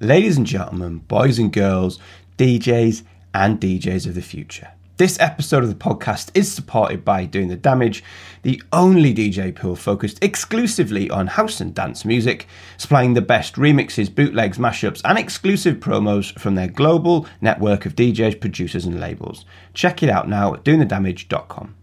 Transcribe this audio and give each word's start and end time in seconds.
ladies 0.00 0.38
and 0.38 0.46
gentlemen, 0.46 0.98
boys 0.98 1.38
and 1.38 1.52
girls, 1.52 1.98
DJs 2.38 3.02
and 3.34 3.60
DJs 3.60 4.06
of 4.06 4.14
the 4.14 4.22
future. 4.22 4.68
This 4.96 5.20
episode 5.20 5.62
of 5.62 5.68
the 5.68 5.74
podcast 5.74 6.30
is 6.34 6.52
supported 6.52 7.04
by 7.04 7.24
Doing 7.26 7.48
the 7.48 7.56
Damage, 7.56 8.02
the 8.42 8.62
only 8.72 9.14
DJ 9.14 9.54
pool 9.54 9.76
focused 9.76 10.22
exclusively 10.22 11.08
on 11.10 11.26
house 11.26 11.60
and 11.60 11.74
dance 11.74 12.04
music, 12.04 12.46
supplying 12.76 13.14
the 13.14 13.22
best 13.22 13.54
remixes, 13.54 14.14
bootlegs, 14.14 14.58
mashups, 14.58 15.00
and 15.04 15.18
exclusive 15.18 15.76
promos 15.76 16.38
from 16.38 16.54
their 16.54 16.68
global 16.68 17.26
network 17.40 17.86
of 17.86 17.94
DJs, 17.94 18.40
producers, 18.40 18.84
and 18.86 19.00
labels. 19.00 19.44
Check 19.74 20.02
it 20.02 20.10
out 20.10 20.28
now 20.28 20.54
at 20.54 20.64
doingthedamage.com. 20.64 21.76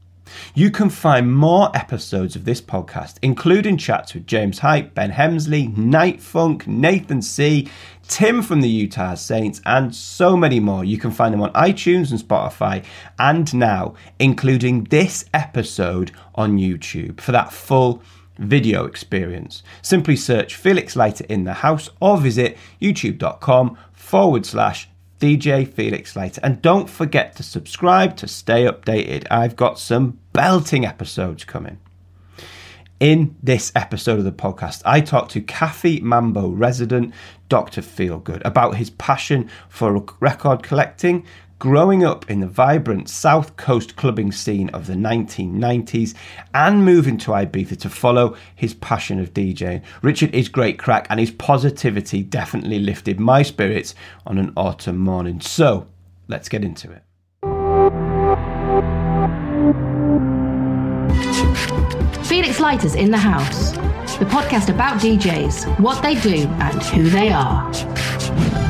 You 0.54 0.72
can 0.72 0.90
find 0.90 1.36
more 1.36 1.70
episodes 1.76 2.36
of 2.36 2.46
this 2.46 2.62
podcast, 2.62 3.16
including 3.22 3.78
chats 3.78 4.14
with 4.14 4.28
James 4.28 4.60
Hype, 4.60 4.94
Ben 4.94 5.12
Hemsley, 5.12 5.76
Night 5.78 6.22
Funk, 6.22 6.68
Nathan 6.68 7.22
C., 7.22 7.68
Tim 8.08 8.42
from 8.42 8.62
the 8.62 8.70
Utah 8.70 9.16
Saints, 9.16 9.62
and 9.66 9.94
so 9.94 10.38
many 10.38 10.60
more. 10.60 10.86
You 10.86 10.98
can 10.98 11.12
find 11.12 11.34
them 11.34 11.42
on 11.42 11.52
iTunes 11.54 12.12
and 12.12 12.20
Spotify, 12.20 12.84
and 13.20 13.54
now, 13.54 13.96
including 14.20 14.86
this 14.86 15.26
episode 15.34 16.12
on 16.36 16.58
YouTube 16.58 17.20
for 17.20 17.32
that 17.34 17.52
full 17.52 18.02
video 18.38 18.86
experience. 18.86 19.64
Simply 19.82 20.16
search 20.16 20.56
Felix 20.56 20.96
Leiter 20.96 21.26
in 21.26 21.44
the 21.44 21.56
house 21.56 21.90
or 22.00 22.18
visit 22.18 22.58
youtube.com 22.82 23.78
forward 23.94 24.46
slash 24.46 24.90
DJ 25.20 25.72
Felix 25.72 26.16
Leiter. 26.16 26.42
And 26.44 26.62
don't 26.62 26.90
forget 26.90 27.36
to 27.36 27.44
subscribe 27.44 28.16
to 28.18 28.28
stay 28.28 28.66
updated. 28.66 29.26
I've 29.32 29.56
got 29.56 29.80
some 29.80 30.20
belting 30.34 30.86
episodes 30.86 31.44
coming. 31.44 31.80
In 33.00 33.36
this 33.44 33.72
episode 33.76 34.18
of 34.18 34.26
the 34.26 34.32
podcast, 34.32 34.82
I 34.84 35.02
talked 35.02 35.32
to 35.32 35.42
Cafe 35.42 36.00
Mambo 36.00 36.50
resident 36.50 37.14
Dr. 37.48 37.82
Feelgood 37.82 38.42
about 38.44 38.78
his 38.78 38.90
passion 38.90 39.50
for 39.70 40.04
record 40.20 40.64
collecting, 40.64 41.24
growing 41.60 42.04
up 42.04 42.30
in 42.30 42.40
the 42.40 42.48
vibrant 42.48 43.10
South 43.10 43.56
Coast 43.58 43.96
clubbing 43.96 44.32
scene 44.32 44.70
of 44.70 44.88
the 44.88 44.94
1990s, 44.94 46.14
and 46.54 46.86
moving 46.86 47.18
to 47.20 47.32
Ibiza 47.32 47.80
to 47.80 47.90
follow 47.90 48.36
his 48.56 48.74
passion 48.76 49.20
of 49.20 49.34
DJing. 49.34 49.82
Richard 50.02 50.34
is 50.36 50.50
great 50.50 50.78
craic, 50.78 51.08
and 51.10 51.20
his 51.20 51.32
positivity 51.32 52.24
definitely 52.24 52.80
lifted 52.80 53.20
my 53.20 53.42
spirits 53.42 53.96
on 54.26 54.38
an 54.38 54.54
autumn 54.56 54.98
morning. 54.98 55.42
So, 55.42 55.88
let's 56.28 56.50
get 56.50 56.64
into 56.64 56.92
it. 56.92 57.04
Felix 62.26 62.60
Leiter's 62.60 62.96
in 62.96 63.10
the 63.10 63.18
house, 63.18 63.72
the 64.18 64.26
podcast 64.26 64.70
about 64.70 65.00
DJs, 65.00 65.80
what 65.80 66.02
they 66.04 66.16
do, 66.16 66.46
and 66.60 66.84
who 66.84 67.10
they 67.10 67.30
are. 67.32 68.67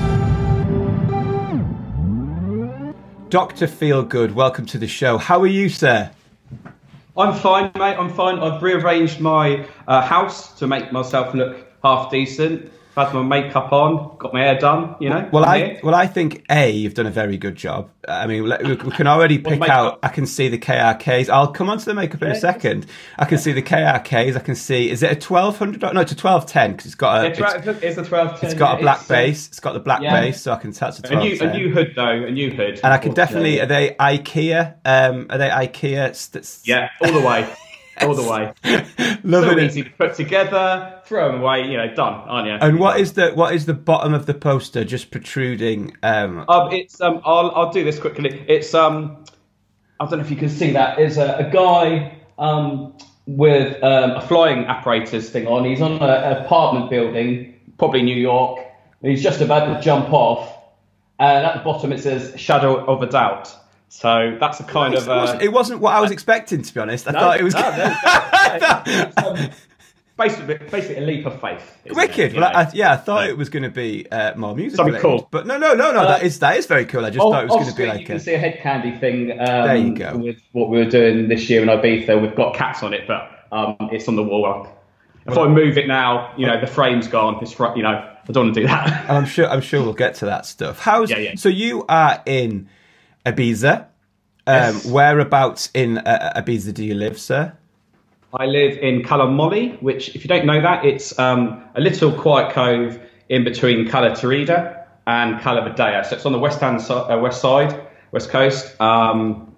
Dr. 3.30 3.67
Feelgood, 3.67 4.31
welcome 4.31 4.66
to 4.67 4.78
the 4.78 4.88
show. 4.88 5.17
How 5.17 5.42
are 5.42 5.47
you, 5.47 5.67
sir? 5.67 6.09
I'm 7.17 7.38
fine, 7.38 7.72
mate. 7.75 7.97
I'm 7.97 8.14
fine. 8.14 8.39
I've 8.39 8.64
rearranged 8.64 9.20
my 9.20 9.67
uh, 9.86 10.02
house 10.02 10.58
to 10.59 10.67
make 10.67 10.94
myself 10.94 11.33
look 11.33 11.67
half 11.83 12.09
decent 12.09 12.72
had 12.98 13.14
my 13.14 13.22
makeup 13.22 13.72
on, 13.72 14.17
got 14.17 14.34
my 14.34 14.42
hair 14.42 14.58
done. 14.58 14.95
You 15.00 15.09
know. 15.09 15.30
Well, 15.31 15.45
I 15.45 15.80
well 15.84 15.95
I 15.95 16.08
think 16.08 16.45
a 16.50 16.70
you've 16.70 16.94
done 16.94 17.06
a 17.06 17.12
very 17.12 17.38
good 17.38 17.56
job. 17.56 17.89
I 18.08 18.26
mean, 18.26 18.44
we, 18.44 18.76
can 18.92 19.08
already 19.08 19.38
pick 19.39 19.62
out. 19.70 20.00
I 20.02 20.09
can 20.09 20.26
see 20.26 20.50
the 20.50 20.58
KRKs. 20.58 21.30
I'll 21.30 21.52
come 21.52 21.70
on 21.70 21.78
to 21.78 21.86
the 21.86 21.94
makeup 21.94 22.22
in 22.22 22.31
a 22.31 22.36
second. 22.36 22.88
I 23.17 23.26
can 23.26 23.38
yeah. 23.38 23.44
see 23.44 23.52
the 23.52 23.62
KRKs. 23.62 24.36
I 24.36 24.39
can 24.39 24.56
see. 24.56 24.89
Is 24.89 25.04
it 25.04 25.12
a 25.12 25.16
twelve 25.16 25.58
hundred? 25.58 25.81
No, 25.81 26.02
it's 26.02 26.12
a 26.12 26.16
twelve 26.16 26.45
ten 26.45 26.72
because 26.72 26.88
it's 26.88 26.95
got 26.95 27.23
a. 27.23 27.28
It's, 27.28 27.39
it's, 27.39 27.84
it's 27.84 27.98
a 27.98 28.04
twelve 28.04 28.39
ten. 28.39 28.50
It's 28.50 28.58
got 28.58 28.80
a 28.80 28.81
black 28.81 29.02
it's, 29.02 29.11
uh, 29.11 29.14
base. 29.14 29.48
It's 29.48 29.59
got 29.59 29.73
the 29.73 29.80
black 29.80 30.02
base, 30.02 30.42
so 30.42 30.52
I 30.52 30.58
can 30.58 30.72
tell 30.72 30.89
it's 30.89 31.00
a 31.00 31.02
twelve. 31.04 31.23
A 31.23 31.28
new, 31.28 31.39
a 31.39 31.54
new 31.54 31.70
hood 31.72 31.94
though, 31.95 32.09
a 32.09 32.32
new 32.32 32.52
hood. 32.52 32.80
And 32.84 32.94
I 32.94 32.98
can 32.98 33.14
definitely. 33.14 33.61
Are 33.61 33.66
they 33.66 33.95
IKEA? 34.00 34.76
Um, 34.86 35.28
are 35.30 35.38
they 35.38 35.50
IKEA? 35.50 36.16
St- 36.16 36.67
yeah, 36.67 36.89
all 37.02 37.11
the 37.11 37.22
way. 37.22 37.48
all 38.02 38.14
the 38.14 38.23
way. 38.23 38.54
Loving 39.23 39.49
so 39.49 39.58
it. 39.58 39.64
easy 39.64 39.83
to 39.83 39.89
put 39.92 40.16
together, 40.16 40.97
throw 41.08 41.32
them 41.32 41.42
away, 41.42 41.68
you 41.68 41.78
know, 41.78 41.94
done, 41.94 42.14
aren't 42.14 42.48
you? 42.48 42.54
And 42.54 42.80
what 42.80 43.00
is 43.00 43.14
the 43.14 43.32
what 43.32 43.54
is 43.56 43.66
the 43.66 43.73
bottom 43.73 44.14
of 44.14 44.26
the 44.26 44.34
poster 44.34 44.84
just 44.84 45.10
protruding? 45.12 45.95
Um, 46.04 46.45
um 46.50 46.72
it's 46.72 47.00
um, 47.02 47.22
I'll 47.23 47.52
I'll 47.56 47.72
do 47.72 47.84
this 47.84 48.00
quickly. 48.00 48.44
It's 48.48 48.73
um, 48.73 49.23
I 50.00 50.06
don't 50.06 50.20
know 50.20 50.26
if 50.26 50.32
you 50.32 50.38
can 50.38 50.50
see 50.50 50.72
that. 50.72 51.00
Is 51.00 51.17
a, 51.17 51.48
a 51.48 51.50
guy 51.50 52.20
um 52.38 52.94
with 53.26 53.82
um, 53.84 54.12
a 54.12 54.22
flying 54.22 54.66
apparatus 54.66 55.30
thing 55.30 55.48
on. 55.48 55.66
He's 55.66 55.82
on 55.82 55.94
an 55.94 56.38
apartment 56.38 56.90
building, 56.90 57.60
probably 57.78 58.02
New 58.02 58.16
York. 58.16 58.60
He's 59.02 59.23
just 59.23 59.42
about 59.42 59.73
to 59.73 59.82
jump 59.82 60.12
off, 60.12 60.54
and 61.20 61.46
at 61.46 61.56
the 61.56 61.64
bottom 61.64 61.94
it 61.94 62.00
says 62.00 62.40
"Shadow 62.40 62.86
of 62.86 63.02
a 63.02 63.08
Doubt." 63.08 63.56
So 63.90 64.36
that's 64.40 64.60
a 64.60 64.64
kind 64.66 64.96
of. 64.96 65.08
Uh, 65.08 65.12
it, 65.12 65.16
wasn't, 65.16 65.42
it, 65.44 65.54
wasn't, 65.54 65.80
what 65.80 65.94
I 65.94 66.02
was 66.02 66.12
expecting, 66.12 66.62
to 66.62 66.73
be 66.73 66.80
honest. 66.82 67.08
I 67.08 67.12
no, 67.12 67.20
thought 67.20 67.40
it 67.40 67.44
was. 67.44 67.54
No, 67.54 69.12
no, 69.16 69.44
um, 69.46 69.50
basically, 70.17 70.58
basically 70.58 71.04
a 71.04 71.05
leap 71.05 71.26
of 71.26 71.39
faith. 71.39 71.78
Wicked. 71.86 72.33
Well, 72.33 72.44
I, 72.44 72.70
yeah, 72.73 72.94
I 72.94 72.98
thought 72.98 73.30
it 73.30 73.38
was 73.38 73.50
going 73.50 73.64
to 73.64 73.70
be 73.70 74.10
uh, 74.11 74.36
more 74.36 74.55
music. 74.55 74.78
Something 74.78 75.00
cool. 75.00 75.28
But 75.32 75.48
no, 75.48 75.58
no, 75.58 75.73
no, 75.73 75.92
no. 75.92 76.02
Uh, 76.02 76.08
that 76.08 76.23
is 76.23 76.39
that 76.39 76.58
is 76.58 76.66
very 76.66 76.86
cool. 76.86 77.05
I 77.05 77.10
just 77.10 77.20
thought 77.20 77.44
it 77.44 77.50
was 77.50 77.55
going 77.55 77.70
to 77.70 77.76
be 77.76 77.86
like. 77.86 78.00
You 78.02 78.05
can 78.05 78.20
see 78.20 78.33
a 78.33 78.38
Hed 78.38 78.60
Kandi 78.61 79.00
thing. 79.00 79.32
Um, 79.32 79.38
there 79.38 79.78
you 79.78 79.95
go. 79.95 80.17
With 80.17 80.42
what 80.52 80.70
we 80.70 80.78
were 80.78 80.89
doing 80.89 81.28
this 81.28 81.50
year 81.50 81.61
in 81.61 81.70
Ibiza, 81.70 82.22
we've 82.22 82.36
got 82.36 82.55
cats 82.55 82.83
on 82.83 82.94
it, 82.94 83.08
but 83.08 83.48
um, 83.52 83.76
it's 83.92 84.08
on 84.08 84.16
the 84.16 84.23
wall. 84.23 84.67
If 85.26 85.36
well, 85.36 85.45
I 85.45 85.50
move 85.50 85.78
it 85.78 85.88
now, 85.88 86.34
you 86.38 86.48
know 86.48 86.60
the 86.60 86.67
frame's 86.67 87.08
gone. 87.08 87.39
It's 87.42 87.58
you 87.60 87.84
know 87.84 87.89
I 87.89 88.32
don't 88.32 88.45
want 88.45 88.55
to 88.55 88.61
do 88.61 88.67
that. 88.67 89.10
I'm 89.10 89.26
sure. 89.26 89.48
I'm 89.48 89.61
sure 89.61 89.82
we'll 89.84 89.94
get 89.94 90.16
to 90.16 90.26
that 90.26 90.45
stuff. 90.45 90.80
How's 90.80 91.10
yeah, 91.10 91.17
yeah. 91.17 91.36
so 91.36 91.49
you 91.49 91.86
are 91.88 92.22
in 92.26 92.70
Ibiza. 93.26 93.88
Um, 94.48 94.76
yes. 94.76 94.86
Whereabouts 94.86 95.70
in 95.73 95.98
uh, 95.98 96.34
Ibiza 96.38 96.73
do 96.73 96.86
you 96.86 96.95
live, 96.95 97.20
sir? 97.20 97.54
I 98.39 98.45
live 98.45 98.77
in 98.77 99.03
Cala 99.03 99.27
which, 99.81 100.15
if 100.15 100.23
you 100.23 100.27
don't 100.27 100.45
know 100.45 100.61
that, 100.61 100.86
it's 100.86 101.17
um, 101.17 101.64
a 101.75 101.81
little 101.81 102.11
quiet 102.11 102.53
cove 102.53 102.99
in 103.30 103.43
between 103.43 103.89
Cala 103.89 104.11
Tarida 104.11 104.86
and 105.08 105.42
Cala 105.42 105.61
Vedella. 105.61 106.05
So 106.05 106.15
it's 106.15 106.25
on 106.25 106.33
the 106.33 106.39
west 106.39 106.59
hand 106.59 106.81
so- 106.81 107.09
uh, 107.09 107.20
west 107.20 107.42
side, 107.42 107.80
west 108.11 108.30
coast. 108.30 108.80
Um, 108.80 109.55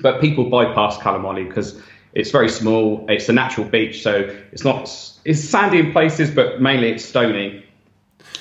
but 0.00 0.20
people 0.20 0.50
bypass 0.50 0.98
Cala 0.98 1.44
because 1.44 1.80
it's 2.12 2.32
very 2.32 2.48
small. 2.48 3.06
It's 3.08 3.28
a 3.28 3.32
natural 3.32 3.68
beach, 3.68 4.02
so 4.02 4.28
it's 4.50 4.64
not 4.64 4.82
it's 5.24 5.40
sandy 5.40 5.78
in 5.78 5.92
places, 5.92 6.32
but 6.32 6.60
mainly 6.60 6.90
it's 6.90 7.04
stony. 7.04 7.64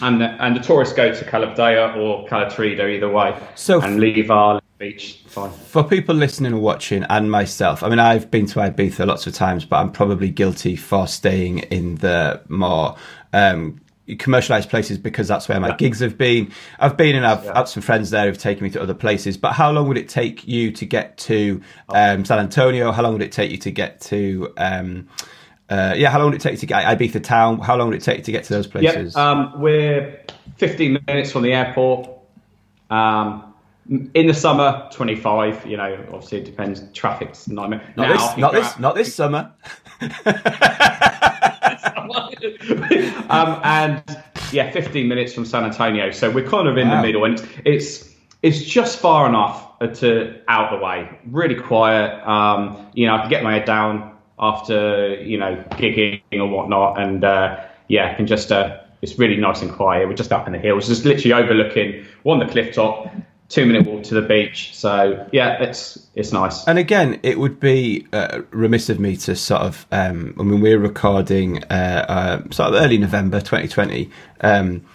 And 0.02 0.22
the, 0.22 0.26
and 0.44 0.56
the 0.56 0.62
tourists 0.62 0.96
go 0.96 1.14
to 1.14 1.26
Cala 1.26 1.48
Vedella 1.48 1.96
or 1.96 2.28
Cala 2.28 2.48
Tarida 2.48 2.90
either 2.90 3.10
way, 3.10 3.40
so 3.54 3.82
and 3.82 4.00
leave 4.00 4.32
our 4.32 4.59
beach. 4.80 5.22
Fine. 5.28 5.52
For 5.52 5.84
people 5.84 6.16
listening 6.16 6.54
and 6.54 6.62
watching, 6.62 7.04
and 7.04 7.30
myself, 7.30 7.84
I 7.84 7.90
mean, 7.90 8.00
I've 8.00 8.32
been 8.32 8.48
to 8.48 8.60
Ibiza 8.60 9.06
lots 9.06 9.28
of 9.28 9.34
times, 9.36 9.66
but 9.66 9.78
I'm 9.78 9.92
probably 9.92 10.32
guilty 10.32 10.76
for 10.76 11.06
staying 11.06 11.60
in 11.60 11.96
the 11.96 12.42
more 12.48 12.96
um, 13.34 13.80
commercialized 14.18 14.70
places 14.70 14.98
because 14.98 15.28
that's 15.28 15.48
where 15.48 15.60
my 15.60 15.70
yeah. 15.70 15.76
gigs 15.76 16.00
have 16.00 16.18
been. 16.18 16.52
I've 16.80 16.98
been 16.98 17.16
and 17.16 17.28
I've 17.28 17.44
yeah. 17.44 17.58
had 17.58 17.68
some 17.68 17.84
friends 17.84 18.10
there 18.10 18.26
who've 18.26 18.38
taken 18.38 18.64
me 18.64 18.72
to 18.72 18.82
other 18.82 18.96
places. 18.96 19.38
But 19.38 19.52
how 19.52 19.72
long 19.72 19.88
would 19.90 19.98
it 19.98 20.10
take 20.10 20.48
you 20.48 20.72
to 20.72 20.86
get 20.86 21.18
to 21.20 21.62
um, 21.90 22.26
San 22.26 22.40
Antonio? 22.40 22.92
How 22.92 23.04
long 23.04 23.14
would 23.14 23.22
it 23.22 23.32
take 23.32 23.52
you 23.52 23.58
to 23.58 23.72
get 23.72 24.02
to? 24.02 24.52
Um, 24.58 25.10
uh, 25.70 25.94
yeah, 25.96 26.10
how 26.10 26.18
long 26.18 26.32
would 26.32 26.36
it 26.36 26.42
take 26.42 26.54
you 26.54 26.60
to 26.60 26.66
get 26.66 26.84
Ibiza 26.84 27.24
town? 27.24 27.60
How 27.60 27.76
long 27.76 27.90
would 27.90 27.98
it 27.98 28.04
take 28.04 28.24
to 28.24 28.32
get 28.32 28.46
to 28.46 28.54
those 28.54 28.66
places? 28.66 29.14
Yep, 29.16 29.24
um, 29.24 29.62
we're 29.62 30.20
15 30.58 31.00
minutes 31.06 31.32
from 31.32 31.44
the 31.44 31.54
airport. 31.54 32.10
Um, 32.90 33.49
in 33.90 34.28
the 34.28 34.34
summer, 34.34 34.88
25. 34.92 35.66
You 35.66 35.78
know, 35.78 36.06
obviously 36.14 36.40
it 36.40 36.46
depends. 36.46 36.84
Traffic's 36.94 37.48
nightmare. 37.48 37.82
Not 37.98 38.08
now, 38.08 38.14
this, 38.14 38.38
not 38.38 38.54
this, 38.54 38.80
not 38.80 38.96
this 38.96 39.16
summer. 39.16 39.52
um, 43.30 43.60
and 43.64 44.04
yeah, 44.52 44.72
15 44.72 45.08
minutes 45.08 45.34
from 45.34 45.46
San 45.46 45.66
Antonio. 45.66 46.12
So 46.12 46.30
we're 46.30 46.48
kind 46.48 46.68
of 46.68 46.78
in 46.78 46.88
wow. 46.88 46.98
the 46.98 47.08
middle, 47.08 47.26
and 47.26 47.36
it's, 47.36 47.48
it's 47.66 48.10
it's 48.42 48.62
just 48.62 49.00
far 49.00 49.28
enough 49.28 49.80
to 49.80 50.40
out 50.48 50.72
the 50.72 50.84
way. 50.84 51.20
Really 51.26 51.56
quiet. 51.56 52.26
Um, 52.28 52.90
you 52.94 53.08
know, 53.08 53.16
I 53.16 53.22
can 53.22 53.30
get 53.30 53.44
my 53.44 53.54
head 53.54 53.66
down 53.66 54.16
after 54.40 55.16
you 55.16 55.38
know 55.38 55.64
gigging 55.72 56.22
or 56.34 56.48
whatnot, 56.48 57.02
and 57.02 57.24
uh, 57.24 57.64
yeah, 57.88 58.12
I 58.12 58.14
can 58.14 58.28
just. 58.28 58.52
Uh, 58.52 58.82
it's 59.02 59.18
really 59.18 59.38
nice 59.38 59.62
and 59.62 59.72
quiet. 59.72 60.10
We're 60.10 60.14
just 60.14 60.34
up 60.34 60.46
in 60.46 60.52
the 60.52 60.60
hills, 60.60 60.90
just 60.90 61.06
literally 61.06 61.32
overlooking 61.32 62.06
one 62.24 62.40
the 62.40 62.46
cliff 62.46 62.76
top, 62.76 63.10
two 63.50 63.66
minute 63.66 63.86
walk 63.86 64.04
to 64.04 64.14
the 64.14 64.22
beach. 64.22 64.72
So 64.74 65.28
yeah, 65.32 65.62
it's 65.62 66.08
it's 66.16 66.32
nice. 66.32 66.66
And 66.68 66.80
again, 66.80 67.20
it 67.24 67.40
would 67.40 67.60
be 67.60 68.08
uh, 68.14 68.44
remiss 68.52 68.90
of 68.90 69.00
me 69.00 69.18
to 69.18 69.36
sort 69.36 69.64
of. 69.64 69.86
Um, 69.92 70.36
I 70.40 70.44
mean, 70.44 70.62
we're 70.62 70.80
recording 70.80 71.64
uh, 71.66 72.06
uh, 72.08 72.52
sort 72.52 72.74
of 72.74 72.82
early 72.82 72.98
November 72.98 73.40
2020. 73.40 74.10
Um, 74.42 74.86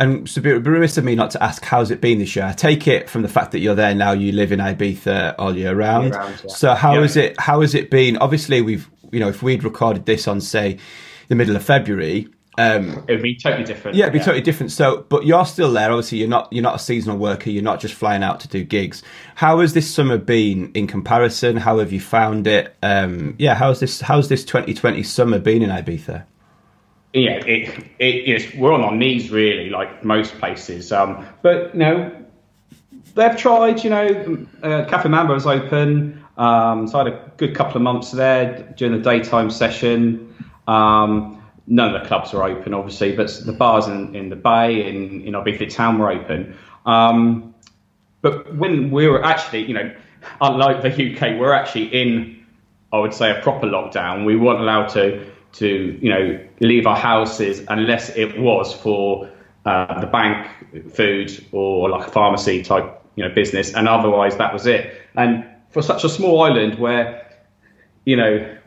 and 0.00 0.28
so 0.30 0.40
be 0.40 0.52
remiss 0.52 0.96
of 0.96 1.04
me 1.04 1.16
not 1.16 1.32
to 1.32 1.42
ask 1.42 1.64
how's 1.64 1.90
it 1.90 2.00
been 2.00 2.20
this 2.20 2.36
year. 2.36 2.44
I 2.44 2.52
take 2.52 2.86
it 2.86 3.10
from 3.10 3.22
the 3.22 3.28
fact 3.28 3.50
that 3.50 3.58
you're 3.58 3.74
there 3.74 3.94
now. 3.96 4.12
You 4.12 4.30
live 4.30 4.52
in 4.52 4.60
Ibiza 4.60 5.34
all 5.38 5.56
year 5.56 5.74
round. 5.74 6.10
Year 6.10 6.20
round 6.20 6.42
yeah. 6.44 6.54
So 6.54 6.74
how 6.74 6.94
yeah. 6.94 7.02
is 7.02 7.16
it? 7.16 7.40
How 7.40 7.60
has 7.62 7.74
it 7.74 7.90
been? 7.90 8.16
Obviously, 8.18 8.62
we've 8.62 8.88
you 9.10 9.18
know 9.18 9.28
if 9.28 9.42
we'd 9.42 9.64
recorded 9.64 10.06
this 10.06 10.28
on 10.28 10.40
say 10.40 10.78
the 11.26 11.34
middle 11.34 11.56
of 11.56 11.64
February, 11.64 12.28
Um, 12.58 13.04
it 13.06 13.12
would 13.12 13.22
be 13.22 13.36
totally 13.36 13.62
different. 13.62 13.96
Yeah, 13.96 14.06
it'd 14.06 14.14
be 14.14 14.18
yeah. 14.18 14.24
totally 14.24 14.42
different. 14.42 14.72
So, 14.72 15.06
but 15.08 15.24
you're 15.24 15.46
still 15.46 15.72
there. 15.72 15.92
Obviously, 15.92 16.18
you're 16.18 16.28
not 16.28 16.52
you're 16.52 16.64
not 16.64 16.74
a 16.74 16.78
seasonal 16.80 17.16
worker. 17.16 17.50
You're 17.50 17.62
not 17.62 17.78
just 17.78 17.94
flying 17.94 18.24
out 18.24 18.40
to 18.40 18.48
do 18.48 18.64
gigs. 18.64 19.04
How 19.36 19.60
has 19.60 19.74
this 19.74 19.88
summer 19.88 20.18
been 20.18 20.72
in 20.72 20.88
comparison? 20.88 21.56
How 21.56 21.78
have 21.78 21.92
you 21.92 22.00
found 22.00 22.48
it? 22.48 22.74
Um, 22.82 23.36
yeah, 23.38 23.54
how's 23.54 23.78
this 23.78 24.00
how's 24.00 24.28
this 24.28 24.44
2020 24.44 25.04
summer 25.04 25.38
been 25.38 25.62
in 25.62 25.70
Ibiza? 25.70 26.24
Yeah, 27.12 27.40
it, 27.46 27.84
it, 28.00 28.58
we're 28.58 28.72
on 28.72 28.82
our 28.82 28.94
knees 28.94 29.30
really, 29.30 29.70
like 29.70 30.04
most 30.04 30.36
places. 30.40 30.90
Um, 30.90 31.24
but 31.42 31.72
you 31.74 31.78
know, 31.78 32.26
they've 33.14 33.36
tried. 33.36 33.84
You 33.84 33.90
know, 33.90 34.46
uh, 34.64 34.84
Cafe 34.86 35.08
Mambo 35.08 35.34
was 35.34 35.46
open. 35.46 36.24
Um, 36.36 36.88
so 36.88 36.98
I 36.98 37.04
had 37.04 37.12
a 37.12 37.32
good 37.36 37.54
couple 37.54 37.76
of 37.76 37.82
months 37.82 38.10
there 38.10 38.74
during 38.76 39.00
the 39.00 39.02
daytime 39.02 39.48
session. 39.48 40.34
Um, 40.66 41.37
none 41.68 41.94
of 41.94 42.02
the 42.02 42.08
clubs 42.08 42.32
were 42.32 42.42
open, 42.42 42.74
obviously, 42.74 43.14
but 43.14 43.30
the 43.44 43.52
bars 43.52 43.86
in, 43.86 44.16
in 44.16 44.30
the 44.30 44.36
Bay 44.36 44.88
in 44.88 45.22
in 45.22 45.34
Ibiza 45.34 45.72
town 45.72 45.98
were 45.98 46.10
open. 46.10 46.56
Um, 46.86 47.54
but 48.20 48.56
when 48.56 48.90
we 48.90 49.06
were 49.06 49.24
actually, 49.24 49.66
you 49.66 49.74
know, 49.74 49.94
unlike 50.40 50.82
the 50.82 50.90
UK, 50.90 51.38
we're 51.38 51.52
actually 51.52 51.86
in, 51.86 52.44
I 52.92 52.98
would 52.98 53.14
say, 53.14 53.30
a 53.30 53.40
proper 53.42 53.66
lockdown. 53.66 54.24
We 54.24 54.36
weren't 54.36 54.60
allowed 54.60 54.88
to 54.90 55.26
to 55.50 55.98
you 56.00 56.10
know 56.10 56.46
leave 56.60 56.86
our 56.86 56.96
houses 56.96 57.62
unless 57.68 58.10
it 58.10 58.38
was 58.38 58.74
for 58.74 59.30
uh, 59.64 60.00
the 60.00 60.06
bank, 60.06 60.46
food, 60.92 61.44
or 61.52 61.90
like 61.90 62.08
a 62.08 62.10
pharmacy 62.10 62.62
type 62.62 63.02
you 63.14 63.28
know 63.28 63.34
business, 63.34 63.74
and 63.74 63.88
otherwise 63.88 64.36
that 64.38 64.52
was 64.52 64.66
it. 64.66 64.94
And 65.14 65.46
for 65.70 65.82
such 65.82 66.04
a 66.04 66.08
small 66.08 66.42
island 66.42 66.78
where 66.78 67.30
you 68.04 68.16
know 68.16 68.58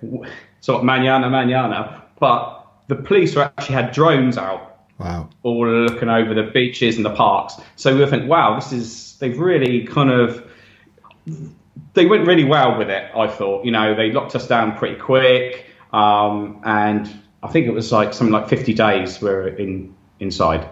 sort 0.59 0.79
of 0.79 0.85
manana 0.85 1.29
manana, 1.29 2.03
but 2.19 2.60
the 2.87 2.95
police 2.95 3.35
actually 3.35 3.75
had 3.75 3.91
drones 3.91 4.37
out. 4.37 4.67
Wow. 4.97 5.29
All 5.43 5.67
looking 5.67 6.09
over 6.09 6.33
the 6.33 6.51
beaches 6.51 6.95
and 6.95 7.05
the 7.05 7.15
parks. 7.15 7.55
So 7.75 7.97
we 7.97 8.05
think, 8.05 8.29
wow, 8.29 8.55
this 8.55 8.71
is 8.71 9.17
they've 9.17 9.37
really 9.37 9.85
kind 9.85 10.11
of 10.11 10.47
they 11.93 12.05
went 12.05 12.27
really 12.27 12.43
well 12.43 12.77
with 12.77 12.89
it. 12.89 13.09
I 13.15 13.27
thought, 13.27 13.65
you 13.65 13.71
know, 13.71 13.95
they 13.95 14.11
locked 14.11 14.35
us 14.35 14.47
down 14.47 14.77
pretty 14.77 14.99
quick. 14.99 15.65
Um, 15.91 16.61
and 16.63 17.11
I 17.43 17.47
think 17.47 17.67
it 17.67 17.71
was 17.71 17.91
like 17.91 18.13
something 18.13 18.33
like 18.33 18.47
50 18.47 18.73
days 18.73 19.21
we 19.21 19.29
were 19.29 19.47
in 19.47 19.95
inside. 20.19 20.69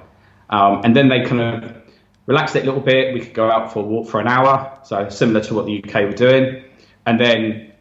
Um, 0.50 0.81
and 0.83 0.95
then 0.95 1.09
they 1.09 1.25
kind 1.25 1.41
of 1.41 1.75
relaxed 2.25 2.56
it 2.56 2.63
a 2.63 2.65
little 2.65 2.81
bit. 2.81 3.13
We 3.13 3.21
could 3.21 3.33
go 3.33 3.50
out 3.50 3.73
for 3.73 3.79
a 3.79 3.88
walk 3.88 4.07
for 4.07 4.19
an 4.19 4.27
hour, 4.27 4.79
so 4.83 5.09
similar 5.09 5.41
to 5.41 5.53
what 5.53 5.65
the 5.65 5.83
UK 5.83 5.94
were 6.03 6.13
doing. 6.13 6.63
And 7.06 7.19
then, 7.19 7.71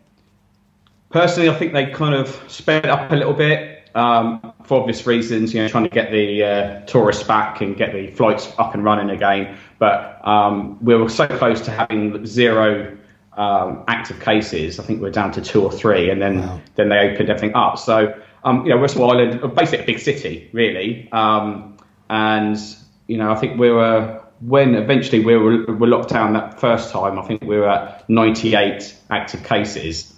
personally, 1.11 1.49
I 1.51 1.55
think 1.55 1.73
they 1.73 1.87
kind 1.87 2.15
of 2.15 2.29
sped 2.49 2.87
up 2.87 3.13
a 3.13 3.17
little 3.17 3.35
bit 3.35 3.78
um, 3.95 4.53
for 4.65 4.81
obvious 4.81 5.07
reasons. 5.07 5.55
You 5.55 5.63
know, 5.63 5.69
trying 5.69 5.85
to 5.85 5.91
get 5.91 6.11
the 6.11 6.45
uh, 6.45 6.81
tourists 6.87 7.23
back 7.23 7.61
and 7.61 7.77
get 7.77 7.93
the 7.93 8.09
flights 8.09 8.53
up 8.59 8.75
and 8.75 8.85
running 8.85 9.11
again. 9.11 9.57
But 9.79 10.27
um, 10.27 10.83
we 10.85 10.95
were 10.95 11.09
so 11.09 11.27
close 11.27 11.61
to 11.63 11.71
having 11.71 12.27
zero 12.27 12.97
um, 13.37 13.85
active 13.89 14.21
cases. 14.21 14.79
I 14.79 14.83
think 14.83 15.01
we're 15.01 15.11
down 15.11 15.33
to 15.33 15.41
two 15.41 15.63
or 15.63 15.73
three, 15.73 16.11
and 16.11 16.21
then 16.21 16.41
wow. 16.41 16.61
then 16.75 16.89
they 16.89 16.99
opened 16.99 17.31
everything 17.31 17.55
up. 17.55 17.79
So 17.79 18.15
um, 18.45 18.65
you 18.65 18.75
know, 18.75 18.79
Westwall 18.79 19.11
Island, 19.11 19.41
basically 19.55 19.85
a 19.85 19.87
big 19.87 19.99
city, 19.99 20.51
really. 20.53 21.09
Um, 21.13 21.77
and 22.09 22.59
you 23.07 23.17
know, 23.17 23.31
I 23.31 23.37
think 23.37 23.59
we 23.59 23.71
were 23.71 24.23
when 24.41 24.75
eventually 24.75 25.25
we 25.25 25.37
were, 25.37 25.65
were 25.67 25.87
locked 25.87 26.11
down 26.11 26.35
that 26.35 26.61
first 26.61 26.93
time. 26.93 27.19
I 27.19 27.23
think 27.23 27.43
we 27.43 27.57
were 27.57 27.69
at 27.69 28.09
98 28.09 28.97
active 29.11 29.45
cases. 29.45 30.15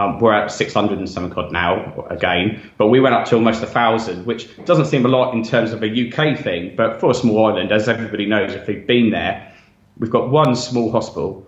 Um, 0.00 0.18
we're 0.18 0.32
at 0.32 0.50
600 0.50 0.98
and 0.98 1.08
some 1.08 1.32
odd 1.36 1.52
now 1.52 2.06
again, 2.10 2.70
but 2.78 2.88
we 2.88 3.00
went 3.00 3.14
up 3.14 3.26
to 3.28 3.34
almost 3.36 3.62
a 3.62 3.66
thousand, 3.66 4.24
which 4.24 4.48
doesn't 4.64 4.86
seem 4.86 5.04
a 5.04 5.08
lot 5.08 5.34
in 5.34 5.42
terms 5.42 5.72
of 5.72 5.82
a 5.82 5.86
UK 5.86 6.38
thing, 6.38 6.74
but 6.76 7.00
for 7.00 7.10
a 7.10 7.14
small 7.14 7.46
island, 7.46 7.72
as 7.72 7.88
everybody 7.88 8.26
knows, 8.26 8.52
if 8.52 8.66
they've 8.66 8.86
been 8.86 9.10
there, 9.10 9.52
we've 9.98 10.10
got 10.10 10.30
one 10.30 10.54
small 10.56 10.90
hospital 10.90 11.46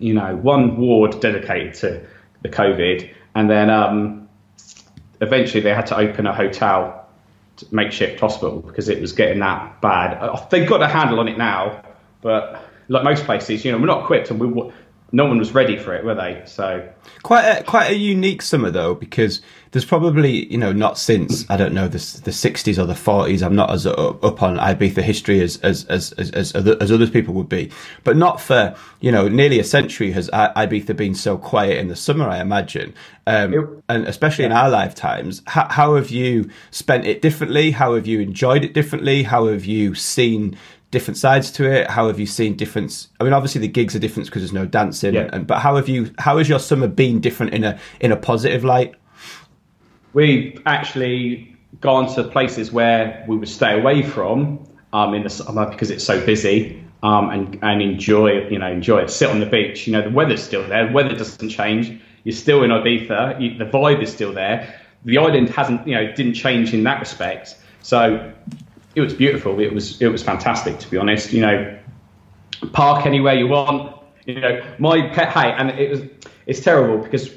you 0.00 0.14
know, 0.14 0.36
one 0.36 0.76
ward 0.76 1.20
dedicated 1.20 1.74
to 1.74 2.06
the 2.42 2.48
COVID, 2.48 3.10
and 3.34 3.50
then 3.50 3.70
um, 3.70 4.28
eventually 5.20 5.60
they 5.60 5.74
had 5.74 5.86
to 5.86 5.96
open 5.96 6.26
a 6.26 6.34
hotel, 6.34 7.08
makeshift 7.70 8.20
hospital, 8.20 8.60
because 8.60 8.88
it 8.88 9.00
was 9.00 9.12
getting 9.12 9.40
that 9.40 9.80
bad. 9.80 10.18
Uh, 10.18 10.46
they've 10.50 10.68
got 10.68 10.82
a 10.82 10.88
handle 10.88 11.20
on 11.20 11.28
it 11.28 11.38
now, 11.38 11.82
but 12.20 12.68
like 12.88 13.04
most 13.04 13.24
places, 13.24 13.64
you 13.64 13.72
know, 13.72 13.78
we're 13.78 13.86
not 13.86 14.02
equipped, 14.02 14.30
and 14.30 14.40
we 14.40 14.72
no 15.14 15.26
one 15.26 15.38
was 15.38 15.54
ready 15.54 15.76
for 15.76 15.94
it, 15.94 16.04
were 16.04 16.16
they? 16.16 16.42
So 16.44 16.86
quite 17.22 17.44
a, 17.44 17.62
quite 17.62 17.92
a 17.92 17.94
unique 17.94 18.42
summer 18.42 18.70
though, 18.70 18.96
because 18.96 19.40
there's 19.70 19.84
probably 19.84 20.52
you 20.52 20.58
know 20.58 20.72
not 20.72 20.98
since 20.98 21.48
I 21.48 21.56
don't 21.56 21.72
know 21.72 21.86
the 21.86 21.98
the 22.24 22.32
60s 22.32 22.82
or 22.82 22.86
the 22.86 22.94
40s. 22.94 23.40
I'm 23.40 23.54
not 23.54 23.70
as 23.70 23.86
up 23.86 24.42
on 24.42 24.56
Ibiza 24.56 25.02
history 25.02 25.40
as 25.40 25.58
as 25.58 25.84
as 25.84 26.12
as, 26.12 26.32
as, 26.32 26.66
as 26.66 26.90
other 26.90 27.06
people 27.06 27.32
would 27.34 27.48
be, 27.48 27.70
but 28.02 28.16
not 28.16 28.40
for 28.40 28.74
you 29.00 29.12
know 29.12 29.28
nearly 29.28 29.60
a 29.60 29.64
century 29.64 30.10
has 30.12 30.28
Ibiza 30.30 30.96
been 30.96 31.14
so 31.14 31.38
quiet 31.38 31.78
in 31.78 31.86
the 31.86 31.96
summer. 31.96 32.28
I 32.28 32.40
imagine, 32.40 32.92
um, 33.28 33.54
it, 33.54 33.68
and 33.88 34.08
especially 34.08 34.44
yeah. 34.44 34.50
in 34.50 34.56
our 34.56 34.68
lifetimes. 34.68 35.42
How, 35.46 35.68
how 35.68 35.94
have 35.94 36.10
you 36.10 36.50
spent 36.72 37.06
it 37.06 37.22
differently? 37.22 37.70
How 37.70 37.94
have 37.94 38.08
you 38.08 38.18
enjoyed 38.18 38.64
it 38.64 38.74
differently? 38.74 39.22
How 39.22 39.46
have 39.46 39.64
you 39.64 39.94
seen 39.94 40.56
different 40.94 41.18
sides 41.18 41.50
to 41.50 41.70
it? 41.70 41.90
How 41.90 42.06
have 42.06 42.20
you 42.20 42.26
seen 42.26 42.54
difference? 42.54 43.08
I 43.20 43.24
mean, 43.24 43.32
obviously 43.32 43.60
the 43.60 43.68
gigs 43.68 43.96
are 43.96 43.98
different 43.98 44.26
because 44.28 44.42
there's 44.42 44.52
no 44.52 44.64
dancing, 44.64 45.14
yeah. 45.14 45.28
and, 45.32 45.44
but 45.44 45.58
how 45.58 45.74
have 45.74 45.88
you? 45.88 46.14
How 46.18 46.38
has 46.38 46.48
your 46.48 46.60
summer 46.60 46.86
been 46.86 47.20
different 47.20 47.52
in 47.52 47.64
a 47.64 47.78
in 48.00 48.12
a 48.12 48.16
positive 48.16 48.62
light? 48.62 48.94
We've 50.12 50.62
actually 50.66 51.56
gone 51.80 52.06
to 52.14 52.22
places 52.22 52.70
where 52.70 53.24
we 53.26 53.36
would 53.36 53.48
stay 53.48 53.78
away 53.78 54.02
from 54.02 54.64
um, 54.92 55.14
in 55.14 55.24
the 55.24 55.30
summer 55.30 55.68
because 55.68 55.90
it's 55.90 56.04
so 56.04 56.24
busy. 56.24 56.80
Um, 57.02 57.28
and 57.28 57.58
and 57.62 57.82
enjoy 57.82 58.48
you 58.48 58.58
know 58.58 58.70
enjoy 58.70 59.02
it. 59.02 59.10
Sit 59.10 59.28
on 59.28 59.40
the 59.40 59.46
beach. 59.46 59.86
You 59.86 59.92
know 59.92 60.00
the 60.00 60.14
weather's 60.14 60.42
still 60.42 60.66
there. 60.66 60.86
The 60.86 60.92
weather 60.92 61.14
doesn't 61.14 61.50
change. 61.50 62.00
You're 62.22 62.34
still 62.34 62.62
in 62.62 62.70
Ibiza. 62.70 63.38
You, 63.42 63.58
the 63.58 63.66
vibe 63.66 64.02
is 64.02 64.10
still 64.10 64.32
there. 64.32 64.80
The 65.04 65.18
island 65.18 65.50
hasn't 65.50 65.86
you 65.86 65.94
know 65.96 66.12
didn't 66.12 66.34
change 66.34 66.72
in 66.72 66.82
that 66.84 67.00
respect. 67.00 67.56
So 67.82 68.32
it 68.94 69.00
was 69.00 69.14
beautiful. 69.14 69.58
It 69.60 69.72
was 69.72 70.00
it 70.00 70.08
was 70.08 70.22
fantastic 70.22 70.78
to 70.78 70.90
be 70.90 70.96
honest. 70.96 71.32
You 71.32 71.42
know, 71.42 71.78
park 72.72 73.06
anywhere 73.06 73.34
you 73.34 73.48
want. 73.48 73.96
You 74.26 74.40
know, 74.40 74.62
my 74.78 75.08
pet 75.08 75.32
hey, 75.32 75.52
and 75.52 75.70
it 75.70 75.90
was 75.90 76.02
it's 76.46 76.60
terrible 76.60 76.98
because 76.98 77.30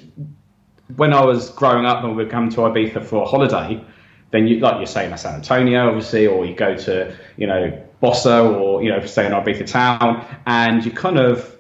when 0.96 1.14
I 1.14 1.24
was 1.24 1.50
growing 1.52 1.86
up 1.86 2.04
and 2.04 2.16
we'd 2.16 2.30
come 2.30 2.50
to 2.50 2.58
Ibiza 2.58 3.04
for 3.04 3.24
a 3.24 3.26
holiday, 3.26 3.84
then 4.32 4.48
you 4.48 4.60
like 4.60 4.78
you're 4.78 4.86
saying 4.86 5.16
San 5.18 5.36
Antonio, 5.36 5.88
obviously, 5.88 6.28
or 6.28 6.46
you 6.46 6.56
go 6.56 6.76
to 6.76 7.16
you 7.38 7.48
know 7.48 7.84
Bossa 8.02 8.60
or 8.60 8.84
you 8.84 8.90
know 8.90 9.06
stay 9.06 9.26
in 9.26 9.32
Ibiza 9.32 9.66
town, 9.66 10.26
and 10.46 10.86
you 10.86 10.92
kind 10.92 11.18
of 11.18 11.56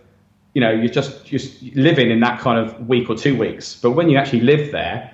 you 0.54 0.62
know 0.62 0.72
you're 0.72 0.94
just 0.94 1.26
just 1.26 1.62
living 1.76 2.12
in 2.12 2.20
that 2.22 2.40
kind 2.40 2.60
of 2.60 2.88
week 2.88 3.10
or 3.10 3.16
two 3.16 3.38
weeks. 3.38 3.76
But 3.76 3.92
when 3.92 4.10
you 4.10 4.18
actually 4.18 4.42
live 4.42 4.72
there, 4.72 5.14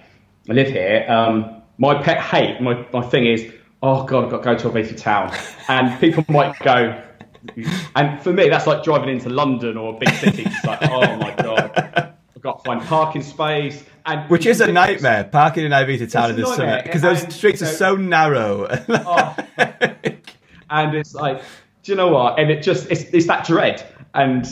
I 0.49 0.53
live 0.53 0.67
here. 0.67 1.05
Um, 1.09 1.61
my 1.79 2.01
pet 2.01 2.19
hate, 2.19 2.61
my, 2.61 2.85
my 2.93 3.01
thing 3.01 3.25
is 3.25 3.51
oh 3.83 4.03
god, 4.05 4.23
I've 4.25 4.31
got 4.31 4.37
to 4.37 4.43
go 4.43 4.57
to 4.57 4.69
a 4.69 4.71
beefy 4.71 4.95
town, 4.95 5.35
and 5.67 5.99
people 5.99 6.25
might 6.29 6.57
go. 6.59 6.99
And 7.95 8.21
for 8.21 8.31
me, 8.31 8.47
that's 8.47 8.65
like 8.65 8.83
driving 8.83 9.09
into 9.09 9.29
London 9.29 9.77
or 9.77 9.95
a 9.95 9.99
big 9.99 10.09
city. 10.15 10.43
It's 10.45 10.65
like, 10.65 10.79
oh 10.83 11.17
my 11.17 11.35
god, 11.35 12.15
I've 12.35 12.41
got 12.41 12.59
to 12.59 12.63
find 12.63 12.81
parking 12.81 13.21
space. 13.21 13.83
And 14.05 14.29
Which 14.29 14.45
is 14.45 14.61
a 14.61 14.71
nightmare, 14.71 15.25
parking 15.25 15.65
in 15.65 15.71
Ibiza 15.71 16.09
town 16.09 16.31
in 16.31 16.37
the 16.37 16.47
summer, 16.47 16.81
because 16.81 17.01
those 17.01 17.33
streets 17.33 17.61
are 17.61 17.67
so 17.67 17.95
narrow. 17.95 18.67
oh, 18.89 19.35
and 20.69 20.95
it's 20.95 21.13
like, 21.13 21.41
do 21.83 21.91
you 21.91 21.95
know 21.97 22.07
what? 22.07 22.39
And 22.39 22.49
it 22.49 22.63
just, 22.63 22.89
it's, 22.89 23.03
it's 23.13 23.27
that 23.27 23.45
dread. 23.45 23.85
And, 24.13 24.45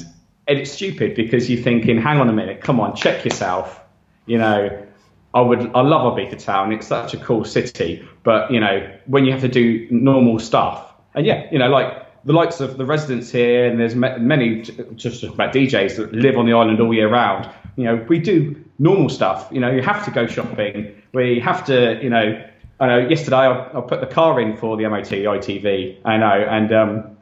and 0.48 0.60
it's 0.60 0.72
stupid 0.72 1.16
because 1.16 1.50
you're 1.50 1.62
thinking, 1.62 1.98
hang 1.98 2.20
on 2.20 2.30
a 2.30 2.34
minute, 2.34 2.62
come 2.62 2.80
on, 2.80 2.96
check 2.96 3.24
yourself. 3.24 3.82
You 4.26 4.38
know, 4.38 4.88
I 5.34 5.42
would 5.42 5.72
I 5.74 5.82
love 5.82 6.14
Ibiza 6.14 6.44
town. 6.44 6.74
It's 6.74 6.88
such 6.88 7.14
a 7.14 7.18
cool 7.18 7.46
city, 7.46 8.08
but 8.24 8.52
you 8.52 8.60
know 8.60 8.90
when 9.06 9.26
you 9.26 9.32
have 9.32 9.42
to 9.42 9.48
do 9.48 9.88
normal 9.90 10.40
stuff, 10.40 10.94
and 11.16 11.26
yeah, 11.26 11.48
you 11.52 11.60
know 11.60 11.70
like 11.70 12.06
the 12.26 12.34
likes 12.34 12.60
of 12.60 12.78
the 12.78 12.86
residents 12.86 13.32
here, 13.32 13.66
and 13.66 13.80
there's 13.80 13.96
many 13.96 14.62
just 14.96 15.24
about 15.24 15.54
DJs 15.54 15.96
that 15.98 16.14
live 16.14 16.38
on 16.38 16.46
the 16.46 16.54
island 16.54 16.80
all 16.82 16.94
year 16.94 17.10
round. 17.10 17.50
You 17.78 17.86
know 17.86 18.06
we 18.10 18.20
do 18.20 18.62
normal 18.80 19.10
stuff. 19.10 19.48
You 19.52 19.62
know 19.62 19.72
you 19.72 19.82
have 19.82 20.04
to 20.06 20.12
go 20.12 20.28
shopping. 20.28 21.02
We 21.14 21.40
have 21.40 21.66
to 21.66 22.00
you 22.02 22.10
know. 22.10 22.48
I 22.80 22.88
know 22.88 23.08
yesterday 23.08 23.38
I, 23.38 23.78
I 23.78 23.82
put 23.82 24.02
the 24.02 24.08
car 24.08 24.42
in 24.42 24.58
for 24.58 24.76
the 24.76 24.90
MOT 24.90 25.06
ITV. 25.06 25.98
I 26.04 26.18
know, 26.18 26.46
and 26.50 26.74
um, 26.74 27.18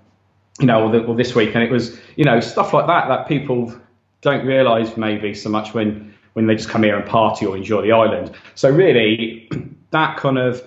you 0.59 0.65
know, 0.65 0.87
or, 0.87 0.91
the, 0.91 1.03
or 1.03 1.15
this 1.15 1.35
week, 1.35 1.53
and 1.53 1.63
it 1.63 1.69
was 1.69 1.99
you 2.15 2.23
know 2.23 2.39
stuff 2.39 2.73
like 2.73 2.87
that 2.87 3.07
that 3.07 3.27
people 3.27 3.73
don't 4.21 4.45
realise 4.45 4.97
maybe 4.97 5.33
so 5.33 5.49
much 5.49 5.73
when 5.73 6.13
when 6.33 6.47
they 6.47 6.55
just 6.55 6.69
come 6.69 6.83
here 6.83 6.97
and 6.97 7.07
party 7.07 7.45
or 7.45 7.57
enjoy 7.57 7.81
the 7.81 7.91
island. 7.91 8.31
So 8.55 8.69
really, 8.69 9.49
that 9.91 10.17
kind 10.17 10.37
of 10.37 10.63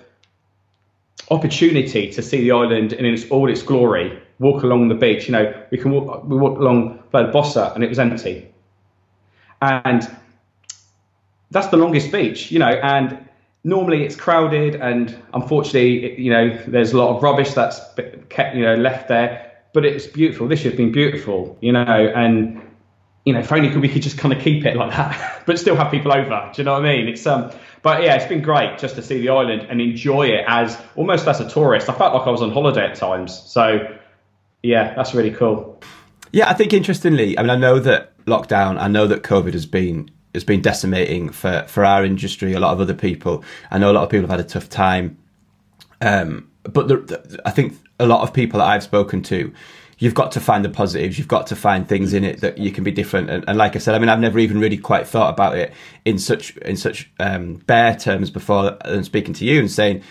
opportunity 1.31 2.11
to 2.11 2.21
see 2.21 2.41
the 2.41 2.51
island 2.51 2.93
in 2.93 3.05
its, 3.05 3.29
all 3.29 3.49
its 3.49 3.63
glory, 3.63 4.21
walk 4.39 4.63
along 4.63 4.89
the 4.89 4.95
beach. 4.95 5.27
You 5.27 5.33
know, 5.33 5.53
we 5.71 5.77
can 5.77 5.91
walk, 5.91 6.23
we 6.25 6.37
walked 6.37 6.59
along 6.59 7.03
Bossa 7.11 7.73
and 7.75 7.83
it 7.83 7.89
was 7.89 7.99
empty, 7.99 8.51
and 9.61 10.09
that's 11.51 11.67
the 11.67 11.77
longest 11.77 12.11
beach. 12.11 12.51
You 12.51 12.59
know, 12.59 12.69
and 12.83 13.29
normally 13.63 14.03
it's 14.03 14.15
crowded, 14.15 14.75
and 14.75 15.15
unfortunately, 15.33 16.19
you 16.21 16.31
know, 16.31 16.57
there's 16.67 16.91
a 16.91 16.97
lot 16.97 17.15
of 17.15 17.23
rubbish 17.23 17.53
that's 17.53 17.79
kept, 18.29 18.55
you 18.55 18.63
know, 18.63 18.75
left 18.75 19.07
there. 19.07 19.51
But 19.73 19.85
it's 19.85 20.05
beautiful. 20.05 20.47
This 20.47 20.63
year's 20.63 20.77
been 20.77 20.91
beautiful, 20.91 21.57
you 21.61 21.71
know, 21.71 21.81
and 22.15 22.61
you 23.25 23.33
know, 23.33 23.39
if 23.39 23.51
only 23.51 23.75
we 23.77 23.87
could 23.87 24.01
just 24.01 24.17
kind 24.17 24.33
of 24.33 24.41
keep 24.41 24.65
it 24.65 24.75
like 24.75 24.91
that, 24.91 25.43
but 25.45 25.57
still 25.57 25.75
have 25.75 25.91
people 25.91 26.11
over. 26.11 26.51
Do 26.53 26.61
you 26.61 26.65
know 26.65 26.73
what 26.73 26.85
I 26.85 26.95
mean? 26.95 27.07
It's 27.07 27.25
um, 27.25 27.51
but 27.81 28.03
yeah, 28.03 28.15
it's 28.15 28.25
been 28.25 28.41
great 28.41 28.77
just 28.77 28.95
to 28.95 29.01
see 29.01 29.19
the 29.19 29.29
island 29.29 29.67
and 29.69 29.81
enjoy 29.81 30.27
it 30.27 30.45
as 30.47 30.79
almost 30.95 31.27
as 31.27 31.39
a 31.39 31.49
tourist. 31.49 31.89
I 31.89 31.93
felt 31.93 32.13
like 32.13 32.27
I 32.27 32.31
was 32.31 32.41
on 32.41 32.51
holiday 32.51 32.85
at 32.85 32.95
times. 32.95 33.37
So 33.45 33.97
yeah, 34.61 34.93
that's 34.95 35.13
really 35.13 35.31
cool. 35.31 35.81
Yeah, 36.31 36.49
I 36.49 36.53
think 36.53 36.73
interestingly, 36.73 37.37
I 37.37 37.43
mean, 37.43 37.51
I 37.51 37.57
know 37.57 37.79
that 37.79 38.17
lockdown, 38.25 38.79
I 38.79 38.87
know 38.87 39.05
that 39.07 39.23
COVID 39.23 39.53
has 39.53 39.65
been 39.65 40.09
has 40.33 40.43
been 40.43 40.61
decimating 40.61 41.29
for 41.29 41.65
for 41.67 41.85
our 41.85 42.03
industry. 42.03 42.53
A 42.53 42.59
lot 42.59 42.73
of 42.73 42.81
other 42.81 42.93
people, 42.93 43.43
I 43.69 43.77
know 43.77 43.91
a 43.91 43.93
lot 43.93 44.03
of 44.03 44.09
people 44.09 44.27
have 44.27 44.39
had 44.39 44.45
a 44.45 44.49
tough 44.49 44.69
time. 44.69 45.17
Um, 46.01 46.49
but 46.63 46.87
the, 46.87 46.97
the, 46.97 47.41
I 47.45 47.51
think 47.51 47.77
a 47.99 48.05
lot 48.05 48.21
of 48.21 48.33
people 48.33 48.59
that 48.59 48.67
I've 48.67 48.83
spoken 48.83 49.21
to, 49.23 49.53
you've 49.99 50.13
got 50.13 50.31
to 50.33 50.39
find 50.39 50.63
the 50.63 50.69
positives. 50.69 51.17
You've 51.17 51.27
got 51.27 51.47
to 51.47 51.55
find 51.55 51.87
things 51.87 52.13
in 52.13 52.23
it 52.23 52.41
that 52.41 52.57
you 52.57 52.71
can 52.71 52.83
be 52.83 52.91
different. 52.91 53.29
And, 53.29 53.43
and 53.47 53.57
like 53.57 53.75
I 53.75 53.79
said, 53.79 53.95
I 53.95 53.99
mean, 53.99 54.09
I've 54.09 54.19
never 54.19 54.39
even 54.39 54.59
really 54.59 54.77
quite 54.77 55.07
thought 55.07 55.33
about 55.33 55.57
it 55.57 55.73
in 56.05 56.19
such 56.19 56.55
in 56.57 56.77
such 56.77 57.09
um, 57.19 57.55
bare 57.55 57.95
terms 57.95 58.29
before. 58.29 58.77
And 58.81 59.05
speaking 59.05 59.33
to 59.35 59.45
you 59.45 59.59
and 59.59 59.71
saying, 59.71 60.03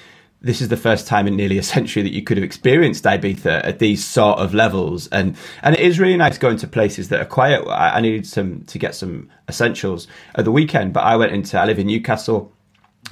this 0.43 0.61
is 0.61 0.69
the 0.69 0.77
first 0.77 1.07
time 1.07 1.27
in 1.27 1.37
nearly 1.37 1.57
a 1.57 1.63
century 1.75 2.03
that 2.03 2.13
you 2.13 2.23
could 2.23 2.37
have 2.37 2.45
experienced 2.45 3.05
Ibiza 3.05 3.65
at 3.65 3.79
these 3.79 4.05
sort 4.05 4.39
of 4.39 4.53
levels, 4.53 5.07
and 5.09 5.37
and 5.63 5.75
it 5.75 5.81
is 5.81 5.99
really 5.99 6.17
nice 6.17 6.37
going 6.37 6.59
to 6.59 6.67
places 6.67 7.09
that 7.09 7.21
are 7.21 7.27
quiet. 7.27 7.67
I, 7.67 7.97
I 7.97 8.01
needed 8.01 8.27
some 8.27 8.63
to 8.65 8.79
get 8.79 8.95
some 8.95 9.31
essentials 9.49 10.09
at 10.35 10.45
the 10.45 10.53
weekend, 10.53 10.93
but 10.93 11.05
I 11.05 11.17
went 11.17 11.33
into 11.33 11.59
I 11.59 11.65
live 11.65 11.79
in 11.79 11.87
Newcastle. 11.87 12.53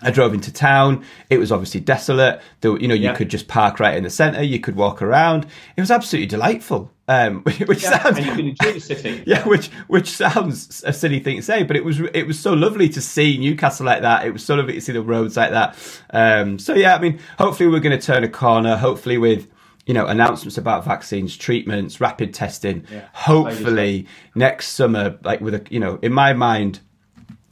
I 0.03 0.11
drove 0.11 0.33
into 0.33 0.53
town. 0.53 1.05
It 1.29 1.39
was 1.39 1.53
obviously 1.53 1.81
desolate. 1.81 2.41
There, 2.61 2.79
you 2.79 2.89
know, 2.89 2.95
you 2.95 3.05
yeah. 3.05 3.15
could 3.15 3.29
just 3.29 3.49
park 3.49 3.81
right 3.81 3.97
in 3.97 4.05
the 4.05 4.11
centre. 4.11 4.43
You 4.43 4.61
could 4.61 4.77
walk 4.77 5.03
around. 5.03 5.47
It 5.77 5.81
was 5.81 5.91
absolutely 5.91 6.27
delightful. 6.27 6.91
Um, 7.09 7.43
which 7.43 7.83
yeah, 7.83 8.03
sounds 8.03 8.19
and 8.19 8.27
you 8.27 8.33
can 8.33 8.47
enjoy 8.49 8.73
the 8.75 8.81
city. 8.81 9.25
yeah, 9.27 9.47
which 9.47 9.67
which 9.89 10.09
sounds 10.09 10.83
a 10.87 10.93
silly 10.93 11.19
thing 11.19 11.37
to 11.37 11.43
say, 11.43 11.65
but 11.65 11.77
it 11.77 11.85
was 11.85 12.01
it 12.15 12.27
was 12.27 12.39
so 12.39 12.53
lovely 12.53 12.89
to 12.91 13.01
see 13.01 13.37
Newcastle 13.37 13.85
like 13.85 14.03
that. 14.03 14.27
It 14.27 14.33
was 14.33 14.45
so 14.45 14.55
lovely 14.55 14.75
to 14.75 14.81
see 14.81 14.93
the 14.93 15.03
roads 15.03 15.37
like 15.37 15.51
that. 15.51 15.77
Um, 16.11 16.59
so 16.59 16.75
yeah, 16.75 16.95
I 16.95 17.01
mean, 17.01 17.19
hopefully 17.37 17.69
we're 17.69 17.81
going 17.81 17.99
to 17.99 18.05
turn 18.05 18.23
a 18.23 18.29
corner. 18.29 18.77
Hopefully 18.77 19.19
with 19.19 19.49
you 19.87 19.95
know 19.95 20.07
announcements 20.07 20.57
about 20.57 20.85
vaccines, 20.85 21.37
treatments, 21.37 22.01
rapid 22.01 22.33
testing. 22.33 22.87
Yeah, 22.91 23.09
hopefully 23.13 24.07
next 24.37 24.69
summer, 24.69 25.19
like 25.25 25.41
with 25.41 25.55
a 25.55 25.67
you 25.69 25.81
know, 25.81 25.99
in 26.03 26.13
my 26.13 26.33
mind 26.33 26.79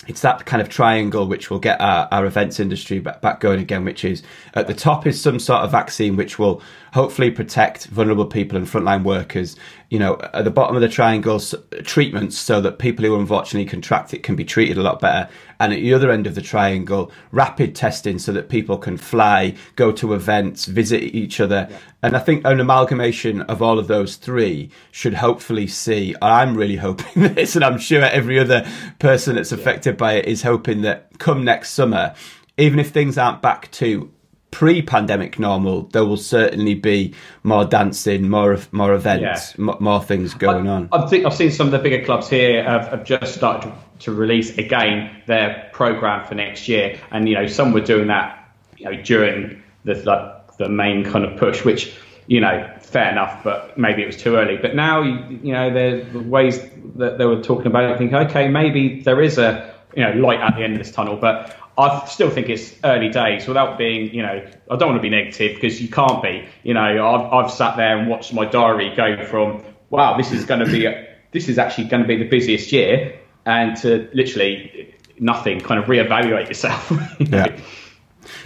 it's 0.09 0.23
that 0.23 0.47
kind 0.47 0.61
of 0.63 0.69
triangle 0.69 1.29
which 1.29 1.51
will 1.51 1.59
get 1.59 1.81
our, 1.81 2.09
our 2.11 2.25
events 2.25 2.59
industry 2.59 2.99
back, 2.99 3.21
back 3.21 3.41
going 3.41 3.61
again, 3.61 3.85
which 3.85 4.05
is 4.05 4.23
at 4.55 4.67
the 4.67 4.75
top 4.75 5.07
is 5.07 5.21
some 5.21 5.39
sort 5.39 5.61
of 5.61 5.71
vaccine 5.71 6.17
which 6.17 6.39
will 6.39 6.63
hopefully 6.93 7.31
protect 7.31 7.87
vulnerable 7.87 8.27
people 8.27 8.57
and 8.57 8.67
frontline 8.67 9.05
workers. 9.05 9.57
You 9.91 9.99
know, 9.99 10.19
at 10.35 10.45
the 10.45 10.51
bottom 10.51 10.77
of 10.77 10.83
the 10.83 10.89
triangle, 10.89 11.41
treatments 11.85 12.37
so 12.37 12.61
that 12.61 12.79
people 12.79 13.05
who 13.05 13.19
unfortunately 13.19 13.69
contract 13.69 14.13
it 14.13 14.23
can 14.23 14.37
be 14.37 14.45
treated 14.45 14.79
a 14.79 14.83
lot 14.83 15.01
better. 15.01 15.29
And 15.61 15.73
at 15.73 15.77
the 15.77 15.95
other 15.95 16.11
end 16.11 16.27
of 16.27 16.35
the 16.35 16.43
triangle, 16.43 17.11
rapid 17.33 17.75
testing 17.75 18.19
so 18.19 18.33
that 18.33 18.49
people 18.49 18.79
can 18.79 18.97
fly, 18.97 19.55
go 19.77 19.91
to 19.93 20.15
events, 20.15 20.67
visit 20.67 21.03
each 21.03 21.41
other. 21.41 21.69
Yeah. 21.71 21.79
And 22.03 22.17
I 22.17 22.21
think 22.21 22.45
an 22.45 22.61
amalgamation 22.61 23.43
of 23.43 23.61
all 23.61 23.79
of 23.79 23.89
those 23.89 24.17
three 24.17 24.71
should 24.93 25.15
hopefully 25.15 25.67
see, 25.67 26.15
I'm 26.23 26.55
really 26.55 26.77
hoping 26.77 27.23
this, 27.35 27.57
and 27.57 27.65
I'm 27.65 27.79
sure 27.79 28.05
every 28.05 28.39
other 28.39 28.69
person 28.99 29.37
that's 29.37 29.53
affected 29.53 29.97
by 29.97 30.15
it 30.15 30.27
is 30.27 30.43
hoping 30.43 30.83
that 30.83 31.19
come 31.19 31.45
next 31.45 31.71
summer, 31.71 32.15
even 32.57 32.79
if 32.79 32.91
things 32.91 33.19
aren't 33.19 33.43
back 33.43 33.71
to 33.73 34.13
pre-pandemic 34.51 35.39
normal, 35.39 35.83
there 35.93 36.05
will 36.05 36.17
certainly 36.17 36.75
be 36.75 37.15
more 37.43 37.65
dancing, 37.65 38.29
more 38.29 38.59
more 38.73 38.95
events, 38.95 39.55
yeah. 39.59 39.75
more 39.81 40.03
things 40.03 40.35
going 40.35 40.69
I, 40.69 40.73
on. 40.73 40.89
I 40.93 41.07
think 41.07 41.27
I've 41.27 41.35
seen 41.35 41.51
some 41.51 41.67
of 41.67 41.73
the 41.73 41.79
bigger 41.79 42.05
clubs 42.05 42.29
here 42.29 42.63
have, 42.63 42.89
have 42.89 43.05
just 43.05 43.35
started 43.35 43.69
to, 43.69 43.75
to, 44.07 44.13
release 44.13 44.57
again 44.57 45.23
their 45.27 45.69
program 45.73 46.27
for 46.27 46.35
next 46.35 46.69
year, 46.69 46.99
and 47.11 47.29
you 47.29 47.35
know 47.35 47.47
some 47.47 47.73
were 47.73 47.81
doing 47.81 48.09
that 48.09 48.53
you 48.79 48.87
know 48.87 49.03
during 49.03 49.63
the 49.85 49.95
like, 49.95 50.57
the 50.57 50.69
main 50.69 51.05
kind 51.05 51.25
of 51.25 51.39
push, 51.39 51.65
which 51.65 51.95
you 52.27 52.41
know 52.41 52.69
fair 52.81 53.13
enough, 53.13 53.45
but 53.45 53.77
maybe 53.79 54.03
it 54.03 54.07
was 54.07 54.17
too 54.17 54.37
early. 54.37 54.57
But 54.57 54.75
now 54.75 55.03
you, 55.03 55.41
you 55.43 55.53
know 55.53 55.73
the 55.73 56.19
ways 56.21 56.61
that 56.97 57.19
they 57.19 57.27
were 57.27 57.43
talking 57.43 57.67
about 57.67 57.85
it, 57.85 57.95
I 57.95 57.99
think 57.99 58.13
okay 58.13 58.49
maybe 58.49 59.03
there 59.03 59.21
is 59.21 59.39
a 59.39 59.75
you 59.95 60.03
know 60.03 60.13
light 60.13 60.41
at 60.41 60.57
the 60.57 60.65
end 60.65 60.73
of 60.73 60.79
this 60.79 60.91
tunnel, 60.91 61.17
but 61.17 61.57
I 61.79 62.05
still 62.07 62.29
think 62.29 62.49
it's 62.49 62.75
early 62.83 63.09
days 63.09 63.47
without 63.47 63.79
being, 63.79 64.13
you 64.13 64.21
know, 64.23 64.45
I 64.69 64.77
don't 64.77 64.89
want 64.89 64.99
to 64.99 65.03
be 65.03 65.11
negative 65.11 65.55
because 65.55 65.81
you 65.81 65.89
can't 65.89 66.21
be. 66.21 66.45
You 66.65 66.75
know, 66.75 66.81
I've, 66.81 67.33
I've 67.33 67.51
sat 67.53 67.77
there 67.77 67.97
and 67.97 68.09
watched 68.09 68.35
my 68.35 68.45
diary 68.45 68.93
go 68.97 69.25
from, 69.25 69.63
wow, 69.89 70.17
this 70.17 70.33
is 70.33 70.45
going 70.45 70.61
to 70.61 70.67
be, 70.67 70.93
this 71.31 71.49
is 71.49 71.57
actually 71.57 71.85
going 71.85 72.03
to 72.03 72.09
be 72.09 72.17
the 72.17 72.29
busiest 72.29 72.73
year, 72.73 73.21
and 73.47 73.77
to 73.79 74.11
literally 74.13 74.93
nothing, 75.21 75.61
kind 75.61 75.81
of 75.81 75.87
reevaluate 75.87 76.49
yourself. 76.49 76.91
you 77.21 77.27
know? 77.27 77.47
Yeah. 77.47 77.61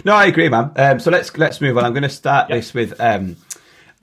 No, 0.05 0.13
I 0.13 0.25
agree, 0.25 0.49
man. 0.49 0.71
Um, 0.75 0.99
so 0.99 1.11
let's 1.11 1.35
let's 1.37 1.59
move 1.59 1.77
on. 1.77 1.83
I'm 1.83 1.93
going 1.93 2.03
to 2.03 2.09
start 2.09 2.49
yep. 2.49 2.59
this 2.59 2.73
with. 2.73 2.99
Um, 3.01 3.35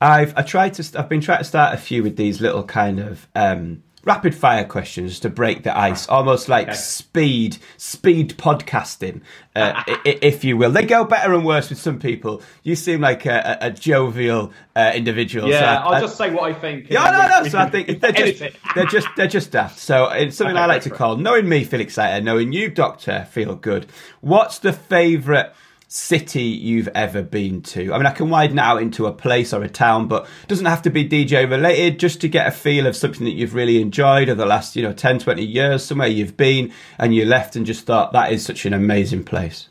I've 0.01 0.37
I 0.37 0.43
tried 0.43 0.75
to. 0.75 0.99
I've 0.99 1.09
been 1.09 1.21
trying 1.21 1.39
to 1.39 1.45
start 1.45 1.75
a 1.75 1.79
few 1.79 2.03
with 2.03 2.17
these 2.17 2.41
little 2.41 2.65
kind 2.65 2.99
of. 2.99 3.27
Um, 3.35 3.83
rapid 4.05 4.35
fire 4.35 4.65
questions 4.65 5.21
to 5.21 5.29
break 5.29 5.63
the 5.63 5.77
ice, 5.77 6.09
almost 6.09 6.49
like 6.49 6.69
okay. 6.69 6.77
speed 6.77 7.59
speed 7.77 8.37
podcasting, 8.37 9.21
uh, 9.55 9.83
if 10.05 10.45
you 10.45 10.57
will. 10.57 10.71
They 10.71 10.85
go 10.85 11.05
better 11.05 11.35
and 11.35 11.45
worse 11.45 11.71
with 11.71 11.79
some 11.79 11.99
people. 11.99 12.43
You 12.63 12.77
seem 12.77 13.01
like 13.01 13.27
a, 13.27 13.59
a, 13.61 13.71
jovial 13.71 14.53
uh, 14.75 14.93
individual. 14.95 15.49
Yeah, 15.49 15.61
so 15.61 15.65
I, 15.65 15.75
I'll 15.75 15.95
I, 15.95 16.01
just 16.01 16.17
say 16.17 16.31
what 16.31 16.45
I 16.45 16.55
think. 16.55 16.91
Yeah, 16.91 17.11
no, 17.11 17.43
no. 17.43 17.49
So 17.49 17.59
I 17.59 17.69
think 17.69 18.01
they're 18.01 18.13
just 18.13 18.43
they're 18.75 18.87
just 18.87 19.09
they're 19.17 19.27
just 19.27 19.51
daft. 19.51 19.79
So 19.79 20.09
it's 20.11 20.37
something 20.37 20.57
okay, 20.57 20.65
I 20.65 20.67
like 20.67 20.83
to 20.83 20.91
call 20.91 21.17
knowing 21.17 21.49
me, 21.49 21.65
Felix 21.65 21.97
Leiter, 21.97 22.23
knowing 22.25 22.53
you, 22.53 22.71
Doctor, 22.71 23.29
Feelgood. 23.33 23.87
What's 24.21 24.59
the 24.59 24.73
favourite? 24.73 25.53
City 25.93 26.45
you've 26.45 26.89
ever 26.95 27.23
been 27.23 27.61
to? 27.63 27.93
I 27.93 27.99
mean, 27.99 28.07
I 28.07 28.13
can 28.13 28.31
widen 28.31 28.59
out 28.59 28.81
into 28.81 29.07
a 29.07 29.13
place 29.13 29.53
or 29.53 29.63
a 29.63 29.69
town, 29.69 30.07
but 30.09 30.25
it 30.43 30.49
doesn't 30.49 30.67
have 30.67 30.83
to 30.83 30.91
be 30.91 31.07
DJ 31.07 31.51
related, 31.51 31.99
just 31.99 32.21
to 32.21 32.29
get 32.29 32.47
a 32.47 32.51
feel 32.51 32.87
of 32.87 32.97
something 32.97 33.25
that 33.25 33.33
you've 33.33 33.55
really 33.55 33.81
enjoyed 33.81 34.29
over 34.29 34.41
the 34.41 34.47
last, 34.47 34.77
you 34.77 34.83
know, 34.83 34.93
10, 34.93 35.19
20 35.19 35.45
years, 35.45 35.85
somewhere 35.85 36.09
you've 36.09 36.37
been 36.37 36.73
and 36.99 37.15
you 37.15 37.25
left 37.25 37.57
and 37.57 37.67
just 37.67 37.85
thought 37.85 38.13
that 38.13 38.33
is 38.33 38.45
such 38.45 38.65
an 38.65 38.73
amazing 38.73 39.25
place. 39.25 39.69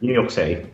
New 0.00 0.14
York 0.14 0.30
City. 0.30 0.68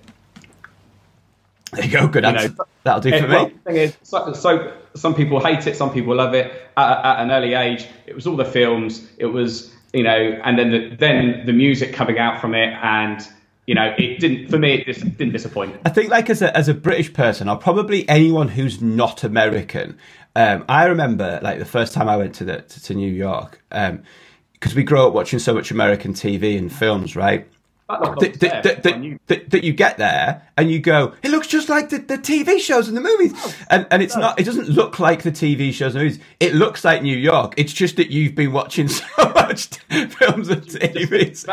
There 1.73 1.85
you 1.85 1.91
go. 1.91 2.07
Good 2.07 2.25
answer. 2.25 2.49
Know, 2.49 2.65
That'll 2.85 3.01
do 3.01 3.19
for 3.19 3.29
well, 3.29 3.47
me. 3.47 3.55
thing 3.65 3.77
is, 3.77 3.97
so, 4.03 4.33
so, 4.33 4.77
some 4.95 5.15
people 5.15 5.41
hate 5.45 5.67
it, 5.67 5.77
some 5.77 5.93
people 5.93 6.15
love 6.15 6.35
it. 6.35 6.53
At, 6.77 7.05
at, 7.05 7.21
an 7.21 7.31
early 7.31 7.55
age, 7.55 7.87
it 8.07 8.15
was 8.15 8.27
all 8.27 8.37
the 8.37 8.45
films. 8.45 9.09
It 9.19 9.27
was 9.27 9.73
you 9.93 10.03
know, 10.03 10.41
and 10.45 10.59
then 10.59 10.71
the, 10.71 10.97
then 10.97 11.43
the 11.47 11.53
music 11.53 11.93
coming 11.93 12.19
out 12.19 12.41
from 12.41 12.55
it, 12.55 12.73
and 12.83 13.27
you 13.67 13.75
know, 13.75 13.95
it 13.97 14.19
didn't 14.19 14.49
for 14.49 14.59
me. 14.59 14.75
It 14.75 14.87
just 14.87 15.03
didn't 15.17 15.33
disappoint. 15.33 15.77
I 15.85 15.91
think, 15.91 16.11
like 16.11 16.29
as 16.31 16.43
a 16.43 16.57
as 16.57 16.69
a 16.69 16.75
British 16.75 17.13
person, 17.13 17.49
or 17.49 17.57
probably 17.57 18.09
anyone 18.09 18.49
who's 18.49 18.83
not 18.83 19.23
American, 19.23 19.99
um, 20.35 20.65
I 20.69 20.87
remember 20.87 21.39
like 21.43 21.59
the 21.59 21.65
first 21.65 21.93
time 21.93 22.09
I 22.09 22.17
went 22.17 22.35
to 22.37 22.45
the 22.45 22.63
to, 22.63 22.83
to 22.85 22.95
New 22.95 23.11
York 23.11 23.61
because 23.69 23.93
um, 23.93 24.77
we 24.77 24.83
grow 24.83 25.07
up 25.07 25.15
watching 25.15 25.39
so 25.39 25.55
much 25.55 25.71
American 25.71 26.13
TV 26.13 26.59
and 26.59 26.73
films, 26.73 27.15
right? 27.15 27.49
That, 27.89 28.41
that, 28.41 28.63
that, 28.63 28.83
that, 29.27 29.51
that, 29.51 29.65
you 29.65 29.73
get 29.75 29.99
there 29.99 30.49
and 30.57 30.71
you 30.71 30.79
go, 30.79 31.13
it 31.23 31.31
looks 31.31 31.47
just 31.47 31.69
like 31.69 31.91
the, 31.91 31.99
the 31.99 32.17
TV 32.17 32.59
shows 32.59 32.89
and 32.89 32.97
the 32.97 33.03
movies. 33.03 33.33
Oh, 33.37 33.55
and, 33.69 33.87
and 33.91 34.03
it's 34.03 34.17
not, 34.17 34.41
it 34.41 34.45
doesn't 34.45 34.71
look 34.71 34.99
like 34.99 35.25
the 35.25 35.33
TV 35.33 35.75
shows 35.75 35.95
and 35.95 36.03
movies. 36.03 36.19
It 36.41 36.55
looks 36.55 36.87
like 36.87 37.03
New 37.03 37.17
York. 37.17 37.53
It's 37.59 37.73
just 37.73 37.97
that 37.97 38.11
you've 38.11 38.35
been 38.35 38.53
watching 38.53 38.89
so 38.89 39.05
much 39.35 39.67
films 39.91 40.49
and 40.49 40.63
TVs 40.63 41.47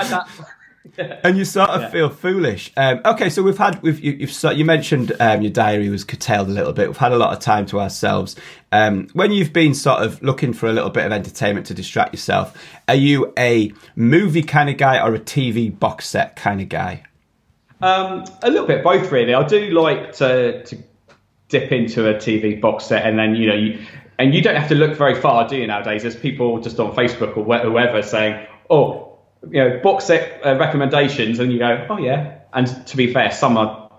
and 0.98 1.38
you 1.38 1.46
sort 1.46 1.70
of 1.70 1.82
yeah. 1.82 1.90
feel 1.90 2.10
foolish. 2.10 2.72
Um, 2.78 3.02
okay, 3.06 3.30
so 3.30 3.44
we've 3.44 3.58
had 3.58 3.82
we've 3.82 4.00
you, 4.00 4.28
have 4.28 4.58
you 4.58 4.66
mentioned 4.66 5.12
um, 5.20 5.42
your 5.42 5.52
diary 5.52 5.90
was 5.90 6.04
curtailed 6.04 6.48
a 6.48 6.52
little 6.52 6.74
bit. 6.74 6.88
We've 6.88 6.98
had 6.98 7.12
a 7.12 7.18
lot 7.18 7.34
of 7.34 7.40
time 7.40 7.66
to 7.68 7.80
ourselves. 7.80 8.36
Um, 8.72 9.08
when 9.14 9.32
you've 9.32 9.54
been 9.54 9.74
sort 9.74 10.02
of 10.02 10.22
looking 10.22 10.54
for 10.54 10.68
a 10.68 10.74
little 10.74 10.90
bit 10.90 11.06
of 11.06 11.12
entertainment 11.12 11.66
to 11.68 11.74
distract 11.74 12.14
yourself, 12.14 12.58
are 12.88 12.96
you 12.96 13.34
a 13.38 13.74
movie 13.96 14.44
kind 14.44 14.70
of 14.70 14.78
guy 14.78 15.02
or 15.02 15.14
a 15.14 15.20
TV 15.20 15.78
box 15.78 16.08
set 16.08 16.36
kind 16.36 16.62
of 16.62 16.70
guy? 16.70 17.04
Um, 17.82 18.26
a 18.42 18.50
little 18.50 18.68
bit 18.68 18.84
both, 18.84 19.12
really. 19.12 19.34
I 19.34 19.46
do 19.48 19.72
like 19.72 20.14
to 20.18 20.64
to 20.64 20.78
dip 21.50 21.72
into 21.72 22.10
a 22.10 22.16
TV 22.16 22.60
box 22.60 22.86
set, 22.86 23.06
and 23.06 23.18
then 23.18 23.36
you 23.36 23.48
know 23.48 23.56
you. 23.56 23.86
And 24.18 24.36
you 24.36 24.42
don't 24.42 24.58
have 24.58 24.68
to 24.68 24.76
look 24.76 24.98
very 24.98 25.16
far, 25.16 25.48
do 25.48 25.56
you, 25.56 25.66
nowadays? 25.66 26.02
There's 26.02 26.14
people 26.14 26.60
just 26.60 26.78
on 26.78 26.94
Facebook 26.94 27.38
or 27.38 27.46
whoever 27.46 28.02
saying, 28.02 28.46
oh, 28.70 29.09
you 29.50 29.64
know 29.64 29.80
box 29.82 30.06
set 30.06 30.46
uh, 30.46 30.58
recommendations, 30.58 31.40
and 31.40 31.52
you 31.52 31.60
go, 31.60 31.86
oh 31.90 31.98
yeah. 31.98 32.36
And 32.52 32.68
to 32.88 32.98
be 32.98 33.14
fair, 33.14 33.32
some 33.32 33.58
are 33.58 33.92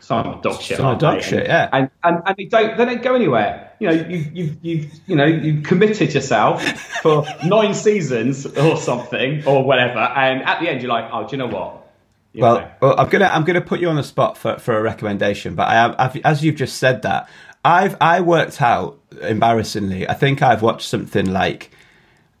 some 0.00 0.26
are 0.26 0.40
dog 0.40 0.60
shit. 0.62 0.78
Some 0.78 0.86
are 0.86 0.96
dog 0.98 1.22
shit, 1.22 1.46
yeah. 1.46 1.68
And, 1.72 1.90
and 2.02 2.22
and 2.24 2.36
they 2.36 2.44
don't 2.44 2.76
they 2.78 2.84
don't 2.84 3.02
go 3.02 3.14
anywhere. 3.14 3.72
You 3.78 3.88
know, 3.88 3.94
you 3.94 4.16
you 4.32 4.56
you 4.62 4.90
you 5.06 5.16
know 5.16 5.26
you 5.26 5.60
committed 5.60 6.14
yourself 6.14 6.62
for 7.02 7.24
nine 7.44 7.74
seasons 7.74 8.46
or 8.46 8.76
something 8.76 9.44
or 9.46 9.62
whatever, 9.64 9.98
and 9.98 10.42
at 10.42 10.60
the 10.60 10.68
end 10.68 10.82
you're 10.82 10.90
like, 10.90 11.10
oh, 11.12 11.26
do 11.28 11.36
you 11.36 11.38
know 11.38 11.46
what? 11.48 11.86
you 12.32 12.42
Well, 12.42 12.60
know. 12.60 12.70
well, 12.80 12.94
I'm 12.98 13.08
gonna 13.08 13.26
I'm 13.26 13.44
gonna 13.44 13.60
put 13.60 13.80
you 13.80 13.88
on 13.88 13.96
the 13.96 14.02
spot 14.02 14.36
for, 14.38 14.58
for 14.58 14.76
a 14.78 14.82
recommendation, 14.82 15.54
but 15.54 15.68
I 15.68 15.76
am 15.76 15.94
I've, 15.98 16.16
as 16.24 16.42
you've 16.42 16.56
just 16.56 16.78
said 16.78 17.02
that 17.02 17.28
I've 17.64 17.96
I 18.00 18.20
worked 18.22 18.62
out 18.62 18.98
embarrassingly. 19.20 20.08
I 20.08 20.14
think 20.14 20.42
I've 20.42 20.62
watched 20.62 20.88
something 20.88 21.26
like. 21.30 21.70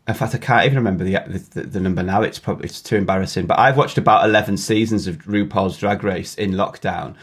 In 0.08 0.14
fact, 0.14 0.34
I 0.34 0.38
can't 0.38 0.64
even 0.64 0.78
remember 0.78 1.04
the, 1.04 1.18
the 1.52 1.60
the 1.64 1.80
number 1.80 2.02
now. 2.02 2.22
It's 2.22 2.38
probably 2.38 2.64
it's 2.64 2.80
too 2.80 2.96
embarrassing. 2.96 3.44
But 3.44 3.58
I've 3.58 3.76
watched 3.76 3.98
about 3.98 4.24
eleven 4.24 4.56
seasons 4.56 5.06
of 5.06 5.18
RuPaul's 5.26 5.76
Drag 5.76 6.02
Race 6.02 6.34
in 6.34 6.52
lockdown 6.52 7.14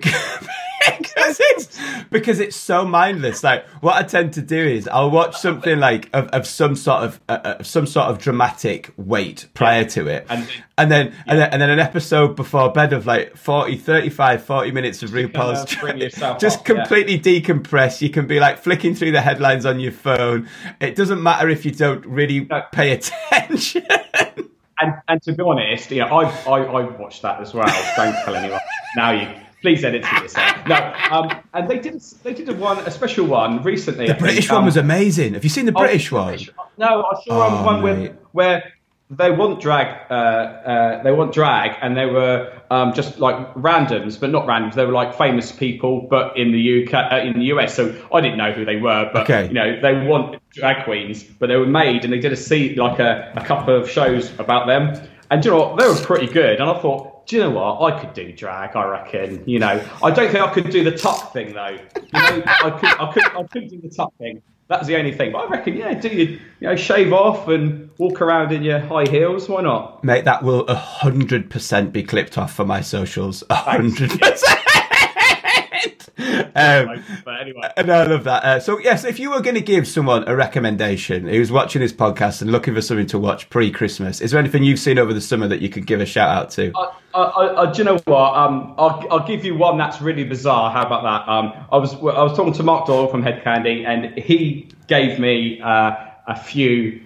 because 0.00 0.48
because 0.98 1.36
it's 1.40 1.78
because 2.10 2.40
it's 2.40 2.56
so 2.56 2.84
mindless. 2.84 3.42
Like 3.42 3.66
what 3.80 3.94
I 3.96 4.02
tend 4.02 4.32
to 4.34 4.42
do 4.42 4.58
is 4.58 4.88
I'll 4.88 5.10
watch 5.10 5.36
something 5.36 5.78
like 5.78 6.10
of, 6.12 6.26
of 6.28 6.46
some 6.46 6.76
sort 6.76 7.04
of 7.04 7.20
uh, 7.28 7.38
uh, 7.44 7.62
some 7.62 7.86
sort 7.86 8.06
of 8.08 8.18
dramatic 8.18 8.92
weight 8.96 9.46
prior 9.54 9.84
to 9.86 10.08
it, 10.08 10.26
And- 10.28 10.48
and 10.76 10.90
then 10.90 11.14
and 11.26 11.38
then 11.38 11.50
and 11.52 11.62
then 11.62 11.70
an 11.70 11.78
episode 11.78 12.34
before 12.36 12.72
bed 12.72 12.92
of 12.92 13.06
like 13.06 13.36
40 13.36 13.76
35 13.76 14.44
40 14.44 14.72
minutes 14.72 15.02
of 15.04 15.10
RuPaul's 15.10 15.64
just 16.40 16.58
yeah. 16.58 16.64
completely 16.64 17.18
decompress 17.18 18.02
you 18.02 18.10
can 18.10 18.26
be 18.26 18.40
like 18.40 18.58
flicking 18.58 18.94
through 18.96 19.12
the 19.12 19.20
headlines 19.20 19.64
on 19.64 19.78
your 19.78 19.92
phone 19.92 20.48
it 20.80 20.96
doesn't 20.96 21.22
matter 21.22 21.48
if 21.48 21.64
you 21.64 21.70
don't 21.70 22.04
really 22.06 22.40
No. 22.46 22.62
pay 22.72 22.90
attention 22.92 23.86
And 24.80 24.94
and 25.06 25.22
to 25.22 25.32
be 25.32 25.42
honest, 25.44 25.90
you 25.92 26.00
know, 26.00 26.06
I 26.08 26.24
I, 26.48 26.58
I 26.64 26.82
watched 26.98 27.22
that 27.22 27.40
as 27.40 27.54
well. 27.54 27.66
Don't 27.96 28.12
tell 28.24 28.34
anyone. 28.34 28.58
Now 28.96 29.12
you 29.12 29.28
please 29.64 29.82
edit 29.82 30.04
it 30.04 30.22
yourself. 30.22 30.66
No, 30.68 30.76
um, 31.10 31.30
and 31.54 31.68
they 31.70 31.78
did 31.78 31.98
they 32.22 32.34
did 32.34 32.48
a 32.50 32.54
one 32.54 32.78
a 32.80 32.90
special 32.90 33.24
one 33.26 33.62
recently. 33.62 34.06
the 34.06 34.14
British 34.14 34.50
one 34.50 34.64
was 34.66 34.76
amazing 34.76 35.32
have 35.32 35.42
you 35.42 35.48
seen 35.50 35.64
the 35.64 35.72
British 35.72 36.12
one 36.12 36.38
No, 36.76 37.02
I 37.02 37.14
saw 37.24 37.60
Oh, 37.60 37.64
one 37.64 37.82
mate. 37.82 37.82
where 37.82 38.16
where 38.32 38.72
they 39.10 39.30
want 39.30 39.60
drag. 39.60 39.86
Uh, 40.10 40.14
uh, 40.14 41.02
they 41.02 41.12
want 41.12 41.32
drag, 41.32 41.76
and 41.82 41.96
they 41.96 42.06
were 42.06 42.52
um, 42.70 42.92
just 42.94 43.18
like 43.20 43.36
randoms, 43.54 44.18
but 44.18 44.30
not 44.30 44.46
randoms. 44.46 44.74
They 44.74 44.84
were 44.86 44.92
like 45.02 45.14
famous 45.16 45.52
people, 45.52 46.06
but 46.10 46.36
in 46.38 46.52
the 46.52 46.62
UK, 46.86 46.94
uh, 47.12 47.16
in 47.28 47.38
the 47.38 47.44
US. 47.54 47.74
So 47.76 47.94
I 48.12 48.20
didn't 48.22 48.38
know 48.38 48.52
who 48.52 48.64
they 48.64 48.76
were, 48.76 49.08
but 49.12 49.22
Okay. 49.24 49.46
you 49.48 49.52
know 49.54 49.78
they 49.80 49.94
want 50.06 50.40
drag 50.52 50.84
queens, 50.84 51.22
but 51.22 51.46
they 51.48 51.56
were 51.56 51.66
made, 51.66 52.04
and 52.04 52.12
they 52.12 52.18
did 52.18 52.32
a 52.32 52.36
see 52.36 52.74
like 52.74 52.98
a, 52.98 53.32
a 53.36 53.44
couple 53.44 53.74
of 53.78 53.88
shows 53.90 54.32
about 54.38 54.66
them, 54.66 54.82
and 55.30 55.44
you 55.44 55.50
know 55.50 55.58
what? 55.60 55.78
They 55.78 55.86
were 55.86 55.96
pretty 56.12 56.26
good, 56.40 56.60
and 56.60 56.68
I 56.68 56.78
thought. 56.80 57.13
Do 57.26 57.36
you 57.36 57.42
know 57.42 57.50
what? 57.50 57.92
I 57.92 57.98
could 58.00 58.12
do 58.12 58.32
drag, 58.32 58.76
I 58.76 58.84
reckon. 58.86 59.42
You 59.46 59.58
know, 59.58 59.82
I 60.02 60.10
don't 60.10 60.30
think 60.30 60.44
I 60.44 60.52
could 60.52 60.70
do 60.70 60.84
the 60.84 60.96
top 60.96 61.32
thing 61.32 61.52
though. 61.54 61.78
You 61.96 62.02
know, 62.12 62.42
I 62.46 62.70
could, 62.78 63.00
I 63.00 63.12
could, 63.12 63.22
I 63.36 63.42
could 63.44 63.68
do 63.68 63.80
the 63.80 63.88
top 63.88 64.14
thing. 64.18 64.42
That's 64.68 64.86
the 64.86 64.96
only 64.96 65.12
thing. 65.12 65.32
But 65.32 65.46
I 65.46 65.48
reckon, 65.48 65.76
yeah, 65.76 65.92
do 65.94 66.08
you, 66.08 66.24
you 66.60 66.68
know, 66.68 66.76
shave 66.76 67.12
off 67.12 67.48
and 67.48 67.90
walk 67.98 68.22
around 68.22 68.50
in 68.52 68.62
your 68.62 68.80
high 68.80 69.04
heels? 69.04 69.48
Why 69.48 69.62
not? 69.62 70.02
mate 70.02 70.24
that 70.24 70.42
will 70.42 70.64
100% 70.66 71.92
be 71.92 72.02
clipped 72.02 72.38
off 72.38 72.52
for 72.54 72.64
my 72.64 72.80
socials 72.80 73.42
100% 73.50 74.63
um, 76.88 77.02
But 77.24 77.40
anyway, 77.40 77.62
No, 77.84 77.94
I 77.94 78.04
love 78.04 78.24
that. 78.24 78.44
Uh, 78.44 78.60
so, 78.60 78.78
yes, 78.78 79.04
if 79.04 79.18
you 79.18 79.30
were 79.30 79.40
going 79.40 79.56
to 79.56 79.60
give 79.60 79.88
someone 79.88 80.28
a 80.28 80.36
recommendation 80.36 81.26
who's 81.26 81.50
watching 81.50 81.82
this 81.82 81.92
podcast 81.92 82.42
and 82.42 82.52
looking 82.52 82.74
for 82.74 82.80
something 82.80 83.06
to 83.08 83.18
watch 83.18 83.50
pre-Christmas, 83.50 84.20
is 84.20 84.30
there 84.30 84.38
anything 84.38 84.62
you've 84.62 84.78
seen 84.78 84.98
over 84.98 85.12
the 85.12 85.20
summer 85.20 85.48
that 85.48 85.60
you 85.60 85.68
could 85.68 85.86
give 85.86 86.00
a 86.00 86.06
shout 86.06 86.28
out 86.28 86.50
to? 86.50 86.72
I, 86.76 86.92
I, 87.14 87.62
I, 87.62 87.72
do 87.72 87.78
you 87.78 87.84
know 87.84 87.98
what? 88.04 88.36
Um, 88.36 88.74
I'll, 88.78 89.04
I'll 89.10 89.26
give 89.26 89.44
you 89.44 89.56
one 89.56 89.78
that's 89.78 90.00
really 90.00 90.24
bizarre. 90.24 90.70
How 90.70 90.86
about 90.86 91.02
that? 91.02 91.30
Um, 91.30 91.66
I 91.72 91.76
was 91.76 91.94
I 91.94 92.22
was 92.22 92.36
talking 92.36 92.52
to 92.54 92.62
Mark 92.62 92.86
Doyle 92.86 93.08
from 93.08 93.22
Hed 93.22 93.42
Kandi, 93.44 93.86
and 93.86 94.16
he 94.18 94.68
gave 94.86 95.18
me 95.18 95.60
uh, 95.60 95.92
a 96.26 96.36
few 96.36 97.00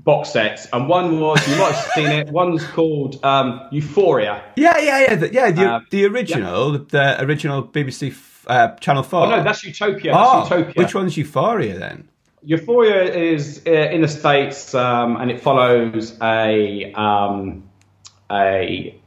box 0.00 0.30
sets, 0.30 0.66
and 0.72 0.88
one 0.88 1.20
was 1.20 1.46
you 1.46 1.56
might 1.56 1.72
have 1.74 1.92
seen 1.92 2.06
it. 2.06 2.28
One's 2.30 2.64
called 2.64 3.22
um, 3.24 3.68
Euphoria. 3.70 4.42
Yeah, 4.56 4.78
yeah, 4.78 5.00
yeah, 5.00 5.14
the, 5.14 5.32
yeah. 5.32 5.50
The, 5.50 5.74
Um, 5.74 5.86
the 5.90 6.06
original, 6.06 6.78
the 6.78 7.22
original 7.22 7.62
BBC 7.62 8.10
uh, 8.48 8.74
Channel 8.76 9.02
Four. 9.02 9.26
Oh 9.26 9.30
no, 9.30 9.44
that's 9.44 9.64
Utopia. 9.64 10.12
Oh, 10.14 10.44
Utopia. 10.44 10.72
which 10.82 10.94
one's 10.94 11.16
Euphoria 11.16 11.78
then? 11.78 12.08
Euphoria 12.42 13.12
is 13.12 13.62
uh, 13.66 13.70
in 13.70 14.00
the 14.02 14.08
states, 14.08 14.74
um, 14.74 15.16
and 15.16 15.30
it 15.30 15.40
follows 15.40 16.16
a 16.22 16.92
um, 16.92 17.68
a 18.30 18.98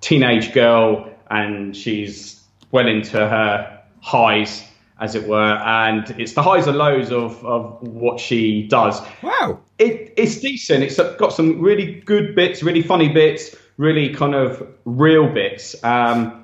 teenage 0.00 0.52
girl, 0.52 1.10
and 1.30 1.76
she's 1.76 2.42
well 2.70 2.86
into 2.86 3.16
her 3.16 3.82
highs, 4.00 4.64
as 5.00 5.14
it 5.14 5.26
were, 5.26 5.56
and 5.56 6.10
it's 6.18 6.34
the 6.34 6.42
highs 6.42 6.66
and 6.66 6.76
lows 6.76 7.10
of, 7.10 7.44
of 7.44 7.80
what 7.82 8.20
she 8.20 8.66
does. 8.68 9.00
Wow. 9.22 9.60
It, 9.78 10.12
it's 10.16 10.40
decent. 10.40 10.82
It's 10.84 10.96
got 10.96 11.32
some 11.32 11.60
really 11.60 12.00
good 12.00 12.34
bits, 12.34 12.62
really 12.62 12.82
funny 12.82 13.08
bits, 13.08 13.56
really 13.76 14.12
kind 14.14 14.34
of 14.34 14.66
real 14.84 15.32
bits. 15.32 15.82
Um, 15.82 16.39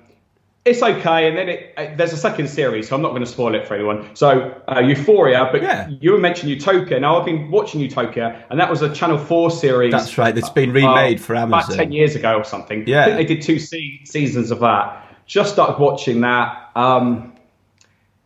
it's 0.66 0.82
okay, 0.82 1.28
and 1.28 1.38
then 1.38 1.48
it, 1.48 1.74
uh, 1.76 1.86
there's 1.96 2.12
a 2.12 2.16
second 2.16 2.48
series, 2.48 2.88
so 2.88 2.96
I'm 2.96 3.02
not 3.02 3.10
going 3.10 3.22
to 3.24 3.30
spoil 3.30 3.54
it 3.54 3.66
for 3.66 3.74
anyone. 3.74 4.14
So 4.14 4.60
uh, 4.68 4.80
Euphoria, 4.80 5.48
but 5.52 5.62
Yeah. 5.62 5.88
you 5.88 6.12
were 6.12 6.18
mentioning 6.18 6.54
Utopia. 6.54 7.00
Now 7.00 7.18
I've 7.18 7.24
been 7.24 7.50
watching 7.50 7.80
Utopia, 7.80 8.44
and 8.50 8.58
that 8.60 8.68
was 8.68 8.82
a 8.82 8.92
Channel 8.92 9.16
Four 9.18 9.50
series. 9.50 9.92
That's 9.92 10.18
right. 10.18 10.36
It's 10.36 10.50
been 10.50 10.70
uh, 10.70 10.74
remade 10.74 11.20
for 11.20 11.34
about 11.34 11.52
Amazon. 11.64 11.76
ten 11.76 11.92
years 11.92 12.16
ago 12.16 12.36
or 12.36 12.44
something. 12.44 12.84
Yeah. 12.86 13.02
I 13.02 13.04
think 13.06 13.16
they 13.16 13.34
did 13.34 13.42
two 13.42 13.58
se- 13.58 14.00
seasons 14.04 14.50
of 14.50 14.60
that. 14.60 15.02
Just 15.26 15.52
started 15.52 15.78
watching 15.80 16.20
that. 16.20 16.70
Um, 16.76 17.32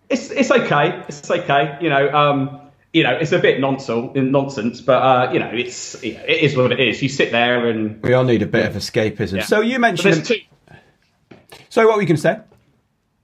it's 0.09 0.31
it's 0.31 0.50
okay. 0.50 1.03
It's 1.09 1.31
okay. 1.31 1.79
You 1.81 1.90
know. 1.90 2.11
Um, 2.12 2.57
you 2.92 3.05
know, 3.05 3.12
it's 3.12 3.31
a 3.31 3.38
bit 3.38 3.61
nonsense, 3.61 4.11
nonsense, 4.16 4.81
but 4.81 5.00
uh, 5.00 5.31
you 5.33 5.38
know, 5.38 5.50
it's 5.55 5.94
it 6.03 6.29
is 6.29 6.57
what 6.57 6.72
it 6.72 6.81
is. 6.81 7.00
You 7.00 7.09
sit 7.09 7.31
there 7.31 7.68
and 7.68 8.03
We 8.03 8.14
all 8.14 8.24
need 8.24 8.42
a 8.42 8.46
bit 8.46 8.66
of 8.66 8.74
escapism. 8.74 9.37
Yeah. 9.37 9.44
So 9.44 9.61
you 9.61 9.79
mentioned. 9.79 10.29
So 11.71 11.87
what 11.87 11.95
were 11.97 12.03
you 12.03 12.09
going 12.09 12.17
to 12.17 12.23
say? 12.23 12.41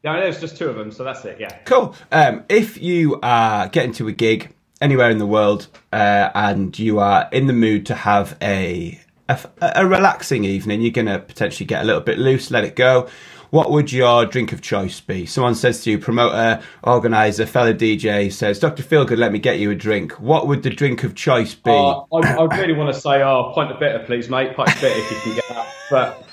No, 0.05 0.15
there's 0.21 0.41
just 0.41 0.57
two 0.57 0.69
of 0.69 0.77
them, 0.77 0.93
so 0.93 1.03
that's 1.03 1.25
it. 1.25 1.41
Yeah. 1.41 1.53
Cool. 1.65 1.95
Um, 2.13 2.45
if 2.49 2.81
you 2.81 3.19
are 3.23 3.69
getting 3.69 3.93
to 3.95 4.07
a 4.07 4.13
gig 4.13 4.55
anywhere 4.81 5.11
in 5.11 5.19
the 5.19 5.27
world 5.27 5.67
uh, 5.93 6.31
and 6.33 6.79
you 6.79 7.01
are 7.01 7.29
in 7.33 7.49
the 7.49 7.53
mood 7.53 7.87
to 7.87 7.95
have 7.97 8.37
a, 8.41 9.01
a 9.29 9.39
a 9.61 9.87
relaxing 9.87 10.45
evening, 10.45 10.81
you're 10.81 10.93
going 10.93 11.09
to 11.09 11.19
potentially 11.19 11.67
get 11.67 11.83
a 11.83 11.85
little 11.85 12.01
bit 12.01 12.19
loose, 12.19 12.53
let 12.53 12.63
it 12.63 12.77
go. 12.77 13.09
What 13.51 13.73
would 13.73 13.93
your 13.93 14.27
drink 14.27 14.53
of 14.53 14.61
choice 14.63 15.01
be? 15.01 15.27
Someone 15.27 15.57
says 15.57 15.83
to 15.83 15.91
you, 15.91 15.99
promoter, 15.99 16.63
organizer, 16.85 17.47
fellow 17.47 17.73
DJ 17.73 18.33
says, 18.33 18.61
Dr. 18.61 18.85
Feelgood, 18.85 19.19
let 19.19 19.33
me 19.33 19.41
get 19.41 19.59
you 19.59 19.73
a 19.73 19.75
drink. 19.75 20.13
What 20.21 20.47
would 20.47 20.63
the 20.63 20.71
drink 20.71 21.03
of 21.03 21.17
choice 21.17 21.55
be? 21.55 21.71
Uh, 21.71 22.03
I, 22.13 22.37
I 22.37 22.57
really 22.57 22.75
want 22.75 22.95
to 22.95 23.01
say, 23.01 23.23
oh, 23.23 23.53
pint 23.55 23.73
of 23.73 23.81
bitter, 23.81 24.01
please, 24.05 24.29
mate. 24.29 24.55
Pint 24.55 24.69
of 24.69 24.81
bitter 24.81 24.99
if 24.99 25.11
you 25.11 25.17
can 25.19 25.35
get 25.35 25.49
that. 25.49 25.67
But 25.91 26.26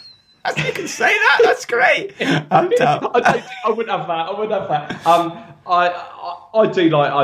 you 0.58 0.74
can 0.74 0.88
say 0.88 1.14
that. 1.14 1.40
That's 1.44 1.66
great. 1.66 2.14
I'm 2.52 2.70
down. 2.72 3.10
I, 3.14 3.44
I 3.66 3.70
wouldn't 3.70 3.98
have 3.98 4.08
that. 4.08 4.28
I 4.28 4.32
wouldn't 4.38 4.52
have 4.52 4.70
that. 4.70 5.08
Um, 5.08 5.32
I, 5.66 5.90
I, 5.90 6.60
I 6.60 6.68
do 6.68 6.90
like 6.90 7.12
I, 7.12 7.24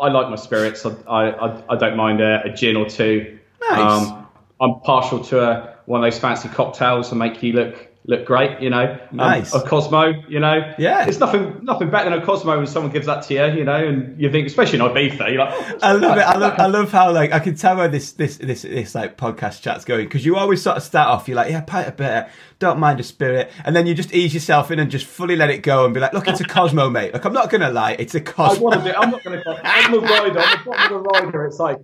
I 0.00 0.08
like 0.10 0.30
my 0.30 0.36
spirits. 0.36 0.86
I, 0.86 0.90
I, 1.30 1.62
I 1.68 1.76
don't 1.76 1.96
mind 1.96 2.20
a, 2.20 2.42
a 2.44 2.50
gin 2.50 2.76
or 2.76 2.88
two. 2.88 3.38
Nice. 3.70 4.08
Um, 4.08 4.28
I'm 4.60 4.80
partial 4.80 5.24
to 5.24 5.42
a, 5.42 5.76
one 5.86 6.04
of 6.04 6.10
those 6.10 6.20
fancy 6.20 6.48
cocktails 6.48 7.10
that 7.10 7.16
make 7.16 7.42
you 7.42 7.52
look 7.52 7.91
look 8.04 8.24
great. 8.26 8.60
You 8.60 8.70
know, 8.70 8.98
um, 9.10 9.16
Nice. 9.16 9.54
a 9.54 9.60
Cosmo. 9.62 10.12
You 10.28 10.40
know, 10.40 10.74
Yeah. 10.78 11.06
It's 11.06 11.18
nothing 11.20 11.60
nothing 11.62 11.90
better 11.90 12.10
than 12.10 12.18
a 12.20 12.24
Cosmo 12.24 12.56
when 12.56 12.66
someone 12.66 12.92
gives 12.92 13.06
that 13.06 13.22
to 13.24 13.34
you. 13.34 13.58
You 13.58 13.64
know, 13.64 13.74
and 13.76 14.20
you 14.20 14.30
think, 14.30 14.46
especially 14.46 14.80
in 14.80 14.84
Ibiza, 14.84 15.28
you're 15.32 15.44
like, 15.44 15.82
I 15.82 15.92
love 15.92 16.18
it. 16.18 16.22
I 16.22 16.36
love. 16.36 16.54
I 16.58 16.66
love 16.78 16.90
how 16.92 17.12
like 17.12 17.32
I 17.32 17.38
can 17.38 17.54
tell 17.54 17.76
where 17.76 17.88
this 17.88 18.12
this 18.12 18.38
this 18.38 18.62
this 18.62 18.94
like 18.94 19.16
podcast 19.16 19.62
chat's 19.62 19.84
going 19.84 20.06
because 20.06 20.24
you 20.26 20.36
always 20.36 20.62
sort 20.62 20.76
of 20.76 20.82
start 20.82 21.08
off. 21.08 21.28
You're 21.28 21.36
like, 21.36 21.50
yeah, 21.50 21.60
pint 21.60 21.88
of 21.88 21.96
bitter, 21.96 22.28
don't 22.58 22.78
mind 22.78 22.98
a 23.00 23.02
spirit, 23.04 23.50
and 23.64 23.74
then 23.76 23.86
you 23.86 23.94
just 23.94 24.12
ease 24.12 24.34
yourself 24.34 24.70
in 24.70 24.78
and 24.78 24.90
just 24.90 25.06
fully 25.06 25.36
let 25.36 25.50
it 25.50 25.58
go 25.62 25.84
and 25.84 25.94
be 25.94 26.00
like, 26.00 26.12
look, 26.12 26.26
it's 26.28 26.40
a 26.40 26.44
Cosmo, 26.44 26.90
mate. 26.90 27.12
Like 27.12 27.24
I'm 27.24 27.32
not 27.32 27.50
gonna 27.50 27.70
lie, 27.70 27.92
it's 27.98 28.14
a 28.14 28.18
I 28.18 28.22
Cosmo. 28.22 28.62
want 28.64 28.82
to 28.84 28.90
do. 28.90 28.96
I'm 28.96 29.10
not 29.10 29.22
going 29.22 29.40
to. 29.44 29.60
I'm 29.64 29.94
a 29.94 29.98
rider. 29.98 30.38
I'm 30.40 30.58
the 30.64 30.70
bottom 30.70 30.96
of 30.96 31.02
the 31.04 31.10
rider. 31.10 31.44
It's 31.46 31.58
like. 31.58 31.76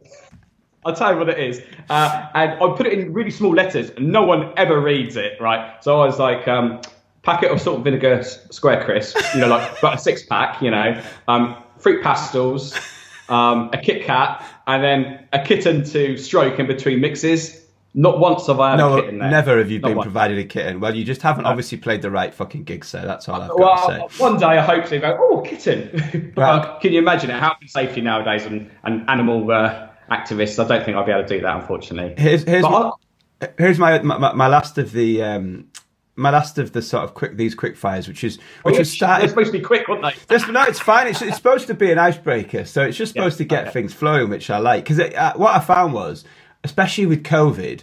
I'll 0.85 0.95
tell 0.95 1.13
you 1.13 1.19
what 1.19 1.29
it 1.29 1.39
is. 1.39 1.61
Uh, 1.91 2.29
and 2.35 2.53
I 2.53 2.75
put 2.77 2.87
it 2.87 2.99
in 2.99 3.13
really 3.13 3.31
small 3.31 3.53
letters, 3.55 3.91
and 3.91 4.11
no 4.13 4.23
one 4.25 4.53
ever 4.57 4.81
reads 4.81 5.17
it, 5.17 5.41
right? 5.41 5.83
So 5.83 6.01
I 6.01 6.07
was 6.07 6.19
like, 6.19 6.47
um, 6.49 6.81
packet 7.23 7.51
of 7.51 7.61
salt 7.61 7.77
and 7.77 7.85
vinegar 7.85 8.23
square 8.23 8.83
crisps, 8.85 9.35
you 9.35 9.41
know, 9.41 9.49
like 9.49 9.79
about 9.79 9.95
a 9.97 9.99
six 9.99 10.23
pack, 10.25 10.63
you 10.63 10.71
know, 10.71 11.03
um, 11.27 11.57
fruit 11.79 12.03
pastels, 12.03 12.75
um, 13.29 13.71
a 13.73 13.79
Kit 13.79 14.05
Kat, 14.07 14.45
and 14.67 14.83
then 14.83 15.27
a 15.33 15.43
kitten 15.43 15.85
to 15.85 16.17
stroke 16.17 16.59
in 16.59 16.67
between 16.67 17.01
mixes. 17.01 17.65
Not 17.95 18.19
once 18.21 18.47
have 18.47 18.61
I 18.61 18.73
had 18.73 18.81
a 18.81 18.83
No, 18.83 19.01
kitten 19.01 19.19
there. 19.19 19.31
never 19.31 19.59
have 19.59 19.71
you 19.71 19.81
Not 19.81 19.89
been 19.89 19.97
once. 19.97 20.05
provided 20.07 20.39
a 20.39 20.45
kitten. 20.45 20.79
Well, 20.79 20.95
you 20.95 21.05
just 21.05 21.23
haven't 21.23 21.47
obviously 21.47 21.79
played 21.79 22.03
the 22.03 22.11
right 22.11 22.33
fucking 22.33 22.65
gig, 22.65 22.85
so 22.85 23.01
that's 23.05 23.29
all 23.29 23.41
I've 23.41 23.51
got 23.51 23.89
to 23.89 24.09
say. 24.15 24.23
one 24.23 24.39
day 24.39 24.47
I 24.47 24.61
hope 24.61 24.85
to 24.87 24.99
go, 24.99 25.17
oh, 25.19 25.41
kitten. 25.41 26.33
but 26.35 26.37
Well- 26.37 26.79
can 26.81 26.93
you 26.93 26.99
imagine 27.01 27.31
it? 27.31 27.41
Health 27.41 27.57
and 27.61 27.69
safety 27.71 28.01
nowadays 28.01 28.45
and, 28.47 28.71
and 28.85 29.09
animal 29.09 29.51
uh, 29.51 29.88
activists, 30.11 30.63
I 30.63 30.67
don't 30.69 30.85
think 30.85 30.97
I'll 30.97 31.05
be 31.05 31.13
able 31.13 31.23
to 31.23 31.29
do 31.29 31.41
that, 31.43 31.57
unfortunately. 31.57 32.15
Here's 32.17 32.45
here's 32.45 32.63
my, 32.63 32.93
here's 33.57 33.79
my, 33.79 34.01
my 34.03 34.33
my 34.33 34.47
last 34.49 34.79
of 34.79 34.93
the 34.93 35.23
um 35.23 35.69
my 36.17 36.31
last 36.31 36.59
of 36.59 36.73
the 36.73 36.83
sort 36.83 37.05
of 37.05 37.15
quick 37.15 37.37
these 37.37 37.55
quick 37.55 37.77
fires, 37.77 38.09
which 38.09 38.25
is 38.25 38.39
which 38.63 38.75
They're 38.75 38.81
was 38.81 38.93
started 38.93 39.31
supposed 39.31 39.53
to 39.53 39.59
be 39.59 39.65
quick, 39.65 39.87
weren't 39.89 40.03
they? 40.03 40.53
No, 40.53 40.63
it's 40.65 40.81
fine. 40.81 41.07
It's, 41.07 41.23
it's 41.23 41.37
supposed 41.37 41.69
to 41.69 41.75
be 41.75 41.93
an 41.93 41.99
icebreaker, 41.99 42.65
so 42.65 42.83
it's 42.83 42.97
just 42.97 43.13
supposed 43.13 43.39
to 43.39 43.45
get 43.45 43.65
okay. 43.65 43.73
things 43.73 43.95
flowing, 43.95 44.29
which 44.29 44.51
I 44.51 44.59
like. 44.59 44.85
Because 44.85 45.01
uh, 45.01 45.33
what 45.37 45.55
I 45.55 45.61
found 45.61 45.95
was, 45.95 46.25
especially 46.65 47.07
with 47.07 47.23
COVID, 47.23 47.83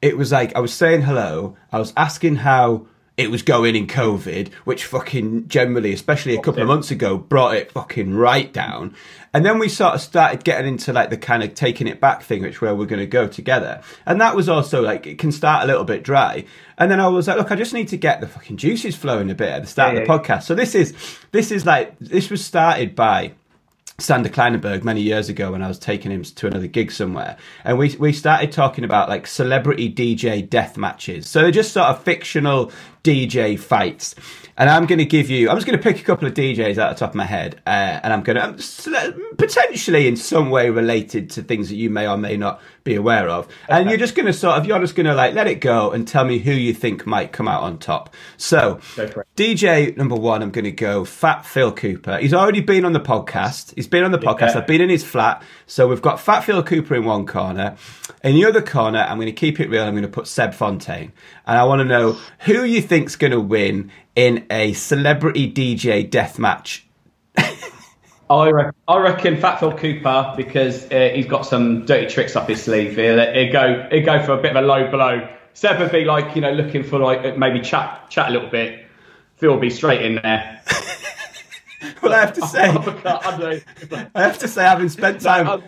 it 0.00 0.16
was 0.16 0.30
like 0.30 0.54
I 0.54 0.60
was 0.60 0.72
saying 0.72 1.02
hello, 1.02 1.56
I 1.72 1.78
was 1.78 1.92
asking 1.96 2.36
how 2.36 2.86
it 3.16 3.30
was 3.30 3.42
going 3.42 3.74
in 3.74 3.86
COVID, 3.86 4.52
which 4.64 4.84
fucking 4.84 5.48
generally, 5.48 5.92
especially 5.94 6.36
a 6.36 6.42
couple 6.42 6.60
of 6.60 6.68
months 6.68 6.90
ago, 6.90 7.16
brought 7.16 7.56
it 7.56 7.72
fucking 7.72 8.14
right 8.14 8.52
down. 8.52 8.94
And 9.32 9.44
then 9.44 9.58
we 9.58 9.68
sort 9.70 9.94
of 9.94 10.02
started 10.02 10.44
getting 10.44 10.66
into 10.66 10.92
like 10.92 11.08
the 11.08 11.16
kind 11.16 11.42
of 11.42 11.54
taking 11.54 11.86
it 11.86 11.98
back 11.98 12.22
thing, 12.22 12.42
which 12.42 12.60
where 12.60 12.74
we're 12.74 12.84
going 12.84 13.00
to 13.00 13.06
go 13.06 13.26
together. 13.26 13.80
And 14.04 14.20
that 14.20 14.36
was 14.36 14.50
also 14.50 14.82
like, 14.82 15.06
it 15.06 15.18
can 15.18 15.32
start 15.32 15.64
a 15.64 15.66
little 15.66 15.84
bit 15.84 16.02
dry. 16.02 16.44
And 16.76 16.90
then 16.90 17.00
I 17.00 17.08
was 17.08 17.26
like, 17.26 17.38
look, 17.38 17.50
I 17.50 17.56
just 17.56 17.72
need 17.72 17.88
to 17.88 17.96
get 17.96 18.20
the 18.20 18.28
fucking 18.28 18.58
juices 18.58 18.94
flowing 18.94 19.30
a 19.30 19.34
bit 19.34 19.48
at 19.48 19.62
the 19.62 19.68
start 19.68 19.94
Yeah, 19.94 20.00
of 20.00 20.06
the 20.06 20.12
yeah. 20.12 20.18
podcast. 20.18 20.42
So 20.42 20.54
this 20.54 20.74
is, 20.74 20.92
this 21.32 21.50
is 21.50 21.64
like, 21.64 21.98
this 21.98 22.28
was 22.28 22.44
started 22.44 22.94
by, 22.94 23.32
Sander 23.98 24.28
Kleinenberg 24.28 24.84
many 24.84 25.00
years 25.00 25.30
ago 25.30 25.52
when 25.52 25.62
I 25.62 25.68
was 25.68 25.78
taking 25.78 26.10
him 26.10 26.22
to 26.22 26.46
another 26.46 26.66
gig 26.66 26.92
somewhere, 26.92 27.38
and 27.64 27.78
we 27.78 27.96
we 27.96 28.12
started 28.12 28.52
talking 28.52 28.84
about 28.84 29.08
like 29.08 29.26
celebrity 29.26 29.90
DJ 29.90 30.46
death 30.46 30.76
matches. 30.76 31.26
So 31.26 31.40
they're 31.40 31.50
just 31.50 31.72
sort 31.72 31.86
of 31.88 32.02
fictional 32.02 32.70
DJ 33.06 33.58
fights. 33.58 34.16
And 34.58 34.70
I'm 34.70 34.86
going 34.86 34.98
to 34.98 35.04
give 35.04 35.28
you, 35.28 35.50
I'm 35.50 35.56
just 35.56 35.66
going 35.66 35.78
to 35.78 35.82
pick 35.82 36.00
a 36.00 36.02
couple 36.02 36.26
of 36.26 36.32
DJs 36.32 36.78
out 36.78 36.90
of 36.90 36.96
the 36.96 37.00
top 37.00 37.10
of 37.10 37.14
my 37.14 37.26
head, 37.26 37.60
uh, 37.66 38.00
and 38.02 38.10
I'm 38.10 38.22
going 38.22 38.36
to 38.36 39.04
um, 39.06 39.36
potentially 39.36 40.08
in 40.08 40.16
some 40.16 40.48
way 40.48 40.70
related 40.70 41.28
to 41.30 41.42
things 41.42 41.68
that 41.68 41.76
you 41.76 41.90
may 41.90 42.08
or 42.08 42.16
may 42.16 42.38
not 42.38 42.62
be 42.82 42.94
aware 42.94 43.28
of. 43.28 43.48
And 43.68 43.90
you're 43.90 43.98
just 43.98 44.14
going 44.14 44.24
to 44.24 44.32
sort 44.32 44.56
of, 44.56 44.64
you're 44.64 44.78
just 44.78 44.94
going 44.94 45.06
to 45.06 45.14
like 45.14 45.34
let 45.34 45.46
it 45.46 45.60
go 45.60 45.90
and 45.90 46.08
tell 46.08 46.24
me 46.24 46.38
who 46.38 46.52
you 46.52 46.72
think 46.72 47.06
might 47.06 47.32
come 47.32 47.48
out 47.48 47.64
on 47.64 47.78
top. 47.78 48.14
So, 48.38 48.80
Go 48.96 49.06
for 49.08 49.20
it. 49.20 49.28
DJ 49.36 49.94
number 49.94 50.14
one, 50.14 50.42
I'm 50.42 50.50
going 50.50 50.64
to 50.64 50.70
go 50.70 51.04
Fat 51.04 51.44
Phil 51.44 51.70
Cooper. 51.72 52.16
He's 52.16 52.32
already 52.32 52.62
been 52.62 52.86
on 52.86 52.94
the 52.94 53.00
podcast. 53.00 53.74
He's 53.74 53.88
been 53.88 54.04
on 54.04 54.10
the 54.10 54.18
podcast. 54.18 54.54
Yeah. 54.54 54.58
I've 54.60 54.66
been 54.66 54.80
in 54.80 54.88
his 54.88 55.04
flat. 55.04 55.42
So 55.66 55.86
we've 55.86 56.00
got 56.00 56.18
Fat 56.18 56.40
Phil 56.40 56.62
Cooper 56.62 56.94
in 56.94 57.04
one 57.04 57.26
corner. 57.26 57.76
In 58.24 58.34
the 58.34 58.46
other 58.46 58.62
corner, 58.62 59.00
I'm 59.00 59.18
going 59.18 59.26
to 59.26 59.32
keep 59.32 59.60
it 59.60 59.68
real. 59.68 59.84
I'm 59.84 59.92
going 59.92 60.02
to 60.02 60.08
put 60.08 60.26
Seb 60.26 60.54
Fontaine. 60.54 61.12
And 61.46 61.58
I 61.58 61.64
want 61.64 61.80
to 61.80 61.84
know 61.84 62.18
who 62.40 62.64
you 62.64 62.82
think's 62.82 63.16
going 63.16 63.30
to 63.30 63.40
win 63.40 63.90
in 64.14 64.46
a 64.50 64.72
celebrity 64.72 65.50
DJ 65.50 66.08
death 66.08 66.38
match. 66.38 66.86
I 68.28 68.50
reckon, 68.50 68.72
I 68.88 68.98
reckon 68.98 69.36
Fat 69.36 69.60
Phil 69.60 69.72
Cooper 69.72 70.34
because 70.36 70.90
uh, 70.90 71.10
he's 71.14 71.26
got 71.26 71.46
some 71.46 71.86
dirty 71.86 72.08
tricks 72.08 72.34
up 72.34 72.48
his 72.48 72.62
sleeve. 72.62 72.96
He'll, 72.96 73.20
he'll 73.32 73.52
go 73.52 73.88
he'll 73.90 74.04
go 74.04 74.20
for 74.24 74.32
a 74.32 74.42
bit 74.42 74.56
of 74.56 74.64
a 74.64 74.66
low 74.66 74.90
blow. 74.90 75.28
Seb 75.54 75.78
would 75.78 75.92
be 75.92 76.04
like 76.04 76.34
you 76.34 76.42
know 76.42 76.50
looking 76.50 76.82
for 76.82 76.98
like 76.98 77.38
maybe 77.38 77.60
chat 77.60 78.10
chat 78.10 78.30
a 78.30 78.32
little 78.32 78.50
bit. 78.50 78.84
Phil 79.36 79.52
will 79.52 79.60
be 79.60 79.70
straight 79.70 80.02
in 80.02 80.16
there. 80.16 80.60
Well, 82.02 82.12
I 82.12 82.20
have 82.20 82.32
to 82.34 82.46
say, 82.46 82.60
I 84.14 84.22
have 84.22 84.38
to 84.38 84.48
say, 84.48 84.62
having 84.62 84.88
spent 84.88 85.20
time. 85.20 85.62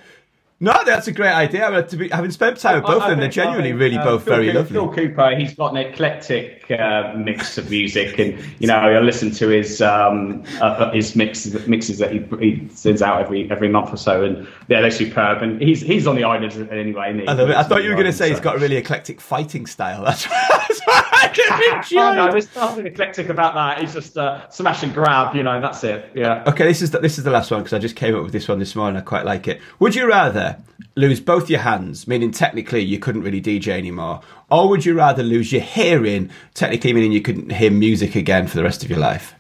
No, 0.61 0.77
that's 0.85 1.07
a 1.07 1.13
great 1.13 1.33
idea. 1.33 1.71
But 1.71 1.89
to 1.91 1.97
be, 1.97 2.09
having 2.09 2.33
spent 2.33 2.57
time 2.59 2.77
with 2.77 2.85
both 2.85 3.03
of 3.03 3.11
them, 3.11 3.21
they're 3.21 3.29
genuinely 3.29 3.73
really 3.73 3.97
uh, 3.97 4.05
both 4.05 4.25
Phil 4.25 4.35
very 4.35 4.49
Coo- 4.49 4.59
lovely. 4.59 4.73
Phil 4.73 4.93
Cooper, 4.93 5.37
he's 5.37 5.55
got 5.55 5.71
an 5.71 5.77
eclectic 5.77 6.69
uh, 6.71 7.15
mix 7.17 7.59
of 7.59 7.71
music, 7.71 8.19
and 8.19 8.37
you 8.59 8.67
know, 8.67 8.75
I 8.75 8.99
listen 8.99 9.31
to 9.33 9.49
his 9.49 9.81
um, 9.81 10.43
uh, 10.61 10.91
his 10.91 11.15
mixes 11.15 11.69
mixes 11.69 11.99
that 11.99 12.11
he, 12.11 12.19
he 12.41 12.69
sends 12.71 13.03
out 13.03 13.21
every 13.21 13.49
every 13.53 13.69
month 13.69 13.93
or 13.93 13.97
so, 13.97 14.25
and 14.25 14.49
yeah, 14.67 14.81
they're 14.81 14.91
superb. 14.91 15.43
And 15.43 15.63
he's 15.63 15.81
he's 15.81 16.09
on 16.09 16.17
the 16.17 16.25
island 16.25 16.69
anyway. 16.73 17.25
I. 17.29 17.61
I 17.61 17.63
thought 17.63 17.85
you 17.85 17.91
were 17.91 17.95
going 17.95 18.07
to 18.07 18.13
say 18.13 18.31
he's 18.31 18.41
got 18.41 18.57
a 18.57 18.59
really 18.59 18.77
eclectic 18.77 19.21
fighting 19.21 19.67
style. 19.67 20.05
That's 20.09 20.27
that's 20.27 20.81
I 21.23 21.29
can 21.29 21.83
so- 21.85 21.99
Oh, 21.99 22.15
no, 22.15 22.23
enjoy. 22.27 22.33
there's 22.33 22.55
nothing 22.57 22.87
eclectic 22.87 23.29
about 23.29 23.55
that. 23.55 23.81
He's 23.81 23.93
just 23.95 24.17
uh, 24.17 24.49
smash 24.51 24.83
and 24.83 24.93
grab, 24.95 25.35
you 25.35 25.43
know. 25.43 25.61
That's 25.61 25.83
it. 25.85 26.11
Yeah. 26.15 26.45
Okay, 26.47 26.65
this 26.65 26.83
is 26.83 26.91
the, 26.91 26.99
this 26.99 27.19
is 27.19 27.25
the 27.25 27.31
last 27.31 27.51
one 27.51 27.61
because 27.61 27.73
I 27.73 27.79
just 27.79 27.97
came 27.97 28.15
up 28.15 28.23
with 28.23 28.33
this 28.33 28.49
one 28.49 28.59
this 28.59 28.75
morning. 28.77 28.97
I 28.97 29.03
quite 29.03 29.25
like 29.25 29.49
it. 29.49 29.61
Would 29.79 29.95
you 29.95 30.09
rather 30.09 30.57
lose 30.95 31.21
both 31.21 31.49
your 31.51 31.61
hands, 31.61 32.07
meaning 32.09 32.31
technically 32.31 32.83
you 32.83 32.99
couldn't 32.99 33.23
really 33.23 33.41
DJ 33.41 33.69
anymore, 33.69 34.21
or 34.51 34.69
would 34.69 34.85
you 34.85 34.95
rather 34.95 35.23
lose 35.23 35.53
your 35.53 35.63
hearing, 35.63 36.31
technically 36.55 36.93
meaning 36.93 37.13
you 37.13 37.23
couldn't 37.23 37.51
hear 37.51 37.71
music 37.71 38.15
again 38.15 38.47
for 38.47 38.57
the 38.57 38.65
rest 38.65 38.83
of 38.85 38.91
your 38.91 38.99
life? 38.99 39.35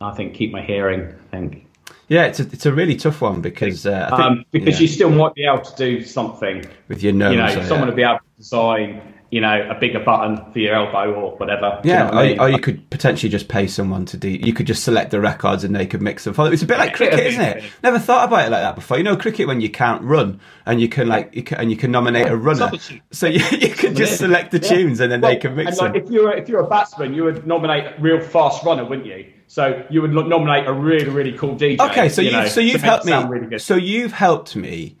I 0.00 0.12
think 0.14 0.34
keep 0.34 0.52
my 0.52 0.62
hearing. 0.62 1.14
I 1.32 1.36
think 1.36 1.63
Yeah, 2.08 2.24
it's 2.24 2.40
a, 2.40 2.42
it's 2.44 2.66
a 2.66 2.72
really 2.72 2.96
tough 2.96 3.20
one 3.20 3.40
because 3.40 3.86
uh, 3.86 4.08
I 4.12 4.16
think 4.16 4.20
um, 4.20 4.44
because 4.50 4.74
yeah, 4.74 4.82
you 4.82 4.88
still 4.88 5.10
might 5.10 5.34
be 5.34 5.44
able 5.44 5.62
to 5.62 5.76
do 5.76 6.04
something. 6.04 6.64
with 6.88 7.02
your 7.02 7.12
nose, 7.12 7.32
you 7.32 7.38
know, 7.38 7.44
uh, 7.44 7.64
someone 7.64 7.80
yeah. 7.80 7.84
would 7.86 7.96
be 7.96 8.02
able 8.02 8.18
to 8.18 8.36
design, 8.36 9.14
you 9.34 9.40
know, 9.40 9.68
a 9.68 9.74
bigger 9.74 9.98
button 9.98 10.36
for 10.52 10.60
your 10.60 10.76
elbow 10.76 11.12
or 11.12 11.36
whatever. 11.38 11.80
Do 11.82 11.88
you 11.88 11.94
Yeah, 11.96 12.02
know 12.02 12.04
what 12.10 12.14
or, 12.14 12.18
I 12.20 12.28
mean? 12.28 12.38
or 12.38 12.48
you 12.50 12.60
could 12.60 12.88
potentially 12.88 13.28
just 13.28 13.48
pay 13.48 13.66
someone 13.66 14.04
to 14.06 14.16
do. 14.16 14.28
You 14.28 14.52
could 14.52 14.68
just 14.68 14.84
select 14.84 15.10
the 15.10 15.20
records 15.20 15.64
and 15.64 15.74
they 15.74 15.86
could 15.86 16.00
mix 16.00 16.22
them. 16.22 16.34
for 16.34 16.46
you. 16.46 16.52
It's 16.52 16.62
a 16.62 16.66
bit 16.66 16.78
like 16.78 16.94
cricket, 16.98 17.18
isn't 17.26 17.40
it? 17.40 17.64
Never 17.82 17.98
thought 17.98 18.28
about 18.28 18.46
it 18.46 18.50
like 18.50 18.62
that 18.62 18.76
before. 18.76 18.96
You 18.96 19.02
know, 19.02 19.16
cricket 19.16 19.48
when 19.48 19.60
you 19.60 19.70
can't 19.70 20.02
run 20.02 20.40
and 20.66 20.80
you 20.80 20.88
can 20.88 21.08
like 21.08 21.34
you 21.34 21.42
can, 21.42 21.58
and 21.58 21.70
you 21.72 21.76
can 21.76 21.90
nominate 21.90 22.28
a 22.28 22.36
runner, 22.36 22.70
so 23.10 23.26
you, 23.26 23.44
you 23.58 23.70
can 23.74 23.96
just 23.96 24.18
select 24.18 24.52
the 24.52 24.60
Yeah. 24.60 24.68
tunes 24.68 25.00
and 25.00 25.10
then 25.10 25.20
Well, 25.20 25.32
they 25.32 25.36
can 25.40 25.56
mix 25.56 25.78
and 25.80 25.94
them. 25.94 26.02
if 26.04 26.08
you're 26.10 26.32
if 26.32 26.48
you're 26.48 26.60
a 26.60 26.68
batsman, 26.68 27.12
you 27.12 27.24
would 27.24 27.44
nominate 27.44 27.86
a 27.86 28.00
real 28.00 28.20
fast 28.20 28.64
runner, 28.64 28.84
wouldn't 28.84 29.08
you? 29.08 29.32
So 29.48 29.84
you 29.90 30.00
would 30.02 30.12
nominate 30.12 30.68
a 30.68 30.72
really 30.72 31.08
really 31.10 31.32
cool 31.36 31.56
DJ. 31.56 31.80
Okay, 31.90 32.08
so 32.08 32.22
you, 32.22 32.30
you 32.30 32.36
know, 32.36 32.46
so 32.46 32.60
you've 32.60 32.82
helped 32.82 33.04
me. 33.04 33.10
sound 33.10 33.30
Really 33.30 33.46
good. 33.48 33.60
So 33.60 33.74
you've 33.74 34.12
helped 34.12 34.54
me, 34.54 34.96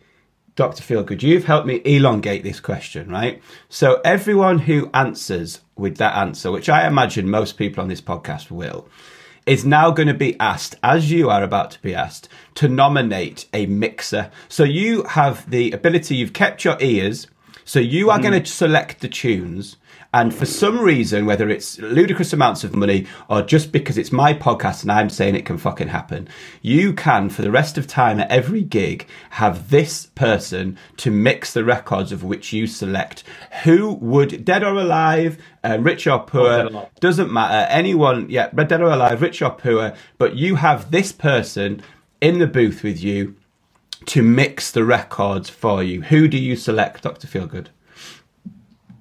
Doctor 0.56 0.82
Feelgood. 0.82 1.22
You've 1.22 1.46
helped 1.46 1.66
me 1.66 1.82
elongate 1.84 2.44
this 2.44 2.60
question, 2.60 3.10
right? 3.10 3.42
So 3.68 4.00
everyone 4.04 4.60
who 4.60 4.88
answers 4.94 5.60
with 5.76 5.96
that 5.96 6.16
answer, 6.16 6.52
which 6.52 6.68
I 6.68 6.86
imagine 6.86 7.28
most 7.28 7.58
people 7.58 7.82
on 7.82 7.88
this 7.88 8.00
podcast 8.00 8.50
will, 8.50 8.88
is 9.46 9.64
now 9.64 9.90
going 9.90 10.08
to 10.08 10.14
be 10.14 10.38
asked, 10.38 10.76
as 10.82 11.10
you 11.10 11.28
are 11.28 11.42
about 11.42 11.72
to 11.72 11.82
be 11.82 11.94
asked, 11.94 12.28
to 12.54 12.68
nominate 12.68 13.46
a 13.52 13.66
mixer. 13.66 14.30
So 14.48 14.64
you 14.64 15.02
have 15.02 15.50
the 15.50 15.72
ability. 15.72 16.16
You've 16.16 16.32
kept 16.32 16.64
your 16.64 16.76
ears. 16.80 17.26
So 17.64 17.80
you 17.80 18.10
are 18.10 18.18
mm-hmm. 18.18 18.30
going 18.30 18.42
to 18.42 18.50
select 18.50 19.00
the 19.00 19.08
tunes. 19.08 19.76
And 20.14 20.32
for 20.32 20.46
some 20.46 20.78
reason, 20.78 21.26
whether 21.26 21.48
it's 21.48 21.76
ludicrous 21.80 22.32
amounts 22.32 22.62
of 22.62 22.76
money 22.76 23.04
or 23.28 23.42
just 23.42 23.72
because 23.72 23.98
it's 23.98 24.12
my 24.12 24.32
podcast 24.32 24.82
and 24.82 24.92
I'm 24.92 25.10
saying 25.10 25.34
it 25.34 25.44
can 25.44 25.58
fucking 25.58 25.88
happen, 25.88 26.28
you 26.62 26.92
can, 26.92 27.28
for 27.28 27.42
the 27.42 27.50
rest 27.50 27.76
of 27.76 27.88
time 27.88 28.20
at 28.20 28.30
every 28.30 28.62
gig, 28.62 29.08
have 29.30 29.70
this 29.70 30.06
person 30.06 30.78
to 30.98 31.10
mix 31.10 31.52
the 31.52 31.64
records 31.64 32.12
of 32.12 32.22
which 32.22 32.52
you 32.52 32.68
select. 32.68 33.24
Who 33.64 33.94
would, 33.94 34.44
dead 34.44 34.62
or 34.62 34.74
alive, 34.74 35.36
uh, 35.64 35.78
rich 35.80 36.06
or 36.06 36.18
dead 36.18 36.66
or 36.66 36.70
poor, 36.70 36.90
doesn't 37.00 37.32
matter. 37.32 37.66
Anyone, 37.68 38.30
yeah, 38.30 38.50
dead 38.50 38.82
or 38.82 38.92
alive, 38.92 39.20
rich 39.20 39.42
or 39.42 39.50
poor, 39.50 39.94
but 40.16 40.36
you 40.36 40.54
have 40.54 40.92
this 40.92 41.10
person 41.10 41.82
in 42.20 42.38
the 42.38 42.46
booth 42.46 42.84
with 42.84 43.02
you 43.02 43.34
to 44.06 44.22
mix 44.22 44.70
the 44.70 44.84
records 44.84 45.50
for 45.50 45.82
you. 45.82 46.02
Who 46.02 46.28
do 46.28 46.38
you 46.38 46.54
select, 46.54 47.02
Dr. 47.02 47.26
Feelgood? 47.26 47.66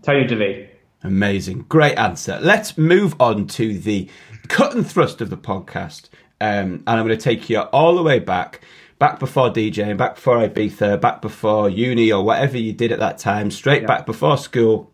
Tony 0.02 0.26
De 0.26 0.36
Vit. 0.36 0.73
Amazing. 1.04 1.66
Great 1.68 1.98
answer. 1.98 2.40
Let's 2.42 2.78
move 2.78 3.16
on 3.20 3.48
to 3.48 3.78
the 3.78 4.10
cut 4.48 4.74
and 4.74 4.90
thrust 4.90 5.20
of 5.20 5.30
the 5.30 5.38
podcast. 5.38 6.10
Um, 6.40 6.84
and 6.88 6.90
I'm 7.00 7.06
going 7.06 7.18
to 7.18 7.24
take 7.24 7.50
you 7.50 7.60
all 7.60 7.96
the 7.96 8.04
way 8.04 8.20
back, 8.20 8.62
back 9.00 9.20
before 9.20 9.50
DJing, 9.50 9.98
back 9.98 10.16
before 10.16 10.38
Ibiza, 10.38 11.00
back 11.02 11.22
before 11.22 11.70
uni 11.70 12.12
or 12.12 12.24
whatever 12.24 12.58
you 12.58 12.74
did 12.74 12.92
at 12.92 13.00
that 13.00 13.18
time, 13.18 13.52
straight 13.52 13.86
back 13.86 14.06
before 14.06 14.38
school, 14.38 14.92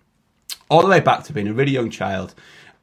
all 0.70 0.82
the 0.82 0.88
way 0.88 1.00
back 1.00 1.24
to 1.26 1.34
being 1.34 1.48
a 1.48 1.54
really 1.54 1.72
young 1.72 1.90
child. 1.90 2.34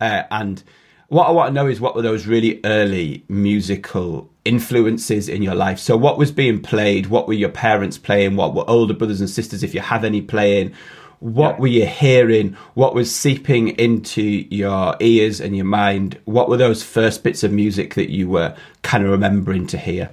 Uh, 0.01 0.23
and 0.31 0.63
what 1.09 1.29
I 1.29 1.31
want 1.31 1.49
to 1.49 1.53
know 1.55 1.69
is 1.69 1.81
what 1.81 1.95
were 1.95 2.03
those 2.03 2.27
really 2.27 2.61
early 2.65 3.25
musical 3.29 4.31
influences 4.45 5.29
in 5.29 5.43
your 5.43 5.55
life? 5.55 5.79
So, 5.79 5.97
what 5.97 6.19
was 6.19 6.33
being 6.33 6.61
played? 6.61 7.07
What 7.07 7.29
were 7.29 7.35
your 7.35 7.49
parents 7.49 7.99
playing? 7.99 8.37
What 8.37 8.55
were 8.55 8.69
older 8.69 8.95
brothers 8.95 9.21
and 9.21 9.31
sisters, 9.31 9.63
if 9.63 9.75
you 9.75 9.81
have 9.81 10.05
any, 10.05 10.21
playing? 10.21 10.75
What 11.21 11.59
were 11.59 11.67
you 11.67 11.87
hearing? 11.87 12.55
What 12.75 12.95
was 12.95 13.15
seeping 13.15 13.69
into 13.69 14.23
your 14.23 14.97
ears 15.01 15.41
and 15.41 15.57
your 15.57 15.65
mind? 15.65 16.19
What 16.25 16.49
were 16.49 16.57
those 16.57 16.83
first 16.83 17.23
bits 17.25 17.43
of 17.43 17.53
music 17.53 17.95
that 17.95 18.11
you 18.11 18.29
were 18.29 18.55
kind 18.83 19.05
of 19.05 19.11
remembering 19.11 19.67
to 19.69 19.79
hear? 19.79 20.11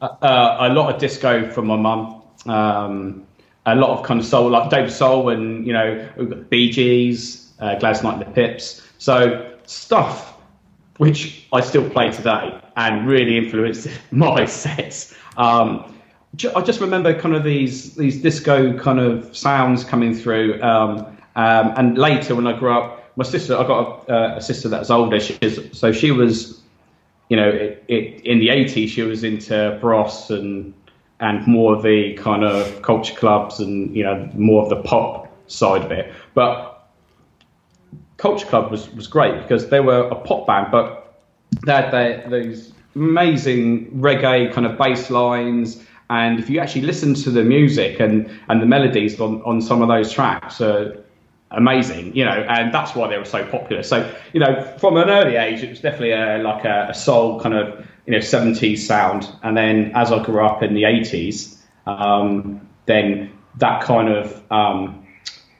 Uh, 0.00 0.56
a 0.60 0.68
lot 0.70 0.94
of 0.94 1.00
disco 1.00 1.50
from 1.50 1.66
my 1.66 1.76
mum. 1.76 2.22
Um, 2.46 3.26
a 3.66 3.74
lot 3.74 3.98
of 3.98 4.04
kind 4.04 4.20
of 4.20 4.26
soul, 4.26 4.48
like 4.50 4.70
David 4.70 4.92
Soul, 4.92 5.28
and 5.28 5.66
you 5.66 5.72
know, 5.72 6.08
Bee 6.50 6.70
Gees, 6.70 7.52
uh, 7.58 7.74
Gladys 7.78 8.02
Knight 8.02 8.14
and 8.14 8.22
the 8.22 8.30
Pips. 8.30 8.82
So 8.98 9.52
stuff 9.66 10.36
which 10.98 11.46
I 11.52 11.60
still 11.60 11.88
play 11.90 12.10
today 12.10 12.58
and 12.76 13.06
really 13.06 13.36
influenced 13.36 13.88
my 14.10 14.46
sets. 14.46 15.14
Um, 15.36 15.95
I 16.54 16.60
just 16.60 16.80
remember 16.80 17.18
kind 17.18 17.34
of 17.34 17.44
these 17.44 17.94
these 17.94 18.20
disco 18.20 18.78
kind 18.78 19.00
of 19.00 19.36
sounds 19.36 19.84
coming 19.84 20.14
through. 20.14 20.60
Um, 20.62 20.98
um, 21.36 21.72
and 21.76 21.98
later, 21.98 22.34
when 22.34 22.46
I 22.46 22.58
grew 22.58 22.72
up, 22.72 23.16
my 23.16 23.24
sister, 23.24 23.56
I 23.56 23.66
got 23.66 24.08
a, 24.08 24.36
a 24.36 24.40
sister 24.40 24.68
that 24.68 24.80
was 24.80 24.90
older. 24.90 25.16
Is, 25.16 25.60
so 25.72 25.92
she 25.92 26.10
was 26.10 26.62
you 27.28 27.36
know, 27.36 27.48
it, 27.48 27.84
it, 27.88 28.24
in 28.24 28.38
the 28.38 28.48
80s, 28.48 28.88
she 28.88 29.02
was 29.02 29.24
into 29.24 29.78
Bros 29.80 30.30
and 30.30 30.72
and 31.18 31.46
more 31.46 31.74
of 31.74 31.82
the 31.82 32.12
kind 32.14 32.44
of 32.44 32.82
culture 32.82 33.14
clubs 33.14 33.58
and 33.58 33.96
you 33.96 34.04
know 34.04 34.30
more 34.34 34.62
of 34.62 34.68
the 34.68 34.82
pop 34.82 35.28
side 35.50 35.82
of 35.82 35.90
it. 35.90 36.12
But 36.34 36.88
Culture 38.18 38.46
Club 38.46 38.70
was, 38.70 38.90
was 38.92 39.06
great 39.06 39.40
because 39.42 39.68
they 39.68 39.80
were 39.80 40.08
a 40.08 40.14
pop 40.14 40.46
band, 40.46 40.68
but 40.70 41.22
they 41.64 41.72
had 41.72 41.90
their, 41.90 42.28
those 42.28 42.72
amazing 42.94 43.90
reggae 43.92 44.52
kind 44.52 44.66
of 44.66 44.76
bass 44.78 45.10
lines 45.10 45.82
And 46.08 46.38
if 46.38 46.48
you 46.48 46.60
actually 46.60 46.82
listen 46.82 47.14
to 47.14 47.30
the 47.30 47.42
music 47.42 48.00
and, 48.00 48.30
and 48.48 48.62
the 48.62 48.66
melodies 48.66 49.20
on, 49.20 49.42
on 49.42 49.60
some 49.60 49.82
of 49.82 49.88
those 49.88 50.12
tracks 50.12 50.60
are 50.60 50.96
amazing, 51.50 52.14
you 52.14 52.24
know, 52.24 52.30
and 52.48 52.72
that's 52.72 52.94
why 52.94 53.08
they 53.08 53.18
were 53.18 53.24
so 53.24 53.44
popular. 53.46 53.82
So, 53.82 54.12
you 54.32 54.40
know, 54.40 54.62
from 54.78 54.96
an 54.96 55.08
early 55.08 55.36
age, 55.36 55.62
it 55.62 55.70
was 55.70 55.80
definitely 55.80 56.12
a, 56.12 56.38
like 56.38 56.64
a, 56.64 56.88
a 56.90 56.94
soul 56.94 57.40
kind 57.40 57.54
of, 57.54 57.86
you 58.06 58.12
know, 58.12 58.18
70s 58.18 58.78
sound. 58.78 59.28
And 59.42 59.56
then 59.56 59.92
as 59.94 60.12
I 60.12 60.22
grew 60.22 60.44
up 60.44 60.62
in 60.62 60.74
the 60.74 60.84
80s, 60.84 61.56
um, 61.86 62.68
then 62.86 63.32
that 63.56 63.82
kind 63.82 64.08
of 64.08 64.42
um, 64.52 65.06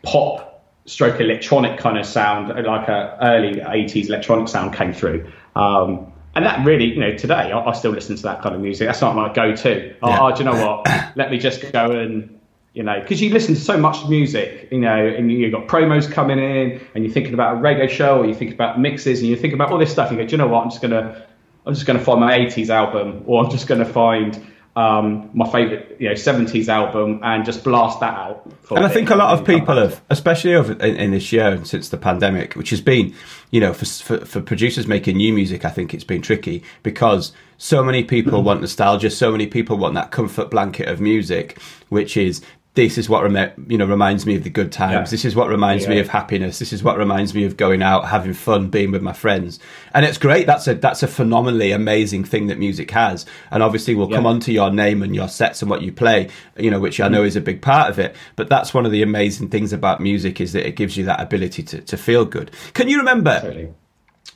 pop 0.02 0.46
stroke 0.86 1.20
electronic 1.20 1.78
kind 1.78 1.98
of 1.98 2.06
sound, 2.06 2.48
like 2.48 2.88
a 2.88 3.18
early 3.20 3.60
80s 3.60 4.08
electronic 4.08 4.48
sound 4.48 4.74
came 4.74 4.92
through. 4.92 5.30
Um, 5.56 6.12
and 6.36 6.44
that 6.44 6.66
really, 6.66 6.92
you 6.92 7.00
know, 7.00 7.16
today 7.16 7.50
I, 7.50 7.58
I, 7.58 7.72
still 7.72 7.92
listen 7.92 8.14
to 8.14 8.22
that 8.24 8.42
kind 8.42 8.54
of 8.54 8.60
music. 8.60 8.86
That's 8.86 9.00
not 9.00 9.16
my 9.16 9.32
go-to. 9.32 9.96
Oh, 10.02 10.08
yeah. 10.08 10.18
Oh, 10.20 10.32
do 10.32 10.38
you 10.38 10.44
know 10.44 10.66
what? 10.66 10.86
Let 11.16 11.30
me 11.30 11.38
just 11.38 11.72
go 11.72 11.90
and, 11.90 12.38
you 12.74 12.82
know, 12.82 13.00
because 13.00 13.22
you 13.22 13.30
listen 13.30 13.54
to 13.54 13.60
so 13.60 13.78
much 13.78 14.06
music, 14.06 14.68
you 14.70 14.78
know, 14.78 15.06
and 15.06 15.32
you've 15.32 15.50
got 15.50 15.66
promos 15.66 16.12
coming 16.12 16.38
in, 16.38 16.78
and 16.94 17.04
you're 17.04 17.12
thinking 17.12 17.32
about 17.32 17.56
a 17.56 17.60
radio 17.60 17.86
show, 17.86 18.18
or 18.18 18.26
you 18.26 18.34
think 18.34 18.52
about 18.52 18.78
mixes, 18.78 19.20
and 19.20 19.30
you 19.30 19.36
think 19.36 19.54
about 19.54 19.72
all 19.72 19.78
this 19.78 19.90
stuff. 19.90 20.10
And 20.10 20.18
You 20.18 20.24
go, 20.24 20.28
do 20.28 20.32
you 20.32 20.38
know 20.38 20.48
what? 20.48 20.64
I'm 20.64 20.68
just 20.68 20.82
gonna, 20.82 21.26
I'm 21.64 21.72
just 21.72 21.86
gonna 21.86 22.04
find 22.04 22.20
my 22.20 22.38
80s 22.38 22.68
album, 22.68 23.22
or 23.24 23.42
I'm 23.42 23.50
just 23.50 23.66
gonna 23.66 23.86
find 23.86 24.38
um, 24.76 25.30
my 25.32 25.50
favorite, 25.50 25.96
you 25.98 26.06
know, 26.08 26.14
70s 26.14 26.68
album 26.68 27.20
and 27.22 27.46
just 27.46 27.64
blast 27.64 27.98
that 28.00 28.14
out. 28.14 28.46
and 28.70 28.84
I 28.84 28.88
think 28.88 29.08
a 29.08 29.16
lot 29.16 29.36
of 29.36 29.46
people 29.46 29.76
have, 29.76 30.02
especially 30.10 30.54
over 30.54 30.72
in, 30.74 30.96
in, 30.96 31.10
this 31.12 31.32
year 31.32 31.48
and 31.48 31.66
since 31.66 31.88
the 31.88 31.96
pandemic, 31.96 32.54
which 32.54 32.68
has 32.70 32.82
been, 32.82 33.14
you 33.50 33.58
know, 33.58 33.72
for, 33.72 33.86
for, 33.86 34.24
for 34.26 34.40
producers 34.42 34.86
making 34.86 35.16
new 35.16 35.32
music, 35.32 35.64
I 35.64 35.70
think 35.70 35.94
it's 35.94 36.04
been 36.04 36.20
tricky 36.20 36.62
because 36.82 37.32
so 37.56 37.82
many 37.82 38.04
people 38.04 38.42
want 38.42 38.60
nostalgia, 38.60 39.08
so 39.08 39.32
many 39.32 39.46
people 39.46 39.78
want 39.78 39.94
that 39.94 40.10
comfort 40.10 40.50
blanket 40.50 40.88
of 40.88 41.00
music, 41.00 41.58
which 41.88 42.18
is 42.18 42.42
this 42.76 42.98
is 42.98 43.08
what 43.08 43.22
rem- 43.24 43.66
you 43.68 43.76
know 43.78 43.86
reminds 43.86 44.26
me 44.26 44.36
of 44.36 44.44
the 44.44 44.50
good 44.50 44.70
times. 44.70 45.08
Yeah. 45.08 45.10
This 45.10 45.24
is 45.24 45.34
what 45.34 45.48
reminds 45.48 45.84
yeah. 45.84 45.90
me 45.90 45.98
of 45.98 46.08
happiness. 46.08 46.58
This 46.58 46.72
is 46.72 46.82
what 46.82 46.98
reminds 46.98 47.34
me 47.34 47.44
of 47.44 47.56
going 47.56 47.82
out, 47.82 48.06
having 48.06 48.34
fun, 48.34 48.68
being 48.68 48.92
with 48.92 49.02
my 49.02 49.14
friends. 49.14 49.58
And 49.94 50.04
it's 50.04 50.18
great. 50.18 50.46
That's 50.46 50.68
a 50.68 50.74
that's 50.74 51.02
a 51.02 51.08
phenomenally 51.08 51.72
amazing 51.72 52.24
thing 52.24 52.46
that 52.46 52.58
music 52.58 52.90
has. 52.92 53.26
And 53.50 53.62
obviously, 53.62 53.94
we'll 53.94 54.10
yeah. 54.10 54.16
come 54.16 54.26
on 54.26 54.40
to 54.40 54.52
your 54.52 54.70
name 54.70 55.02
and 55.02 55.14
your 55.14 55.28
sets 55.28 55.62
and 55.62 55.70
what 55.70 55.82
you 55.82 55.90
play. 55.90 56.28
You 56.56 56.70
know, 56.70 56.78
which 56.78 57.00
I 57.00 57.08
know 57.08 57.22
mm. 57.22 57.26
is 57.26 57.34
a 57.34 57.40
big 57.40 57.62
part 57.62 57.90
of 57.90 57.98
it. 57.98 58.14
But 58.36 58.48
that's 58.48 58.72
one 58.72 58.86
of 58.86 58.92
the 58.92 59.02
amazing 59.02 59.48
things 59.48 59.72
about 59.72 60.00
music 60.00 60.40
is 60.40 60.52
that 60.52 60.66
it 60.66 60.76
gives 60.76 60.96
you 60.96 61.04
that 61.06 61.20
ability 61.20 61.62
to 61.64 61.80
to 61.80 61.96
feel 61.96 62.24
good. 62.24 62.50
Can 62.74 62.88
you 62.88 62.98
remember 62.98 63.40
totally. 63.40 63.74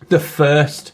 the 0.09 0.21
first? 0.21 0.93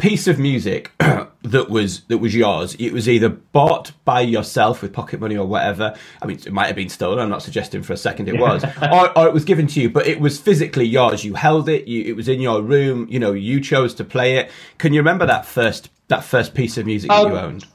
piece 0.00 0.26
of 0.26 0.38
music 0.38 0.90
that 1.42 1.70
was 1.70 2.02
that 2.02 2.18
was 2.18 2.34
yours. 2.34 2.74
It 2.74 2.92
was 2.92 3.08
either 3.08 3.28
bought 3.28 3.92
by 4.04 4.20
yourself 4.20 4.82
with 4.82 4.92
pocket 4.92 5.20
money 5.20 5.36
or 5.36 5.46
whatever. 5.46 5.96
I 6.20 6.26
mean, 6.26 6.38
it 6.38 6.52
might 6.52 6.66
have 6.66 6.76
been 6.76 6.88
stolen. 6.88 7.18
I'm 7.18 7.30
not 7.30 7.42
suggesting 7.42 7.82
for 7.82 7.94
a 7.94 7.96
second 7.96 8.28
it 8.28 8.38
was, 8.38 8.64
or, 8.82 9.18
or, 9.18 9.26
it 9.26 9.32
was 9.32 9.44
given 9.44 9.66
to 9.68 9.80
you, 9.80 9.88
but 9.88 10.06
it 10.06 10.20
was 10.20 10.38
physically 10.38 10.84
yours. 10.84 11.24
You 11.24 11.34
held 11.34 11.68
it. 11.68 11.88
You, 11.88 12.04
it 12.04 12.16
was 12.16 12.28
in 12.28 12.40
your 12.40 12.62
room. 12.62 13.06
You 13.08 13.18
know, 13.18 13.32
you 13.32 13.60
chose 13.60 13.94
to 13.94 14.04
play 14.04 14.36
it. 14.36 14.50
Can 14.78 14.92
you 14.92 15.00
remember 15.00 15.26
that 15.26 15.46
first 15.46 15.90
that 16.08 16.24
first 16.24 16.54
piece 16.54 16.76
of 16.76 16.86
music 16.86 17.10
um, 17.10 17.24
that 17.24 17.30
you 17.30 17.38
um, 17.38 17.44
owned? 17.44 17.66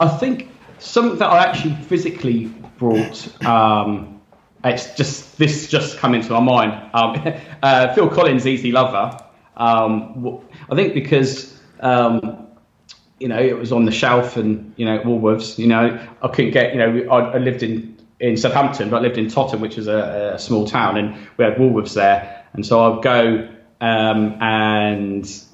I 0.00 0.08
think 0.08 0.50
something 0.78 1.18
that 1.18 1.28
I 1.28 1.44
actually 1.44 1.74
physically 1.74 2.46
brought. 2.78 3.44
Um, 3.44 4.20
it's 4.64 4.94
just 4.94 5.38
this 5.38 5.68
just 5.68 5.98
come 5.98 6.14
into 6.14 6.32
my 6.32 6.40
mind. 6.40 6.90
Um, 6.94 7.40
uh, 7.62 7.92
Phil 7.94 8.08
Collins, 8.08 8.46
"Easy 8.46 8.70
Lover." 8.70 9.24
Um, 9.58 10.40
I 10.70 10.74
think 10.74 10.94
because 10.94 11.58
um, 11.80 12.46
you 13.18 13.28
know 13.28 13.38
it 13.38 13.58
was 13.58 13.72
on 13.72 13.84
the 13.84 13.92
shelf 13.92 14.36
and 14.36 14.72
you 14.76 14.86
know 14.86 15.00
Woolworths. 15.00 15.58
You 15.58 15.66
know 15.66 16.08
I 16.22 16.28
couldn't 16.28 16.52
get. 16.52 16.74
You 16.74 16.78
know 16.78 17.12
I, 17.12 17.32
I 17.32 17.38
lived 17.38 17.62
in 17.62 17.96
in 18.20 18.36
Southampton, 18.36 18.90
but 18.90 18.98
I 18.98 19.00
lived 19.00 19.18
in 19.18 19.28
Totton, 19.28 19.60
which 19.60 19.78
is 19.78 19.86
a, 19.86 20.32
a, 20.34 20.38
small 20.38 20.66
town, 20.66 20.96
and 20.96 21.14
we 21.36 21.44
had 21.44 21.54
Woolworths 21.54 21.94
there. 21.94 22.44
And 22.52 22.66
so 22.66 22.96
I'd 22.96 23.02
go 23.02 23.48
um, 23.80 24.36
and 24.42 25.44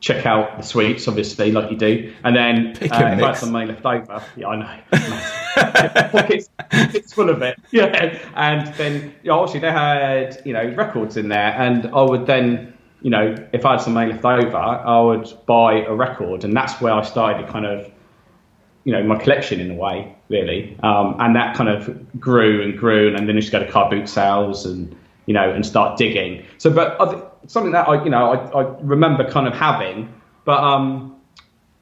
check 0.00 0.24
out 0.24 0.56
the 0.58 0.62
sweets, 0.62 1.08
obviously, 1.08 1.50
like 1.50 1.70
you 1.70 1.76
do, 1.76 2.14
and 2.22 2.36
then 2.36 2.68
uh, 2.68 2.78
if 2.80 2.92
I 2.92 3.14
had 3.14 3.32
some 3.32 3.52
money 3.52 3.66
left 3.66 3.84
over, 3.84 4.22
yeah, 4.36 4.46
I 4.46 4.56
know, 4.56 4.82
pockets, 6.10 6.48
pockets 6.70 7.12
full 7.12 7.30
of 7.30 7.42
it, 7.42 7.58
yeah. 7.72 8.18
And 8.34 8.72
then, 8.74 9.14
yeah, 9.22 9.32
obviously, 9.32 9.60
they 9.60 9.72
had 9.72 10.42
you 10.44 10.52
know 10.52 10.74
records 10.74 11.16
in 11.16 11.28
there, 11.28 11.54
and 11.60 11.86
I 11.86 12.02
would 12.02 12.26
then 12.26 12.75
you 13.02 13.10
know, 13.10 13.34
if 13.52 13.64
I 13.64 13.72
had 13.72 13.80
some 13.80 13.94
money 13.94 14.12
left 14.12 14.24
over, 14.24 14.56
I 14.56 15.00
would 15.00 15.32
buy 15.46 15.84
a 15.84 15.94
record, 15.94 16.44
and 16.44 16.56
that's 16.56 16.80
where 16.80 16.92
I 16.92 17.02
started 17.02 17.46
to 17.46 17.52
kind 17.52 17.66
of, 17.66 17.90
you 18.84 18.92
know, 18.92 19.02
my 19.02 19.16
collection 19.16 19.60
in 19.60 19.70
a 19.70 19.74
way, 19.74 20.16
really. 20.28 20.76
Um, 20.82 21.16
and 21.18 21.36
that 21.36 21.56
kind 21.56 21.68
of 21.68 22.20
grew 22.20 22.62
and 22.62 22.76
grew, 22.76 23.14
and 23.14 23.28
then 23.28 23.36
I 23.36 23.38
used 23.38 23.48
to 23.48 23.58
go 23.58 23.64
to 23.64 23.70
car 23.70 23.90
boot 23.90 24.08
sales 24.08 24.66
and 24.66 24.96
you 25.26 25.34
know, 25.34 25.50
and 25.50 25.66
start 25.66 25.98
digging. 25.98 26.44
So, 26.58 26.70
but 26.70 27.00
I 27.00 27.22
something 27.46 27.72
that 27.72 27.88
I, 27.88 28.02
you 28.02 28.10
know, 28.10 28.32
I, 28.32 28.62
I 28.62 28.76
remember 28.80 29.28
kind 29.28 29.46
of 29.46 29.54
having, 29.54 30.12
but 30.44 30.62
um, 30.62 31.16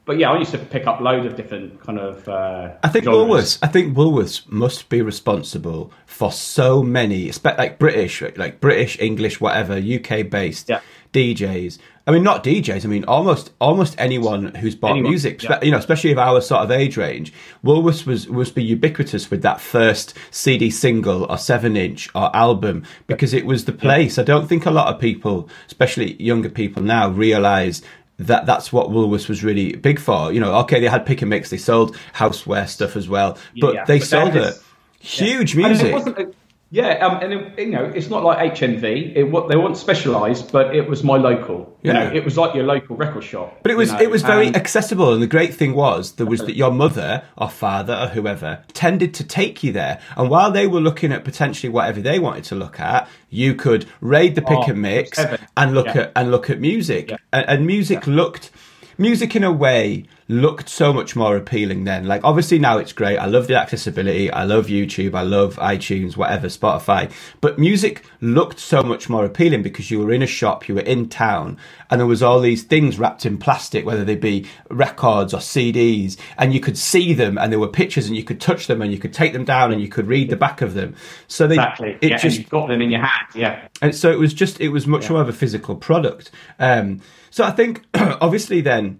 but 0.05 0.17
yeah, 0.17 0.31
I 0.31 0.37
used 0.37 0.51
to 0.51 0.57
pick 0.57 0.87
up 0.87 0.99
loads 0.99 1.25
of 1.25 1.35
different 1.35 1.79
kind 1.81 1.99
of. 1.99 2.27
Uh, 2.27 2.73
I 2.83 2.89
think 2.89 3.05
genres. 3.05 3.27
Woolworths. 3.27 3.59
I 3.61 3.67
think 3.67 3.95
Woolworths 3.95 4.49
must 4.49 4.89
be 4.89 5.01
responsible 5.01 5.91
for 6.05 6.31
so 6.31 6.83
many, 6.83 7.31
like 7.43 7.79
British, 7.79 8.21
like 8.35 8.59
British, 8.59 8.99
English, 8.99 9.39
whatever, 9.39 9.75
UK 9.75 10.29
based 10.29 10.69
yeah. 10.69 10.81
DJs. 11.15 11.79
I 12.07 12.11
mean, 12.11 12.23
not 12.23 12.43
DJs. 12.43 12.83
I 12.83 12.87
mean, 12.87 13.05
almost 13.05 13.51
almost 13.61 13.95
anyone 13.97 14.53
who's 14.55 14.75
bought 14.75 14.91
anyone, 14.91 15.09
music, 15.09 15.41
yeah. 15.41 15.63
you 15.63 15.71
know, 15.71 15.77
especially 15.77 16.11
of 16.11 16.19
our 16.19 16.41
sort 16.41 16.61
of 16.61 16.71
age 16.71 16.97
range. 16.97 17.33
Woolworths 17.63 18.05
was 18.05 18.27
was 18.27 18.51
be 18.51 18.63
ubiquitous 18.63 19.31
with 19.31 19.41
that 19.43 19.61
first 19.61 20.13
CD 20.29 20.69
single 20.69 21.23
or 21.23 21.37
seven 21.37 21.77
inch 21.77 22.09
or 22.13 22.35
album 22.35 22.83
because 23.07 23.33
it 23.33 23.45
was 23.45 23.63
the 23.63 23.71
place. 23.71 24.17
Yeah. 24.17 24.23
I 24.23 24.25
don't 24.25 24.47
think 24.47 24.65
a 24.65 24.71
lot 24.71 24.93
of 24.93 24.99
people, 24.99 25.49
especially 25.67 26.21
younger 26.21 26.49
people 26.49 26.83
now, 26.83 27.09
realize 27.09 27.81
that 28.17 28.45
that's 28.45 28.71
what 28.71 28.89
Woolworths 28.89 29.29
was 29.29 29.43
really 29.43 29.75
big 29.75 29.99
for. 29.99 30.33
You 30.33 30.41
know, 30.41 30.53
okay, 30.59 30.79
they 30.79 30.87
had 30.87 31.05
pick 31.05 31.21
and 31.21 31.29
mix, 31.29 31.49
they 31.49 31.57
sold 31.57 31.95
houseware 32.13 32.67
stuff 32.67 32.95
as 32.95 33.07
well, 33.07 33.37
but 33.59 33.73
yeah, 33.73 33.85
they 33.85 33.99
but 33.99 34.07
sold 34.07 34.35
it. 34.35 34.53
Huge 34.99 35.55
music. 35.55 36.35
Yeah, 36.71 37.05
um, 37.05 37.21
and 37.21 37.31
it, 37.31 37.59
you 37.59 37.69
know, 37.71 37.85
it's 37.85 38.09
not 38.09 38.23
like 38.23 38.53
HMV. 38.53 39.15
It 39.15 39.23
what 39.25 39.49
they 39.49 39.55
weren't 39.55 39.77
specialised, 39.77 40.51
but 40.51 40.75
it 40.75 40.89
was 40.89 41.03
my 41.03 41.15
local. 41.15 41.77
You 41.83 41.91
yeah. 41.91 42.09
know, 42.09 42.13
it 42.13 42.25
was 42.25 42.37
like 42.37 42.55
your 42.55 42.65
local 42.65 42.95
record 42.95 43.23
shop. 43.23 43.59
But 43.61 43.71
it 43.71 43.77
was 43.77 43.91
you 43.91 43.97
know, 43.97 44.03
it 44.03 44.09
was 44.09 44.23
very 44.23 44.47
and, 44.47 44.55
accessible, 44.55 45.13
and 45.13 45.21
the 45.21 45.27
great 45.27 45.53
thing 45.53 45.75
was 45.75 46.13
there 46.13 46.25
was 46.25 46.41
that 46.41 46.55
your 46.55 46.71
mother 46.71 47.23
or 47.37 47.49
father 47.49 47.93
or 47.93 48.07
whoever 48.07 48.63
tended 48.73 49.13
to 49.13 49.23
take 49.23 49.63
you 49.63 49.71
there, 49.71 50.01
and 50.17 50.29
while 50.29 50.51
they 50.51 50.65
were 50.65 50.81
looking 50.81 51.11
at 51.11 51.23
potentially 51.23 51.69
whatever 51.69 52.01
they 52.01 52.17
wanted 52.17 52.45
to 52.45 52.55
look 52.55 52.79
at, 52.79 53.07
you 53.29 53.53
could 53.53 53.85
raid 54.01 54.33
the 54.33 54.41
pick 54.41 54.57
oh, 54.57 54.71
and 54.71 54.81
mix 54.81 55.19
and 55.55 55.73
look 55.75 55.85
yeah. 55.87 56.01
at 56.01 56.11
and 56.15 56.31
look 56.31 56.49
at 56.49 56.59
music, 56.59 57.11
yeah. 57.11 57.17
and, 57.31 57.45
and, 57.47 57.67
music 57.67 58.07
looked 58.07 58.49
music 58.97 59.35
in 59.35 59.43
a 59.43 59.51
way 59.51 60.05
looked 60.27 60.69
so 60.69 60.91
much 60.91 61.15
more 61.15 61.37
appealing 61.37 61.83
then. 61.83 62.07
Like 62.07 62.23
obviously 62.23 62.57
now 62.57 62.77
it's 62.77 62.93
great. 62.93 63.17
I 63.17 63.25
love 63.25 63.47
the 63.47 63.55
accessibility. 63.55 64.31
I 64.31 64.43
love 64.43 64.67
YouTube. 64.67 65.13
I 65.13 65.21
love 65.21 65.57
iTunes, 65.57 66.17
whatever, 66.17 66.47
Spotify. 66.47 67.11
But 67.41 67.59
music 67.59 68.03
looked 68.21 68.59
so 68.59 68.81
much 68.81 69.07
more 69.07 69.25
appealing 69.25 69.61
because 69.61 69.91
you 69.91 69.99
were 69.99 70.11
in 70.11 70.23
a 70.23 70.27
shop, 70.27 70.67
you 70.67 70.75
were 70.75 70.81
in 70.81 71.09
town, 71.09 71.57
and 71.91 71.99
there 71.99 72.07
was 72.07 72.23
all 72.23 72.39
these 72.39 72.63
things 72.63 72.97
wrapped 72.97 73.25
in 73.25 73.37
plastic, 73.37 73.85
whether 73.85 74.03
they 74.03 74.15
be 74.15 74.47
records 74.69 75.33
or 75.33 75.37
CDs, 75.39 76.17
and 76.37 76.53
you 76.53 76.59
could 76.59 76.77
see 76.77 77.13
them 77.13 77.37
and 77.37 77.51
there 77.51 77.59
were 77.59 77.67
pictures 77.67 78.07
and 78.07 78.17
you 78.17 78.23
could 78.23 78.41
touch 78.41 78.67
them 78.67 78.81
and 78.81 78.91
you 78.91 78.97
could 78.97 79.13
take 79.13 79.33
them 79.33 79.45
down 79.45 79.71
and 79.71 79.81
you 79.81 79.87
could 79.87 80.07
read 80.07 80.29
the 80.29 80.35
back 80.35 80.61
of 80.61 80.73
them. 80.73 80.95
So 81.27 81.45
they 81.45 81.55
exactly. 81.55 81.97
it 82.01 82.11
yeah, 82.11 82.17
just 82.17 82.49
got 82.49 82.67
them 82.67 82.81
in 82.81 82.89
your 82.89 83.01
hand. 83.01 83.27
Yeah. 83.35 83.67
And 83.81 83.93
so 83.93 84.11
it 84.11 84.17
was 84.17 84.33
just 84.33 84.59
it 84.59 84.69
was 84.69 84.87
much 84.87 85.03
yeah. 85.03 85.11
more 85.11 85.21
of 85.21 85.29
a 85.29 85.33
physical 85.33 85.75
product. 85.75 86.31
Um, 86.57 87.01
so 87.29 87.43
I 87.43 87.51
think 87.51 87.83
obviously 87.93 88.61
then 88.61 88.99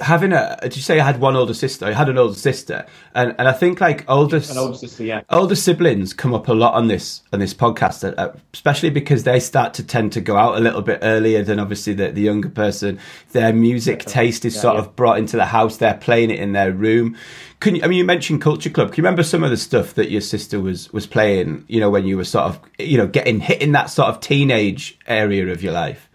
having 0.00 0.32
a 0.32 0.58
did 0.62 0.76
you 0.76 0.82
say 0.82 1.00
I 1.00 1.04
had 1.04 1.20
one 1.20 1.36
older 1.36 1.54
sister? 1.54 1.86
I 1.86 1.92
had 1.92 2.08
an 2.08 2.18
older 2.18 2.34
sister, 2.34 2.86
and 3.14 3.34
and 3.38 3.48
I 3.48 3.52
think 3.52 3.80
like 3.80 4.08
older 4.08 4.36
an 4.36 4.58
older 4.58 4.76
sister, 4.76 5.04
yeah, 5.04 5.22
older 5.30 5.54
siblings 5.54 6.12
come 6.12 6.34
up 6.34 6.48
a 6.48 6.52
lot 6.52 6.74
on 6.74 6.88
this 6.88 7.22
on 7.32 7.40
this 7.40 7.54
podcast, 7.54 8.16
uh, 8.18 8.32
especially 8.52 8.90
because 8.90 9.24
they 9.24 9.40
start 9.40 9.74
to 9.74 9.84
tend 9.84 10.12
to 10.12 10.20
go 10.20 10.36
out 10.36 10.56
a 10.56 10.60
little 10.60 10.82
bit 10.82 11.00
earlier 11.02 11.42
than 11.42 11.58
obviously 11.58 11.94
the, 11.94 12.10
the 12.10 12.22
younger 12.22 12.48
person. 12.48 12.98
Their 13.32 13.52
music 13.52 14.04
taste 14.04 14.44
is 14.44 14.54
yeah, 14.54 14.62
sort 14.62 14.74
yeah. 14.76 14.82
of 14.82 14.96
brought 14.96 15.18
into 15.18 15.36
the 15.36 15.46
house. 15.46 15.76
They're 15.76 15.94
playing 15.94 16.30
it 16.30 16.40
in 16.40 16.52
their 16.52 16.72
room. 16.72 17.16
Can 17.60 17.74
you, 17.74 17.82
I 17.82 17.88
mean 17.88 17.98
you 17.98 18.04
mentioned 18.04 18.40
Culture 18.40 18.70
Club? 18.70 18.88
Can 18.92 19.02
you 19.02 19.06
remember 19.06 19.22
some 19.24 19.42
of 19.42 19.50
the 19.50 19.56
stuff 19.56 19.94
that 19.94 20.10
your 20.10 20.20
sister 20.20 20.60
was 20.60 20.92
was 20.92 21.06
playing? 21.06 21.64
You 21.68 21.80
know 21.80 21.90
when 21.90 22.06
you 22.06 22.16
were 22.16 22.24
sort 22.24 22.44
of 22.44 22.60
you 22.78 22.98
know 22.98 23.06
getting 23.06 23.40
hit 23.40 23.60
in 23.60 23.72
that 23.72 23.90
sort 23.90 24.08
of 24.08 24.20
teenage 24.20 24.98
area 25.06 25.48
of 25.48 25.62
your 25.62 25.72
life. 25.72 26.07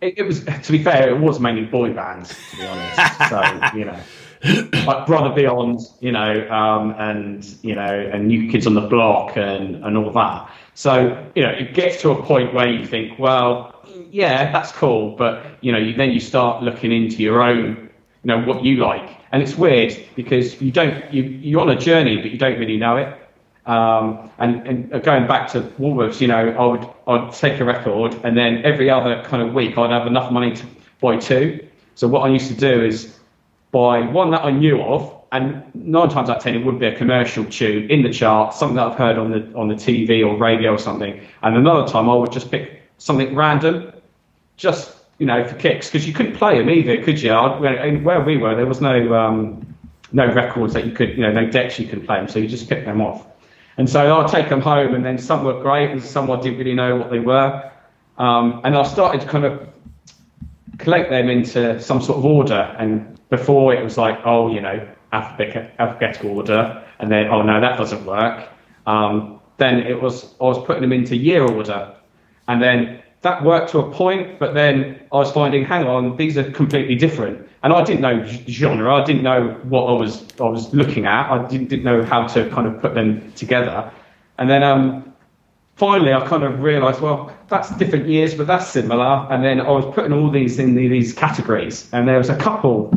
It, 0.00 0.18
it, 0.18 0.22
was, 0.22 0.44
to 0.44 0.72
be 0.72 0.82
fair, 0.82 1.08
it 1.08 1.18
was 1.18 1.40
mainly 1.40 1.64
boy 1.64 1.92
bands, 1.92 2.36
to 2.50 2.56
be 2.56 2.66
honest. 2.66 3.18
so, 3.28 3.76
you 3.76 3.84
know, 3.84 4.00
like 4.86 5.06
Brother 5.06 5.34
Beyond, 5.34 5.80
you 6.00 6.12
know, 6.12 6.48
um, 6.50 6.94
and, 6.98 7.44
you 7.62 7.74
know, 7.74 8.10
and 8.12 8.28
New 8.28 8.50
Kids 8.50 8.66
on 8.66 8.74
the 8.74 8.82
Block 8.82 9.36
and, 9.36 9.84
and 9.84 9.96
all 9.96 10.12
that. 10.12 10.50
So, 10.74 11.26
you 11.34 11.42
know, 11.42 11.50
it 11.50 11.74
gets 11.74 12.00
to 12.02 12.10
a 12.10 12.22
point 12.22 12.54
where 12.54 12.68
you 12.68 12.86
think, 12.86 13.18
well, 13.18 13.74
yeah, 14.10 14.52
that's 14.52 14.70
cool. 14.70 15.16
But, 15.16 15.44
you 15.60 15.72
know, 15.72 15.78
you, 15.78 15.94
then 15.94 16.12
you 16.12 16.20
start 16.20 16.62
looking 16.62 16.92
into 16.92 17.22
your 17.22 17.42
own, 17.42 17.90
you 18.22 18.28
know 18.28 18.40
what 18.40 18.64
you 18.64 18.76
like. 18.76 19.18
And 19.32 19.42
it's 19.42 19.56
weird 19.56 19.96
because 20.16 20.60
you 20.62 20.70
don't 20.70 21.12
you 21.12 21.22
you're 21.22 21.60
on 21.60 21.70
a 21.70 21.78
journey, 21.78 22.16
but 22.16 22.30
you 22.30 22.38
don't 22.38 22.58
really 22.58 22.78
know 22.78 22.96
it. 22.96 23.17
Um, 23.68 24.30
and, 24.38 24.66
and 24.66 25.02
going 25.04 25.26
back 25.26 25.48
to 25.52 25.60
Woolworths, 25.78 26.22
you 26.22 26.26
know, 26.26 26.48
I 26.48 26.64
would 26.64 26.88
I'd 27.06 27.32
take 27.34 27.60
a 27.60 27.64
record, 27.64 28.18
and 28.24 28.36
then 28.36 28.64
every 28.64 28.88
other 28.88 29.22
kind 29.24 29.42
of 29.42 29.52
week 29.52 29.76
I'd 29.76 29.90
have 29.90 30.06
enough 30.06 30.32
money 30.32 30.56
to 30.56 30.66
buy 31.00 31.18
two. 31.18 31.68
So 31.94 32.08
what 32.08 32.20
I 32.20 32.32
used 32.32 32.48
to 32.48 32.54
do 32.54 32.82
is 32.82 33.18
buy 33.70 34.00
one 34.00 34.30
that 34.30 34.42
I 34.42 34.50
knew 34.52 34.80
of, 34.80 35.14
and 35.32 35.62
nine 35.74 36.08
times 36.08 36.30
out 36.30 36.38
of 36.38 36.42
ten 36.42 36.54
it 36.54 36.64
would 36.64 36.78
be 36.78 36.86
a 36.86 36.96
commercial 36.96 37.44
tune 37.44 37.90
in 37.90 38.02
the 38.02 38.10
chart, 38.10 38.54
something 38.54 38.76
that 38.76 38.86
I've 38.86 38.98
heard 38.98 39.18
on 39.18 39.32
the 39.32 39.54
on 39.54 39.68
the 39.68 39.74
TV 39.74 40.26
or 40.26 40.38
radio 40.38 40.72
or 40.72 40.78
something. 40.78 41.20
And 41.42 41.54
another 41.54 41.86
time 41.86 42.08
I 42.08 42.14
would 42.14 42.32
just 42.32 42.50
pick 42.50 42.82
something 42.96 43.34
random, 43.34 43.92
just 44.56 44.96
you 45.18 45.26
know 45.26 45.46
for 45.46 45.56
kicks, 45.56 45.88
because 45.88 46.06
you 46.08 46.14
couldn't 46.14 46.36
play 46.36 46.58
them 46.58 46.70
either, 46.70 47.02
could 47.02 47.20
you? 47.20 47.32
I, 47.32 47.96
where 47.96 48.22
we 48.22 48.38
were, 48.38 48.56
there 48.56 48.64
was 48.64 48.80
no 48.80 49.12
um, 49.12 49.76
no 50.12 50.32
records 50.32 50.72
that 50.72 50.86
you 50.86 50.92
could, 50.92 51.10
you 51.10 51.22
know, 51.22 51.32
no 51.32 51.50
decks 51.50 51.78
you 51.78 51.86
could 51.86 52.06
play 52.06 52.16
them, 52.16 52.28
so 52.28 52.38
you 52.38 52.48
just 52.48 52.66
pick 52.66 52.86
them 52.86 53.02
off. 53.02 53.26
And 53.78 53.88
so 53.88 54.18
I'd 54.18 54.28
take 54.28 54.48
them 54.48 54.60
home, 54.60 54.94
and 54.94 55.04
then 55.04 55.18
some 55.18 55.44
were 55.44 55.62
great, 55.62 55.90
and 55.90 56.02
some 56.02 56.30
I 56.30 56.40
didn't 56.40 56.58
really 56.58 56.74
know 56.74 56.96
what 56.96 57.10
they 57.10 57.20
were. 57.20 57.70
Um, 58.18 58.60
and 58.64 58.76
I 58.76 58.82
started 58.82 59.20
to 59.20 59.26
kind 59.26 59.44
of 59.44 59.68
collect 60.78 61.10
them 61.10 61.30
into 61.30 61.80
some 61.80 62.02
sort 62.02 62.18
of 62.18 62.24
order. 62.24 62.74
And 62.78 63.18
before 63.30 63.72
it 63.72 63.82
was 63.82 63.96
like, 63.96 64.18
oh, 64.24 64.52
you 64.52 64.60
know, 64.60 64.86
alphabetical 65.12 66.30
order, 66.30 66.84
and 66.98 67.10
then 67.10 67.28
oh 67.28 67.42
no, 67.42 67.60
that 67.60 67.78
doesn't 67.78 68.04
work. 68.04 68.48
Um, 68.86 69.40
then 69.58 69.78
it 69.78 70.00
was 70.00 70.34
I 70.40 70.44
was 70.44 70.64
putting 70.64 70.82
them 70.82 70.92
into 70.92 71.16
year 71.16 71.42
order, 71.42 71.94
and 72.48 72.62
then 72.62 73.02
that 73.22 73.44
worked 73.44 73.70
to 73.70 73.78
a 73.78 73.90
point. 73.92 74.38
But 74.38 74.54
then 74.54 75.00
I 75.12 75.16
was 75.16 75.30
finding, 75.32 75.64
hang 75.64 75.86
on, 75.86 76.16
these 76.16 76.36
are 76.36 76.50
completely 76.50 76.94
different, 76.94 77.47
and 77.62 77.72
I 77.72 77.82
didn't 77.82 78.00
know 78.00 78.24
genre. 78.48 78.94
I 78.94 79.04
didn't 79.04 79.22
know 79.22 79.50
what 79.64 79.84
I 79.84 79.92
was 79.92 80.24
I 80.40 80.44
was 80.44 80.72
looking 80.72 81.06
at. 81.06 81.30
I 81.30 81.46
didn't, 81.48 81.68
didn't 81.68 81.84
know 81.84 82.04
how 82.04 82.26
to 82.28 82.48
kind 82.50 82.66
of 82.66 82.80
put 82.80 82.94
them 82.94 83.32
together, 83.32 83.90
and 84.38 84.48
then 84.48 84.62
um, 84.62 85.12
finally 85.76 86.12
I 86.12 86.26
kind 86.26 86.42
of 86.42 86.60
realised, 86.60 87.00
well, 87.00 87.32
that's 87.48 87.70
different 87.76 88.08
years, 88.08 88.34
but 88.34 88.46
that's 88.46 88.68
similar. 88.68 89.26
And 89.30 89.44
then 89.44 89.60
I 89.60 89.70
was 89.70 89.84
putting 89.94 90.12
all 90.12 90.30
these 90.30 90.58
in 90.58 90.74
the, 90.74 90.88
these 90.88 91.12
categories, 91.12 91.88
and 91.92 92.06
there 92.06 92.18
was 92.18 92.28
a 92.28 92.36
couple 92.36 92.92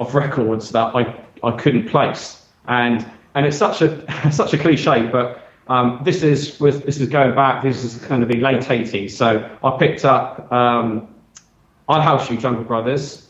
of 0.00 0.14
records 0.14 0.70
that 0.72 0.94
I, 0.94 1.24
I 1.42 1.56
couldn't 1.56 1.88
place. 1.88 2.44
And 2.68 3.06
and 3.34 3.46
it's 3.46 3.56
such 3.56 3.82
a 3.82 4.30
such 4.32 4.52
a 4.52 4.58
cliche, 4.58 5.06
but 5.06 5.48
um, 5.68 6.00
this 6.04 6.22
is 6.22 6.58
with 6.60 6.84
this 6.84 7.00
is 7.00 7.08
going 7.08 7.34
back. 7.34 7.62
This 7.62 7.84
is 7.84 7.96
going 7.96 8.20
to 8.20 8.26
be 8.26 8.40
late 8.40 8.62
80s. 8.62 9.12
So 9.12 9.48
I 9.64 9.76
picked 9.78 10.04
up 10.04 10.50
um, 10.52 11.08
I'll 11.88 12.00
House 12.00 12.30
You 12.30 12.36
Jungle 12.36 12.64
Brothers, 12.64 13.25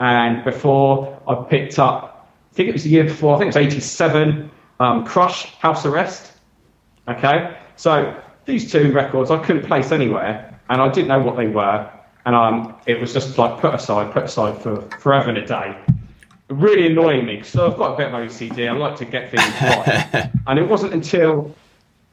and 0.00 0.42
before 0.44 1.22
I 1.28 1.34
picked 1.48 1.78
up, 1.78 2.28
I 2.50 2.54
think 2.54 2.68
it 2.68 2.72
was 2.72 2.84
the 2.84 2.90
year 2.90 3.04
before. 3.04 3.34
I 3.34 3.38
think 3.38 3.54
it 3.54 3.58
was 3.58 3.74
87. 3.74 4.50
Um, 4.80 5.04
Crush 5.04 5.54
House 5.56 5.84
Arrest. 5.86 6.32
Okay, 7.06 7.56
so 7.76 8.20
these 8.46 8.70
two 8.70 8.92
records 8.92 9.30
I 9.30 9.38
couldn't 9.44 9.66
place 9.66 9.92
anywhere, 9.92 10.58
and 10.68 10.80
I 10.80 10.88
didn't 10.88 11.08
know 11.08 11.20
what 11.20 11.36
they 11.36 11.46
were, 11.46 11.90
and 12.24 12.34
um, 12.34 12.76
it 12.86 13.00
was 13.00 13.12
just 13.12 13.38
like 13.38 13.60
put 13.60 13.74
aside, 13.74 14.12
put 14.12 14.24
aside 14.24 14.60
for 14.60 14.80
forever 14.98 15.28
and 15.28 15.38
a 15.38 15.46
day 15.46 15.76
really 16.50 16.86
annoying 16.86 17.26
me 17.26 17.36
because 17.36 17.56
I've 17.56 17.76
got 17.76 17.94
a 17.94 17.96
bit 17.96 18.08
of 18.08 18.12
OCD. 18.12 18.68
I 18.68 18.72
like 18.72 18.96
to 18.96 19.04
get 19.04 19.30
things 19.30 19.42
right. 19.62 20.30
and 20.46 20.58
it 20.58 20.68
wasn't 20.68 20.92
until, 20.92 21.54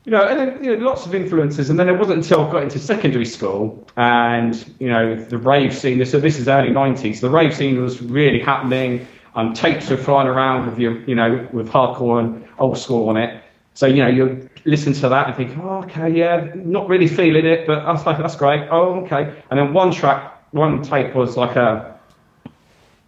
you 0.08 0.12
know, 0.12 0.26
and 0.26 0.39
then, 0.39 0.63
you 0.63 0.78
know, 0.78 0.86
lots 0.86 1.06
of 1.06 1.13
influences. 1.13 1.70
And 1.70 1.78
then 1.78 1.89
it 1.89 2.00
wasn't 2.00 2.20
until 2.20 2.48
I 2.48 2.50
got 2.50 2.63
into 2.63 2.80
secondary 2.80 3.26
school 3.26 3.86
and, 3.98 4.56
you 4.80 4.88
know, 4.88 5.15
the 5.15 5.38
rave 5.38 5.76
scene. 5.76 6.04
So 6.06 6.17
this 6.17 6.39
is 6.39 6.48
early 6.48 6.70
90s. 6.70 7.20
The 7.20 7.30
rave 7.30 7.54
scene 7.54 7.84
was 7.84 8.02
really 8.02 8.39
happening. 8.39 9.06
Um, 9.36 9.54
tapes 9.54 9.89
were 9.89 9.98
flying 9.98 10.30
around 10.30 10.65
with 10.65 10.80
your, 10.80 11.02
you 11.02 11.13
know, 11.13 11.46
with 11.52 11.67
hardcore 11.67 12.22
and 12.22 12.48
old 12.58 12.78
school 12.78 13.10
on 13.10 13.17
it. 13.17 13.43
So, 13.74 13.86
you 13.86 14.02
know, 14.02 14.08
you 14.08 14.50
listen 14.63 14.93
to 14.93 15.10
that 15.10 15.28
and 15.28 15.36
think, 15.36 15.58
oh, 15.58 15.84
okay, 15.84 16.10
yeah, 16.10 16.52
not 16.56 16.88
really 16.88 17.10
feeling 17.10 17.46
it, 17.46 17.67
but 17.67 17.84
that's 17.84 18.06
like, 18.06 18.17
that's 18.17 18.38
great. 18.38 18.65
Oh, 18.72 19.02
okay. 19.04 19.43
And 19.50 19.60
then 19.60 19.74
one 19.74 19.91
track, 19.91 20.41
one 20.54 20.84
tape 20.84 21.15
was 21.15 21.36
like 21.36 21.58
a, 21.58 22.00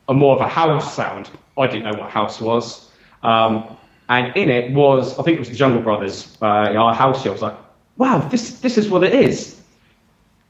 a 0.09 0.13
more 0.13 0.35
of 0.35 0.41
a 0.41 0.49
house 0.49 0.93
sound. 0.97 1.29
I 1.57 1.65
didn't 1.67 1.83
know 1.83 1.97
what 1.97 2.09
house 2.09 2.41
was. 2.41 2.91
Um, 3.23 3.77
and 4.09 4.35
in 4.35 4.49
it 4.49 4.71
was, 4.73 5.17
I 5.19 5.23
think 5.23 5.35
it 5.35 5.39
was 5.39 5.49
the 5.49 5.55
Jungle 5.55 5.81
Brothers, 5.81 6.37
uh, 6.41 6.45
our 6.45 6.93
house. 6.93 7.25
I 7.25 7.29
was 7.29 7.41
like, 7.41 7.55
wow, 7.97 8.19
this, 8.19 8.59
this 8.59 8.77
is 8.77 8.89
what 8.89 9.03
it 9.03 9.13
is. 9.13 9.61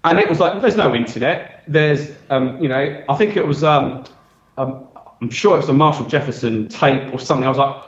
And 0.06 0.18
it 0.18 0.30
was 0.30 0.40
like, 0.40 0.62
there's 0.62 0.78
no 0.78 0.96
internet. 0.96 1.64
There's, 1.68 2.12
um, 2.30 2.62
you 2.62 2.70
know, 2.70 3.04
I 3.10 3.16
think 3.16 3.36
it 3.36 3.46
was, 3.46 3.64
um, 3.64 4.06
um, 4.58 4.88
I'm 5.22 5.30
sure 5.30 5.56
it 5.56 5.60
was 5.60 5.70
a 5.70 5.74
Marshall 5.74 6.06
Jefferson 6.06 6.70
tape 6.70 7.14
or 7.14 7.20
something. 7.20 7.46
I 7.46 7.50
was 7.50 7.58
like, 7.58 7.84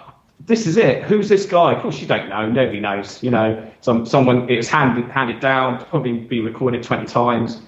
this 0.45 0.67
is 0.67 0.75
it. 0.75 1.03
Who's 1.03 1.29
this 1.29 1.45
guy? 1.45 1.73
Of 1.73 1.81
course, 1.81 2.01
you 2.01 2.07
don't 2.07 2.27
know. 2.27 2.49
Nobody 2.49 2.79
knows. 2.79 3.21
You 3.23 3.31
know, 3.31 3.71
some 3.81 4.05
someone 4.05 4.49
it 4.49 4.57
was 4.57 4.67
handed 4.67 5.09
handed 5.09 5.39
down, 5.39 5.85
probably 5.85 6.17
been 6.17 6.43
recorded 6.43 6.81
20 6.81 7.05
times, 7.05 7.61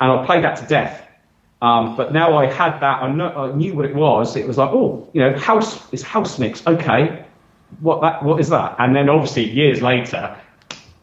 and 0.00 0.12
I 0.12 0.24
played 0.24 0.44
that 0.44 0.56
to 0.58 0.66
death. 0.66 1.06
Um, 1.62 1.96
but 1.96 2.12
now 2.12 2.36
I 2.36 2.46
had 2.46 2.80
that, 2.80 3.02
I, 3.02 3.12
know, 3.12 3.28
I, 3.28 3.54
knew 3.54 3.74
what 3.74 3.84
it 3.84 3.94
was. 3.94 4.34
It 4.34 4.48
was 4.48 4.58
like, 4.58 4.70
oh, 4.72 5.08
you 5.12 5.20
know, 5.20 5.38
house 5.38 5.92
is 5.92 6.02
house 6.02 6.38
mix. 6.38 6.66
Okay, 6.66 7.24
what 7.80 8.00
that? 8.02 8.22
What 8.22 8.40
is 8.40 8.48
that? 8.50 8.76
And 8.78 8.94
then 8.94 9.08
obviously 9.08 9.48
years 9.48 9.82
later, 9.82 10.36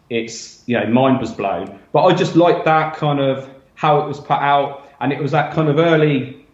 it's 0.09 0.63
you 0.67 0.79
know, 0.79 0.85
mind 0.87 1.19
was 1.19 1.31
blown. 1.31 1.79
But 1.91 2.03
I 2.03 2.13
just 2.13 2.35
liked 2.35 2.65
that 2.65 2.95
kind 2.95 3.19
of 3.19 3.49
how 3.75 4.01
it 4.01 4.07
was 4.07 4.19
put 4.19 4.37
out, 4.37 4.87
and 4.99 5.11
it 5.11 5.19
was 5.19 5.31
that 5.31 5.53
kind 5.53 5.67
of 5.67 5.79
early 5.79 6.45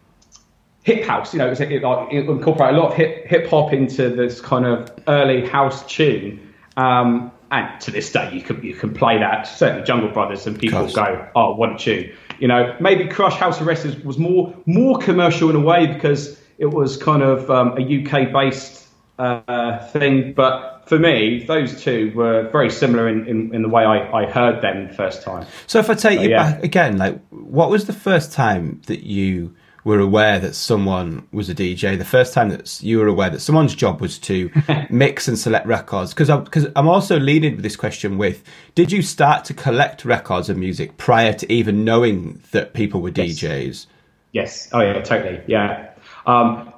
hip 0.83 1.03
house. 1.03 1.33
You 1.33 1.39
know, 1.39 1.47
it, 1.47 1.49
was, 1.49 1.59
it, 1.61 1.81
like, 1.81 2.13
it 2.13 2.29
incorporated 2.29 2.77
a 2.77 2.81
lot 2.81 2.91
of 2.91 2.97
hip 2.97 3.25
hip 3.27 3.47
hop 3.49 3.73
into 3.73 4.09
this 4.09 4.39
kind 4.39 4.65
of 4.65 4.89
early 5.07 5.45
house 5.45 5.85
tune. 5.87 6.53
Um, 6.77 7.31
and 7.51 7.79
to 7.81 7.91
this 7.91 8.11
day, 8.11 8.33
you 8.33 8.41
can 8.41 8.63
you 8.63 8.73
can 8.73 8.93
play 8.93 9.17
that. 9.17 9.43
Certainly, 9.43 9.85
Jungle 9.85 10.09
Brothers, 10.09 10.47
and 10.47 10.57
people 10.57 10.91
go, 10.91 11.27
"Oh, 11.35 11.55
what 11.55 11.73
a 11.73 11.77
tune!" 11.77 12.11
You 12.39 12.47
know, 12.47 12.75
maybe 12.79 13.07
Crush 13.07 13.35
House 13.35 13.61
Arrest 13.61 14.03
was 14.03 14.17
more 14.17 14.55
more 14.65 14.97
commercial 14.97 15.49
in 15.49 15.55
a 15.55 15.59
way 15.59 15.87
because 15.87 16.39
it 16.57 16.67
was 16.67 16.97
kind 16.97 17.21
of 17.21 17.49
um, 17.51 17.77
a 17.77 17.81
UK 17.81 18.31
based 18.31 18.84
uh, 19.19 19.85
thing. 19.87 20.33
But 20.33 20.83
for 20.85 20.99
me, 20.99 21.43
those 21.43 21.81
two 21.81 22.11
were 22.15 22.49
very 22.49 22.69
similar 22.69 23.07
in, 23.07 23.27
in, 23.27 23.53
in 23.53 23.61
the 23.61 23.69
way 23.69 23.83
I, 23.83 24.11
I 24.11 24.25
heard 24.25 24.61
them 24.61 24.87
the 24.87 24.93
first 24.93 25.21
time. 25.21 25.45
So 25.67 25.79
if 25.79 25.89
I 25.89 25.93
take 25.93 26.17
so, 26.17 26.23
you 26.23 26.29
yeah. 26.29 26.53
back 26.53 26.63
again, 26.63 26.97
like 26.97 27.19
what 27.29 27.69
was 27.69 27.85
the 27.85 27.93
first 27.93 28.31
time 28.31 28.81
that 28.87 29.05
you 29.05 29.55
were 29.83 29.99
aware 29.99 30.39
that 30.39 30.55
someone 30.55 31.27
was 31.31 31.47
a 31.47 31.55
DJ, 31.55 31.97
the 31.97 32.03
first 32.03 32.33
time 32.33 32.49
that 32.49 32.81
you 32.81 32.97
were 32.97 33.07
aware 33.07 33.29
that 33.29 33.39
someone's 33.39 33.75
job 33.75 34.01
was 34.01 34.17
to 34.17 34.49
mix 34.89 35.27
and 35.27 35.37
select 35.37 35.67
records? 35.67 36.11
Because 36.11 36.29
I'm, 36.29 36.45
cause 36.47 36.67
I'm 36.75 36.87
also 36.87 37.19
leading 37.19 37.55
with 37.55 37.63
this 37.63 37.75
question 37.75 38.17
with, 38.17 38.43
did 38.73 38.91
you 38.91 39.01
start 39.01 39.45
to 39.45 39.53
collect 39.53 40.03
records 40.03 40.49
of 40.49 40.57
music 40.57 40.97
prior 40.97 41.33
to 41.33 41.51
even 41.51 41.85
knowing 41.85 42.41
that 42.51 42.73
people 42.73 43.01
were 43.01 43.11
yes. 43.15 43.39
DJs? 43.39 43.85
Yes. 44.31 44.69
Oh 44.73 44.81
yeah, 44.81 45.01
totally. 45.01 45.41
Yeah. 45.47 45.91
Um, 46.25 46.73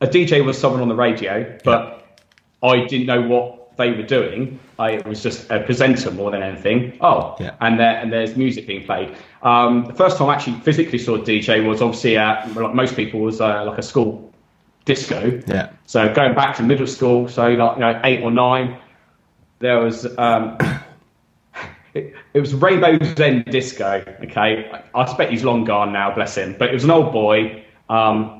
a 0.00 0.06
DJ 0.06 0.44
was 0.44 0.58
someone 0.58 0.80
on 0.80 0.88
the 0.88 0.94
radio, 0.94 1.58
but 1.64 2.04
yeah. 2.62 2.70
I 2.70 2.86
didn't 2.86 3.06
know 3.06 3.22
what 3.22 3.76
they 3.76 3.92
were 3.92 4.02
doing. 4.02 4.58
I, 4.78 4.92
it 4.92 5.06
was 5.06 5.22
just 5.22 5.50
a 5.50 5.60
presenter 5.60 6.10
more 6.10 6.30
than 6.30 6.42
anything. 6.42 6.96
Oh, 7.00 7.36
yeah. 7.38 7.54
and 7.60 7.78
there 7.78 7.96
and 7.96 8.12
there's 8.12 8.36
music 8.36 8.66
being 8.66 8.84
played. 8.84 9.14
Um, 9.42 9.84
the 9.84 9.94
first 9.94 10.16
time 10.16 10.28
I 10.28 10.34
actually 10.34 10.60
physically 10.60 10.98
saw 10.98 11.16
a 11.16 11.20
DJ 11.20 11.66
was 11.66 11.82
obviously 11.82 12.16
at, 12.16 12.54
like 12.54 12.74
most 12.74 12.96
people, 12.96 13.20
was 13.20 13.40
uh, 13.40 13.64
like 13.64 13.78
a 13.78 13.82
school 13.82 14.32
disco. 14.84 15.40
Yeah. 15.46 15.70
So 15.86 16.12
going 16.12 16.34
back 16.34 16.56
to 16.56 16.62
middle 16.62 16.86
school, 16.86 17.28
so 17.28 17.48
like 17.48 17.76
you 17.76 17.80
know 17.80 18.00
eight 18.04 18.22
or 18.22 18.30
nine, 18.30 18.78
there 19.58 19.78
was 19.78 20.06
um, 20.18 20.56
it, 21.94 22.14
it, 22.32 22.40
was 22.40 22.54
Rainbow's 22.54 23.20
End 23.20 23.44
disco. 23.46 24.02
Okay, 24.22 24.70
I, 24.72 24.98
I 24.98 25.02
expect 25.02 25.30
he's 25.30 25.44
long 25.44 25.64
gone 25.64 25.92
now, 25.92 26.14
bless 26.14 26.36
him. 26.36 26.56
But 26.58 26.70
it 26.70 26.74
was 26.74 26.84
an 26.84 26.90
old 26.90 27.12
boy. 27.12 27.64
Um, 27.88 28.39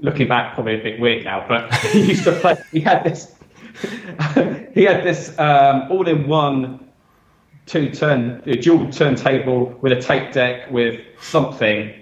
looking 0.00 0.28
back, 0.28 0.54
probably 0.54 0.78
a 0.78 0.82
bit 0.82 1.00
weird 1.00 1.24
now, 1.24 1.44
but 1.48 1.72
he 1.92 2.08
used 2.08 2.24
to 2.24 2.32
play. 2.32 2.56
He 2.72 2.80
had 2.80 3.04
this. 3.04 3.34
he 4.74 4.84
had 4.84 5.04
this 5.04 5.38
um, 5.38 5.90
all-in-one 5.90 6.86
two 7.66 7.90
turn 7.90 8.42
a 8.46 8.56
dual 8.56 8.90
turntable 8.90 9.66
with 9.82 9.92
a 9.92 10.00
tape 10.00 10.32
deck 10.32 10.70
with 10.70 11.00
something 11.20 11.92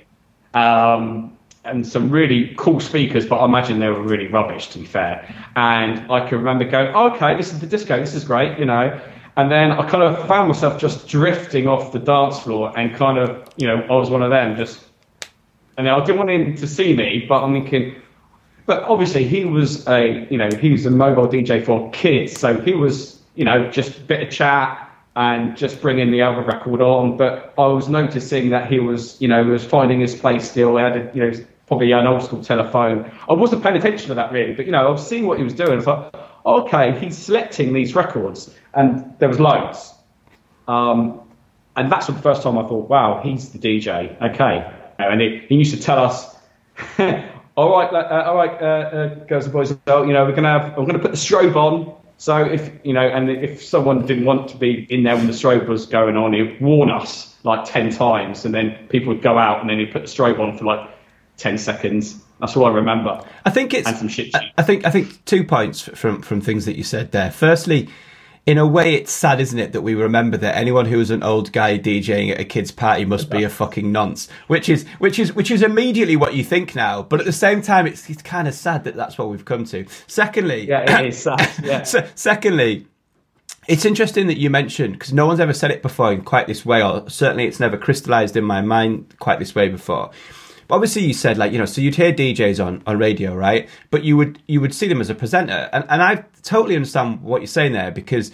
um, 0.53 1.36
and 1.64 1.86
some 1.86 2.11
really 2.11 2.55
cool 2.59 2.78
speakers, 2.78 3.26
but 3.26 3.38
I 3.38 3.47
imagine 3.47 3.80
they 3.80 3.88
were 3.88 4.03
really 4.03 4.28
rubbish 4.28 4.68
to 4.68 4.78
be 4.78 4.84
fair. 4.84 5.34
And 5.57 6.12
I 6.12 6.28
can 6.28 6.38
remember 6.38 6.64
going, 6.64 6.95
oh, 6.95 7.11
okay, 7.12 7.36
this 7.36 7.53
is 7.53 7.61
the 7.61 7.66
disco, 7.66 7.99
this 7.99 8.14
is 8.14 8.24
great, 8.24 8.59
you 8.59 8.66
know. 8.66 9.01
And 9.36 9.51
then 9.51 9.72
I 9.72 9.88
kind 9.88 10.03
of 10.03 10.28
found 10.28 10.49
myself 10.49 10.78
just 10.78 11.09
drifting 11.09 11.66
off 11.66 11.90
the 11.90 11.99
dance 11.99 12.38
floor 12.38 12.72
and 12.78 12.95
kind 12.95 13.18
of, 13.18 13.49
you 13.57 13.66
know, 13.66 13.80
I 13.82 13.92
was 13.95 14.11
one 14.11 14.22
of 14.22 14.30
them 14.30 14.57
just. 14.57 14.84
And 15.77 15.89
I 15.89 16.05
didn't 16.05 16.18
want 16.18 16.31
him 16.31 16.57
to 16.57 16.66
see 16.66 16.95
me, 16.95 17.27
but 17.29 17.43
I'm 17.43 17.53
thinking, 17.53 17.97
but 18.66 18.85
obviously 18.85 19.25
he 19.25 19.45
was 19.45 19.87
a, 19.89 20.27
you 20.31 20.39
know, 20.39 20.49
he 20.61 20.70
was 20.70 20.87
a 20.87 20.91
mobile 20.91 21.29
DJ 21.29 21.64
for 21.64 21.91
kids, 21.91 22.39
so 22.39 22.61
he 22.61 22.75
was, 22.75 23.20
you 23.35 23.45
know, 23.45 23.70
just 23.70 23.99
a 23.99 24.01
bit 24.03 24.22
of 24.22 24.31
chat, 24.31 24.81
and 25.16 25.57
just 25.57 25.81
bringing 25.81 26.11
the 26.11 26.22
other 26.22 26.43
record 26.43 26.81
on. 26.81 27.16
But 27.16 27.55
I 27.57 27.66
was 27.66 27.89
noticing 27.89 28.51
that 28.51 28.70
he 28.70 28.81
was, 28.81 29.20
you 29.20 29.29
know, 29.29 29.45
was 29.45 29.64
finding 29.64 30.01
his 30.01 30.14
place 30.14 30.51
still. 30.51 30.77
He 30.77 30.83
had, 30.83 30.97
a, 30.97 31.11
you 31.14 31.25
know, 31.25 31.33
probably 31.66 31.93
an 31.93 32.07
old 32.07 32.22
school 32.22 32.43
telephone. 32.43 33.11
I 33.29 33.33
wasn't 33.33 33.62
paying 33.62 33.77
attention 33.77 34.09
to 34.09 34.14
that 34.14 34.33
really, 34.33 34.55
but 34.55 34.66
you 34.66 34.72
know, 34.72 34.87
I 34.87 34.91
was 34.91 35.07
seeing 35.07 35.27
what 35.27 35.39
he 35.39 35.45
was 35.45 35.55
doing. 35.55 35.79
I 35.79 35.83
thought, 35.83 36.31
okay, 36.45 36.99
he's 36.99 37.16
selecting 37.16 37.72
these 37.72 37.95
records, 37.95 38.55
and 38.75 39.14
there 39.18 39.29
was 39.29 39.41
loads. 39.41 39.95
Um, 40.68 41.20
and 41.77 41.91
that's 41.91 42.07
the 42.07 42.14
first 42.14 42.43
time 42.43 42.59
I 42.59 42.62
thought, 42.66 42.89
wow, 42.89 43.20
he's 43.22 43.51
the 43.51 43.59
DJ. 43.59 44.20
Okay, 44.22 44.70
and 44.99 45.20
he, 45.20 45.42
he 45.49 45.57
used 45.57 45.74
to 45.74 45.80
tell 45.80 45.99
us. 45.99 46.36
all 47.57 47.70
right, 47.70 47.92
uh, 47.92 48.24
all 48.26 48.36
right, 48.36 48.61
uh, 48.61 48.64
uh, 48.64 49.14
girls 49.26 49.45
and 49.45 49.53
boys, 49.53 49.70
you 49.70 49.76
know, 49.86 50.24
we're 50.24 50.34
gonna 50.34 50.61
have, 50.61 50.78
I'm 50.78 50.84
gonna 50.84 50.99
put 50.99 51.12
the 51.12 51.16
strobe 51.16 51.57
on. 51.57 51.95
So 52.16 52.38
if 52.38 52.70
you 52.84 52.92
know, 52.92 53.07
and 53.07 53.28
if 53.28 53.62
someone 53.62 54.07
didn't 54.07 54.24
want 54.24 54.49
to 54.51 54.57
be 54.57 54.86
in 54.88 55.03
there 55.03 55.16
when 55.16 55.26
the 55.26 55.32
strobe 55.32 55.66
was 55.66 55.86
going 55.86 56.16
on, 56.16 56.32
he'd 56.32 56.61
warn 56.61 56.90
us 56.90 57.34
like 57.42 57.64
ten 57.64 57.90
times, 57.90 58.45
and 58.45 58.55
then 58.55 58.86
people 58.88 59.12
would 59.12 59.22
go 59.22 59.36
out, 59.36 59.61
and 59.61 59.68
then 59.68 59.78
he'd 59.78 59.92
put 59.92 60.03
the 60.03 60.09
strobe 60.09 60.38
on 60.38 60.57
for 60.57 60.64
like 60.64 60.88
ten 61.36 61.59
seconds. 61.59 62.22
That's 62.40 62.57
all 62.57 62.66
I 62.66 62.70
remember. 62.70 63.22
I 63.45 63.51
think 63.51 63.74
it's. 63.74 63.88
And 63.88 63.97
some 63.97 64.09
shit. 64.09 64.34
I 64.57 64.62
think 64.62 64.86
I 64.86 64.90
think 64.90 65.24
two 65.24 65.45
points 65.45 65.82
from 65.82 66.22
from 66.22 66.40
things 66.40 66.66
that 66.66 66.76
you 66.76 66.84
said 66.84 67.12
there. 67.12 67.30
Firstly, 67.30 67.88
in 68.47 68.59
a 68.59 68.66
way, 68.66 68.95
it's 68.95 69.11
sad, 69.11 69.40
isn't 69.40 69.59
it, 69.59 69.72
that 69.72 69.80
we 69.80 69.95
remember 69.95 70.36
that 70.36 70.57
anyone 70.57 70.84
who 70.84 70.99
was 70.99 71.11
an 71.11 71.22
old 71.22 71.51
guy 71.53 71.78
DJing 71.78 72.30
at 72.30 72.40
a 72.40 72.45
kid's 72.45 72.70
party 72.70 73.07
must 73.07 73.30
be 73.30 73.42
a 73.42 73.49
fucking 73.49 73.90
nonce, 73.90 74.28
which 74.49 74.68
is 74.68 74.86
which 74.99 75.18
is 75.18 75.34
which 75.34 75.51
is 75.51 75.62
immediately 75.62 76.14
what 76.14 76.34
you 76.34 76.45
think 76.45 76.74
now. 76.74 77.03
But 77.03 77.20
at 77.20 77.26
the 77.26 77.32
same 77.32 77.62
time, 77.62 77.86
it's 77.86 78.09
it's 78.11 78.20
kind 78.20 78.47
of 78.47 78.53
sad 78.53 78.84
that 78.84 78.97
that's 78.97 79.16
what 79.16 79.30
we've 79.30 79.45
come 79.45 79.64
to. 79.66 79.86
Secondly, 80.07 80.68
yeah, 80.68 81.01
it 81.01 81.07
is 81.07 81.18
sad. 81.18 81.51
Yeah. 81.64 81.82
so, 81.84 82.07
secondly. 82.14 82.86
It's 83.66 83.86
interesting 83.86 84.26
that 84.26 84.36
you 84.36 84.51
mentioned 84.51 84.92
because 84.92 85.14
no 85.14 85.24
one's 85.24 85.40
ever 85.40 85.55
said 85.55 85.70
it 85.70 85.80
before 85.80 86.12
in 86.12 86.20
quite 86.20 86.47
this 86.47 86.66
way, 86.66 86.82
or 86.82 87.09
certainly 87.09 87.47
it's 87.47 87.59
never 87.59 87.78
crystallized 87.78 88.36
in 88.36 88.45
my 88.45 88.61
mind 88.61 89.14
quite 89.18 89.38
this 89.38 89.55
way 89.55 89.68
before. 89.70 90.11
But 90.69 90.77
obviously, 90.77 91.05
you 91.05 91.15
said 91.15 91.39
like 91.39 91.53
you 91.53 91.59
know, 91.59 91.65
so 91.65 91.81
you'd 91.81 91.95
hear 91.95 92.12
DJs 92.12 92.65
on, 92.65 92.83
on 92.87 92.99
radio, 92.99 93.35
right? 93.35 93.69
But 93.91 94.05
you 94.05 94.17
would 94.17 94.41
you 94.47 94.61
would 94.61 94.75
see 94.75 94.89
them 94.89 95.01
as 95.01 95.11
a 95.11 95.15
presenter, 95.15 95.69
and 95.73 95.85
and 95.89 96.03
I 96.03 96.25
totally 96.43 96.77
understand 96.77 97.23
what 97.23 97.41
you're 97.41 97.47
saying 97.47 97.73
there 97.73 97.91
because 97.91 98.31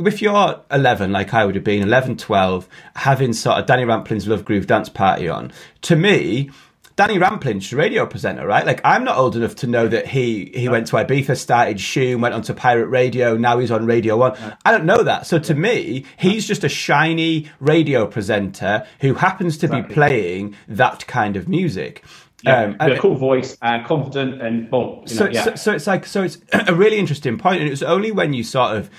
if 0.00 0.20
you're 0.20 0.60
11 0.72 1.12
like 1.12 1.32
i 1.32 1.44
would 1.44 1.54
have 1.54 1.62
been 1.62 1.82
11 1.82 2.16
12 2.16 2.68
having 2.96 3.32
sort 3.32 3.58
of 3.58 3.66
danny 3.66 3.84
rampling's 3.84 4.26
love 4.26 4.44
groove 4.44 4.66
dance 4.66 4.88
party 4.88 5.28
on 5.28 5.52
to 5.80 5.94
me 5.94 6.50
Danny 6.94 7.18
Rampling's 7.18 7.72
radio 7.72 8.04
presenter, 8.06 8.46
right? 8.46 8.66
Like, 8.66 8.80
I'm 8.84 9.02
not 9.04 9.16
old 9.16 9.34
enough 9.34 9.54
to 9.56 9.66
know 9.66 9.88
that 9.88 10.06
he 10.08 10.50
he 10.54 10.68
went 10.68 10.86
to 10.88 10.96
Ibiza, 10.96 11.36
started 11.38 11.78
Shoom, 11.78 12.20
went 12.20 12.34
on 12.34 12.42
to 12.42 12.54
Pirate 12.54 12.88
Radio, 12.88 13.36
now 13.36 13.58
he's 13.58 13.70
on 13.70 13.86
Radio 13.86 14.16
One. 14.16 14.36
I 14.64 14.70
don't 14.72 14.84
know 14.84 15.02
that. 15.02 15.26
So 15.26 15.38
to 15.38 15.54
me, 15.54 16.04
he's 16.18 16.46
just 16.46 16.64
a 16.64 16.68
shiny 16.68 17.50
radio 17.60 18.06
presenter 18.06 18.86
who 19.00 19.14
happens 19.14 19.56
to 19.58 19.66
Exactly. 19.66 19.88
be 19.88 19.94
playing 19.94 20.56
that 20.68 21.06
kind 21.06 21.36
of 21.36 21.48
music. 21.48 22.04
Yeah, 22.44 22.62
Um, 22.64 22.76
a 22.80 22.98
cool 22.98 23.14
voice 23.14 23.56
and 23.62 23.86
confident 23.86 24.42
and 24.42 24.68
bold. 24.68 25.08
You 25.08 25.14
know, 25.16 25.26
so, 25.26 25.30
yeah. 25.30 25.44
so, 25.44 25.54
so 25.54 25.72
it's 25.72 25.86
like 25.86 26.04
so 26.04 26.24
it's 26.24 26.38
a 26.52 26.74
really 26.74 26.98
interesting 26.98 27.38
point, 27.38 27.60
and 27.60 27.68
it 27.68 27.70
was 27.70 27.84
only 27.84 28.10
when 28.10 28.32
you 28.32 28.42
sort 28.42 28.76
of 28.76 28.90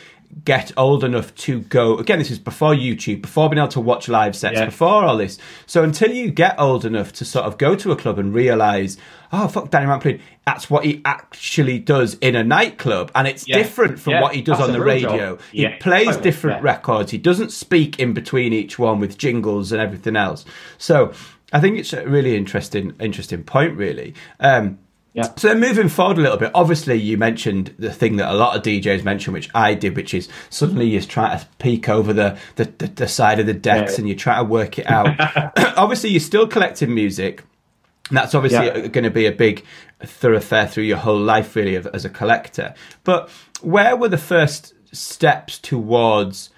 get 0.46 0.72
old 0.78 1.04
enough 1.04 1.34
to 1.36 1.62
go 1.62 1.98
again. 1.98 2.20
This 2.20 2.32
is 2.32 2.40
before 2.40 2.74
YouTube, 2.74 3.22
before 3.22 3.50
being 3.50 3.60
able 3.60 3.68
to 3.70 3.80
watch 3.80 4.08
live 4.08 4.36
sets, 4.36 4.60
Yeah. 4.60 4.66
before 4.66 5.04
all 5.06 5.18
this. 5.18 5.38
So 5.66 5.84
until 5.84 6.12
you 6.12 6.32
get 6.32 6.60
old 6.60 6.86
enough 6.86 7.14
to 7.14 7.26
sort 7.26 7.46
of 7.46 7.58
go 7.58 7.76
to 7.76 7.92
a 7.92 7.96
club 7.96 8.20
and 8.20 8.34
realize, 8.34 8.98
oh 9.32 9.48
fuck, 9.48 9.70
Danny 9.72 9.88
Rampling, 9.88 10.20
that's 10.46 10.70
what 10.70 10.86
he 10.86 11.02
actually 11.06 11.80
does 11.80 12.16
in 12.16 12.36
a 12.36 12.44
nightclub, 12.44 13.12
and 13.16 13.28
it's 13.28 13.48
Yeah. 13.48 13.58
different 13.58 14.00
from 14.00 14.14
Yeah, 14.14 14.22
what 14.22 14.36
he 14.36 14.42
does 14.42 14.58
that's 14.58 14.68
on 14.70 14.74
the 14.74 14.80
job. 14.80 14.88
radio. 14.88 15.38
He 15.52 15.68
plays 15.80 16.06
totally, 16.08 16.24
different 16.24 16.64
records. 16.64 17.12
He 17.12 17.18
doesn't 17.18 17.52
speak 17.52 18.00
in 18.00 18.14
between 18.14 18.54
each 18.54 18.78
one 18.78 19.00
with 19.00 19.18
jingles 19.18 19.72
and 19.72 19.82
everything 19.82 20.16
else. 20.16 20.46
So. 20.78 21.12
I 21.56 21.60
think 21.60 21.78
it's 21.78 21.94
a 21.94 22.04
really 22.08 22.36
interesting, 22.36 22.94
interesting 23.00 23.44
point, 23.44 23.78
really. 23.78 24.16
Um, 24.40 24.80
Yeah. 25.14 25.32
so 25.38 25.48
then 25.50 25.60
moving 25.60 25.90
forward 25.90 26.18
a 26.18 26.22
little 26.22 26.38
bit, 26.38 26.50
obviously 26.56 26.96
you 26.96 27.18
mentioned 27.18 27.76
the 27.78 27.94
thing 27.94 28.16
that 28.16 28.32
a 28.32 28.36
lot 28.36 28.58
of 28.58 28.64
DJs 28.64 29.04
mention, 29.04 29.32
which 29.32 29.48
I 29.54 29.76
did, 29.76 29.96
which 29.96 30.14
is 30.14 30.28
suddenly 30.50 30.88
you 30.88 31.02
try 31.02 31.38
to 31.38 31.46
peek 31.60 31.88
over 31.88 32.14
the, 32.14 32.38
the, 32.56 32.66
the, 32.80 32.88
the 32.88 33.08
side 33.08 33.40
of 33.40 33.46
the 33.46 33.54
decks 33.54 33.94
Yeah. 33.94 34.00
and 34.00 34.10
you 34.10 34.16
try 34.16 34.38
to 34.38 34.44
work 34.44 34.80
it 34.80 34.90
out. 34.90 35.10
obviously 35.78 36.10
you're 36.10 36.20
still 36.20 36.48
collecting 36.48 36.94
music. 36.96 37.44
And 38.10 38.18
that's 38.18 38.34
obviously 38.34 38.66
Yeah. 38.66 38.88
going 38.88 39.04
to 39.04 39.12
be 39.12 39.28
a 39.28 39.32
big 39.32 39.64
thoroughfare 40.04 40.68
through 40.68 40.84
your 40.86 40.98
whole 40.98 41.20
life, 41.20 41.56
really, 41.56 41.78
as 41.78 42.04
a 42.06 42.10
collector. 42.10 42.74
But 43.04 43.30
where 43.62 43.96
were 43.96 44.10
the 44.10 44.18
first 44.18 44.74
steps 44.92 45.60
towards 45.60 46.50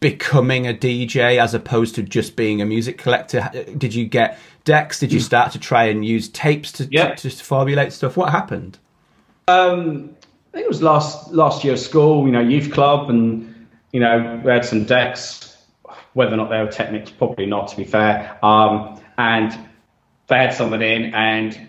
becoming 0.00 0.66
a 0.66 0.74
DJ 0.74 1.38
as 1.38 1.54
opposed 1.54 1.94
to 1.94 2.02
just 2.02 2.36
being 2.36 2.60
a 2.60 2.66
music 2.66 2.98
collector? 2.98 3.50
Did 3.76 3.94
you 3.94 4.04
get 4.04 4.38
decks? 4.64 4.98
Did 5.00 5.12
you 5.12 5.20
start 5.20 5.52
to 5.52 5.58
try 5.58 5.84
and 5.84 6.04
use 6.04 6.28
tapes 6.28 6.72
to, 6.72 6.88
Yeah. 6.90 7.14
to, 7.14 7.30
to 7.30 7.44
formulate 7.44 7.92
stuff? 7.92 8.16
What 8.16 8.30
happened? 8.30 8.78
Um, 9.48 10.16
I 10.52 10.56
think 10.58 10.64
it 10.64 10.68
was 10.68 10.82
last 10.82 11.32
last 11.32 11.64
year 11.64 11.74
of 11.74 11.78
school, 11.80 12.26
you 12.26 12.32
know, 12.32 12.40
youth 12.40 12.72
club, 12.72 13.10
and 13.10 13.66
you 13.92 14.00
know, 14.00 14.40
we 14.44 14.50
had 14.50 14.64
some 14.64 14.84
decks. 14.84 15.50
Whether 16.14 16.34
or 16.34 16.36
not 16.36 16.48
they 16.48 16.60
were 16.60 16.70
Technics, 16.70 17.10
probably 17.10 17.44
not, 17.44 17.68
to 17.68 17.76
be 17.76 17.84
fair. 17.84 18.38
Um, 18.44 19.00
and 19.18 19.50
they 20.28 20.36
had 20.38 20.54
someone 20.54 20.80
in, 20.80 21.12
and 21.12 21.68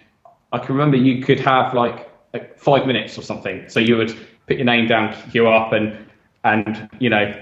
I 0.53 0.59
can 0.59 0.75
remember 0.75 0.97
you 0.97 1.23
could 1.23 1.39
have 1.39 1.73
like, 1.73 2.09
like 2.31 2.57
five 2.59 2.85
minutes 2.85 3.17
or 3.17 3.23
something. 3.23 3.67
So 3.69 3.79
you 3.79 3.97
would 3.97 4.15
put 4.47 4.57
your 4.57 4.65
name 4.65 4.87
down, 4.87 5.15
queue 5.31 5.47
up, 5.47 5.73
and 5.73 5.97
and 6.43 6.89
you 6.99 7.09
know, 7.09 7.33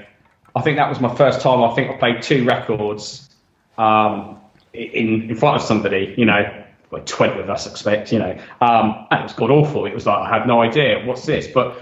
I 0.55 0.61
think 0.61 0.77
that 0.77 0.89
was 0.89 1.01
my 1.01 1.13
first 1.13 1.41
time. 1.41 1.61
I 1.61 1.75
think 1.75 1.91
I 1.91 1.97
played 1.97 2.21
two 2.21 2.45
records 2.45 3.29
um, 3.77 4.39
in 4.73 5.29
in 5.29 5.35
front 5.35 5.57
of 5.57 5.61
somebody, 5.61 6.13
you 6.17 6.25
know, 6.25 6.63
like 6.91 7.05
20 7.05 7.41
of 7.41 7.49
us 7.49 7.67
expect, 7.67 8.11
you 8.11 8.19
know, 8.19 8.37
um, 8.61 9.07
and 9.11 9.19
it 9.19 9.23
was 9.23 9.33
god 9.33 9.49
awful. 9.49 9.85
It 9.85 9.93
was 9.93 10.05
like, 10.05 10.19
I 10.19 10.29
have 10.29 10.47
no 10.47 10.61
idea 10.61 11.03
what's 11.05 11.25
this, 11.25 11.47
but 11.47 11.81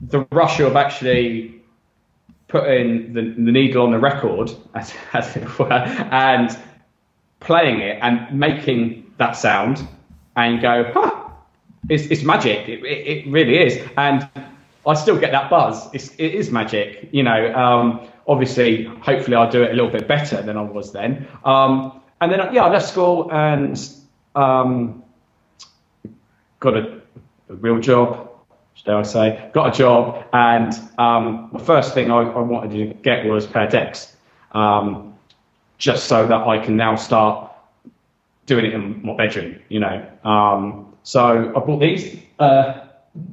the 0.00 0.26
rush 0.32 0.60
of 0.60 0.76
actually 0.76 1.62
putting 2.48 3.14
the, 3.14 3.22
the 3.22 3.52
needle 3.52 3.84
on 3.84 3.92
the 3.92 3.98
record, 3.98 4.52
as, 4.74 4.92
as 5.12 5.36
it 5.36 5.58
were, 5.58 5.72
and 5.72 6.56
playing 7.40 7.80
it 7.80 7.98
and 8.02 8.38
making 8.38 9.12
that 9.18 9.32
sound 9.32 9.86
and 10.36 10.60
go, 10.60 10.90
huh, 10.92 11.30
it's, 11.88 12.04
it's 12.04 12.22
magic. 12.22 12.68
It, 12.68 12.84
it, 12.84 13.06
it 13.06 13.30
really 13.30 13.58
is. 13.58 13.80
And 13.96 14.28
I 14.86 14.94
still 14.94 15.18
get 15.18 15.32
that 15.32 15.50
buzz. 15.50 15.88
It's, 15.94 16.10
it 16.16 16.34
is 16.34 16.50
magic. 16.50 17.08
You 17.12 17.22
know, 17.22 17.54
um, 17.54 18.08
obviously, 18.26 18.84
hopefully 18.84 19.36
I'll 19.36 19.50
do 19.50 19.62
it 19.62 19.70
a 19.70 19.74
little 19.74 19.90
bit 19.90 20.06
better 20.06 20.42
than 20.42 20.56
I 20.56 20.62
was 20.62 20.92
then. 20.92 21.26
Um, 21.44 22.01
and 22.22 22.30
then, 22.30 22.54
yeah, 22.54 22.64
I 22.64 22.70
left 22.70 22.88
school 22.88 23.32
and 23.32 23.76
um, 24.36 25.02
got 26.60 26.76
a, 26.76 27.00
a 27.48 27.54
real 27.54 27.80
job, 27.80 28.30
dare 28.84 28.98
I 28.98 29.02
say, 29.02 29.50
got 29.52 29.74
a 29.74 29.76
job. 29.76 30.24
And 30.32 30.72
um, 30.98 31.50
the 31.52 31.58
first 31.58 31.94
thing 31.94 32.12
I, 32.12 32.20
I 32.20 32.38
wanted 32.38 32.70
to 32.70 32.94
get 33.02 33.26
was 33.26 33.46
a 33.46 33.48
pair 33.48 33.66
decks, 33.66 34.16
um, 34.52 35.18
just 35.78 36.04
so 36.06 36.24
that 36.24 36.46
I 36.46 36.64
can 36.64 36.76
now 36.76 36.94
start 36.94 37.52
doing 38.46 38.66
it 38.66 38.72
in 38.72 39.04
my 39.04 39.16
bedroom, 39.16 39.58
you 39.68 39.80
know. 39.80 40.08
Um, 40.22 40.94
so 41.02 41.52
I 41.56 41.58
bought 41.58 41.80
these, 41.80 42.18
uh, 42.38 42.84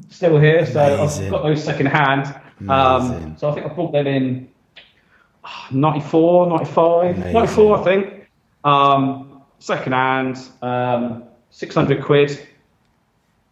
still 0.10 0.40
here. 0.40 0.66
So 0.66 0.96
Amazing. 0.96 1.26
I've 1.26 1.32
got 1.32 1.44
those 1.44 1.64
second 1.64 1.86
hand. 1.86 2.36
Um, 2.68 3.38
so 3.38 3.52
I 3.52 3.54
think 3.54 3.68
I 3.68 3.70
bought 3.70 3.92
them 3.92 4.08
in 4.08 4.50
ah, 5.44 5.68
94, 5.70 6.48
95, 6.48 7.16
Amazing. 7.18 7.34
94, 7.34 7.78
I 7.78 7.84
think. 7.84 8.18
Um, 8.64 9.41
second 9.60 9.93
hand, 9.93 10.38
um, 10.62 11.24
600 11.51 12.03
quid. 12.03 12.39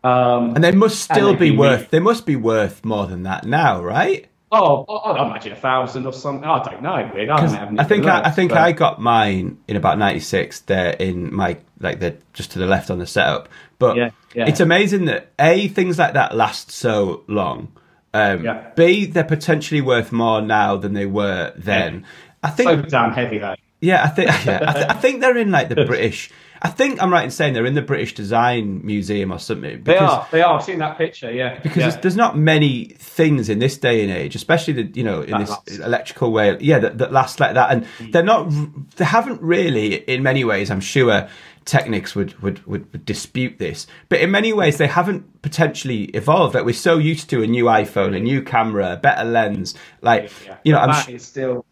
Um, 0.03 0.55
And 0.55 0.63
they 0.63 0.71
must 0.71 1.01
still 1.03 1.35
be 1.35 1.51
worth. 1.51 1.89
They 1.89 1.99
must 1.99 2.25
be 2.25 2.35
worth 2.35 2.85
more 2.85 3.07
than 3.07 3.23
that 3.23 3.45
now, 3.45 3.81
right? 3.81 4.27
oh, 4.49 4.85
I- 4.87 5.11
I'd 5.11 5.27
imagine 5.27 5.51
a 5.51 5.55
thousand 5.57 6.05
or 6.05 6.13
something. 6.13 6.47
I 6.49 6.63
don't 6.63 6.81
know. 6.81 6.93
I, 6.93 7.25
don't 7.25 7.79
I 7.79 7.83
think 7.83 8.05
I, 8.05 8.21
I 8.21 8.31
think 8.31 8.51
but- 8.51 8.59
I 8.59 8.71
got 8.71 9.01
mine 9.01 9.57
in 9.67 9.75
about 9.75 9.97
'96. 9.97 10.61
There 10.61 10.91
in 10.91 11.35
my 11.35 11.57
like 11.81 11.99
they're 11.99 12.15
just 12.31 12.51
to 12.51 12.59
the 12.59 12.65
left 12.65 12.89
on 12.89 12.99
the 12.99 13.05
setup. 13.07 13.49
But 13.77 13.97
Yeah, 13.97 14.09
yeah. 14.33 14.47
it's 14.47 14.61
amazing 14.61 15.05
that 15.05 15.31
a 15.37 15.67
things 15.67 15.99
like 15.99 16.13
that 16.13 16.33
last 16.33 16.71
so 16.71 17.23
long. 17.27 17.73
Um, 18.13 18.45
Yeah. 18.45 18.69
B 18.75 19.05
they're 19.05 19.25
potentially 19.25 19.81
worth 19.81 20.13
more 20.13 20.41
now 20.41 20.77
than 20.77 20.93
they 20.93 21.05
were 21.05 21.51
then. 21.57 22.05
I 22.41 22.49
think 22.49 22.69
so 22.69 22.81
damn 22.83 23.11
heavy 23.11 23.39
though. 23.39 23.55
Yeah, 23.79 24.03
I 24.03 24.07
think 24.07 24.29
yeah, 24.45 24.63
I, 24.67 24.73
th- 24.73 24.85
I 24.89 24.93
think 24.93 25.21
they're 25.21 25.37
in 25.37 25.51
like 25.51 25.69
the 25.69 25.85
British. 25.85 26.31
I 26.61 26.69
think 26.69 27.01
I'm 27.01 27.13
right 27.13 27.23
in 27.23 27.29
saying 27.29 27.53
they're 27.53 27.67
in 27.67 27.75
the 27.75 27.83
British 27.83 28.15
Design 28.15 28.83
Museum 28.83 29.31
or 29.31 29.37
something. 29.37 29.83
They 29.83 29.97
are. 29.97 30.27
They 30.31 30.41
are. 30.41 30.57
I've 30.57 30.63
seen 30.63 30.79
that 30.79 30.97
picture. 30.97 31.31
Yeah. 31.31 31.59
because 31.59 31.77
yeah. 31.77 32.01
there's, 32.01 32.15
not 32.15 32.35
many 32.35 32.85
things 32.97 33.47
in 33.49 33.59
this 33.59 33.77
day 33.77 34.01
and 34.01 34.11
age, 34.11 34.35
especially 34.35 34.73
the 34.73 34.97
you 34.97 35.03
know 35.03 35.21
in 35.21 35.31
That 35.31 35.39
this 35.41 35.49
lasts. 35.49 35.77
electrical 35.77 36.31
way, 36.31 36.57
yeah, 36.59 36.79
that, 36.79 36.97
that 36.97 37.11
last 37.11 37.39
like 37.39 37.53
that, 37.53 37.71
and 37.71 37.85
mm. 37.99 38.11
they're 38.11 38.23
not, 38.23 38.49
they 38.95 39.05
haven't 39.05 39.41
really, 39.41 39.95
in 39.95 40.23
many 40.23 40.43
ways, 40.43 40.71
I'm 40.71 40.81
sure 40.81 41.29
Technics 41.65 42.15
would, 42.15 42.41
would 42.41 42.65
would 42.65 43.05
dispute 43.05 43.59
this, 43.59 43.87
but 44.07 44.21
in 44.21 44.31
many 44.31 44.53
ways 44.53 44.77
they 44.77 44.87
haven't 44.87 45.41
potentially 45.41 46.05
evolved. 46.05 46.55
Like 46.55 46.63
we're 46.63 46.73
so 46.73 46.97
used 46.97 47.29
to 47.31 47.43
a 47.43 47.47
new 47.47 47.65
iPhone, 47.65 48.15
a 48.15 48.21
new 48.21 48.41
camera, 48.41 48.93
a 48.93 48.97
better 48.97 49.25
lens, 49.25 49.75
like 50.01 50.31
Yeah. 50.45 50.57
you 50.63 50.71
know, 50.71 50.79
I'm 50.79 50.89
that 50.91 51.05
sh- 51.05 51.09
is 51.09 51.25
still 51.25 51.65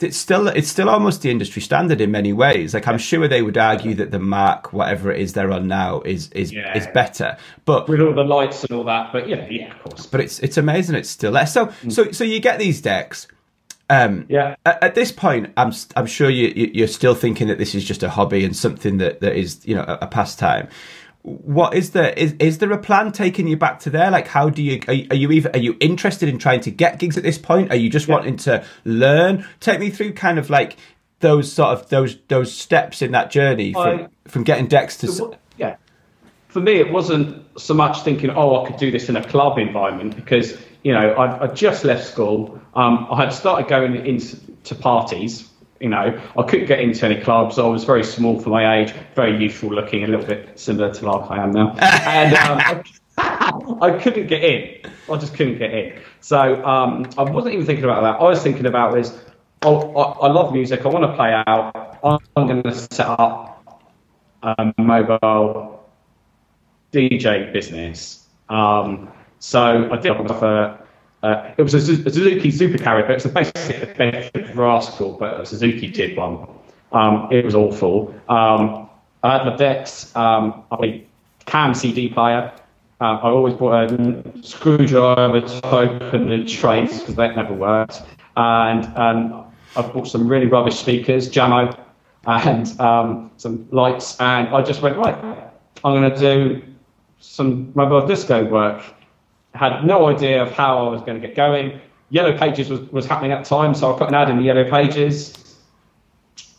it's 0.00 0.16
still 0.16 0.48
it's 0.48 0.68
still 0.68 0.88
almost 0.88 1.22
the 1.22 1.30
industry 1.30 1.62
standard 1.62 2.00
in 2.00 2.10
many 2.10 2.32
ways. 2.32 2.74
Like 2.74 2.86
I'm 2.88 2.98
sure 2.98 3.28
they 3.28 3.42
would 3.42 3.56
argue 3.56 3.94
that 3.94 4.10
the 4.10 4.18
Mark, 4.18 4.72
whatever 4.72 5.10
it 5.12 5.20
is 5.20 5.32
they're 5.34 5.52
on 5.52 5.68
now, 5.68 6.00
is 6.02 6.28
is 6.32 6.52
Yeah. 6.52 6.76
is 6.76 6.86
better. 6.88 7.36
But 7.64 7.88
with 7.88 8.00
all 8.00 8.12
the 8.14 8.24
lights 8.24 8.64
and 8.64 8.72
all 8.72 8.84
that. 8.84 9.12
But 9.12 9.28
yeah, 9.28 9.46
yeah, 9.48 9.72
of 9.72 9.82
course. 9.82 10.06
but 10.06 10.20
it's 10.20 10.40
it's 10.40 10.56
amazing 10.56 10.96
it's 10.96 11.08
still 11.10 11.32
there. 11.32 11.46
So 11.46 11.66
Mm. 11.66 11.92
so 11.92 12.10
so 12.12 12.24
you 12.24 12.40
get 12.40 12.58
these 12.58 12.80
decks. 12.80 13.28
Um, 13.90 14.24
Yeah. 14.30 14.56
At, 14.64 14.82
at 14.82 14.94
this 14.94 15.12
point, 15.12 15.52
I'm 15.56 15.72
I'm 15.96 16.06
sure 16.06 16.28
you 16.30 16.52
you- 16.56 16.70
you're 16.74 16.88
still 16.88 17.14
thinking 17.14 17.48
that 17.48 17.58
this 17.58 17.74
is 17.74 17.84
just 17.84 18.02
a 18.02 18.08
hobby 18.10 18.44
and 18.44 18.56
something 18.56 18.98
that, 18.98 19.20
that 19.20 19.36
is 19.36 19.60
you 19.66 19.74
know 19.76 19.84
a, 19.86 19.98
a 20.02 20.06
pastime. 20.06 20.68
What 21.24 21.72
is 21.72 21.92
there 21.92 22.10
is 22.10 22.34
is 22.38 22.58
there 22.58 22.70
a 22.70 22.76
plan 22.78 23.10
taking 23.10 23.46
you 23.46 23.56
back 23.56 23.80
to 23.80 23.90
there? 23.90 24.10
Like, 24.10 24.28
how 24.28 24.50
do 24.50 24.62
you 24.62 24.78
are, 24.86 24.92
you- 24.92 25.06
are 25.10 25.16
you 25.16 25.30
even 25.32 25.52
are 25.52 25.58
you 25.58 25.74
interested 25.80 26.28
in 26.28 26.36
trying 26.38 26.60
to 26.60 26.70
get 26.70 26.98
gigs 26.98 27.16
at 27.16 27.22
this 27.22 27.38
point? 27.38 27.70
Are 27.70 27.76
you 27.76 27.88
just 27.88 28.08
wanting 28.08 28.36
to 28.38 28.62
learn? 28.84 29.46
Take 29.58 29.80
me 29.80 29.88
through 29.88 30.12
kind 30.12 30.38
of 30.38 30.50
like 30.50 30.76
those 31.20 31.50
sort 31.50 31.70
of 31.70 31.88
those 31.88 32.18
those 32.28 32.52
steps 32.52 33.00
in 33.00 33.12
that 33.12 33.30
journey 33.30 33.72
from 33.72 33.82
I- 34.00 34.08
from 34.28 34.44
getting 34.44 34.66
decks 34.66 34.98
to. 34.98 35.06
yeah. 35.56 35.76
For 36.48 36.60
me, 36.60 36.72
it 36.74 36.92
wasn't 36.92 37.42
so 37.58 37.72
much 37.72 38.02
thinking, 38.02 38.28
oh, 38.30 38.62
I 38.62 38.66
could 38.68 38.76
do 38.76 38.90
this 38.90 39.08
in 39.08 39.16
a 39.16 39.24
club 39.24 39.58
environment 39.58 40.14
because, 40.14 40.56
you 40.84 40.92
know, 40.92 41.10
I, 41.12 41.44
I 41.44 41.46
just 41.48 41.84
left 41.84 42.06
school. 42.06 42.60
Um, 42.74 43.08
I 43.10 43.16
had 43.24 43.32
started 43.32 43.66
going 43.68 43.96
into 44.06 44.74
parties. 44.76 45.48
You 45.84 45.90
know, 45.90 46.18
I 46.38 46.42
couldn't 46.44 46.64
get 46.64 46.80
into 46.80 47.04
any 47.04 47.20
clubs. 47.20 47.58
I 47.58 47.66
was 47.66 47.84
very 47.84 48.04
small 48.04 48.40
for 48.40 48.48
my 48.48 48.78
age, 48.78 48.94
very 49.14 49.36
youthful 49.36 49.68
looking, 49.68 50.02
a 50.02 50.06
little 50.06 50.24
bit 50.24 50.58
similar 50.58 50.90
to 50.94 51.10
like 51.10 51.30
I 51.30 51.42
am 51.42 51.50
now. 51.50 51.72
and 51.78 52.34
um, 52.36 52.58
I, 53.18 53.78
I 53.82 53.98
couldn't 54.02 54.28
get 54.28 54.42
in. 54.42 54.90
I 55.12 55.18
just 55.18 55.34
couldn't 55.34 55.58
get 55.58 55.74
in. 55.74 56.00
So 56.20 56.64
um, 56.64 57.06
I 57.18 57.24
wasn't 57.24 57.52
even 57.52 57.66
thinking 57.66 57.84
about 57.84 58.00
that. 58.00 58.18
I 58.18 58.22
was 58.22 58.42
thinking 58.42 58.64
about 58.64 58.94
this. 58.94 59.14
Oh, 59.60 59.94
I, 59.94 60.26
I 60.26 60.32
love 60.32 60.54
music. 60.54 60.86
I 60.86 60.88
want 60.88 61.04
to 61.04 61.14
play 61.14 61.34
out. 61.46 61.98
I'm, 62.02 62.46
going 62.46 62.62
to 62.62 62.74
set 62.74 63.06
up 63.06 63.84
a 64.42 64.72
mobile 64.78 65.86
DJ 66.94 67.52
business. 67.52 68.26
Um, 68.48 69.12
so 69.38 69.92
I 69.92 69.98
did 69.98 70.12
a, 70.12 70.83
uh, 71.24 71.54
it 71.56 71.62
was 71.62 71.72
a, 71.72 71.78
a 71.78 72.10
Suzuki 72.10 72.50
Super 72.50 72.76
Carrier, 72.76 73.06
but 73.06 73.16
it's 73.16 73.24
a 73.24 73.30
basic 73.30 74.54
rascal, 74.54 75.12
but 75.12 75.40
a 75.40 75.46
Suzuki 75.46 75.88
did 75.88 76.18
one. 76.18 76.46
Um, 76.92 77.28
it 77.32 77.44
was 77.44 77.54
awful. 77.54 78.14
Um, 78.28 78.90
I 79.22 79.38
had 79.38 79.46
my 79.46 79.56
decks, 79.56 80.14
um, 80.14 80.64
I 80.70 81.02
cam 81.46 81.72
CD 81.72 82.10
player. 82.10 82.52
Um, 83.00 83.18
I 83.22 83.28
always 83.28 83.54
bought 83.54 83.90
a 83.90 84.42
screwdriver 84.42 85.40
to 85.40 85.66
open 85.66 86.28
the 86.28 86.44
trays 86.44 87.00
because 87.00 87.14
that 87.14 87.34
never 87.36 87.54
worked. 87.54 88.02
And 88.36 88.84
um, 88.96 89.46
I 89.76 89.82
bought 89.82 90.06
some 90.06 90.28
really 90.28 90.46
rubbish 90.46 90.76
speakers, 90.76 91.30
Jamo, 91.30 91.74
and 92.26 92.80
um, 92.80 93.30
some 93.38 93.66
lights. 93.70 94.20
And 94.20 94.48
I 94.48 94.60
just 94.60 94.82
went, 94.82 94.98
right, 94.98 95.16
I'm 95.82 96.00
going 96.00 96.10
to 96.10 96.18
do 96.18 96.62
some 97.18 97.72
mobile 97.74 98.06
disco 98.06 98.44
work. 98.44 98.82
Had 99.54 99.84
no 99.84 100.06
idea 100.06 100.42
of 100.42 100.52
how 100.52 100.86
I 100.86 100.88
was 100.88 101.00
going 101.02 101.20
to 101.20 101.26
get 101.26 101.36
going. 101.36 101.80
Yellow 102.10 102.36
Pages 102.36 102.68
was, 102.68 102.80
was 102.92 103.06
happening 103.06 103.32
at 103.32 103.44
the 103.44 103.48
time, 103.48 103.74
so 103.74 103.94
I 103.94 103.98
put 103.98 104.08
an 104.08 104.14
ad 104.14 104.30
in 104.30 104.36
the 104.36 104.42
Yellow 104.42 104.68
Pages. 104.68 105.40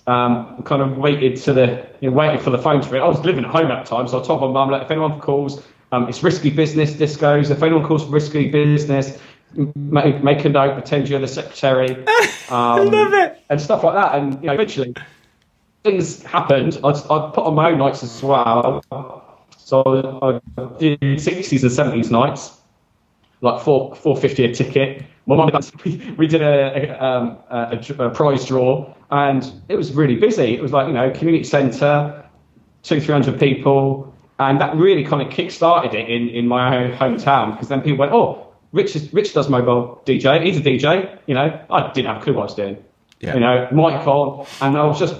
Um, 0.07 0.61
kind 0.63 0.81
of 0.81 0.97
waited 0.97 1.35
to 1.43 1.53
the, 1.53 1.87
you 1.99 2.09
know, 2.09 2.15
waited 2.15 2.41
for 2.41 2.51
the 2.51 2.59
phone 2.59 2.81
to 2.81 2.89
ring. 2.89 3.01
I 3.01 3.07
was 3.07 3.19
living 3.25 3.43
at 3.43 3.51
home 3.51 3.71
at 3.71 3.85
the 3.85 3.95
time, 3.95 4.07
so 4.07 4.21
I 4.21 4.23
told 4.23 4.41
my 4.41 4.47
mum, 4.47 4.69
like, 4.69 4.83
if 4.83 4.91
anyone 4.91 5.19
calls, 5.19 5.63
um, 5.91 6.07
it's 6.07 6.21
risky 6.21 6.49
business, 6.49 6.93
discos. 6.93 7.49
If 7.49 7.63
anyone 7.63 7.85
calls 7.85 8.05
risky 8.05 8.49
business, 8.49 9.17
make, 9.75 10.23
make 10.23 10.45
a 10.45 10.49
note, 10.49 10.73
pretend 10.73 11.09
you're 11.09 11.19
the 11.19 11.27
secretary. 11.27 12.05
Um, 12.47 12.91
love 12.91 13.11
it. 13.11 13.41
And 13.49 13.59
stuff 13.59 13.83
like 13.83 13.95
that. 13.95 14.13
And 14.13 14.35
you 14.35 14.45
know, 14.45 14.53
eventually, 14.53 14.93
things 15.83 16.21
happened. 16.21 16.79
I, 16.83 16.89
I 16.89 17.31
put 17.33 17.39
on 17.43 17.55
my 17.55 17.71
own 17.71 17.79
nights 17.79 18.03
as 18.03 18.21
well. 18.21 18.83
So 19.57 19.81
I 20.21 20.61
did 20.77 20.99
60s 20.99 21.63
and 21.63 22.03
70s 22.03 22.11
nights, 22.11 22.59
like 23.45 23.63
four 23.63 23.95
four 23.95 24.17
fifty 24.17 24.43
a 24.43 24.53
ticket. 24.53 25.03
My 25.27 25.35
mum, 25.35 25.49
we, 25.85 26.15
we 26.17 26.27
did 26.27 26.41
a 26.41 26.93
a, 26.93 27.03
um, 27.03 27.37
a 27.49 27.83
a 27.99 28.09
prize 28.09 28.45
draw, 28.45 28.93
and 29.11 29.51
it 29.69 29.75
was 29.75 29.93
really 29.93 30.15
busy. 30.15 30.55
It 30.55 30.61
was 30.61 30.71
like 30.71 30.87
you 30.87 30.93
know 30.93 31.11
community 31.11 31.43
centre, 31.43 32.25
two 32.83 32.99
three 32.99 33.13
hundred 33.13 33.39
people, 33.39 34.13
and 34.39 34.59
that 34.59 34.75
really 34.75 35.03
kind 35.03 35.21
of 35.21 35.31
kick-started 35.31 35.93
it 35.93 36.09
in 36.09 36.29
in 36.29 36.47
my 36.47 36.77
own 36.77 36.91
hometown 36.91 37.51
because 37.51 37.69
then 37.69 37.81
people 37.81 37.99
went, 37.99 38.11
oh, 38.11 38.45
Rich 38.71 38.95
is, 38.95 39.13
Rich 39.13 39.33
does 39.33 39.49
mobile 39.49 40.01
DJ. 40.05 40.43
He's 40.43 40.57
a 40.57 40.61
DJ. 40.61 41.17
You 41.27 41.35
know, 41.35 41.65
I 41.69 41.91
didn't 41.93 42.07
have 42.07 42.21
a 42.21 42.23
clue 42.23 42.33
what 42.33 42.41
I 42.41 42.45
was 42.45 42.55
doing. 42.55 42.83
Yeah. 43.21 43.33
You 43.35 43.39
know, 43.39 43.67
mic 43.71 44.05
on, 44.05 44.45
and 44.61 44.77
I 44.77 44.83
was 44.83 44.99
just 44.99 45.15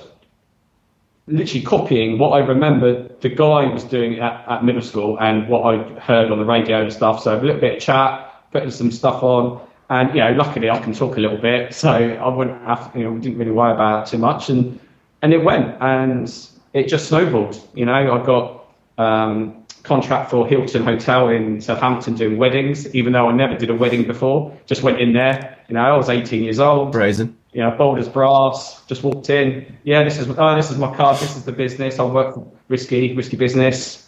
literally 1.27 1.63
copying 1.63 2.19
what 2.19 2.29
I 2.29 2.45
remember 2.45 3.07
the 3.19 3.29
guy 3.29 3.65
was 3.65 3.83
doing 3.83 4.19
at, 4.19 4.47
at 4.47 4.63
middle 4.63 4.81
school 4.81 5.19
and 5.19 5.47
what 5.49 5.61
I 5.61 5.99
heard 5.99 6.31
on 6.31 6.37
the 6.37 6.45
radio 6.45 6.83
and 6.83 6.93
stuff. 6.93 7.23
So 7.23 7.37
a 7.37 7.41
little 7.41 7.59
bit 7.59 7.77
of 7.77 7.81
chat, 7.81 8.51
putting 8.51 8.71
some 8.71 8.91
stuff 8.91 9.23
on, 9.23 9.59
and 9.89 10.09
you 10.09 10.21
know, 10.21 10.31
luckily 10.33 10.69
I 10.69 10.79
can 10.79 10.93
talk 10.93 11.17
a 11.17 11.19
little 11.19 11.37
bit, 11.37 11.73
so 11.73 11.91
I 11.91 12.27
wouldn't 12.27 12.61
have, 12.63 12.91
you 12.95 13.03
know, 13.03 13.11
we 13.11 13.19
didn't 13.19 13.37
really 13.37 13.51
worry 13.51 13.73
about 13.73 14.07
it 14.07 14.11
too 14.11 14.17
much, 14.17 14.49
and 14.49 14.79
and 15.21 15.33
it 15.33 15.43
went, 15.43 15.75
and 15.81 16.31
it 16.73 16.87
just 16.87 17.07
snowballed. 17.07 17.59
You 17.73 17.85
know, 17.85 17.93
I 17.93 18.23
got 18.23 18.65
um, 18.97 19.65
contract 19.83 20.31
for 20.31 20.47
Hilton 20.47 20.83
Hotel 20.83 21.29
in 21.29 21.61
Southampton 21.61 22.15
doing 22.15 22.37
weddings, 22.37 22.93
even 22.95 23.13
though 23.13 23.29
I 23.29 23.33
never 23.33 23.55
did 23.55 23.69
a 23.69 23.75
wedding 23.75 24.05
before. 24.05 24.55
Just 24.65 24.83
went 24.83 24.99
in 24.99 25.13
there. 25.13 25.57
You 25.67 25.75
know, 25.75 25.81
I 25.81 25.95
was 25.97 26.09
18 26.09 26.43
years 26.43 26.59
old 26.59 26.91
Brazen. 26.91 27.37
You 27.55 27.61
know, 27.61 27.71
bold 27.71 27.97
as 27.99 28.09
brass. 28.09 28.81
Just 28.85 29.01
walked 29.01 29.29
in. 29.29 29.77
Yeah, 29.83 30.03
this 30.03 30.19
is 30.19 30.27
oh, 30.29 30.55
this 30.55 30.69
is 30.69 30.77
my 30.77 30.93
card. 30.93 31.17
This 31.19 31.37
is 31.37 31.45
the 31.45 31.53
business. 31.53 31.99
I 31.99 32.03
work 32.03 32.35
for 32.35 32.51
risky, 32.67 33.15
risky 33.15 33.37
business. 33.37 34.01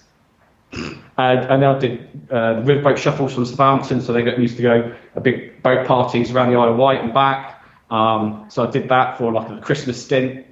And, 0.74 1.40
and 1.40 1.64
then 1.64 1.64
I 1.64 1.80
did 1.80 2.10
uh, 2.30 2.62
riverboat 2.62 2.98
shuffles 2.98 3.34
from 3.34 3.46
Southampton, 3.46 4.02
so 4.02 4.12
they 4.12 4.22
got 4.22 4.38
used 4.38 4.58
to 4.58 4.64
go 4.64 4.94
a 5.16 5.22
big 5.22 5.64
boat 5.64 5.88
parties 5.88 6.30
around 6.30 6.52
the 6.52 6.60
Isle 6.60 6.74
of 6.74 6.78
Wight 6.78 7.02
and 7.02 7.14
back. 7.14 7.64
Um, 7.90 8.48
so 8.50 8.68
I 8.68 8.70
did 8.70 8.90
that 8.90 9.18
for 9.18 9.32
like 9.32 9.50
a 9.50 9.62
Christmas 9.62 10.04
stint. 10.04 10.46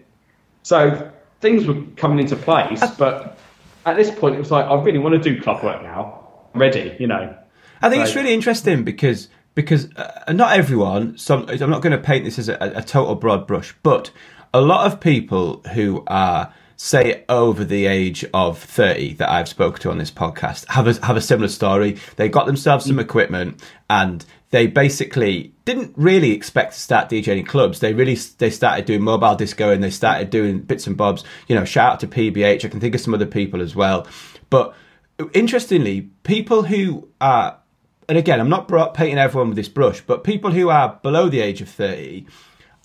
So 0.63 1.11
things 1.41 1.67
were 1.67 1.83
coming 1.97 2.19
into 2.19 2.37
place, 2.37 2.81
but 2.97 3.37
at 3.85 3.97
this 3.97 4.09
point 4.09 4.35
it 4.35 4.39
was 4.39 4.51
like 4.51 4.65
I 4.65 4.81
really 4.81 4.99
want 4.99 5.21
to 5.21 5.35
do 5.35 5.41
club 5.41 5.61
work 5.63 5.83
now. 5.83 6.29
I'm 6.53 6.61
ready, 6.61 6.95
you 6.97 7.07
know. 7.07 7.37
I 7.81 7.89
think 7.89 8.05
it's 8.05 8.15
really 8.15 8.33
interesting 8.33 8.85
because 8.85 9.27
because 9.55 9.93
uh, 9.95 10.31
not 10.33 10.57
everyone. 10.57 11.17
Some 11.17 11.49
I'm 11.49 11.69
not 11.69 11.81
going 11.81 11.91
to 11.91 11.97
paint 11.97 12.25
this 12.25 12.37
as 12.37 12.49
a, 12.49 12.57
a 12.59 12.83
total 12.83 13.15
broad 13.15 13.47
brush, 13.47 13.75
but 13.81 14.11
a 14.53 14.61
lot 14.61 14.85
of 14.85 14.99
people 14.99 15.61
who 15.73 16.03
are 16.07 16.53
say 16.77 17.23
over 17.29 17.63
the 17.63 17.85
age 17.85 18.25
of 18.33 18.59
30 18.59 19.13
that 19.13 19.29
I've 19.29 19.47
spoken 19.47 19.81
to 19.81 19.91
on 19.91 19.97
this 19.97 20.11
podcast 20.11 20.67
have 20.67 20.87
a, 20.87 21.05
have 21.05 21.15
a 21.15 21.21
similar 21.21 21.47
story. 21.47 21.97
They 22.17 22.27
got 22.27 22.45
themselves 22.45 22.85
some 22.85 22.99
equipment 22.99 23.63
and 23.89 24.25
they 24.51 24.67
basically 24.67 25.53
didn't 25.63 25.93
really 25.95 26.31
expect 26.31 26.73
to 26.73 26.79
start 26.79 27.09
DJing 27.09 27.39
in 27.39 27.45
clubs. 27.45 27.79
They 27.79 27.93
really 27.93 28.15
they 28.15 28.49
started 28.49 28.85
doing 28.85 29.01
mobile 29.01 29.35
disco 29.35 29.71
and 29.71 29.83
they 29.83 29.89
started 29.89 30.29
doing 30.29 30.59
bits 30.59 30.87
and 30.87 30.97
bobs. 30.97 31.23
You 31.47 31.55
know, 31.55 31.65
shout 31.65 31.93
out 31.93 31.99
to 32.01 32.07
PBH. 32.07 32.65
I 32.65 32.67
can 32.69 32.79
think 32.79 32.95
of 32.95 33.01
some 33.01 33.13
other 33.13 33.25
people 33.25 33.61
as 33.61 33.75
well. 33.75 34.07
But 34.49 34.75
interestingly, 35.33 36.01
people 36.23 36.63
who 36.63 37.09
are 37.19 37.57
and 38.07 38.17
again, 38.17 38.39
I'm 38.39 38.49
not 38.49 38.67
painting 38.93 39.17
everyone 39.17 39.49
with 39.49 39.57
this 39.57 39.69
brush, 39.69 40.01
but 40.01 40.23
people 40.23 40.51
who 40.51 40.69
are 40.69 40.99
below 41.01 41.29
the 41.29 41.39
age 41.39 41.61
of 41.61 41.69
30 41.69 42.25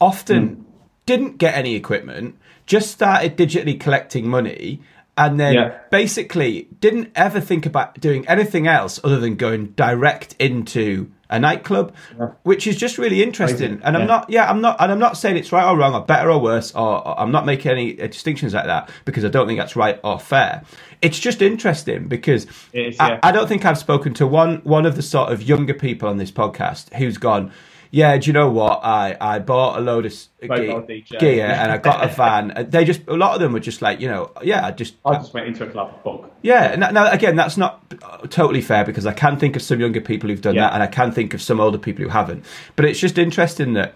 often 0.00 0.48
hmm. 0.48 0.62
didn't 1.06 1.38
get 1.38 1.56
any 1.56 1.74
equipment, 1.74 2.36
just 2.66 2.90
started 2.90 3.36
digitally 3.36 3.78
collecting 3.78 4.28
money, 4.28 4.80
and 5.16 5.38
then 5.38 5.54
Yeah. 5.54 5.72
basically 5.90 6.68
didn't 6.80 7.10
ever 7.14 7.40
think 7.40 7.66
about 7.66 8.00
doing 8.00 8.26
anything 8.26 8.66
else 8.66 8.98
other 9.04 9.18
than 9.18 9.36
going 9.36 9.66
direct 9.76 10.34
into 10.38 11.10
a 11.30 11.38
nightclub, 11.38 11.94
which 12.42 12.66
is 12.66 12.76
just 12.76 12.98
really 12.98 13.22
interesting. 13.22 13.78
Crazy. 13.78 13.82
And 13.84 13.96
I'm 13.96 14.02
Yeah. 14.02 14.06
not, 14.06 14.30
yeah, 14.30 14.50
I'm 14.50 14.60
not, 14.60 14.76
and 14.80 14.92
I'm 14.92 14.98
not 14.98 15.16
saying 15.16 15.36
it's 15.36 15.52
right 15.52 15.64
or 15.68 15.76
wrong 15.76 15.94
or 15.94 16.02
better 16.02 16.30
or 16.30 16.40
worse, 16.40 16.74
or, 16.74 17.06
or 17.06 17.18
I'm 17.18 17.30
not 17.30 17.46
making 17.46 17.70
any 17.70 18.00
uh, 18.00 18.06
distinctions 18.06 18.52
like 18.54 18.66
that 18.66 18.90
because 19.04 19.24
I 19.24 19.28
don't 19.28 19.46
think 19.46 19.58
that's 19.58 19.76
right 19.76 19.98
or 20.04 20.18
fair. 20.18 20.62
It's 21.02 21.18
just 21.18 21.40
interesting 21.40 22.08
because 22.08 22.46
is, 22.72 22.96
I. 23.00 23.18
I 23.22 23.32
don't 23.32 23.48
think 23.48 23.64
I've 23.64 23.78
spoken 23.78 24.12
to 24.14 24.26
one 24.26 24.60
one 24.64 24.84
of 24.84 24.96
the 24.96 25.02
sort 25.02 25.32
of 25.32 25.42
younger 25.42 25.72
people 25.74 26.08
on 26.08 26.18
this 26.18 26.30
podcast 26.30 26.92
who's 26.94 27.16
gone. 27.16 27.52
Yeah, 27.92 28.16
do 28.18 28.26
you 28.28 28.32
know 28.32 28.48
what? 28.50 28.84
I, 28.84 29.16
I 29.20 29.38
bought 29.40 29.76
a 29.78 29.80
load 29.80 30.06
of 30.06 30.14
Mobile 30.42 30.82
gear 31.18 31.46
and 31.46 31.72
I 31.72 31.78
got 31.78 32.04
a 32.04 32.08
van. 32.08 32.66
They 32.70 32.84
just 32.84 33.00
a 33.08 33.14
lot 33.16 33.34
of 33.34 33.40
them 33.40 33.52
were 33.52 33.58
just 33.60 33.82
like, 33.82 34.00
you 34.00 34.08
know, 34.08 34.30
yeah, 34.42 34.64
I 34.66 34.70
just 34.70 34.94
I 35.04 35.14
just 35.14 35.34
went 35.34 35.48
into 35.48 35.64
a 35.64 35.70
club 35.70 36.02
book. 36.04 36.32
yeah. 36.42 36.76
Now, 36.76 36.90
now 36.90 37.10
again, 37.10 37.34
that's 37.34 37.56
not 37.56 37.82
uh, 38.02 38.18
totally 38.28 38.60
fair 38.60 38.84
because 38.84 39.06
I 39.06 39.12
can 39.12 39.38
think 39.38 39.56
of 39.56 39.62
some 39.62 39.80
younger 39.80 40.00
people 40.00 40.28
who've 40.30 40.40
done 40.40 40.54
Yeah. 40.54 40.62
that, 40.68 40.74
and 40.74 40.82
I 40.82 40.86
can 40.86 41.10
think 41.10 41.34
of 41.34 41.42
some 41.42 41.58
older 41.60 41.78
people 41.78 42.04
who 42.04 42.10
haven't. 42.10 42.44
But 42.76 42.84
it's 42.84 43.00
just 43.00 43.18
interesting 43.18 43.72
that 43.74 43.94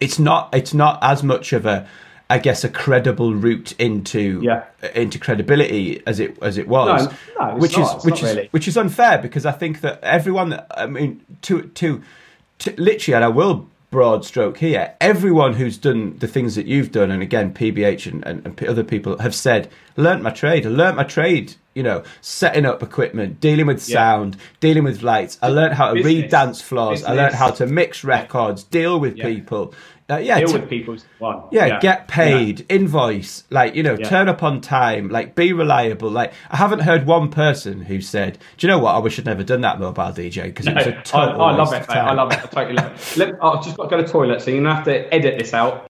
it's 0.00 0.18
not 0.18 0.54
it's 0.54 0.72
not 0.72 0.98
as 1.02 1.22
much 1.22 1.52
of 1.52 1.66
a 1.66 1.86
I 2.30 2.38
guess 2.38 2.62
a 2.64 2.68
credible 2.68 3.34
route 3.34 3.72
into 3.78 4.40
Yeah. 4.42 4.64
into 4.94 5.18
credibility 5.18 6.02
as 6.06 6.18
it 6.18 6.38
as 6.42 6.56
it 6.56 6.66
was, 6.66 7.04
No, 7.06 7.12
no, 7.46 7.56
it's 7.56 7.62
which 7.62 7.76
not, 7.76 7.98
is 7.98 8.04
which 8.06 8.22
is 8.22 8.30
really. 8.34 8.48
which 8.52 8.68
is 8.68 8.76
unfair 8.78 9.18
because 9.18 9.44
I 9.44 9.52
think 9.52 9.82
that 9.82 9.98
everyone 10.02 10.48
that 10.50 10.66
I 10.74 10.86
mean 10.86 11.20
to 11.42 11.62
to, 11.62 12.00
to 12.60 12.74
literally 12.80 13.14
and 13.14 13.24
I 13.24 13.28
will 13.28 13.68
broad 13.90 14.24
stroke 14.24 14.58
here. 14.58 14.94
Everyone 15.00 15.54
who's 15.54 15.78
done 15.78 16.18
the 16.18 16.28
things 16.28 16.54
that 16.56 16.66
you've 16.66 16.92
done, 16.92 17.10
and 17.10 17.22
again, 17.22 17.54
PBH 17.54 18.10
and, 18.10 18.26
and, 18.26 18.44
and 18.44 18.64
other 18.68 18.84
people 18.84 19.18
have 19.18 19.34
said, 19.34 19.70
learnt 19.96 20.22
my 20.22 20.30
trade. 20.30 20.66
I 20.66 20.68
learnt 20.68 20.96
my 20.96 21.04
trade. 21.04 21.54
You 21.74 21.84
know, 21.84 22.02
setting 22.20 22.66
up 22.66 22.82
equipment, 22.82 23.40
dealing 23.40 23.66
with 23.66 23.80
sound, 23.80 24.36
dealing 24.58 24.82
with 24.82 25.02
lights. 25.02 25.38
I 25.40 25.48
learned 25.48 25.74
how 25.74 25.94
to 25.94 26.02
read 26.02 26.28
dance 26.28 26.60
floors. 26.60 27.04
I 27.04 27.12
learned 27.14 27.36
how 27.36 27.50
to 27.52 27.66
mix 27.66 28.02
records, 28.02 28.64
deal 28.64 28.98
with 28.98 29.16
Yeah. 29.16 29.26
people. 29.26 29.72
Uh, 30.10 30.16
yeah, 30.16 30.38
Deal 30.38 30.48
to- 30.48 30.60
with 30.60 30.70
people's 30.70 31.04
one. 31.18 31.42
yeah, 31.50 31.78
get 31.80 32.08
paid, 32.08 32.64
invoice, 32.70 33.44
like 33.50 33.74
you 33.74 33.82
know, 33.82 33.94
Yeah. 33.98 34.08
turn 34.08 34.28
up 34.28 34.42
on 34.42 34.60
time, 34.62 35.10
like 35.10 35.34
be 35.34 35.52
reliable. 35.52 36.08
Like 36.10 36.32
I 36.50 36.56
haven't 36.56 36.78
heard 36.80 37.04
one 37.06 37.28
person 37.30 37.82
who 37.82 38.00
said, 38.00 38.38
"Do 38.56 38.66
you 38.66 38.72
know 38.72 38.78
what? 38.78 38.94
I 38.94 38.98
wish 39.00 39.18
I'd 39.18 39.26
never 39.26 39.44
done 39.44 39.60
that 39.60 39.78
mobile 39.78 40.04
DJ 40.12 40.44
because 40.44 40.66
it 40.66 40.74
was 40.74 40.86
a 40.86 40.98
I, 40.98 41.02
total 41.02 41.42
I 41.42 41.54
love 41.54 41.72
it, 41.74 41.80
mate. 41.88 41.96
I 41.96 42.12
love 42.14 42.32
it. 42.32 42.38
I 42.38 42.46
totally 42.46 42.76
love 42.76 42.92
it. 42.92 43.16
Let, 43.18 43.44
I've 43.44 43.62
just 43.62 43.76
got 43.76 43.84
to 43.84 43.88
go 43.90 43.96
to 43.98 44.02
the 44.04 44.08
toilet, 44.08 44.40
so 44.40 44.50
you're 44.50 44.62
gonna 44.62 44.74
have 44.74 44.84
to 44.84 45.12
edit 45.14 45.38
this 45.38 45.52
out. 45.52 45.84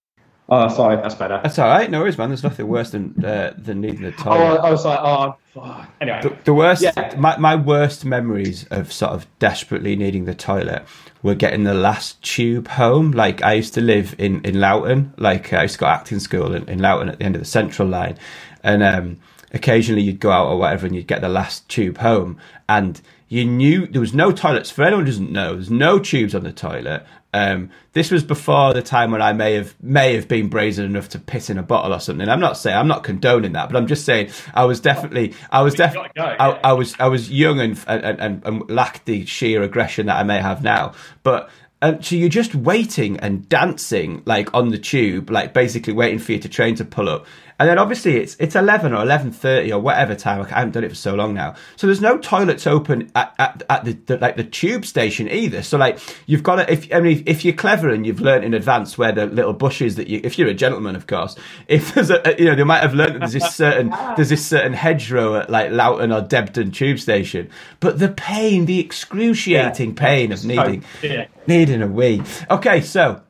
Oh, 0.51 0.67
sorry, 0.67 0.95
that's 0.95 1.13
better. 1.15 1.39
That's 1.43 1.59
all 1.59 1.67
right. 1.69 1.89
No 1.91 1.99
worries, 2.01 2.17
man. 2.17 2.29
There's 2.29 2.43
nothing 2.43 2.67
worse 2.67 2.89
than 2.89 3.23
uh, 3.23 3.53
than 3.55 3.81
needing 3.81 4.03
a 4.03 4.07
Oh, 4.07 4.11
toilet. 4.23 4.59
I 4.61 4.71
was 4.71 4.83
like, 4.83 4.99
oh, 4.99 5.35
fuck. 5.53 5.87
anyway. 6.01 6.21
The, 6.23 6.35
the 6.43 6.53
worst, 6.55 6.81
Yeah. 6.81 7.13
my, 7.19 7.37
my 7.37 7.55
worst 7.55 8.03
memories 8.03 8.65
of 8.71 8.91
sort 8.91 9.11
of 9.11 9.27
desperately 9.37 9.95
needing 9.95 10.25
the 10.25 10.33
toilet 10.33 10.85
were 11.21 11.35
getting 11.35 11.63
the 11.63 11.73
last 11.73 12.21
tube 12.21 12.67
home. 12.69 13.11
Like 13.11 13.43
I 13.43 13.53
used 13.53 13.73
to 13.75 13.81
live 13.81 14.15
in 14.17 14.41
in 14.43 14.59
Loughton. 14.59 15.13
Like 15.17 15.53
I 15.53 15.63
used 15.63 15.75
to 15.75 15.79
go 15.79 15.85
acting 15.87 16.19
school 16.19 16.53
in, 16.55 16.67
in 16.69 16.79
Loughton 16.79 17.09
at 17.09 17.19
the 17.19 17.25
end 17.25 17.35
of 17.35 17.41
the 17.41 17.47
Central 17.47 17.87
Line, 17.87 18.17
and 18.63 18.83
um, 18.83 19.17
occasionally 19.53 20.01
you'd 20.01 20.19
go 20.19 20.31
out 20.31 20.47
or 20.47 20.57
whatever, 20.57 20.85
and 20.85 20.95
you'd 20.95 21.07
get 21.07 21.21
the 21.21 21.29
last 21.29 21.67
tube 21.69 21.97
home, 21.97 22.37
and 22.67 23.01
you 23.27 23.45
knew 23.45 23.85
there 23.85 24.01
was 24.01 24.13
no 24.13 24.31
toilets. 24.31 24.71
For 24.71 24.83
anyone 24.83 25.05
who 25.05 25.11
doesn't 25.11 25.31
know, 25.31 25.53
there's 25.53 25.69
no 25.69 25.99
tubes 25.99 26.33
on 26.33 26.43
the 26.43 26.51
toilet. 26.51 27.05
Um, 27.31 27.69
this 27.93 28.09
was 28.09 28.23
before 28.23 28.73
the 28.73 28.81
time 28.81 29.11
when 29.11 29.21
I 29.21 29.33
may 29.33 29.53
have 29.53 29.75
may 29.83 30.15
have 30.15 30.27
been 30.27 30.49
brazen 30.49 30.85
enough 30.85 31.09
to 31.09 31.19
piss 31.19 31.49
in 31.49 31.59
a 31.59 31.63
bottle 31.63 31.93
or 31.93 31.99
something. 31.99 32.27
I'm 32.27 32.39
not 32.39 32.57
saying 32.57 32.75
I'm 32.75 32.87
not 32.87 33.03
condoning 33.03 33.53
that, 33.53 33.69
but 33.69 33.77
I'm 33.77 33.85
just 33.85 34.03
saying 34.03 34.31
I 34.53 34.65
was 34.65 34.79
definitely 34.79 35.35
I 35.51 35.61
was 35.61 35.75
definitely 35.75 36.09
I. 36.17 36.59
I 36.63 36.73
was 36.73 36.95
I 36.99 37.07
was 37.07 37.29
young 37.31 37.59
and, 37.59 37.79
and 37.87 38.19
and 38.19 38.45
and 38.45 38.69
lacked 38.69 39.05
the 39.05 39.25
sheer 39.25 39.61
aggression 39.61 40.07
that 40.07 40.17
I 40.17 40.23
may 40.23 40.41
have 40.41 40.63
now. 40.63 40.93
But 41.21 41.49
um, 41.81 42.01
so 42.01 42.15
you're 42.15 42.29
just 42.29 42.55
waiting 42.55 43.19
and 43.19 43.47
dancing 43.47 44.23
like 44.25 44.53
on 44.53 44.69
the 44.69 44.77
tube, 44.77 45.29
like 45.29 45.53
basically 45.53 45.93
waiting 45.93 46.19
for 46.19 46.33
you 46.33 46.39
to 46.39 46.49
train 46.49 46.75
to 46.75 46.85
pull 46.85 47.07
up. 47.07 47.25
And 47.59 47.67
then 47.67 47.77
obviously 47.77 48.15
it's 48.15 48.37
it's 48.39 48.55
eleven 48.55 48.93
or 48.93 49.01
eleven 49.03 49.31
thirty 49.33 49.71
or 49.73 49.81
whatever 49.81 50.15
time. 50.15 50.41
I 50.41 50.47
haven't 50.47 50.71
done 50.71 50.85
it 50.85 50.89
for 50.89 50.95
so 50.95 51.13
long 51.13 51.33
now. 51.33 51.55
So 51.75 51.87
there's 51.87 51.99
no 51.99 52.17
toilets 52.17 52.65
open 52.65 53.11
at, 53.15 53.35
at, 53.37 53.63
at 53.69 53.83
the, 53.83 53.93
the 54.05 54.17
like 54.17 54.37
the 54.37 54.45
tube 54.45 54.85
station 54.85 55.29
either. 55.29 55.61
So 55.61 55.77
like 55.77 55.99
you've 56.25 56.41
got 56.41 56.55
to 56.55 56.71
if 56.71 56.87
I 56.93 57.01
mean 57.01 57.21
if 57.25 57.43
you're 57.43 57.53
clever 57.53 57.89
and 57.89 58.05
you've 58.05 58.21
learned 58.21 58.45
in 58.45 58.53
advance 58.53 58.97
where 58.97 59.11
the 59.11 59.25
little 59.25 59.51
bushes 59.51 59.97
that 59.97 60.07
you 60.07 60.21
if 60.23 60.39
you're 60.39 60.47
a 60.47 60.53
gentleman 60.53 60.95
of 60.95 61.05
course 61.05 61.35
if 61.67 61.93
there's 61.93 62.09
a 62.09 62.23
you 62.39 62.45
know 62.45 62.55
they 62.55 62.63
might 62.63 62.79
have 62.81 62.93
learned 62.93 63.15
that 63.15 63.19
there's 63.19 63.33
this 63.33 63.53
certain 63.53 63.89
there's 64.15 64.29
this 64.29 64.45
certain 64.47 64.71
hedgerow 64.73 65.35
at 65.35 65.49
like 65.49 65.69
Loughton 65.71 66.13
or 66.13 66.21
Debden 66.21 66.71
tube 66.71 66.97
station. 66.99 67.49
But 67.81 67.99
the 67.99 68.07
pain, 68.09 68.67
the 68.67 68.79
excruciating 68.79 69.95
pain 69.95 70.31
of 70.31 70.45
needing 70.45 70.83
yeah. 71.03 71.27
needing 71.45 71.81
a 71.81 71.87
wee. 71.87 72.21
Okay, 72.49 72.81
so. 72.81 73.21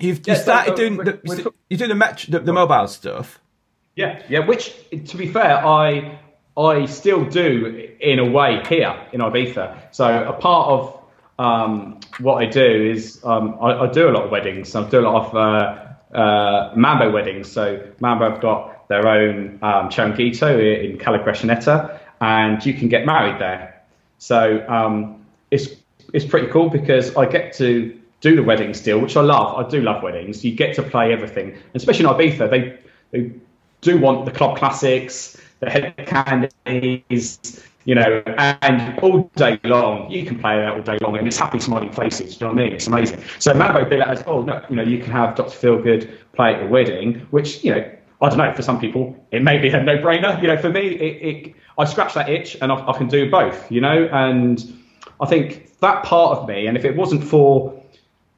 You've 0.00 0.18
you 0.18 0.24
Yeah, 0.26 0.34
so- 0.34 0.42
started 0.42 0.70
so 0.72 0.76
doing 0.76 0.96
we're- 0.96 1.12
the, 1.12 1.20
we're 1.24 1.52
you're 1.70 1.78
doing 1.78 1.88
the, 1.90 1.94
met- 1.94 2.26
the 2.28 2.40
the 2.40 2.52
mobile 2.52 2.88
stuff. 2.88 3.40
Yeah, 3.96 4.22
yeah. 4.28 4.40
Which, 4.40 4.74
to 4.90 5.16
be 5.16 5.28
fair, 5.28 5.64
I 5.64 6.18
I 6.56 6.86
still 6.86 7.24
do 7.24 7.90
in 8.00 8.18
a 8.18 8.24
way 8.24 8.62
here 8.68 8.94
in 9.12 9.20
Ibiza. 9.20 9.92
So 9.92 10.24
a 10.24 10.32
part 10.32 10.68
of 10.68 11.00
um, 11.38 12.00
what 12.20 12.42
I 12.42 12.46
do 12.46 12.90
is 12.92 13.20
um, 13.24 13.56
I, 13.60 13.82
I 13.82 13.86
do 13.90 14.08
a 14.08 14.12
lot 14.12 14.24
of 14.24 14.30
weddings. 14.30 14.74
I 14.74 14.88
do 14.88 15.00
a 15.00 15.06
lot 15.08 15.26
of 15.26 15.34
uh, 15.34 16.16
uh, 16.16 16.72
Mambo 16.76 17.10
weddings. 17.10 17.50
So 17.50 17.82
Mambo 18.00 18.30
have 18.30 18.40
got 18.40 18.88
their 18.88 19.06
own 19.08 19.58
um, 19.62 19.88
Changuito 19.88 20.84
in 20.84 20.98
Cala 20.98 22.00
and 22.20 22.64
you 22.64 22.74
can 22.74 22.88
get 22.88 23.04
married 23.04 23.40
there. 23.40 23.82
So 24.18 24.64
um, 24.68 25.26
it's 25.50 25.68
it's 26.12 26.24
pretty 26.24 26.48
cool 26.48 26.70
because 26.70 27.16
I 27.16 27.26
get 27.26 27.52
to 27.54 27.98
do 28.20 28.36
the 28.36 28.42
wedding 28.42 28.72
still, 28.74 29.00
which 29.00 29.16
I 29.16 29.22
love. 29.22 29.66
I 29.66 29.68
do 29.68 29.82
love 29.82 30.02
weddings. 30.02 30.44
You 30.44 30.52
get 30.54 30.76
to 30.76 30.82
play 30.82 31.12
everything, 31.12 31.58
especially 31.74 32.06
in 32.06 32.12
Ibiza, 32.12 32.50
they 32.50 32.78
they 33.10 33.32
do 33.84 33.98
want 33.98 34.24
the 34.24 34.32
club 34.32 34.56
classics, 34.56 35.40
the 35.60 35.70
Hed 35.70 35.94
Kandis, 35.98 37.62
you 37.84 37.94
know, 37.94 38.22
and 38.38 38.98
all 39.00 39.30
day 39.36 39.60
long 39.64 40.10
you 40.10 40.24
can 40.24 40.38
play 40.38 40.56
that 40.56 40.72
all 40.72 40.82
day 40.82 40.98
long, 41.02 41.16
and 41.16 41.26
it's 41.26 41.38
happy 41.38 41.60
smiling 41.60 41.92
faces. 41.92 42.36
Do 42.36 42.46
you 42.46 42.48
know 42.48 42.54
what 42.54 42.62
I 42.62 42.64
mean? 42.64 42.72
It's 42.74 42.86
amazing. 42.86 43.22
So 43.38 43.54
Mambo 43.54 43.82
like, 43.82 44.08
as 44.08 44.24
oh 44.26 44.42
no, 44.42 44.64
you 44.70 44.76
know, 44.76 44.82
you 44.82 44.98
can 44.98 45.12
have 45.12 45.36
Dr. 45.36 45.50
Feelgood 45.50 46.10
play 46.32 46.54
at 46.54 46.60
your 46.60 46.68
wedding, 46.68 47.26
which 47.30 47.62
you 47.62 47.74
know. 47.74 47.90
I 48.22 48.28
don't 48.30 48.38
know. 48.38 48.54
For 48.54 48.62
some 48.62 48.80
people, 48.80 49.14
it 49.32 49.42
may 49.42 49.58
be 49.58 49.68
a 49.68 49.82
no-brainer. 49.82 50.40
You 50.40 50.48
know, 50.48 50.56
for 50.56 50.70
me, 50.70 50.86
it, 50.86 51.46
it 51.46 51.54
I 51.76 51.84
scratch 51.84 52.14
that 52.14 52.30
itch, 52.30 52.56
and 52.62 52.72
I, 52.72 52.88
I 52.88 52.96
can 52.96 53.06
do 53.06 53.30
both. 53.30 53.70
You 53.70 53.82
know, 53.82 54.08
and 54.12 54.64
I 55.20 55.26
think 55.26 55.78
that 55.80 56.04
part 56.04 56.38
of 56.38 56.48
me, 56.48 56.66
and 56.66 56.76
if 56.76 56.86
it 56.86 56.96
wasn't 56.96 57.22
for 57.22 57.78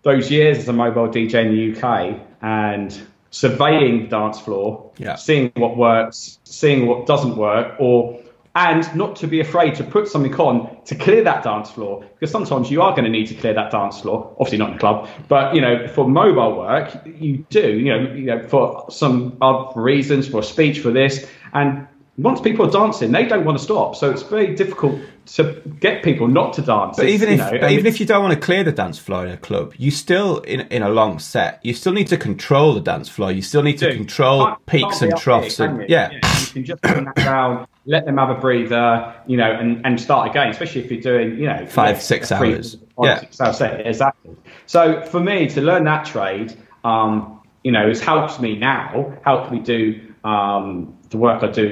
those 0.02 0.30
years 0.30 0.58
as 0.58 0.68
a 0.68 0.72
mobile 0.72 1.08
DJ 1.08 1.44
in 1.44 1.54
the 1.54 1.76
UK 1.76 2.20
and 2.40 3.06
surveying 3.40 4.02
the 4.02 4.08
dance 4.08 4.40
floor, 4.40 4.90
Yeah. 4.98 5.16
seeing 5.16 5.52
what 5.56 5.76
works, 5.76 6.38
seeing 6.44 6.86
what 6.86 7.06
doesn't 7.06 7.36
work, 7.36 7.74
or 7.78 8.18
and 8.54 8.82
not 8.96 9.16
to 9.16 9.26
be 9.26 9.38
afraid 9.40 9.74
to 9.74 9.84
put 9.84 10.08
something 10.08 10.34
on 10.36 10.54
to 10.86 10.94
clear 10.94 11.22
that 11.22 11.42
dance 11.42 11.70
floor 11.70 12.02
because 12.14 12.30
sometimes 12.30 12.70
you 12.70 12.80
are 12.80 12.92
going 12.92 13.04
to 13.04 13.10
need 13.10 13.26
to 13.26 13.34
clear 13.34 13.52
that 13.52 13.70
dance 13.70 14.00
floor. 14.00 14.34
Obviously 14.40 14.56
not 14.56 14.68
in 14.70 14.74
the 14.76 14.80
club, 14.80 15.06
but 15.28 15.54
you 15.54 15.60
know 15.60 15.86
for 15.88 16.08
mobile 16.08 16.56
work 16.56 16.86
you 17.04 17.44
do. 17.50 17.68
You 17.78 17.90
know, 17.92 18.00
you 18.14 18.26
know 18.30 18.48
for 18.48 18.86
some 18.90 19.36
other 19.42 19.78
reasons, 19.78 20.26
for 20.26 20.40
a 20.40 20.42
speech, 20.42 20.78
for 20.80 20.90
this, 20.90 21.26
and 21.52 21.86
once 22.16 22.40
people 22.40 22.66
are 22.66 22.70
dancing, 22.70 23.12
they 23.12 23.26
don't 23.26 23.44
want 23.44 23.58
to 23.58 23.64
stop. 23.64 23.94
So 23.94 24.10
it's 24.10 24.22
very 24.22 24.54
difficult 24.54 24.98
to 25.26 25.60
get 25.80 26.02
people 26.02 26.28
not 26.28 26.52
to 26.54 26.62
dance. 26.62 26.96
But 26.96 27.06
It's, 27.06 27.14
even 27.22 27.28
you 27.28 27.34
if 27.44 27.52
know, 27.52 27.58
but 27.60 27.70
even 27.72 27.86
if 27.86 28.00
you 28.00 28.06
don't 28.06 28.22
want 28.22 28.34
to 28.34 28.40
clear 28.40 28.62
the 28.64 28.72
dance 28.72 28.98
floor 28.98 29.24
in 29.26 29.32
a 29.32 29.36
club, 29.36 29.74
you 29.76 29.90
still 29.90 30.38
in 30.40 30.60
in 30.68 30.82
a 30.82 30.88
long 30.88 31.18
set, 31.18 31.60
you 31.64 31.74
still 31.74 31.92
need 31.92 32.06
to 32.08 32.16
control 32.16 32.74
the 32.74 32.80
dance 32.80 33.08
floor. 33.08 33.32
You 33.32 33.42
still 33.42 33.62
need 33.62 33.78
to 33.78 33.92
control 33.94 34.46
Can't- 34.46 34.66
peaks 34.66 34.98
can't 35.00 35.12
and 35.12 35.20
troughs 35.20 35.58
here, 35.58 35.66
and 35.68 35.80
you? 35.80 35.86
yeah. 35.88 36.10
you 36.12 36.20
can 36.52 36.64
just 36.64 36.82
turn 36.82 37.04
that 37.04 37.16
down, 37.16 37.66
let 37.86 38.04
them 38.06 38.18
have 38.18 38.30
a 38.30 38.34
breather, 38.34 39.14
you 39.26 39.36
know, 39.36 39.50
and, 39.50 39.84
and 39.84 40.00
start 40.00 40.30
again. 40.30 40.48
Especially 40.48 40.84
if 40.84 40.90
you're 40.90 41.00
doing, 41.00 41.38
you 41.38 41.46
know, 41.46 41.66
Five, 41.66 41.96
yeah, 41.96 42.00
six 42.00 42.32
hours. 42.32 42.74
five, 42.96 43.04
Yeah. 43.04 43.20
six 43.20 43.40
hour 43.40 43.52
set 43.52 43.86
exactly. 43.86 44.36
So 44.66 45.02
for 45.02 45.20
me 45.20 45.48
to 45.48 45.60
learn 45.60 45.84
that 45.84 46.06
trade, 46.06 46.54
um, 46.84 47.40
you 47.64 47.72
know, 47.72 47.88
has 47.88 48.00
helped 48.00 48.40
me 48.40 48.56
now, 48.56 49.12
helped 49.24 49.50
me 49.50 49.58
do 49.58 50.00
um, 50.24 50.95
the 51.10 51.16
work 51.16 51.42
I 51.42 51.50
do 51.50 51.66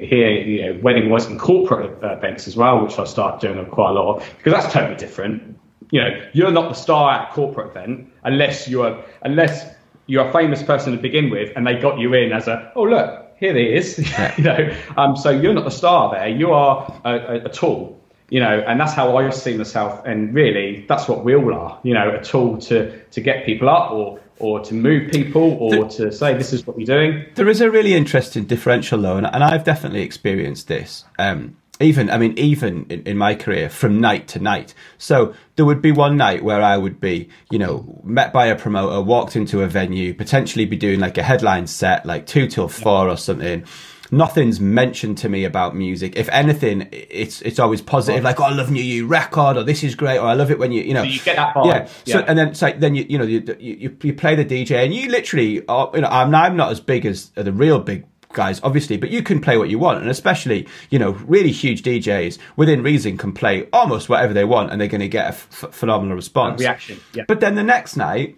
here, 0.00 0.30
you 0.30 0.62
know, 0.62 0.80
wedding 0.82 1.10
was 1.10 1.26
and 1.26 1.38
corporate 1.38 1.98
events 2.02 2.46
as 2.48 2.56
well, 2.56 2.82
which 2.84 2.98
I 2.98 3.04
start 3.04 3.40
doing 3.40 3.64
quite 3.66 3.90
a 3.90 3.92
lot 3.92 4.16
of 4.16 4.36
because 4.36 4.52
that's 4.52 4.72
totally 4.72 4.96
different. 4.96 5.58
You 5.90 6.00
know, 6.02 6.30
you're 6.32 6.52
not 6.52 6.68
the 6.68 6.74
star 6.74 7.12
at 7.12 7.30
a 7.30 7.32
corporate 7.32 7.70
event 7.70 8.12
unless 8.24 8.68
you're 8.68 9.02
unless 9.22 9.74
you're 10.06 10.28
a 10.28 10.32
famous 10.32 10.62
person 10.62 10.92
to 10.92 10.98
begin 10.98 11.30
with, 11.30 11.52
and 11.56 11.66
they 11.66 11.74
got 11.74 11.98
you 11.98 12.14
in 12.14 12.32
as 12.32 12.48
a 12.48 12.72
oh 12.74 12.82
look 12.82 13.30
here 13.40 13.56
he 13.56 13.74
is, 13.74 13.98
you 14.38 14.44
know. 14.44 14.76
Um, 14.96 15.16
so 15.16 15.30
you're 15.30 15.54
not 15.54 15.64
the 15.64 15.70
star 15.70 16.12
there. 16.14 16.28
You 16.28 16.52
are 16.52 17.00
a, 17.04 17.10
a, 17.10 17.44
a 17.46 17.48
tool, 17.48 17.98
you 18.28 18.38
know, 18.38 18.62
and 18.66 18.78
that's 18.78 18.92
how 18.92 19.16
I 19.16 19.30
see 19.30 19.56
myself. 19.56 20.02
And 20.04 20.34
really, 20.34 20.84
that's 20.88 21.08
what 21.08 21.24
we 21.24 21.34
all 21.34 21.54
are, 21.54 21.80
you 21.82 21.94
know, 21.94 22.14
a 22.14 22.22
tool 22.22 22.58
to 22.58 23.02
to 23.06 23.20
get 23.20 23.46
people 23.46 23.68
up 23.68 23.90
or 23.90 24.20
or 24.40 24.60
to 24.60 24.74
move 24.74 25.10
people 25.12 25.52
or 25.60 25.88
to 25.88 26.10
say 26.10 26.34
this 26.34 26.52
is 26.52 26.66
what 26.66 26.76
we're 26.76 26.86
doing. 26.86 27.24
There 27.34 27.48
is 27.48 27.60
a 27.60 27.70
really 27.70 27.94
interesting 27.94 28.44
differential 28.44 29.00
though, 29.00 29.16
and, 29.16 29.26
and 29.26 29.44
I've 29.44 29.64
definitely 29.64 30.02
experienced 30.02 30.68
this. 30.68 31.04
Um, 31.18 31.56
even, 31.80 32.10
I 32.10 32.18
mean, 32.18 32.38
even 32.38 32.84
in, 32.90 33.02
in 33.04 33.16
my 33.16 33.34
career, 33.34 33.70
from 33.70 34.00
night 34.00 34.28
to 34.28 34.38
night. 34.38 34.74
So 34.98 35.34
there 35.56 35.64
would 35.64 35.80
be 35.80 35.92
one 35.92 36.16
night 36.16 36.44
where 36.44 36.62
I 36.62 36.76
would 36.76 37.00
be, 37.00 37.30
you 37.50 37.58
know, 37.58 38.00
met 38.04 38.32
by 38.32 38.46
a 38.46 38.56
promoter, 38.56 39.00
walked 39.00 39.34
into 39.34 39.62
a 39.62 39.66
venue, 39.66 40.12
potentially 40.12 40.66
be 40.66 40.76
doing 40.76 41.00
like 41.00 41.16
a 41.16 41.22
headline 41.22 41.66
set, 41.66 42.04
like 42.04 42.26
two 42.26 42.46
till 42.46 42.68
four 42.68 43.08
or 43.08 43.16
something. 43.16 43.64
Nothing's 44.10 44.60
mentioned 44.60 45.18
to 45.18 45.28
me 45.28 45.44
about 45.44 45.76
music. 45.76 46.16
If 46.16 46.28
anything, 46.30 46.88
it's 46.92 47.42
it's 47.42 47.58
always 47.58 47.80
positive, 47.80 48.24
like 48.24 48.40
oh, 48.40 48.44
I 48.44 48.52
love 48.52 48.70
new 48.70 48.82
you 48.82 49.06
record, 49.06 49.56
or 49.56 49.62
this 49.62 49.84
is 49.84 49.94
great, 49.94 50.18
or 50.18 50.26
I 50.26 50.34
love 50.34 50.50
it 50.50 50.58
when 50.58 50.72
you 50.72 50.82
you 50.82 50.94
know 50.94 51.02
So 51.02 51.08
you 51.08 51.20
get 51.20 51.36
that 51.36 51.54
vibe. 51.54 51.88
yeah. 52.06 52.14
So 52.14 52.18
and 52.20 52.38
then 52.38 52.54
like 52.60 52.80
then 52.80 52.94
you 52.94 53.06
you 53.08 53.18
know 53.18 53.24
you 53.24 53.56
you, 53.58 53.96
you 54.02 54.12
play 54.14 54.34
the 54.34 54.44
DJ 54.44 54.84
and 54.84 54.94
you 54.94 55.08
literally 55.08 55.66
are, 55.68 55.90
you 55.94 56.00
know 56.00 56.08
I'm 56.08 56.34
I'm 56.34 56.56
not 56.56 56.70
as 56.72 56.80
big 56.80 57.06
as 57.06 57.30
the 57.30 57.52
real 57.52 57.78
big 57.78 58.06
guys 58.32 58.60
obviously 58.62 58.96
but 58.96 59.10
you 59.10 59.24
can 59.24 59.40
play 59.40 59.56
what 59.56 59.68
you 59.68 59.76
want 59.76 60.00
and 60.00 60.08
especially 60.08 60.66
you 60.88 61.00
know 61.00 61.12
really 61.26 61.50
huge 61.50 61.82
DJs 61.82 62.38
within 62.54 62.80
reason 62.80 63.18
can 63.18 63.32
play 63.32 63.68
almost 63.72 64.08
whatever 64.08 64.32
they 64.32 64.44
want 64.44 64.70
and 64.70 64.80
they're 64.80 64.86
going 64.86 65.00
to 65.00 65.08
get 65.08 65.24
a 65.24 65.28
f- 65.28 65.66
phenomenal 65.72 66.14
response 66.14 66.60
reaction, 66.60 67.00
yeah. 67.12 67.24
but 67.26 67.40
then 67.40 67.56
the 67.56 67.62
next 67.62 67.96
night 67.96 68.36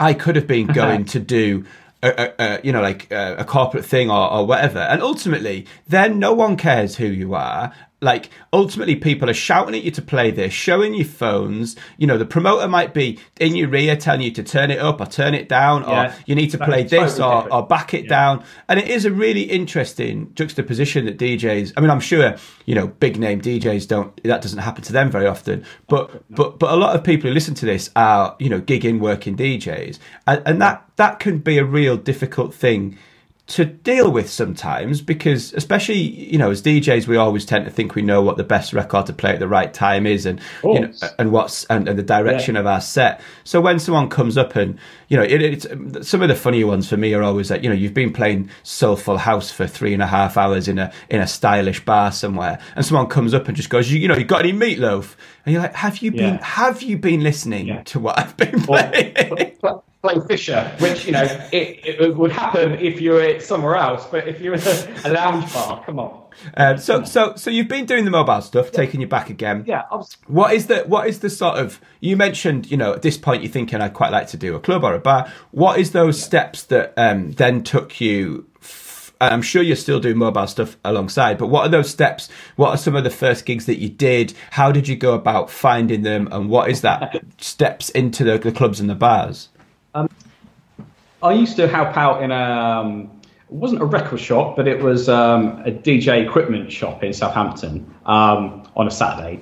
I 0.00 0.14
could 0.14 0.36
have 0.36 0.46
been 0.46 0.66
going 0.82 1.04
to 1.06 1.20
do 1.20 1.64
a, 2.04 2.34
a, 2.38 2.60
you 2.62 2.72
know 2.72 2.82
like 2.82 3.10
a, 3.10 3.36
a 3.38 3.44
corporate 3.44 3.84
thing 3.84 4.10
or, 4.10 4.30
or 4.30 4.46
whatever, 4.46 4.78
and 4.78 5.02
ultimately, 5.02 5.66
then 5.88 6.18
no 6.18 6.32
one 6.32 6.56
cares 6.56 6.96
who 6.96 7.06
you 7.06 7.34
are. 7.34 7.72
Like 8.04 8.28
ultimately, 8.52 8.96
people 8.96 9.30
are 9.30 9.34
shouting 9.34 9.74
at 9.74 9.82
you 9.82 9.90
to 9.92 10.02
play 10.02 10.30
this, 10.30 10.52
showing 10.52 10.92
you 10.92 11.06
phones. 11.06 11.74
You 11.96 12.06
know, 12.06 12.18
the 12.18 12.26
promoter 12.26 12.68
might 12.68 12.92
be 12.92 13.18
in 13.40 13.56
your 13.56 13.74
ear 13.74 13.96
telling 13.96 14.20
you 14.20 14.30
to 14.32 14.42
turn 14.42 14.70
it 14.70 14.78
up 14.78 15.00
or 15.00 15.06
turn 15.06 15.32
it 15.34 15.48
down, 15.48 15.82
Yeah. 15.82 16.12
or 16.12 16.14
you 16.26 16.34
need 16.34 16.50
to 16.50 16.58
play 16.58 16.82
totally 16.84 17.04
this 17.04 17.18
or, 17.18 17.32
different. 17.42 17.52
or 17.54 17.66
back 17.66 17.94
it 17.94 18.08
down. 18.08 18.44
And 18.68 18.78
it 18.78 18.88
is 18.88 19.06
a 19.06 19.10
really 19.10 19.42
interesting 19.42 20.30
juxtaposition 20.34 21.06
that 21.06 21.16
DJs. 21.18 21.72
I 21.76 21.80
mean, 21.80 21.90
I'm 21.90 22.00
sure 22.00 22.36
you 22.66 22.74
know 22.74 22.88
big 22.88 23.18
name 23.18 23.40
DJs 23.40 23.88
don't. 23.88 24.22
That 24.22 24.42
doesn't 24.42 24.58
happen 24.58 24.82
to 24.84 24.92
them 24.92 25.10
very 25.10 25.26
often. 25.26 25.64
But 25.88 26.22
but 26.30 26.58
but 26.58 26.70
a 26.70 26.76
lot 26.76 26.94
of 26.94 27.02
people 27.02 27.28
who 27.30 27.34
listen 27.34 27.54
to 27.54 27.66
this 27.66 27.90
are 27.96 28.36
you 28.38 28.50
know 28.50 28.60
gigging 28.60 29.00
working 29.00 29.34
DJs, 29.34 29.98
and, 30.26 30.42
and 30.44 30.60
that 30.60 30.86
that 30.96 31.20
can 31.20 31.38
be 31.38 31.56
a 31.56 31.64
real 31.64 31.96
difficult 31.96 32.54
thing 32.54 32.98
to 33.46 33.66
deal 33.66 34.10
with 34.10 34.30
sometimes 34.30 35.02
because 35.02 35.52
especially 35.52 35.98
you 35.98 36.38
know 36.38 36.50
as 36.50 36.62
DJs 36.62 37.06
we 37.06 37.18
always 37.18 37.44
tend 37.44 37.66
to 37.66 37.70
think 37.70 37.94
we 37.94 38.00
know 38.00 38.22
what 38.22 38.38
the 38.38 38.44
best 38.44 38.72
record 38.72 39.04
to 39.04 39.12
play 39.12 39.32
at 39.32 39.38
the 39.38 39.48
right 39.48 39.74
time 39.74 40.06
is 40.06 40.24
and 40.24 40.40
you 40.62 40.80
know, 40.80 40.92
and 41.18 41.30
what's 41.30 41.64
and, 41.66 41.86
and 41.86 41.98
the 41.98 42.02
direction 42.02 42.56
of 42.56 42.66
our 42.66 42.80
set. 42.80 43.20
So 43.44 43.60
when 43.60 43.78
someone 43.78 44.08
comes 44.08 44.38
up 44.38 44.56
and 44.56 44.78
you 45.14 45.20
know 45.20 45.26
it, 45.26 45.40
it's 45.42 46.08
some 46.08 46.22
of 46.22 46.28
the 46.28 46.34
funnier 46.34 46.66
ones 46.66 46.88
for 46.88 46.96
me 46.96 47.14
are 47.14 47.22
always 47.22 47.48
that 47.48 47.62
you 47.62 47.68
know 47.70 47.74
you've 47.76 47.94
been 47.94 48.12
playing 48.12 48.50
soulful 48.64 49.16
house 49.16 49.48
for 49.48 49.64
three 49.64 49.94
and 49.94 50.02
a 50.02 50.08
half 50.08 50.36
hours 50.36 50.66
in 50.66 50.76
a 50.80 50.92
in 51.08 51.20
a 51.20 51.26
stylish 51.28 51.84
bar 51.84 52.10
somewhere 52.10 52.58
and 52.74 52.84
someone 52.84 53.06
comes 53.06 53.32
up 53.32 53.46
and 53.46 53.56
just 53.56 53.70
goes 53.70 53.92
you, 53.92 54.00
you 54.00 54.08
know 54.08 54.16
you 54.16 54.24
got 54.24 54.40
any 54.44 54.52
meatloaf 54.52 55.14
and 55.46 55.52
you're 55.52 55.62
like 55.62 55.74
have 55.76 55.98
you 55.98 56.10
been 56.10 56.34
have 56.38 56.82
you 56.82 56.98
been 56.98 57.22
listening 57.22 57.68
Yeah. 57.68 57.82
to 57.84 58.00
what 58.00 58.18
I've 58.18 58.36
been 58.36 58.60
playing 58.62 59.14
pl- 59.60 59.84
play 60.02 60.16
Fisher, 60.28 60.70
which 60.80 61.06
you 61.06 61.12
know 61.12 61.22
it, 61.52 62.00
it 62.00 62.16
would 62.16 62.32
happen 62.32 62.72
if 62.72 63.00
you 63.00 63.12
were 63.12 63.38
somewhere 63.38 63.76
else, 63.76 64.04
but 64.10 64.26
if 64.26 64.40
you're 64.40 64.54
in 64.54 64.60
a, 64.60 65.00
a 65.06 65.10
lounge 65.12 65.50
bar, 65.54 65.82
come 65.86 65.98
on. 66.00 66.23
Um, 66.56 66.78
so 66.78 67.04
so 67.04 67.34
so 67.36 67.50
you've 67.50 67.68
been 67.68 67.86
doing 67.86 68.04
the 68.04 68.10
mobile 68.10 68.40
stuff 68.40 68.70
taking 68.70 69.00
you 69.00 69.06
back 69.06 69.30
again 69.30 69.64
Yeah, 69.66 69.82
was 69.90 70.16
What 70.26 70.52
is 70.52 70.66
the 70.66 70.84
what 70.84 71.08
is 71.08 71.20
the 71.20 71.30
sort 71.30 71.58
of 71.58 71.80
you 72.00 72.16
mentioned 72.16 72.70
you 72.70 72.76
know 72.76 72.92
at 72.92 73.02
this 73.02 73.16
point 73.16 73.42
you're 73.42 73.52
thinking 73.52 73.80
I'd 73.80 73.94
quite 73.94 74.12
like 74.12 74.28
to 74.28 74.36
do 74.36 74.54
a 74.54 74.60
club 74.60 74.84
or 74.84 74.94
a 74.94 74.98
bar. 74.98 75.32
What 75.50 75.78
is 75.78 75.92
those 75.92 76.22
steps 76.22 76.62
that 76.64 76.92
um, 76.96 77.32
then 77.32 77.62
took 77.62 78.00
you? 78.00 78.46
F- 78.60 79.12
I'm 79.20 79.42
sure 79.42 79.62
you're 79.62 79.76
still 79.76 80.00
doing 80.00 80.18
mobile 80.18 80.46
stuff 80.46 80.76
alongside, 80.84 81.38
but 81.38 81.46
what 81.46 81.66
are 81.66 81.68
those 81.68 81.88
steps? 81.88 82.28
What 82.56 82.70
are 82.70 82.76
some 82.76 82.96
of 82.96 83.04
the 83.04 83.10
first 83.10 83.46
gigs 83.46 83.66
that 83.66 83.78
you 83.78 83.88
did? 83.88 84.34
How 84.50 84.72
did 84.72 84.88
you 84.88 84.96
go 84.96 85.14
about 85.14 85.50
finding 85.50 86.02
them, 86.02 86.28
and 86.32 86.50
what 86.50 86.70
is 86.70 86.80
that 86.82 87.22
steps 87.38 87.90
into 87.90 88.24
the, 88.24 88.38
the 88.38 88.52
clubs 88.52 88.80
and 88.80 88.90
the 88.90 88.94
bars? 88.94 89.48
I 89.94 91.32
used 91.32 91.56
to 91.56 91.66
help 91.68 91.96
out 91.96 92.22
in 92.22 92.30
a 92.30 92.34
um, 92.34 93.13
it 93.48 93.52
wasn't 93.54 93.82
a 93.82 93.84
record 93.84 94.20
shop, 94.20 94.56
but 94.56 94.66
it 94.66 94.82
was 94.82 95.08
um, 95.08 95.62
a 95.66 95.70
DJ 95.70 96.26
equipment 96.26 96.72
shop 96.72 97.04
in 97.04 97.12
Southampton 97.12 97.94
um, 98.06 98.66
on 98.76 98.86
a 98.86 98.90
Saturday, 98.90 99.40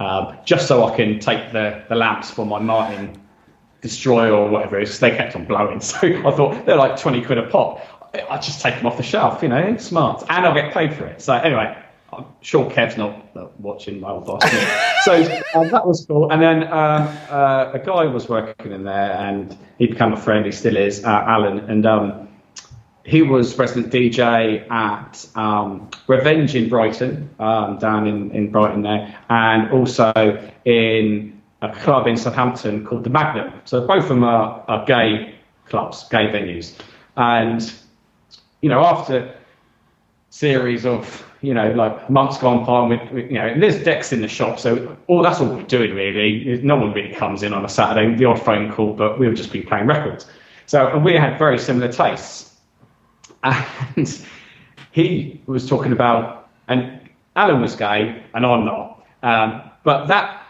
um, 0.00 0.36
just 0.44 0.66
so 0.66 0.84
I 0.84 0.96
can 0.96 1.20
take 1.20 1.52
the, 1.52 1.82
the 1.88 1.94
lamps 1.94 2.30
for 2.30 2.44
my 2.44 2.58
Martin 2.58 3.20
Destroyer 3.80 4.32
or 4.32 4.48
whatever 4.48 4.78
it 4.78 4.88
is. 4.88 4.98
They 4.98 5.10
kept 5.10 5.36
on 5.36 5.44
blowing, 5.44 5.80
so 5.92 5.98
I 5.98 6.30
thought 6.32 6.66
they're 6.66 6.76
like 6.76 6.98
twenty 6.98 7.22
quid 7.22 7.38
a 7.38 7.48
pop. 7.48 7.80
I- 8.30 8.38
just 8.38 8.60
take 8.60 8.76
them 8.76 8.86
off 8.86 8.96
the 8.96 9.02
shelf, 9.02 9.42
you 9.42 9.48
know, 9.48 9.76
smart, 9.76 10.22
and 10.28 10.46
I'll 10.46 10.54
get 10.54 10.72
paid 10.72 10.94
for 10.94 11.06
it. 11.06 11.20
So 11.20 11.34
anyway. 11.34 11.76
I'm 12.12 12.26
sure 12.42 12.70
Kev's 12.70 12.96
not 12.96 13.60
watching 13.60 13.98
my 13.98 14.10
old 14.10 14.26
boss. 14.26 14.42
so 15.04 15.14
um, 15.56 15.68
that 15.70 15.84
was 15.84 16.06
cool. 16.06 16.30
And 16.30 16.40
then 16.40 16.62
um, 16.72 17.08
uh, 17.28 17.72
a 17.72 17.80
guy 17.84 18.04
was 18.04 18.28
working 18.28 18.70
in 18.70 18.84
there, 18.84 19.12
and 19.14 19.58
he 19.78 19.88
became 19.88 20.12
a 20.12 20.16
friend. 20.16 20.46
He 20.46 20.52
still 20.52 20.76
is, 20.76 21.04
uh, 21.04 21.08
Alan. 21.08 21.58
And 21.68 21.84
um, 21.86 22.23
he 23.04 23.20
was 23.22 23.56
resident 23.58 23.92
DJ 23.92 24.68
at 24.70 25.26
um, 25.36 25.90
Revenge 26.06 26.54
in 26.54 26.68
Brighton, 26.68 27.28
um, 27.38 27.78
down 27.78 28.06
in, 28.06 28.30
in 28.30 28.50
Brighton 28.50 28.82
there, 28.82 29.14
and 29.28 29.70
also 29.70 30.12
in 30.64 31.40
a 31.60 31.72
club 31.72 32.06
in 32.06 32.16
Southampton 32.16 32.84
called 32.84 33.04
the 33.04 33.10
Magnum. 33.10 33.52
So 33.66 33.86
both 33.86 34.04
of 34.04 34.08
them 34.08 34.24
are, 34.24 34.64
are 34.68 34.84
gay 34.86 35.34
clubs, 35.66 36.08
gay 36.08 36.28
venues. 36.28 36.78
And, 37.16 37.72
you 38.62 38.70
know, 38.70 38.84
after 38.84 39.34
series 40.30 40.84
of 40.84 41.24
you 41.42 41.54
know 41.54 41.70
like 41.74 42.10
months 42.10 42.38
gone 42.38 42.64
by 42.66 42.80
with, 42.88 43.12
with 43.12 43.30
you 43.30 43.38
know 43.38 43.46
and 43.46 43.62
there's 43.62 43.80
decks 43.84 44.12
in 44.12 44.20
the 44.20 44.26
shop 44.26 44.58
so 44.58 44.96
all 45.06 45.22
that's 45.22 45.40
all 45.40 45.46
we're 45.46 45.62
doing 45.62 45.94
really 45.94 46.60
no 46.64 46.74
one 46.74 46.92
really 46.92 47.14
comes 47.14 47.44
in 47.44 47.52
on 47.52 47.64
a 47.64 47.68
saturday 47.68 48.12
the 48.16 48.24
odd 48.24 48.42
phone 48.42 48.72
call 48.72 48.92
but 48.94 49.16
we 49.16 49.28
would 49.28 49.36
just 49.36 49.52
be 49.52 49.62
playing 49.62 49.86
records 49.86 50.26
so 50.66 50.88
and 50.88 51.04
we 51.04 51.12
had 51.12 51.38
very 51.38 51.56
similar 51.56 51.86
tastes 51.86 52.53
and 53.44 54.24
he 54.92 55.40
was 55.46 55.68
talking 55.68 55.92
about 55.92 56.48
and 56.68 57.00
alan 57.36 57.60
was 57.60 57.76
gay 57.76 58.22
and 58.34 58.44
i'm 58.44 58.64
not 58.64 59.04
um, 59.22 59.62
but 59.84 60.06
that 60.06 60.44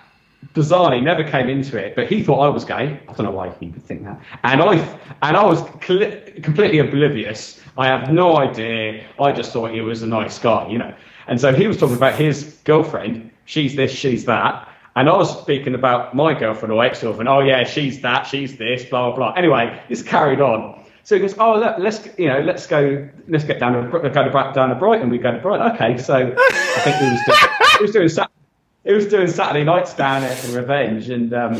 bizarrely 0.53 1.03
never 1.03 1.25
came 1.25 1.49
into 1.49 1.79
it, 1.79 1.97
but 1.97 2.07
he 2.07 2.23
thought 2.23 2.41
I 2.41 2.49
was 2.49 2.65
gay. 2.65 3.01
I 3.09 3.13
don't 3.13 3.25
know 3.27 3.31
why 3.31 3.51
he 3.61 3.69
would 3.69 3.83
think 3.83 4.05
that. 4.05 4.21
And 4.43 4.61
I 4.61 4.77
and 5.23 5.37
I 5.37 5.45
was 5.45 5.63
cl- 5.83 6.13
completely 6.43 6.79
oblivious. 6.79 7.61
I 7.79 7.87
have 7.87 8.13
no 8.13 8.37
idea. 8.37 9.05
I 9.21 9.33
just 9.33 9.53
thought 9.53 9.71
he 9.71 9.81
was 9.81 10.03
a 10.03 10.07
nice 10.07 10.39
guy, 10.39 10.69
you 10.69 10.79
know. 10.79 10.95
And 11.27 11.41
so 11.41 11.53
he 11.53 11.67
was 11.67 11.79
talking 11.79 11.97
about 11.97 12.15
his 12.15 12.59
girlfriend. 12.65 13.31
She's 13.47 13.75
this, 13.75 13.91
she's 13.91 14.25
that. 14.27 14.69
And 14.97 15.09
I 15.09 15.17
was 15.17 15.41
speaking 15.41 15.75
about 15.75 16.15
my 16.15 16.35
girlfriend 16.35 16.73
or 16.73 16.85
ex-girlfriend. 16.85 17.29
Oh 17.29 17.41
yeah, 17.41 17.65
she's 17.65 18.01
that, 18.03 18.25
she's 18.25 18.57
this, 18.57 18.85
blah 18.85 19.09
blah 19.11 19.17
blah. 19.17 19.33
Anyway, 19.33 19.81
this 19.89 20.03
carried 20.03 20.41
on. 20.41 20.84
So 21.05 21.15
he 21.17 21.21
goes, 21.21 21.35
oh 21.39 21.53
let, 21.53 21.81
let's 21.81 22.01
you 22.19 22.29
know 22.29 22.41
let's 22.41 22.67
go 22.67 23.09
let's 23.29 23.45
get 23.45 23.61
down 23.61 23.75
to 23.75 23.91
go 23.91 24.01
to 24.09 24.31
down 24.55 24.69
to 24.71 24.75
Brighton. 24.75 25.11
We 25.11 25.19
go 25.19 25.33
to 25.33 25.39
Brighton. 25.39 25.73
Okay, 25.75 25.99
so 25.99 26.15
I 26.37 26.81
think 26.81 26.97
he 26.97 27.11
was 27.11 27.21
doing, 27.27 27.39
he 27.79 27.83
was 27.83 27.91
doing 27.93 28.09
Sat- 28.09 28.31
he 28.85 28.93
was 28.93 29.07
doing 29.07 29.29
Saturday 29.29 29.65
nights 29.65 29.95
down 29.95 30.23
at 30.23 30.37
the 30.39 30.59
Revenge, 30.59 31.11
and 31.11 31.33
um, 31.35 31.55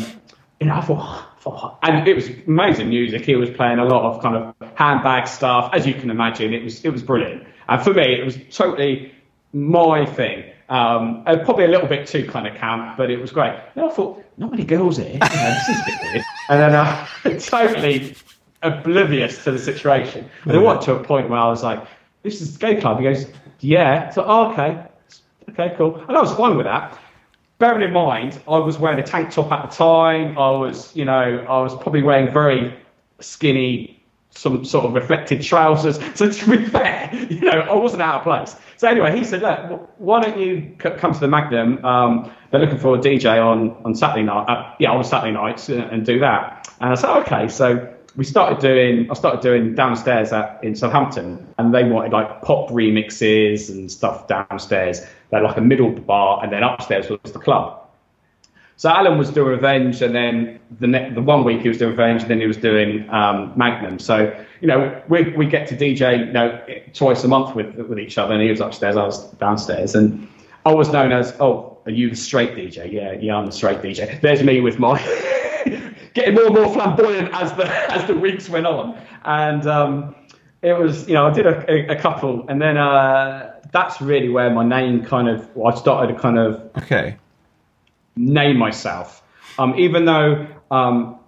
you 0.61 0.67
know 0.67 0.75
I 0.77 0.81
thought, 0.81 1.27
I 1.37 1.41
thought- 1.41 1.79
and 1.83 2.09
it 2.09 2.15
was 2.17 2.29
amazing 2.47 2.89
music. 2.89 3.25
He 3.25 3.35
was 3.37 3.51
playing 3.51 3.79
a 3.79 3.85
lot 3.85 4.15
of 4.15 4.23
kind 4.23 4.37
of 4.37 4.55
handbag 4.77 5.27
stuff, 5.29 5.71
as 5.75 5.87
you 5.87 5.95
can 5.95 6.11
imagine. 6.11 6.55
It 6.55 6.65
was 6.65 6.83
it 6.85 6.91
was 6.91 7.03
brilliant, 7.03 7.45
and 7.69 7.83
for 7.83 7.93
me, 7.93 8.15
it 8.15 8.25
was 8.25 8.39
totally 8.51 9.13
my 9.53 10.07
thing. 10.07 10.45
Um, 10.71 11.23
and 11.27 11.45
probably 11.45 11.67
a 11.67 11.69
little 11.69 11.87
bit 11.87 12.07
too 12.07 12.27
kind 12.27 12.47
of 12.47 12.55
camp, 12.57 12.97
but 12.97 13.11
it 13.11 13.21
was 13.21 13.31
great. 13.31 13.55
And 13.77 13.85
I 13.85 13.91
thought, 13.91 14.25
not 14.39 14.51
many 14.51 14.65
girls 14.65 14.97
here. 14.97 15.13
You 15.13 15.19
know, 15.19 15.19
this 15.29 15.69
is 15.69 15.79
a 15.81 15.85
bit 15.85 15.95
weird. 16.03 16.25
And 16.49 16.61
then 16.61 16.75
I 16.75 17.09
totally 17.39 18.17
oblivious 18.65 19.45
to 19.45 19.53
the 19.53 19.59
situation. 19.59 20.29
And 20.45 20.53
I 20.53 20.59
went 20.59 20.83
to 20.83 20.95
a 20.95 21.03
point 21.03 21.29
where 21.31 21.39
I 21.39 21.49
was 21.49 21.63
like, 21.63 21.87
this 22.23 22.41
is 22.41 22.57
a 22.57 22.59
gay 22.59 22.81
club. 22.81 22.99
He 22.99 23.05
goes, 23.05 23.27
yeah. 23.61 24.11
So, 24.11 24.25
oh, 24.27 24.53
okay. 24.53 24.83
Okay, 25.51 25.75
cool. 25.77 25.97
And 26.09 26.17
I 26.17 26.21
was 26.21 26.35
fine 26.35 26.57
with 26.57 26.67
that. 26.67 26.99
Bearing 27.59 27.83
in 27.83 27.93
mind, 27.93 28.41
I 28.49 28.59
was 28.59 28.79
wearing 28.79 28.99
a 28.99 29.03
tank 29.03 29.31
top 29.31 29.53
at 29.53 29.71
the 29.71 29.77
time. 29.77 30.37
I 30.39 30.51
was, 30.51 30.95
you 30.97 31.05
know, 31.05 31.47
I 31.49 31.61
was 31.61 31.75
probably 31.75 32.03
wearing 32.03 32.33
very 32.33 32.77
skinny, 33.21 34.03
some 34.31 34.65
sort 34.65 34.87
of 34.87 34.95
reflected 34.95 35.43
trousers. 35.43 35.99
So 36.17 36.31
to 36.31 36.51
be 36.51 36.65
fair, 36.65 37.11
you 37.31 37.41
know, 37.43 37.61
I 37.61 37.75
wasn't 37.75 38.03
out 38.03 38.17
of 38.17 38.23
place. 38.23 38.57
So 38.77 38.89
anyway, 38.89 39.17
he 39.17 39.23
said, 39.25 39.43
look, 39.43 39.91
why 39.99 40.21
don't 40.21 40.39
you 40.39 40.75
c- 40.83 40.91
come 40.97 41.13
to 41.13 41.21
the 41.21 41.29
Magnum? 41.29 41.85
Um, 41.85 42.33
they're 42.51 42.61
looking 42.61 42.79
for 42.79 42.97
a 42.97 42.99
DJ 42.99 43.41
on, 43.45 43.77
on 43.85 43.95
Saturday 43.95 44.25
night, 44.25 44.49
uh, 44.49 44.75
yeah, 44.81 44.91
on 44.91 45.05
Saturday 45.05 45.33
nights 45.33 45.71
uh, 45.71 45.89
and 45.93 46.05
do 46.05 46.19
that. 46.19 46.69
And 46.81 46.91
I 46.91 46.95
said, 46.97 47.17
okay. 47.21 47.49
So 47.49 47.94
we 48.17 48.25
started 48.25 48.61
doing, 48.61 49.11
I 49.11 49.15
started 49.15 49.41
doing 49.41 49.75
downstairs 49.75 50.33
at, 50.33 50.63
in 50.63 50.75
Southampton 50.75 51.47
and 51.59 51.75
they 51.75 51.85
wanted 51.85 52.13
like 52.13 52.43
pop 52.43 52.71
remixes 52.71 53.69
and 53.69 53.91
stuff 53.91 54.29
downstairs. 54.29 55.01
They 55.31 55.39
had 55.39 55.43
like 55.43 55.57
a 55.57 55.61
middle 55.61 55.91
bar 55.91 56.43
and 56.43 56.53
then 56.53 56.63
upstairs 56.63 57.09
was 57.09 57.33
the 57.33 57.39
club. 57.39 57.81
So 58.77 58.89
Alan 58.89 59.19
was 59.19 59.31
doing 59.31 59.49
Revenge, 59.49 60.03
and 60.03 60.15
then 60.15 60.59
the 60.81 60.89
ne- 60.89 61.11
the 61.11 61.23
one 61.23 61.45
week 61.45 61.61
he 61.61 61.69
was 61.69 61.79
doing 61.79 61.93
Revenge, 61.93 62.23
and 62.23 62.31
then 62.31 62.41
he 62.41 62.47
was 62.47 62.57
doing 62.57 63.09
um, 63.11 63.53
Magnum. 63.55 64.01
So 64.01 64.37
you 64.61 64.67
know, 64.67 65.01
we 65.09 65.31
we 65.37 65.47
get 65.47 65.69
to 65.69 65.77
DJ 65.77 66.27
you 66.27 66.33
know 66.33 66.61
twice 66.93 67.23
a 67.23 67.29
month 67.29 67.55
with 67.55 67.77
with 67.77 68.01
each 68.01 68.19
other, 68.19 68.35
and 68.35 68.43
he 68.43 68.51
was 68.51 68.61
upstairs, 68.61 68.97
I 68.97 69.05
was 69.05 69.31
downstairs, 69.35 69.95
and 69.95 70.27
I 70.67 70.75
was 70.75 70.91
known 70.91 71.13
as 71.13 71.37
oh, 71.39 71.79
are 71.87 71.93
you 71.93 72.11
the 72.11 72.17
straight 72.17 72.57
DJ? 72.57 72.93
Yeah, 72.93 73.13
yeah, 73.13 73.37
I'm 73.37 73.47
the 73.47 73.53
straight 73.53 73.79
DJ. 73.79 74.21
There's 74.21 74.43
me 74.43 74.61
with 74.61 74.81
my 74.81 74.99
getting 76.15 76.35
more 76.35 76.47
and 76.47 76.55
more 76.55 76.73
flamboyant 76.73 77.33
as 77.35 77.53
the 77.55 77.67
as 77.93 78.07
the 78.07 78.15
weeks 78.15 78.49
went 78.49 78.67
on, 78.67 78.99
and 79.25 79.67
um, 79.67 80.15
it 80.63 80.73
was 80.79 81.07
you 81.09 81.15
know 81.15 81.27
I 81.27 81.33
did 81.33 81.47
a, 81.47 81.71
a, 81.71 81.97
a 81.97 82.01
couple, 82.01 82.47
and 82.49 82.61
then 82.61 82.77
uh, 82.77 83.61
that's 83.73 84.01
really 84.01 84.29
where 84.29 84.51
my 84.51 84.65
name 84.65 85.05
kind 85.05 85.29
of 85.29 85.55
well, 85.55 85.73
I 85.73 85.77
started 85.79 86.15
to 86.15 86.19
kind 86.21 86.39
of 86.39 86.63
Okay. 86.79 87.17
name 88.17 88.57
myself. 88.57 89.23
Um, 89.59 89.75
even 89.79 90.05
though 90.05 90.47
um, 90.71 91.19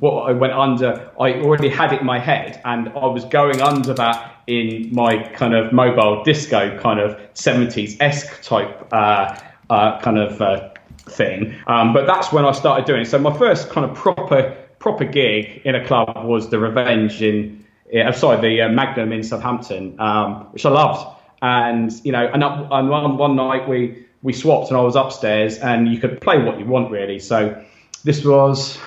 what 0.00 0.28
I 0.28 0.32
went 0.32 0.52
under, 0.54 1.10
I 1.20 1.34
already 1.34 1.68
had 1.68 1.92
it 1.92 2.00
in 2.00 2.06
my 2.06 2.18
head, 2.18 2.60
and 2.64 2.88
I 2.90 3.06
was 3.06 3.24
going 3.26 3.60
under 3.60 3.92
that 3.94 4.42
in 4.46 4.92
my 4.92 5.22
kind 5.34 5.54
of 5.54 5.72
mobile 5.72 6.24
disco 6.24 6.76
kind 6.78 6.98
of 6.98 7.16
70s 7.34 7.96
esque 8.00 8.42
type 8.42 8.88
uh, 8.92 9.38
uh, 9.70 10.00
kind 10.00 10.18
of 10.18 10.40
uh, 10.42 10.70
thing. 11.08 11.54
Um, 11.66 11.92
but 11.92 12.06
that's 12.06 12.32
when 12.32 12.44
I 12.44 12.52
started 12.52 12.86
doing 12.86 13.02
it. 13.02 13.06
So 13.06 13.18
my 13.18 13.36
first 13.36 13.70
kind 13.70 13.88
of 13.88 13.96
proper 13.96 14.56
proper 14.78 15.04
gig 15.04 15.62
in 15.64 15.76
a 15.76 15.86
club 15.86 16.26
was 16.26 16.50
the 16.50 16.58
Revenge 16.58 17.22
in, 17.22 17.64
uh, 17.96 18.10
sorry, 18.10 18.40
the 18.40 18.62
uh, 18.62 18.68
Magnum 18.68 19.12
in 19.12 19.22
Southampton, 19.22 19.98
um, 20.00 20.46
which 20.52 20.66
I 20.66 20.70
loved. 20.70 21.20
And 21.40 21.92
you 22.04 22.12
know, 22.12 22.28
and, 22.32 22.42
up, 22.42 22.68
and 22.70 22.88
one, 22.88 23.16
one 23.16 23.36
night 23.36 23.68
we 23.68 24.06
we 24.22 24.32
swapped, 24.32 24.68
and 24.68 24.76
I 24.76 24.82
was 24.82 24.96
upstairs, 24.96 25.58
and 25.58 25.88
you 25.88 25.98
could 25.98 26.20
play 26.20 26.42
what 26.42 26.58
you 26.58 26.66
want 26.66 26.90
really. 26.90 27.18
So 27.18 27.64
this 28.04 28.24
was 28.24 28.78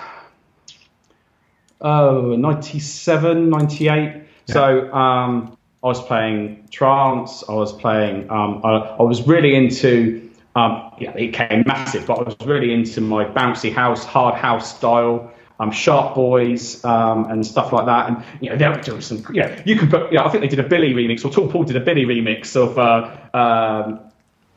oh 1.82 2.36
97, 2.36 3.50
98. 3.50 4.24
So 4.48 4.94
um, 4.94 5.58
I 5.84 5.88
was 5.88 6.02
playing 6.02 6.68
trance. 6.72 7.44
I 7.48 7.54
was 7.54 7.74
playing. 7.74 8.30
Um, 8.30 8.62
I, 8.64 8.70
I 9.00 9.02
was 9.02 9.28
really 9.28 9.56
into. 9.56 10.25
Um, 10.56 10.92
yeah, 11.00 11.12
it 11.16 11.34
came 11.34 11.64
massive, 11.66 12.06
but 12.08 12.20
I 12.20 12.24
was 12.24 12.36
really 12.46 12.74
into 12.74 13.02
my 13.02 13.26
bouncy 13.26 13.74
house, 13.74 14.06
hard 14.06 14.36
house 14.36 14.78
style 14.78 15.34
um, 15.60 15.72
Sharp 15.72 16.16
Boys 16.16 16.84
um, 16.84 17.30
and 17.30 17.46
stuff 17.46 17.72
like 17.72 17.86
that. 17.86 18.10
And 18.10 18.24
you 18.42 18.50
know, 18.50 18.58
they 18.58 18.68
were 18.68 18.82
doing 18.82 19.02
some. 19.02 19.24
You 19.34 19.44
know, 19.44 19.58
you 19.66 19.78
could 19.78 19.90
put. 19.90 20.12
You 20.12 20.18
know, 20.18 20.26
I 20.26 20.30
think 20.30 20.42
they 20.42 20.48
did 20.48 20.60
a 20.60 20.68
Billy 20.68 20.94
remix, 20.94 21.26
or 21.26 21.32
Tall 21.32 21.50
Paul 21.50 21.64
did 21.64 21.76
a 21.76 21.80
Billy 21.80 22.06
remix 22.06 22.56
of 22.56 22.78
uh, 22.78 23.38
um, 23.38 24.12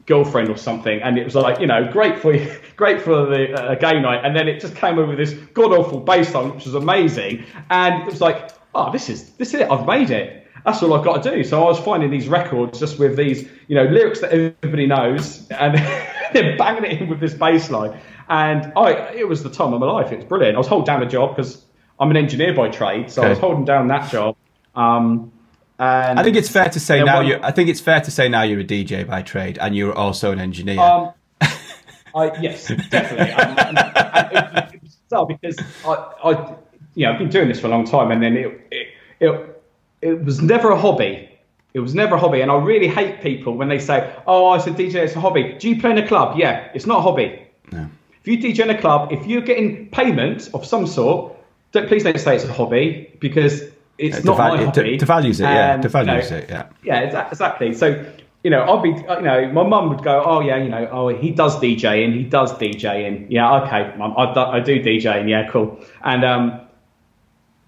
Girlfriend 0.07 0.49
or 0.49 0.57
something, 0.57 1.01
and 1.03 1.18
it 1.18 1.24
was 1.24 1.34
like 1.34 1.61
you 1.61 1.66
know, 1.66 1.90
great 1.90 2.18
for 2.18 2.34
great 2.76 3.01
for 3.01 3.26
the 3.26 3.53
uh, 3.53 3.74
gay 3.76 4.01
night. 4.01 4.24
And 4.24 4.34
then 4.34 4.49
it 4.49 4.61
just 4.61 4.74
came 4.74 4.99
over 4.99 5.14
with 5.14 5.18
this 5.18 5.34
god 5.55 5.72
awful 5.72 6.01
bass 6.01 6.34
line, 6.34 6.55
which 6.55 6.64
was 6.64 6.74
amazing. 6.74 7.44
And 7.70 8.03
it 8.03 8.07
was 8.07 8.20
like, 8.20 8.51
oh, 8.74 8.90
this 8.90 9.09
is 9.09 9.30
this 9.34 9.55
is 9.55 9.61
it. 9.61 9.70
I've 9.70 9.86
made 9.86 10.11
it. 10.11 10.46
That's 10.68 10.82
all 10.82 10.92
I've 10.92 11.04
got 11.04 11.22
to 11.22 11.30
do. 11.30 11.44
So 11.44 11.62
I 11.62 11.64
was 11.64 11.78
finding 11.78 12.10
these 12.10 12.28
records 12.28 12.78
just 12.78 12.98
with 12.98 13.16
these, 13.16 13.48
you 13.68 13.74
know, 13.74 13.84
lyrics 13.84 14.20
that 14.20 14.32
everybody 14.32 14.86
knows, 14.86 15.48
and 15.48 15.74
they're 16.34 16.58
banging 16.58 16.84
it 16.84 17.00
in 17.00 17.08
with 17.08 17.20
this 17.20 17.32
bass 17.32 17.70
line. 17.70 17.98
And 18.28 18.70
I, 18.76 19.14
it 19.14 19.26
was 19.26 19.42
the 19.42 19.48
time 19.48 19.72
of 19.72 19.80
my 19.80 19.90
life. 19.90 20.12
It 20.12 20.16
was 20.16 20.26
brilliant. 20.26 20.56
I 20.56 20.58
was 20.58 20.66
holding 20.66 20.84
down 20.84 21.02
a 21.02 21.08
job 21.08 21.34
because 21.34 21.64
I'm 21.98 22.10
an 22.10 22.18
engineer 22.18 22.52
by 22.52 22.68
trade, 22.68 23.10
so 23.10 23.22
okay. 23.22 23.28
I 23.28 23.30
was 23.30 23.38
holding 23.38 23.64
down 23.64 23.88
that 23.88 24.10
job. 24.10 24.36
Um, 24.74 25.32
and 25.78 26.20
I 26.20 26.22
think 26.22 26.36
it's 26.36 26.50
fair 26.50 26.68
to 26.68 26.78
say 26.78 27.02
now. 27.02 27.20
you 27.20 27.38
I 27.42 27.50
think 27.50 27.70
it's 27.70 27.80
fair 27.80 28.02
to 28.02 28.10
say 28.10 28.28
now 28.28 28.42
you're 28.42 28.60
a 28.60 28.64
DJ 28.64 29.06
by 29.06 29.22
trade, 29.22 29.56
and 29.56 29.74
you're 29.74 29.94
also 29.94 30.32
an 30.32 30.38
engineer. 30.38 30.80
Um, 30.80 31.14
I, 31.40 32.38
yes, 32.42 32.68
definitely. 32.90 33.30
and, 33.30 33.58
and, 33.58 33.78
and 33.78 35.28
because 35.28 35.58
I, 35.86 35.92
I, 36.24 36.56
you 36.94 37.06
know, 37.06 37.12
I've 37.12 37.18
been 37.18 37.30
doing 37.30 37.48
this 37.48 37.58
for 37.58 37.68
a 37.68 37.70
long 37.70 37.86
time, 37.86 38.10
and 38.10 38.22
then 38.22 38.36
it, 38.36 38.68
it, 38.70 38.88
it, 39.20 39.57
it 40.03 40.24
was 40.24 40.40
never 40.40 40.70
a 40.70 40.78
hobby. 40.78 41.28
It 41.74 41.80
was 41.80 41.94
never 41.94 42.14
a 42.16 42.18
hobby, 42.18 42.40
and 42.40 42.51
I 42.51 42.57
really 42.57 42.88
hate 42.88 43.20
people 43.20 43.57
when 43.57 43.68
they 43.68 43.78
say, 43.78 44.12
"Oh, 44.26 44.55
it's 44.55 44.66
a 44.66 44.70
DJ, 44.70 44.96
it's 44.96 45.16
a 45.16 45.20
hobby." 45.20 45.57
Do 45.59 45.68
you 45.68 45.80
play 45.80 45.90
in 45.90 45.99
a 45.99 46.07
club? 46.07 46.38
Yeah, 46.38 46.70
it's 46.74 46.86
not 46.86 46.99
a 46.99 47.03
hobby. 47.03 47.46
No. 47.72 47.88
If 48.22 48.26
you 48.26 48.38
DJ 48.38 48.64
in 48.64 48.70
a 48.70 48.80
club, 48.80 49.12
if 49.12 49.26
you're 49.26 49.42
getting 49.42 49.88
payment 49.90 50.51
of 50.55 50.64
some 50.64 50.86
sort, 50.86 51.36
don't, 51.72 51.86
please 51.86 52.05
don't 52.05 52.18
say 52.18 52.36
it's 52.36 52.44
a 52.44 52.53
hobby 52.53 53.14
because 53.20 53.62
it's 53.99 54.24
not 54.24 54.38
my 54.38 54.62
hobby. 54.64 54.99
To, 54.99 55.07
devalues 55.07 55.40
it, 55.40 55.42
yeah. 55.42 55.78
Devalues 55.78 56.24
you 56.24 56.30
know, 56.30 56.36
it, 56.36 56.49
yeah. 56.49 56.66
Yeah, 56.82 57.28
exactly. 57.30 57.74
So, 57.74 58.05
you 58.44 58.51
know, 58.51 58.61
I'll 58.61 58.80
be, 58.80 58.90
you 58.90 59.22
know, 59.22 59.51
my 59.53 59.64
mum 59.64 59.88
would 59.90 60.03
go, 60.03 60.22
oh 60.24 60.40
yeah, 60.40 60.57
you 60.57 60.68
know, 60.68 60.88
oh 60.90 61.09
he 61.09 61.30
does 61.30 61.57
DJing, 61.61 62.14
he 62.14 62.22
does 62.22 62.53
DJing, 62.55 63.26
yeah, 63.28 63.62
okay, 63.62 63.92
mum, 63.96 64.14
I, 64.16 64.32
I 64.32 64.61
do 64.61 64.82
DJing, 64.82 65.28
yeah, 65.28 65.51
cool. 65.51 65.78
And 66.03 66.24
um, 66.24 66.61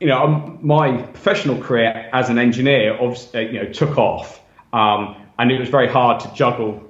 you 0.00 0.06
know, 0.06 0.22
um, 0.22 0.58
my 0.62 1.02
professional 1.02 1.60
career 1.60 2.08
as 2.12 2.30
an 2.30 2.38
engineer, 2.38 2.94
obviously, 2.98 3.52
you 3.52 3.62
know, 3.62 3.70
took 3.70 3.98
off, 3.98 4.40
um, 4.72 5.14
and 5.38 5.52
it 5.52 5.60
was 5.60 5.68
very 5.68 5.88
hard 5.88 6.20
to 6.20 6.32
juggle 6.34 6.82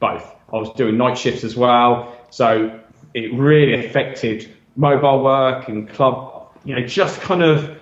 both. 0.00 0.34
I 0.52 0.56
was 0.56 0.72
doing 0.74 0.96
night 0.96 1.16
shifts 1.16 1.44
as 1.44 1.56
well, 1.56 2.16
so 2.30 2.80
it 3.14 3.32
really 3.34 3.86
affected 3.86 4.52
mobile 4.76 5.22
work 5.22 5.68
and 5.68 5.88
club. 5.88 6.48
You 6.64 6.74
know, 6.74 6.86
just 6.86 7.20
kind 7.20 7.42
of 7.42 7.78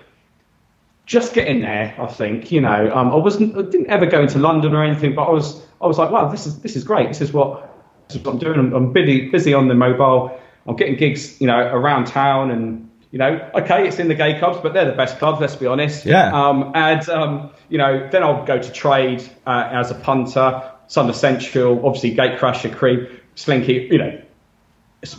just 1.07 1.33
getting 1.33 1.61
there. 1.61 1.95
I 1.99 2.05
think 2.05 2.51
you 2.51 2.61
know, 2.61 2.91
um, 2.93 3.11
I 3.11 3.15
wasn't, 3.15 3.57
I 3.57 3.63
didn't 3.63 3.87
ever 3.87 4.05
go 4.05 4.21
into 4.21 4.37
London 4.37 4.75
or 4.75 4.83
anything, 4.83 5.15
but 5.15 5.23
I 5.23 5.31
was, 5.31 5.65
I 5.81 5.87
was 5.87 5.97
like, 5.97 6.11
wow, 6.11 6.29
this 6.29 6.45
is 6.45 6.59
this 6.59 6.75
is 6.75 6.83
great. 6.83 7.07
This 7.07 7.21
is 7.21 7.33
what, 7.33 7.67
this 8.07 8.17
is 8.17 8.23
what 8.23 8.33
I'm 8.33 8.39
doing. 8.39 8.59
I'm, 8.59 8.73
I'm 8.73 8.93
busy 8.93 9.29
busy 9.29 9.55
on 9.55 9.69
the 9.69 9.75
mobile. 9.75 10.39
I'm 10.67 10.75
getting 10.75 10.97
gigs, 10.97 11.41
you 11.41 11.47
know, 11.47 11.57
around 11.57 12.05
town 12.05 12.51
and 12.51 12.87
you 13.11 13.19
know, 13.19 13.49
okay, 13.55 13.87
it's 13.87 13.99
in 13.99 14.09
the 14.09 14.15
gay 14.15 14.37
clubs, 14.37 14.59
but 14.61 14.73
they're 14.73 14.89
the 14.89 14.97
best 14.97 15.17
clubs. 15.17 15.39
Let's 15.39 15.55
be 15.55 15.65
honest. 15.65 16.05
Yeah. 16.05 16.31
Um, 16.33 16.71
and 16.75 17.07
um, 17.09 17.51
you 17.69 17.77
know, 17.77 18.07
then 18.11 18.23
I'll 18.23 18.45
go 18.45 18.61
to 18.61 18.71
trade 18.71 19.23
uh, 19.45 19.69
as 19.71 19.91
a 19.91 19.95
punter, 19.95 20.71
Sundissential, 20.89 21.83
obviously 21.85 22.15
Gatecrasher, 22.15 22.75
Cream, 22.75 23.07
Slinky. 23.35 23.87
You 23.91 23.97
know, 23.97 24.21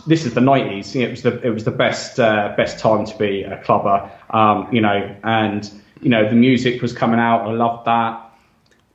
this 0.05 0.25
is 0.25 0.33
the 0.33 0.41
nineties. 0.41 0.95
It 0.95 1.09
was 1.09 1.23
the 1.23 1.41
it 1.41 1.49
was 1.49 1.63
the 1.63 1.71
best 1.71 2.19
uh, 2.19 2.53
best 2.55 2.79
time 2.79 3.05
to 3.05 3.17
be 3.17 3.43
a 3.43 3.61
clubber. 3.63 4.11
Um, 4.29 4.67
you 4.71 4.81
know, 4.81 5.15
and 5.23 5.69
you 6.01 6.09
know 6.09 6.29
the 6.29 6.35
music 6.35 6.81
was 6.81 6.93
coming 6.93 7.19
out. 7.19 7.41
I 7.41 7.51
loved 7.53 7.85
that. 7.85 8.25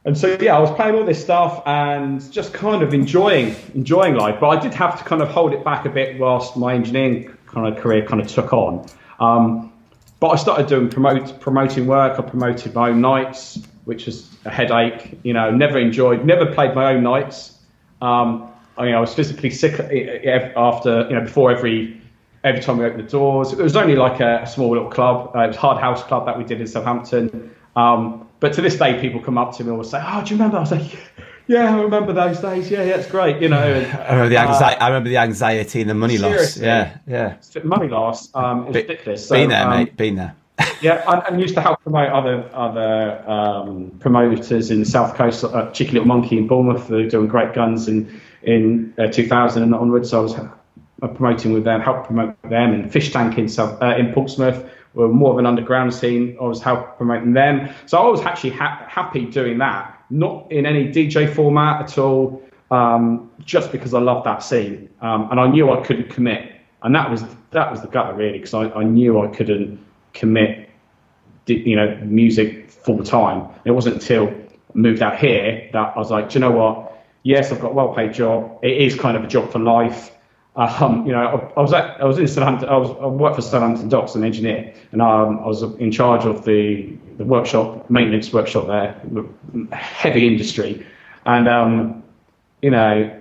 And 0.07 0.19
so 0.19 0.37
yeah, 0.39 0.57
I 0.57 0.61
was 0.61 0.71
playing 0.73 0.97
all 0.97 1.05
this 1.05 1.23
stuff 1.23 1.63
and 1.65 2.31
just 2.31 2.53
kind 2.53 2.83
of 2.83 2.93
enjoying 2.93 3.57
enjoying 3.75 4.15
life. 4.15 4.37
But 4.39 4.49
I 4.51 4.61
did 4.61 4.75
have 4.75 4.99
to 4.99 5.05
kind 5.05 5.23
of 5.23 5.29
hold 5.29 5.53
it 5.53 5.65
back 5.65 5.87
a 5.87 5.91
bit 5.91 6.21
whilst 6.21 6.57
my 6.57 6.75
engineering 6.75 7.34
kind 7.55 7.67
of 7.67 7.83
career 7.83 8.05
kind 8.05 8.21
of 8.21 8.29
took 8.29 8.53
on. 8.53 8.87
Um, 9.21 9.73
but 10.21 10.29
I 10.29 10.37
started 10.37 10.67
doing 10.67 10.89
promote, 10.89 11.41
promoting 11.41 11.87
work. 11.87 12.19
I 12.19 12.23
promoted 12.23 12.75
my 12.75 12.91
own 12.91 13.01
nights, 13.01 13.59
which 13.85 14.07
was 14.07 14.35
a 14.45 14.51
headache. 14.51 15.19
You 15.23 15.33
know, 15.33 15.51
never 15.51 15.79
enjoyed, 15.79 16.25
never 16.25 16.47
played 16.47 16.75
my 16.75 16.93
own 16.95 17.03
nights. 17.03 17.59
Um, 18.03 18.51
I 18.77 18.87
mean, 18.87 18.95
I 18.95 19.01
was 19.01 19.15
physically 19.15 19.51
sick 19.51 19.79
after, 20.57 21.07
you 21.09 21.15
know, 21.15 21.21
before 21.21 21.51
every 21.51 22.01
every 22.43 22.61
time 22.61 22.77
we 22.79 22.85
opened 22.85 23.07
the 23.07 23.11
doors. 23.11 23.53
It 23.53 23.59
was 23.59 23.75
only 23.75 23.97
like 23.97 24.21
a, 24.21 24.47
small 24.47 24.71
little 24.71 24.91
club. 24.91 25.31
Uh, 25.35 25.41
it 25.41 25.49
was 25.49 25.57
Hard 25.57 25.81
House 25.81 26.03
Club 26.03 26.27
that 26.27 26.37
we 26.37 26.45
did 26.45 26.61
in 26.61 26.67
Southampton. 26.67 27.55
Um, 27.75 28.29
but 28.41 28.53
to 28.55 28.63
this 28.63 28.77
day, 28.77 29.01
people 29.01 29.21
come 29.21 29.39
up 29.39 29.57
to 29.57 29.65
me 29.65 29.71
and 29.71 29.79
will 29.79 29.85
say, 29.85 30.03
"Oh, 30.03 30.23
do 30.23 30.35
you 30.35 30.37
remember?" 30.37 30.59
I 30.59 30.61
was 30.61 30.71
like, 30.71 30.99
yeah, 31.47 31.77
I 31.77 31.83
remember 31.83 32.13
those 32.13 32.41
days. 32.41 32.71
Yeah, 32.71 32.83
yeah, 32.85 32.97
it's 32.97 33.11
great. 33.11 33.43
You 33.43 33.49
know, 33.49 33.63
and, 33.63 33.87
I 33.87 34.13
remember 34.13 34.29
the 34.31 34.39
anxiety. 34.39 34.81
Uh, 34.81 34.85
I 34.85 34.89
remember 34.89 35.09
the 35.11 35.17
anxiety 35.19 35.81
and 35.81 35.91
the 35.91 35.95
money 35.95 36.19
loss. 36.19 36.57
Yeah, 36.57 36.97
yeah. 37.07 37.37
Money 37.63 37.89
loss. 37.89 38.35
Um, 38.35 38.65
it's 38.65 38.73
Be, 38.73 38.81
ridiculous. 38.81 39.29
So, 39.29 39.35
been 39.35 39.51
there, 39.51 39.67
um, 39.67 39.71
mate. 39.71 39.97
Been 39.97 40.17
there. 40.17 40.37
yeah, 40.81 41.23
and, 41.29 41.41
used 41.41 41.55
to 41.55 41.61
help 41.61 41.81
promote 41.81 42.11
other 42.11 42.49
other 42.55 43.29
um, 43.29 43.91
promoters 43.99 44.71
in 44.71 44.81
the 44.81 44.87
South 44.87 45.17
Coast. 45.17 45.45
Uh, 45.45 45.71
Cheeky 45.73 45.93
Little 45.93 46.09
Monkey 46.09 46.39
in 46.39 46.47
Bournemouth, 46.47 46.87
who 46.89 46.99
are 46.99 47.09
doing 47.09 47.27
great 47.27 47.55
guns 47.55 47.89
in 47.89 48.21
in 48.43 48.95
uh, 48.99 49.09
2000 49.09 49.63
and 49.63 49.75
onwards. 49.75 50.11
So 50.11 50.21
I 50.21 50.23
was 50.23 50.35
uh, 50.35 50.49
promoting 51.09 51.53
with 51.53 51.65
them, 51.65 51.81
help 51.81 52.07
promote 52.07 52.41
them, 52.43 52.73
and 52.73 52.93
Fish 52.93 53.13
Tank 53.13 53.37
in 53.37 53.49
South 53.49 53.83
uh, 53.83 53.97
in 53.97 54.13
Portsmouth 54.13 54.65
were 54.95 55.09
more 55.09 55.33
of 55.33 55.39
an 55.39 55.47
underground 55.47 55.93
scene. 55.93 56.37
I 56.41 56.45
was 56.45 56.63
helping 56.63 56.97
promoting 56.97 57.33
them. 57.33 57.69
So 57.87 57.99
I 57.99 58.09
was 58.09 58.23
actually 58.23 58.51
ha- 58.51 58.87
happy 58.89 59.27
doing 59.27 59.59
that 59.59 59.94
not 60.11 60.51
in 60.51 60.67
any 60.67 60.89
DJ 60.89 61.33
format 61.33 61.83
at 61.83 61.99
all, 61.99 62.43
um, 62.71 63.31
just 63.45 63.73
because 63.73 63.95
I 63.95 64.01
loved 64.01 64.27
that 64.27 64.43
scene. 64.43 64.89
Um, 65.01 65.29
and 65.31 65.41
I 65.41 65.47
knew 65.49 65.71
I 65.71 65.85
couldn't 65.85 66.11
commit. 66.11 66.53
And 66.83 66.95
that 66.95 67.11
was 67.11 67.25
that 67.53 67.71
was 67.71 67.81
the 67.81 67.89
gutter 67.89 68.15
really, 68.15 68.39
because 68.39 68.55
I, 68.55 68.71
I 68.71 68.85
knew 68.85 69.21
I 69.21 69.29
couldn't 69.29 69.79
commit, 70.13 70.69
you 71.47 71.77
know, 71.77 71.97
music 72.05 72.71
full 72.71 73.03
time. 73.03 73.49
It 73.65 73.71
wasn't 73.71 73.97
until 73.97 74.29
I 74.29 74.35
moved 74.75 75.03
out 75.03 75.19
here 75.19 75.71
that 75.73 75.93
I 75.97 75.99
was 75.99 76.11
like, 76.11 76.31
do 76.31 76.35
you 76.35 76.41
know 76.41 76.51
what? 76.51 76.93
Yes, 77.23 77.51
I've 77.51 77.61
got 77.61 77.71
a 77.71 77.75
well-paid 77.75 78.13
job. 78.13 78.59
It 78.63 78.77
is 78.77 78.95
kind 78.95 79.17
of 79.17 79.25
a 79.25 79.27
job 79.27 79.51
for 79.51 79.59
life. 79.59 80.14
Um, 80.57 81.05
you 81.05 81.13
know, 81.13 81.53
I, 81.57 81.59
I, 81.59 81.63
was 81.63 81.73
at, 81.73 82.01
I 82.01 82.05
was 82.05 82.19
in 82.19 82.29
Southampton. 82.29 82.69
I 82.69 82.77
was 82.77 82.91
I 82.91 83.07
worked 83.07 83.37
for 83.37 83.43
Southampton 83.43 83.89
Docks, 83.89 84.15
an 84.15 84.23
engineer, 84.23 84.73
and 84.93 85.03
um, 85.03 85.41
I 85.41 85.47
was 85.47 85.63
in 85.63 85.91
charge 85.91 86.25
of 86.25 86.45
the 86.45 86.93
the 87.17 87.25
workshop 87.25 87.91
maintenance 87.91 88.33
workshop 88.33 88.69
there, 88.69 89.01
heavy 89.73 90.29
industry, 90.29 90.87
and 91.27 91.49
um, 91.49 92.05
you 92.63 92.71
know, 92.71 93.21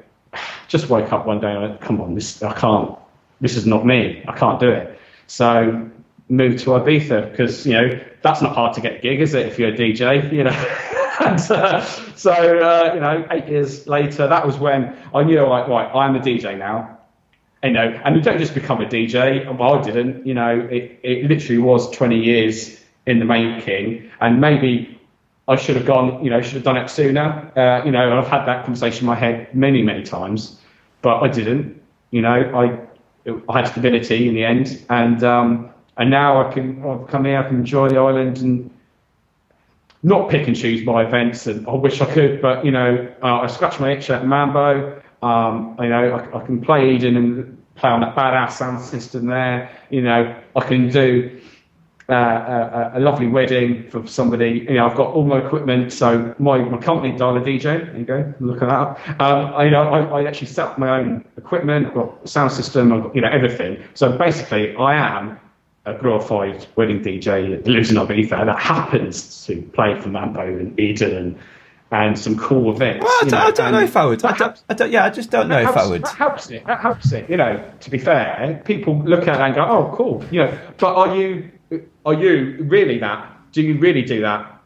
just 0.67 0.89
woke 0.89 1.11
up 1.11 1.25
one 1.25 1.39
day 1.39 1.51
and 1.51 1.61
went, 1.61 1.81
come 1.81 2.01
on, 2.01 2.13
this 2.13 2.43
I 2.43 2.53
can't. 2.53 2.97
This 3.41 3.57
is 3.57 3.65
not 3.65 3.83
me. 3.83 4.23
I 4.27 4.37
can't 4.37 4.59
do 4.59 4.69
it. 4.69 4.99
So 5.25 5.89
moved 6.29 6.59
to 6.59 6.69
Ibiza 6.71 7.31
because 7.31 7.65
you 7.65 7.73
know 7.73 7.99
that's 8.21 8.43
not 8.43 8.53
hard 8.53 8.75
to 8.75 8.81
get 8.81 8.97
a 8.97 8.99
gig, 8.99 9.21
is 9.21 9.33
it? 9.33 9.47
If 9.47 9.57
you're 9.57 9.73
a 9.73 9.77
DJ, 9.77 10.31
you 10.31 10.43
know. 10.43 10.51
and, 11.19 11.39
uh, 11.51 11.81
so 12.15 12.31
uh, 12.31 12.91
you 12.93 12.99
know, 12.99 13.27
eight 13.31 13.47
years 13.47 13.87
later, 13.87 14.27
that 14.27 14.45
was 14.45 14.57
when 14.57 14.95
I 15.15 15.23
knew, 15.23 15.41
like, 15.47 15.67
right, 15.67 15.89
I'm 15.95 16.15
a 16.15 16.19
DJ 16.19 16.59
now 16.59 16.99
you 17.63 17.71
know, 17.71 18.01
and 18.03 18.15
you 18.15 18.21
don't 18.21 18.37
just 18.37 18.53
become 18.53 18.81
a 18.81 18.85
DJ. 18.85 19.45
Well, 19.57 19.75
I 19.75 19.81
didn't. 19.81 20.25
You 20.25 20.33
know, 20.33 20.59
it, 20.69 20.99
it 21.03 21.25
literally 21.25 21.59
was 21.59 21.89
20 21.91 22.19
years 22.19 22.79
in 23.05 23.19
the 23.19 23.25
making, 23.25 24.09
and 24.21 24.41
maybe 24.41 24.99
I 25.47 25.55
should 25.55 25.75
have 25.75 25.85
gone. 25.85 26.23
You 26.23 26.29
know, 26.29 26.41
should 26.41 26.55
have 26.55 26.63
done 26.63 26.77
it 26.77 26.89
sooner. 26.89 27.51
Uh, 27.55 27.85
you 27.85 27.91
know, 27.91 28.17
I've 28.17 28.27
had 28.27 28.45
that 28.45 28.65
conversation 28.65 29.01
in 29.01 29.07
my 29.07 29.15
head 29.15 29.53
many, 29.55 29.81
many 29.81 30.03
times, 30.03 30.59
but 31.01 31.21
I 31.21 31.27
didn't. 31.29 31.81
You 32.11 32.21
know, 32.21 32.29
I 32.31 32.79
I 33.49 33.59
had 33.59 33.67
stability 33.67 34.27
in 34.27 34.35
the 34.35 34.43
end, 34.43 34.83
and 34.89 35.23
um, 35.23 35.69
and 35.97 36.09
now 36.09 36.45
I 36.45 36.53
can 36.53 36.83
I've 36.85 37.07
come 37.07 37.25
here, 37.25 37.37
I 37.37 37.47
can 37.47 37.57
enjoy 37.57 37.89
the 37.89 37.97
island 37.97 38.39
and 38.39 38.69
not 40.03 40.29
pick 40.29 40.47
and 40.47 40.55
choose 40.55 40.83
my 40.85 41.03
events. 41.03 41.47
And 41.47 41.67
I 41.67 41.73
wish 41.73 42.01
I 42.01 42.11
could, 42.13 42.41
but 42.41 42.65
you 42.65 42.71
know, 42.71 43.09
uh, 43.21 43.39
I 43.41 43.47
scratch 43.47 43.79
my 43.79 43.91
itch 43.93 44.09
at 44.09 44.25
Mambo. 44.25 45.01
Um, 45.23 45.77
you 45.79 45.87
know, 45.87 46.15
I, 46.15 46.37
I, 46.37 46.45
can 46.45 46.59
play 46.59 46.95
Eden 46.95 47.15
and 47.15 47.63
play 47.75 47.89
on 47.89 48.01
that 48.01 48.13
badass 48.13 48.51
sound 48.51 48.81
system 48.81 49.27
there. 49.27 49.71
You 49.89 50.01
know, 50.01 50.37
I 50.53 50.61
can 50.61 50.89
do 50.89 51.39
uh, 52.09 52.13
a, 52.13 52.91
a, 52.95 52.99
lovely 52.99 53.27
wedding 53.27 53.89
for 53.89 54.05
somebody. 54.05 54.65
You 54.67 54.73
know, 54.73 54.89
I've 54.89 54.97
got 54.97 55.13
all 55.13 55.23
my 55.23 55.37
equipment. 55.37 55.93
So 55.93 56.35
my, 56.39 56.57
my 56.57 56.77
company, 56.77 57.17
Dialer 57.17 57.41
DJ, 57.41 57.63
there 57.63 57.97
you 57.97 58.03
go, 58.03 58.33
look 58.41 58.61
at 58.61 58.67
that. 58.67 59.21
Um, 59.21 59.53
I, 59.53 59.63
you 59.63 59.71
know, 59.71 59.83
I, 59.83 60.21
I, 60.21 60.27
actually 60.27 60.47
set 60.47 60.67
up 60.67 60.77
my 60.77 60.99
own 60.99 61.23
equipment. 61.37 61.87
I've 61.87 61.93
got 61.93 62.27
sound 62.27 62.51
system. 62.51 62.91
I've 62.91 63.03
got, 63.03 63.15
you 63.15 63.21
know, 63.21 63.29
everything. 63.29 63.81
So 63.93 64.17
basically, 64.17 64.75
I 64.75 64.95
am 64.95 65.39
a 65.85 65.93
glorified 65.93 66.65
wedding 66.75 67.01
DJ 67.01 67.49
that 67.49 67.65
lives 67.65 67.91
in 67.91 67.95
Ibiza 67.95 68.45
that 68.45 68.59
happens 68.59 69.45
to 69.45 69.61
play 69.73 69.99
for 69.99 70.09
Mambo 70.09 70.41
and 70.41 70.77
Eden 70.77 71.15
and 71.15 71.39
and 71.93 72.17
some 72.17 72.37
cool 72.37 72.71
events. 72.71 73.05
Well, 73.05 73.17
I, 73.21 73.21
don't, 73.21 73.31
know, 73.31 73.37
I 73.37 73.51
don't 73.51 73.71
know 73.71 73.81
if 73.81 73.95
I 73.95 74.05
would. 74.05 74.25
I 74.25 74.35
don't, 74.35 74.63
I 74.67 74.73
don't, 74.73 74.91
yeah, 74.91 75.05
I 75.05 75.09
just 75.11 75.29
don't 75.29 75.47
know 75.47 75.61
helps, 75.61 75.77
if 75.77 75.77
I 75.77 75.87
would. 75.87 76.03
That 76.03 76.15
helps 76.15 76.49
it. 76.49 76.65
That 76.65 76.79
helps 76.79 77.11
it. 77.11 77.29
You 77.29 77.37
know, 77.37 77.71
to 77.79 77.89
be 77.91 77.99
fair, 77.99 78.61
people 78.65 78.97
look 79.03 79.27
at 79.27 79.39
it 79.39 79.43
and 79.43 79.55
go, 79.55 79.63
"Oh, 79.63 79.93
cool." 79.95 80.25
You 80.31 80.45
know, 80.45 80.59
but 80.77 80.95
are 80.95 81.15
you 81.15 81.51
are 82.05 82.15
you 82.15 82.57
really 82.63 82.97
that? 82.99 83.29
Do 83.51 83.61
you 83.61 83.77
really 83.77 84.01
do 84.01 84.21
that? 84.21 84.59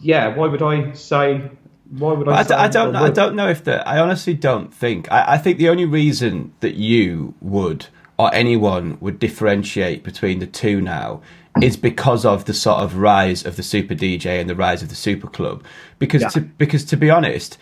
Yeah. 0.00 0.36
Why 0.36 0.46
would 0.46 0.62
I 0.62 0.92
say? 0.92 1.50
Why 1.90 2.12
would 2.12 2.28
I? 2.28 2.42
I, 2.42 2.64
I, 2.64 2.68
don't. 2.68 2.92
Know, 2.92 3.04
I 3.04 3.10
don't 3.10 3.34
know 3.34 3.48
if 3.48 3.64
that. 3.64 3.88
I 3.88 3.98
honestly 3.98 4.34
don't 4.34 4.72
think. 4.72 5.10
I, 5.10 5.34
I 5.34 5.38
think 5.38 5.56
the 5.56 5.70
only 5.70 5.86
reason 5.86 6.52
that 6.60 6.74
you 6.74 7.34
would 7.40 7.86
or 8.18 8.32
anyone 8.34 8.98
would 9.00 9.18
differentiate 9.18 10.04
between 10.04 10.38
the 10.38 10.46
two 10.46 10.80
now 10.80 11.20
is 11.62 11.76
because 11.76 12.24
of 12.24 12.46
the 12.46 12.54
sort 12.54 12.80
of 12.80 12.96
rise 12.96 13.44
of 13.44 13.56
the 13.56 13.62
super 13.62 13.94
DJ 13.94 14.40
and 14.40 14.50
the 14.50 14.56
rise 14.56 14.82
of 14.82 14.88
the 14.88 14.94
super 14.94 15.28
club. 15.28 15.64
Because 15.98 16.22
yeah. 16.22 16.28
to, 16.30 16.40
because 16.40 16.84
to 16.86 16.96
be 16.96 17.10
honest, 17.10 17.58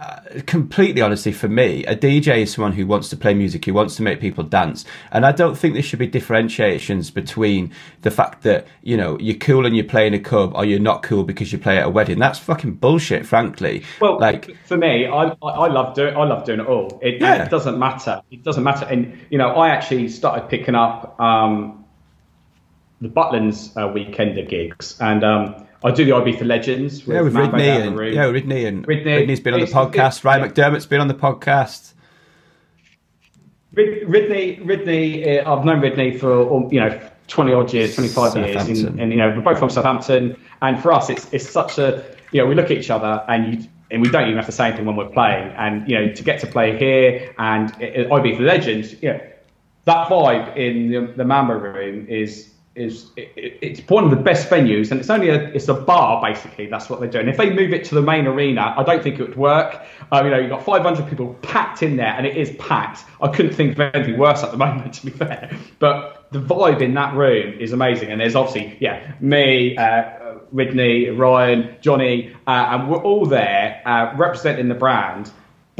uh, 0.00 0.20
completely 0.46 1.02
honestly 1.02 1.32
for 1.32 1.48
me 1.48 1.84
a 1.84 1.94
dj 1.94 2.38
is 2.38 2.54
someone 2.54 2.72
who 2.72 2.86
wants 2.86 3.10
to 3.10 3.16
play 3.16 3.34
music 3.34 3.62
who 3.66 3.74
wants 3.74 3.94
to 3.94 4.02
make 4.02 4.18
people 4.18 4.42
dance 4.42 4.86
and 5.12 5.26
i 5.26 5.32
don't 5.32 5.58
think 5.58 5.74
there 5.74 5.82
should 5.82 5.98
be 5.98 6.06
differentiations 6.06 7.10
between 7.10 7.70
the 8.00 8.10
fact 8.10 8.42
that 8.42 8.66
you 8.80 8.96
know 8.96 9.18
you're 9.18 9.36
cool 9.36 9.66
and 9.66 9.76
you're 9.76 9.84
playing 9.84 10.14
a 10.14 10.18
club 10.18 10.52
or 10.54 10.64
you're 10.64 10.80
not 10.80 11.02
cool 11.02 11.24
because 11.24 11.52
you 11.52 11.58
play 11.58 11.76
at 11.76 11.84
a 11.84 11.90
wedding 11.90 12.18
that's 12.18 12.38
fucking 12.38 12.72
bullshit 12.72 13.26
frankly 13.26 13.82
well 14.00 14.18
like 14.18 14.56
for 14.64 14.78
me 14.78 15.06
i 15.06 15.24
i 15.42 15.66
love 15.66 15.94
doing 15.94 16.16
i 16.16 16.24
love 16.24 16.42
doing 16.46 16.60
it 16.60 16.66
all 16.66 16.98
it, 17.02 17.20
yeah. 17.20 17.44
it 17.44 17.50
doesn't 17.50 17.78
matter 17.78 18.22
it 18.30 18.42
doesn't 18.42 18.64
matter 18.64 18.86
and 18.86 19.18
you 19.28 19.36
know 19.36 19.48
i 19.50 19.68
actually 19.68 20.08
started 20.08 20.48
picking 20.48 20.74
up 20.74 21.20
um 21.20 21.79
the 23.00 23.08
Butlins 23.08 23.76
uh, 23.76 23.88
weekender 23.92 24.48
gigs 24.48 24.96
and 25.00 25.24
um 25.24 25.66
I 25.82 25.90
do 25.92 26.04
the 26.04 26.10
Ibiza 26.10 26.44
Legends. 26.44 27.06
With 27.06 27.16
yeah, 27.16 27.22
with 27.22 27.32
Ridney 27.32 27.86
and 27.86 28.14
yeah, 28.14 28.24
Ridney 28.24 28.66
and 28.66 28.86
Ridney. 28.86 29.26
Ridney's 29.26 29.40
been 29.40 29.54
on 29.54 29.60
the 29.60 29.66
podcast. 29.66 30.24
Ryan. 30.24 30.50
McDermott's 30.50 30.84
been 30.84 31.00
on 31.00 31.08
the 31.08 31.14
podcast. 31.14 31.94
Ridney, 33.74 34.62
Ridney, 34.62 35.46
uh, 35.46 35.50
I've 35.50 35.64
known 35.64 35.80
Ridney 35.80 36.18
for 36.18 36.70
you 36.72 36.80
know 36.80 37.00
twenty 37.28 37.52
odd 37.52 37.72
years, 37.72 37.94
twenty 37.94 38.10
five 38.10 38.36
years, 38.36 38.68
and, 38.68 39.00
and, 39.00 39.12
you 39.12 39.16
know 39.16 39.32
we're 39.34 39.42
both 39.42 39.58
from 39.58 39.70
Southampton. 39.70 40.36
And 40.60 40.82
for 40.82 40.92
us, 40.92 41.08
it's 41.08 41.32
it's 41.32 41.48
such 41.48 41.78
a 41.78 42.04
you 42.32 42.42
know 42.42 42.46
we 42.46 42.54
look 42.54 42.66
at 42.66 42.72
each 42.72 42.90
other 42.90 43.24
and 43.28 43.54
you 43.54 43.68
and 43.90 44.02
we 44.02 44.10
don't 44.10 44.24
even 44.24 44.36
have 44.36 44.46
to 44.46 44.52
say 44.52 44.68
anything 44.68 44.84
when 44.84 44.96
we're 44.96 45.08
playing. 45.08 45.50
And 45.56 45.88
you 45.88 45.98
know 45.98 46.12
to 46.12 46.22
get 46.22 46.40
to 46.40 46.46
play 46.46 46.76
here 46.76 47.32
and 47.38 47.70
uh, 47.72 48.10
Ibiza 48.14 48.40
Legends, 48.40 49.00
you 49.02 49.14
know 49.14 49.20
that 49.84 50.08
vibe 50.08 50.56
in 50.56 50.90
the, 50.90 51.12
the 51.16 51.24
Mambo 51.24 51.54
room 51.54 52.06
is 52.06 52.52
is 52.80 53.10
it, 53.16 53.58
it's 53.60 53.80
one 53.88 54.04
of 54.04 54.10
the 54.10 54.16
best 54.16 54.48
venues, 54.48 54.90
and 54.90 54.98
it's 54.98 55.10
only 55.10 55.28
a 55.28 55.48
it's 55.52 55.68
a 55.68 55.74
bar 55.74 56.20
basically. 56.22 56.66
That's 56.66 56.88
what 56.88 57.00
they're 57.00 57.10
doing. 57.10 57.28
If 57.28 57.36
they 57.36 57.50
move 57.50 57.72
it 57.72 57.84
to 57.86 57.94
the 57.94 58.02
main 58.02 58.26
arena, 58.26 58.74
I 58.76 58.82
don't 58.82 59.02
think 59.02 59.20
it 59.20 59.28
would 59.28 59.36
work. 59.36 59.80
Um, 60.12 60.24
you 60.24 60.30
know, 60.30 60.38
you've 60.38 60.50
got 60.50 60.64
500 60.64 61.08
people 61.08 61.34
packed 61.42 61.82
in 61.82 61.96
there, 61.96 62.14
and 62.14 62.26
it 62.26 62.36
is 62.36 62.50
packed. 62.58 63.04
I 63.20 63.28
couldn't 63.28 63.54
think 63.54 63.72
of 63.72 63.80
anything 63.94 64.18
worse 64.18 64.42
at 64.42 64.50
the 64.50 64.56
moment, 64.66 64.94
to 64.94 65.06
be 65.06 65.12
fair. 65.12 65.56
But 65.78 66.26
the 66.32 66.40
vibe 66.40 66.80
in 66.80 66.94
that 66.94 67.14
room 67.14 67.58
is 67.60 67.72
amazing, 67.72 68.10
and 68.10 68.20
there's 68.20 68.34
obviously 68.34 68.76
yeah 68.80 69.14
me. 69.20 69.76
Uh, 69.76 70.16
Ridney, 70.52 71.16
Ryan, 71.16 71.76
Johnny, 71.80 72.34
uh, 72.48 72.70
and 72.70 72.90
we're 72.90 73.02
all 73.04 73.24
there 73.24 73.80
uh, 73.86 74.12
representing 74.16 74.66
the 74.66 74.74
brand 74.74 75.30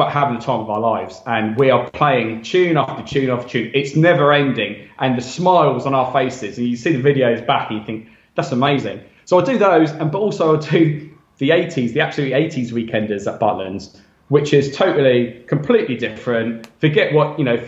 but 0.01 0.11
having 0.11 0.37
the 0.37 0.41
time 0.41 0.61
of 0.61 0.71
our 0.71 0.81
lives. 0.81 1.21
And 1.27 1.59
we 1.59 1.69
are 1.69 1.91
playing 1.91 2.41
tune 2.41 2.79
after 2.79 3.03
tune 3.03 3.29
after 3.29 3.47
tune. 3.47 3.71
It's 3.75 3.95
never 3.95 4.33
ending. 4.33 4.89
And 4.99 5.15
the 5.15 5.21
smiles 5.21 5.85
on 5.85 5.95
our 5.95 6.11
faces, 6.11 6.57
and 6.57 6.67
you 6.67 6.75
see 6.75 6.97
the 6.97 7.07
videos 7.07 7.47
back 7.47 7.69
and 7.69 7.81
you 7.81 7.85
think, 7.85 8.09
that's 8.35 8.51
amazing. 8.51 9.03
So 9.27 9.39
I 9.39 9.45
do 9.45 9.59
those, 9.59 9.91
and 9.91 10.11
but 10.11 10.17
also 10.17 10.57
I 10.57 10.61
do 10.61 11.11
the 11.37 11.51
80s, 11.51 11.93
the 11.93 12.01
absolute 12.01 12.33
80s 12.33 12.73
weekenders 12.73 13.31
at 13.31 13.39
Butlins, 13.39 14.01
which 14.29 14.55
is 14.55 14.75
totally, 14.75 15.45
completely 15.47 15.97
different. 15.97 16.67
Forget 16.81 17.13
what, 17.13 17.39
you 17.39 17.45
know, 17.45 17.63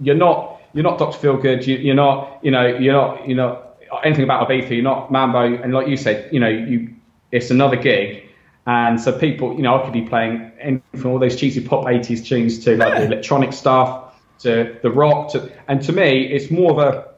you're 0.00 0.14
not, 0.14 0.62
you're 0.72 0.84
not 0.84 0.96
Dr. 0.98 1.18
Feelgood, 1.18 1.66
you, 1.66 1.76
you're 1.76 1.94
not, 1.94 2.40
you 2.42 2.50
know, 2.50 2.64
you're 2.66 2.94
not, 2.94 3.28
you 3.28 3.34
know, 3.34 3.62
anything 4.02 4.24
about 4.24 4.48
Ibiza, 4.48 4.70
you're 4.70 4.82
not 4.82 5.12
Mambo, 5.12 5.62
and 5.62 5.74
like 5.74 5.86
you 5.86 5.98
said, 5.98 6.32
you 6.32 6.40
know, 6.40 6.48
you, 6.48 6.94
it's 7.30 7.50
another 7.50 7.76
gig 7.76 8.23
and 8.66 9.00
so 9.00 9.16
people, 9.16 9.54
you 9.54 9.62
know, 9.62 9.78
I 9.78 9.84
could 9.84 9.92
be 9.92 10.02
playing 10.02 10.82
from 10.96 11.10
all 11.10 11.18
those 11.18 11.36
cheesy 11.36 11.60
pop 11.60 11.84
80s 11.84 12.24
tunes 12.24 12.64
to 12.64 12.76
like 12.76 12.94
the 12.94 13.04
electronic 13.04 13.52
stuff 13.52 14.14
to 14.40 14.78
the 14.82 14.90
rock 14.90 15.32
to, 15.32 15.52
and 15.68 15.82
to 15.82 15.92
me, 15.92 16.26
it's 16.26 16.50
more 16.50 16.72
of 16.72 16.78
a, 16.78 17.08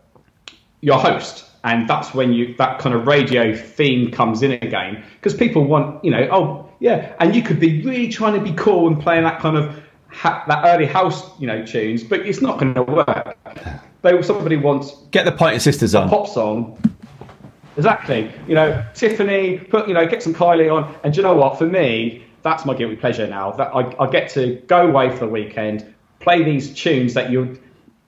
your 0.80 0.98
host. 0.98 1.44
And 1.62 1.88
that's 1.88 2.14
when 2.14 2.32
you, 2.32 2.54
that 2.58 2.78
kind 2.78 2.94
of 2.94 3.06
radio 3.06 3.56
theme 3.56 4.10
comes 4.10 4.42
in 4.42 4.52
again. 4.52 5.04
Because 5.16 5.34
people 5.34 5.64
want, 5.64 6.04
you 6.04 6.10
know, 6.10 6.28
oh, 6.30 6.72
yeah. 6.78 7.14
And 7.18 7.34
you 7.34 7.42
could 7.42 7.58
be 7.58 7.82
really 7.82 8.08
trying 8.08 8.34
to 8.34 8.40
be 8.40 8.52
cool 8.52 8.86
and 8.86 9.00
playing 9.00 9.24
that 9.24 9.40
kind 9.40 9.56
of, 9.56 9.82
ha- 10.08 10.44
that 10.46 10.64
early 10.64 10.86
house, 10.86 11.22
you 11.40 11.46
know, 11.46 11.64
tunes, 11.64 12.04
but 12.04 12.20
it's 12.20 12.40
not 12.40 12.58
going 12.58 12.74
to 12.74 12.82
work. 12.82 13.36
They, 14.02 14.22
somebody 14.22 14.56
wants. 14.56 14.92
Get 15.10 15.24
the 15.24 15.32
Pointer 15.32 15.58
Sisters 15.58 15.94
on. 15.94 16.08
pop 16.08 16.28
song 16.28 16.78
Exactly. 17.76 18.32
You 18.48 18.54
know, 18.54 18.84
Tiffany, 18.94 19.58
put 19.58 19.86
you 19.88 19.94
know, 19.94 20.06
get 20.06 20.22
some 20.22 20.34
Kylie 20.34 20.72
on, 20.72 20.94
and 21.04 21.12
do 21.12 21.18
you 21.18 21.22
know 21.22 21.34
what? 21.34 21.58
For 21.58 21.66
me, 21.66 22.24
that's 22.42 22.64
my 22.64 22.74
guilty 22.74 22.96
pleasure 22.96 23.26
now. 23.26 23.52
That 23.52 23.68
I, 23.74 23.94
I 24.02 24.10
get 24.10 24.30
to 24.30 24.56
go 24.66 24.86
away 24.88 25.10
for 25.10 25.26
the 25.26 25.28
weekend, 25.28 25.94
play 26.20 26.42
these 26.42 26.74
tunes 26.74 27.14
that 27.14 27.30
you 27.30 27.60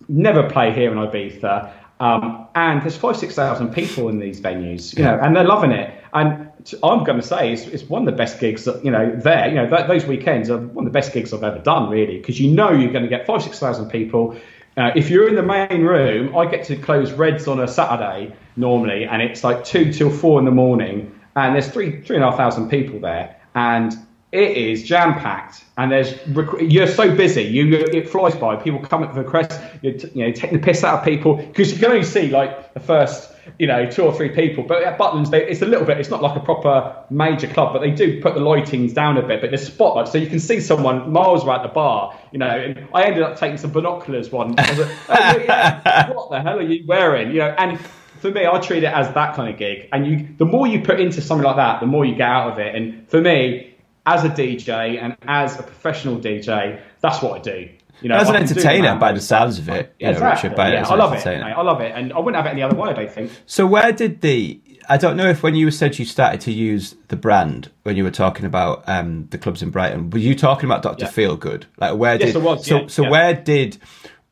never 0.09 0.49
play 0.49 0.73
here 0.73 0.91
in 0.91 0.97
Ibiza, 0.97 1.71
um, 2.01 2.47
and 2.55 2.81
there's 2.83 2.97
five, 2.97 3.17
six 3.17 3.35
thousand 3.35 3.75
people 3.75 4.09
in 4.09 4.19
these 4.19 4.41
venues, 4.41 4.97
you 4.97 5.05
know, 5.05 5.19
and 5.21 5.37
they're 5.37 5.45
loving 5.45 5.73
it. 5.73 5.95
And 6.15 6.51
I'm 6.83 7.05
going 7.05 7.21
to 7.21 7.27
say 7.27 7.53
it's, 7.53 7.63
it's 7.63 7.83
one 7.85 8.03
of 8.03 8.07
the 8.07 8.17
best 8.17 8.41
gigs, 8.41 8.65
that, 8.65 8.85
you 8.85 8.91
know, 8.91 9.15
there, 9.17 9.49
you 9.49 9.55
know, 9.55 9.69
th- 9.69 9.87
those 9.87 10.07
weekends 10.07 10.49
are 10.49 10.59
one 10.59 10.87
of 10.87 10.93
the 10.93 10.97
best 10.97 11.13
gigs 11.13 11.33
I've 11.33 11.43
ever 11.43 11.59
done, 11.59 11.91
really, 11.91 12.19
because 12.19 12.41
you 12.41 12.51
know 12.51 12.71
you're 12.71 12.93
going 12.93 13.05
to 13.05 13.11
get 13.11 13.27
five, 13.27 13.43
six 13.43 13.59
thousand 13.59 13.91
people. 13.91 14.35
Uh, 14.79 14.93
if 14.95 15.11
you're 15.11 15.29
in 15.29 15.35
the 15.35 15.43
main 15.43 15.83
room, 15.83 16.37
I 16.37 16.47
get 16.47 16.65
to 16.67 16.77
close 16.77 17.11
Reds 17.11 17.49
on 17.49 17.59
a 17.59 17.67
Saturday 17.67 18.33
normally, 18.55 19.07
and 19.07 19.21
it's 19.21 19.43
like 19.43 19.65
two 19.65 19.93
till 19.93 20.09
four 20.09 20.39
in 20.39 20.45
the 20.45 20.53
morning, 20.53 21.19
and 21.35 21.53
there's 21.53 21.69
three 21.69 22.01
three 22.03 22.15
and 22.15 22.25
a 22.25 22.31
half 22.31 22.37
thousand 22.37 22.71
people 22.71 23.01
there, 23.01 23.41
and 23.57 23.93
it 24.31 24.57
is 24.57 24.85
jam 24.85 25.15
packed, 25.15 25.65
and 25.77 25.91
there's 25.91 26.15
you're 26.61 26.87
so 26.87 27.13
busy, 27.13 27.43
you 27.43 27.75
it 27.75 28.09
flies 28.09 28.37
by. 28.37 28.55
People 28.55 28.79
come 28.79 29.03
up 29.03 29.17
with 29.17 29.25
requests, 29.25 29.59
you 29.83 29.99
you 30.15 30.25
know, 30.25 30.33
taking 30.33 30.61
the 30.61 30.65
piss 30.65 30.85
out 30.85 31.01
of 31.01 31.05
people 31.05 31.35
because 31.35 31.73
you 31.73 31.79
can 31.79 31.91
only 31.91 32.05
see 32.05 32.29
like 32.29 32.73
the 32.73 32.81
first 32.81 33.33
you 33.59 33.67
know 33.67 33.89
two 33.91 34.03
or 34.03 34.15
three 34.15 34.31
people. 34.31 34.65
But 34.65 34.83
at 34.83 34.99
Butlins, 34.99 35.31
they, 35.31 35.47
it's 35.47 35.63
a 35.63 35.67
little 35.67 35.87
bit. 35.87 35.99
It's 35.99 36.11
not 36.11 36.23
like 36.23 36.37
a 36.37 36.41
proper 36.41 37.05
major 37.11 37.47
club, 37.47 37.73
but 37.73 37.81
they 37.81 37.91
do 37.91 38.21
put 38.21 38.35
the 38.35 38.41
lightings 38.41 38.95
down 38.95 39.17
a 39.19 39.23
bit. 39.23 39.41
But 39.41 39.51
there's 39.51 39.67
spotlights, 39.67 40.13
so 40.13 40.19
you 40.19 40.29
can 40.29 40.41
see 40.41 40.61
someone 40.61 41.13
miles 41.13 41.45
away 41.45 41.55
at 41.55 41.63
the 41.63 41.69
bar. 41.69 42.19
You 42.33 42.39
know, 42.39 42.49
and 42.49 42.89
I 42.95 43.05
ended 43.05 43.23
up 43.23 43.39
taking 43.39 43.59
some 43.59 43.71
binoculars 43.71 44.31
one. 44.31 44.53
Like, 44.53 44.79
oh, 44.79 45.45
yeah, 45.45 46.11
what 46.13 46.31
the 46.31 46.41
hell 46.41 46.59
are 46.59 46.63
you 46.63 46.85
wearing? 46.87 47.31
You 47.31 47.41
know, 47.41 47.55
and 47.59 47.79
for 48.21 48.31
me, 48.31 48.47
I 48.47 48.59
treat 48.59 48.83
it 48.83 48.93
as 48.93 49.13
that 49.15 49.35
kind 49.35 49.53
of 49.53 49.59
gig. 49.59 49.89
And 49.93 50.07
you, 50.07 50.29
the 50.37 50.45
more 50.45 50.67
you 50.67 50.83
put 50.83 51.01
into 51.01 51.21
something 51.21 51.45
like 51.45 51.57
that, 51.57 51.81
the 51.81 51.87
more 51.87 52.05
you 52.05 52.15
get 52.15 52.29
out 52.29 52.53
of 52.53 52.59
it. 52.59 52.75
And 52.75 53.09
for 53.09 53.21
me, 53.21 53.77
as 54.07 54.25
a 54.25 54.29
DJ 54.29 55.01
and 55.01 55.17
as 55.23 55.59
a 55.59 55.63
professional 55.63 56.19
DJ, 56.19 56.81
that's 57.01 57.23
what 57.23 57.39
I 57.39 57.43
do. 57.43 57.69
You 58.01 58.09
know, 58.09 58.17
as 58.17 58.29
an 58.29 58.37
entertainer, 58.37 58.97
by 58.97 59.13
the 59.13 59.21
sounds 59.21 59.59
of 59.59 59.69
it, 59.69 59.95
yeah, 59.99 60.11
exactly. 60.11 60.51
Know, 60.51 60.57
Richard, 60.57 60.73
yeah, 60.73 60.89
I 60.89 60.95
love 60.95 61.13
it. 61.13 61.25
Mate, 61.25 61.43
I 61.43 61.63
love 61.63 61.81
it, 61.81 61.93
and 61.95 62.13
I 62.13 62.19
wouldn't 62.19 62.37
have 62.37 62.47
it 62.47 62.51
any 62.51 62.63
other 62.63 62.77
way. 62.77 62.91
I 62.91 63.07
think. 63.07 63.33
So, 63.47 63.67
where 63.67 63.93
did 63.93 64.21
the? 64.21 64.61
I 64.89 64.97
don't 64.97 65.17
know 65.17 65.29
if 65.29 65.43
when 65.43 65.55
you 65.55 65.71
said 65.71 65.99
you 65.99 66.05
started 66.05 66.41
to 66.43 66.53
use 66.53 66.97
the 67.09 67.17
brand 67.17 67.71
when 67.83 67.97
you 67.97 68.05
were 68.05 68.11
talking 68.11 68.47
about 68.47 68.85
um, 68.89 69.27
the 69.31 69.39
clubs 69.39 69.63
in 69.63 69.71
Brighton, 69.71 70.11
were 70.11 70.19
you 70.19 70.35
talking 70.35 70.65
about 70.65 70.83
Doctor 70.83 71.05
yeah. 71.05 71.11
Feelgood? 71.11 71.65
Like, 71.77 71.97
where 71.97 72.17
did? 72.17 72.29
Yes, 72.29 72.37
it 72.37 72.43
was. 72.43 72.67
So, 72.67 72.87
so 72.87 73.09
where 73.09 73.35
did? 73.35 73.79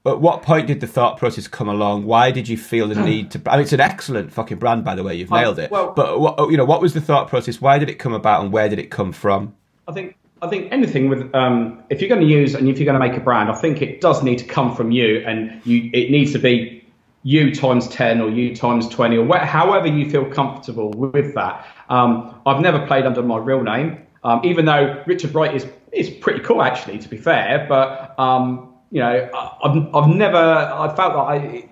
At 0.07 0.21
what 0.21 0.43
point 0.43 0.69
did 0.69 0.81
the 0.81 0.87
thought 0.87 1.19
process 1.19 1.49
come 1.49 1.69
along? 1.69 2.05
Why 2.05 2.31
did 2.31 2.49
you 2.49 2.57
feel 2.57 2.87
the 2.89 2.95
need 3.05 3.33
to? 3.33 3.43
I 3.47 3.57
mean, 3.57 3.63
it's 3.63 3.73
an 3.73 3.81
excellent 3.81 4.33
fucking 4.33 4.59
brand, 4.59 4.85
by 4.85 4.95
the 4.95 5.03
way. 5.03 5.17
You've 5.17 5.31
nailed 5.31 5.59
it. 5.59 5.71
Well, 5.71 5.93
but 5.93 6.21
what, 6.21 6.51
you 6.51 6.57
know, 6.57 6.65
what 6.65 6.81
was 6.81 6.95
the 6.95 7.01
thought 7.01 7.29
process? 7.29 7.61
Why 7.61 7.79
did 7.79 7.91
it 7.91 7.97
come 7.97 8.13
about, 8.13 8.43
and 8.43 8.53
where 8.53 8.69
did 8.69 8.79
it 8.79 8.91
come 8.91 9.13
from? 9.13 9.55
I 9.89 9.93
think 9.93 10.17
I 10.43 10.49
think 10.49 10.71
anything 10.71 11.09
with 11.09 11.35
um, 11.35 11.83
if 11.89 12.01
you're 12.01 12.11
going 12.11 12.21
to 12.21 12.27
use 12.27 12.55
and 12.55 12.69
if 12.69 12.79
you're 12.79 12.85
going 12.85 13.01
to 13.01 13.07
make 13.07 13.17
a 13.17 13.23
brand, 13.23 13.51
I 13.51 13.55
think 13.55 13.81
it 13.81 14.01
does 14.01 14.23
need 14.23 14.39
to 14.39 14.45
come 14.45 14.75
from 14.75 14.91
you, 14.91 15.25
and 15.27 15.65
you 15.65 15.91
it 15.95 16.11
needs 16.11 16.33
to 16.33 16.39
be 16.39 16.85
you 17.23 17.55
times 17.55 17.89
ten 17.89 18.21
or 18.21 18.29
you 18.29 18.55
times 18.55 18.89
twenty 18.89 19.17
or 19.17 19.39
however 19.39 19.87
you 19.87 20.11
feel 20.11 20.27
comfortable 20.27 20.91
with 20.91 21.35
that. 21.35 21.67
Um, 21.89 22.41
I've 22.45 22.61
never 22.61 22.87
played 22.87 23.07
under 23.07 23.23
my 23.23 23.39
real 23.39 23.63
name, 23.63 24.03
um, 24.25 24.43
even 24.45 24.67
though 24.67 25.03
Richard 25.07 25.35
Wright 25.35 25.55
is 25.55 25.67
is 25.93 26.11
pretty 26.11 26.41
cool 26.41 26.63
actually, 26.63 26.99
to 26.99 27.09
be 27.09 27.17
fair. 27.17 27.65
But 27.67 28.19
um, 28.19 28.75
you 28.91 29.01
know, 29.01 29.31
I've 29.65 29.95
I've 29.95 30.15
never 30.15 30.37
I 30.37 30.95
felt 30.95 31.17
like 31.17 31.41
I 31.41 31.69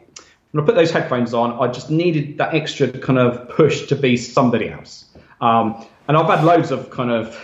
when 0.52 0.62
I 0.62 0.66
put 0.66 0.74
those 0.74 0.90
headphones 0.90 1.34
on, 1.34 1.52
I 1.60 1.70
just 1.70 1.90
needed 1.90 2.38
that 2.38 2.54
extra 2.54 2.88
kind 2.88 3.18
of 3.18 3.50
push 3.50 3.88
to 3.88 3.96
be 3.96 4.16
somebody 4.16 4.70
else. 4.70 5.04
Um, 5.42 5.84
and 6.08 6.16
I've 6.16 6.26
had 6.26 6.44
loads 6.44 6.70
of 6.70 6.90
kind 6.90 7.10
of 7.10 7.36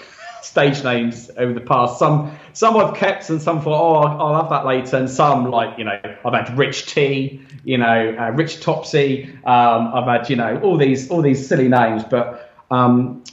stage 0.43 0.83
names 0.85 1.31
over 1.37 1.53
the 1.53 1.61
past. 1.61 1.99
Some 1.99 2.37
some 2.53 2.77
I've 2.77 2.97
kept, 2.97 3.31
and 3.31 3.41
some 3.41 3.61
thought, 3.63 3.81
oh, 3.81 4.09
I'll, 4.19 4.41
have 4.41 4.51
that 4.51 4.67
later. 4.67 4.97
And 4.97 5.11
some 5.11 5.51
like 5.51 5.79
you 5.79 5.85
know, 5.85 6.01
I've 6.25 6.33
had 6.33 6.57
Rich 6.57 6.87
T, 6.87 7.41
you 7.65 7.79
know, 7.79 8.17
uh, 8.19 8.31
Rich 8.31 8.61
Topsy. 8.61 9.25
Um, 9.45 9.93
I've 9.95 10.07
had 10.07 10.31
you 10.31 10.37
know 10.37 10.61
all 10.63 10.77
these 10.77 11.11
all 11.11 11.23
these 11.23 11.47
silly 11.47 11.69
names, 11.69 12.05
but 12.05 12.53
um, 12.71 13.25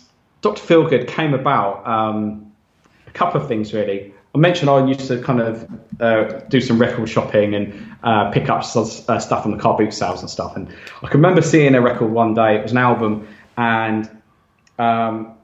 Dr. 0.42 0.62
Feelgood 0.62 1.08
came 1.08 1.34
about 1.34 1.86
um, 1.88 2.52
a 3.08 3.12
couple 3.12 3.42
of 3.42 3.48
things 3.48 3.74
really. 3.74 4.14
I 4.36 4.40
mentioned 4.40 4.70
I 4.70 4.86
used 4.86 5.08
to 5.08 5.20
kind 5.22 5.40
of 5.40 5.68
uh, 6.00 6.42
do 6.50 6.62
some 6.62 6.78
record 6.78 7.10
shopping 7.10 7.56
and 7.56 7.96
uh, 8.04 8.30
pick 8.30 8.50
up 8.50 8.64
uh, 8.76 9.20
stuff 9.20 9.46
on 9.46 9.52
the 9.52 9.58
car 9.58 9.76
boot 9.76 9.94
sales 9.94 10.22
and 10.22 10.30
stuff. 10.30 10.56
And 10.56 10.70
I 11.02 11.08
can 11.08 11.20
remember 11.20 11.42
seeing 11.42 11.74
a 11.74 11.82
record 11.82 12.12
one 12.12 12.36
day. 12.36 12.58
It 12.58 12.62
was 12.62 12.72
an 12.72 12.78
album, 12.78 13.28
and 13.58 14.08
um, 14.78 15.37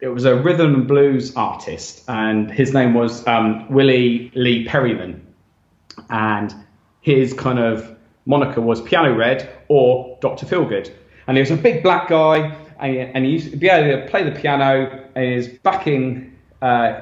it 0.00 0.08
was 0.08 0.24
a 0.24 0.36
rhythm 0.36 0.74
and 0.74 0.88
blues 0.88 1.34
artist, 1.34 2.04
and 2.08 2.50
his 2.50 2.72
name 2.72 2.94
was 2.94 3.26
um, 3.26 3.68
Willie 3.70 4.30
Lee 4.34 4.64
Perryman, 4.64 5.26
and 6.10 6.54
his 7.00 7.32
kind 7.32 7.58
of 7.58 7.96
moniker 8.26 8.60
was 8.60 8.80
Piano 8.82 9.16
Red 9.16 9.50
or 9.68 10.16
Doctor 10.20 10.46
Feelgood, 10.46 10.92
and 11.26 11.36
he 11.36 11.40
was 11.40 11.50
a 11.50 11.56
big 11.56 11.82
black 11.82 12.08
guy, 12.08 12.56
and 12.78 12.92
he, 12.92 13.00
and 13.00 13.24
he 13.24 13.32
used 13.32 13.50
to 13.50 13.56
be 13.56 13.68
able 13.68 14.00
to 14.00 14.08
play 14.08 14.22
the 14.22 14.30
piano, 14.30 15.08
and 15.16 15.24
his 15.34 15.48
backing 15.48 16.36
uh, 16.62 17.00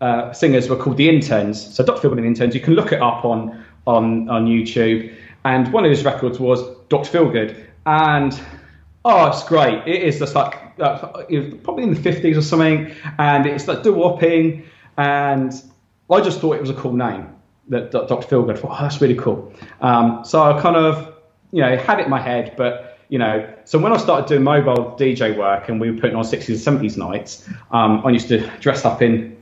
uh, 0.00 0.32
singers 0.32 0.68
were 0.68 0.76
called 0.76 0.96
the 0.96 1.08
Interns. 1.08 1.74
So 1.74 1.84
Doctor 1.84 2.08
Feelgood 2.08 2.18
and 2.18 2.24
the 2.24 2.28
Interns, 2.28 2.54
you 2.54 2.60
can 2.60 2.74
look 2.74 2.92
it 2.92 3.02
up 3.02 3.24
on 3.24 3.64
on 3.86 4.28
on 4.30 4.46
YouTube, 4.46 5.14
and 5.44 5.70
one 5.72 5.84
of 5.84 5.90
his 5.90 6.04
records 6.04 6.40
was 6.40 6.62
Doctor 6.88 7.18
Feelgood, 7.18 7.66
and 7.84 8.40
oh, 9.04 9.26
it's 9.26 9.44
great. 9.44 9.86
It 9.86 10.02
is 10.02 10.18
just 10.18 10.34
like 10.34 10.69
uh, 10.80 11.08
probably 11.62 11.84
in 11.84 11.94
the 11.94 12.00
50s 12.00 12.36
or 12.36 12.42
something, 12.42 12.94
and 13.18 13.46
it's 13.46 13.68
like 13.68 13.82
doo-wopping, 13.82 14.64
and 14.96 15.52
I 16.10 16.20
just 16.20 16.40
thought 16.40 16.56
it 16.56 16.60
was 16.60 16.70
a 16.70 16.74
cool 16.74 16.92
name 16.92 17.28
that, 17.68 17.92
that 17.92 18.08
Dr. 18.08 18.26
Feelgood. 18.26 18.58
thought, 18.58 18.76
oh, 18.78 18.82
that's 18.82 19.00
really 19.00 19.14
cool. 19.14 19.52
Um, 19.80 20.24
so 20.24 20.42
I 20.42 20.60
kind 20.60 20.76
of, 20.76 21.14
you 21.52 21.62
know, 21.62 21.76
had 21.76 22.00
it 22.00 22.04
in 22.04 22.10
my 22.10 22.20
head, 22.20 22.54
but 22.56 22.98
you 23.08 23.18
know, 23.18 23.52
so 23.64 23.78
when 23.78 23.92
I 23.92 23.96
started 23.96 24.28
doing 24.28 24.44
mobile 24.44 24.96
DJ 24.98 25.36
work 25.36 25.68
and 25.68 25.80
we 25.80 25.90
were 25.90 26.00
putting 26.00 26.16
on 26.16 26.22
60s 26.22 26.66
and 26.66 26.80
70s 26.80 26.96
nights, 26.96 27.48
um, 27.72 28.06
I 28.06 28.10
used 28.10 28.28
to 28.28 28.46
dress 28.58 28.84
up 28.84 29.02
in. 29.02 29.36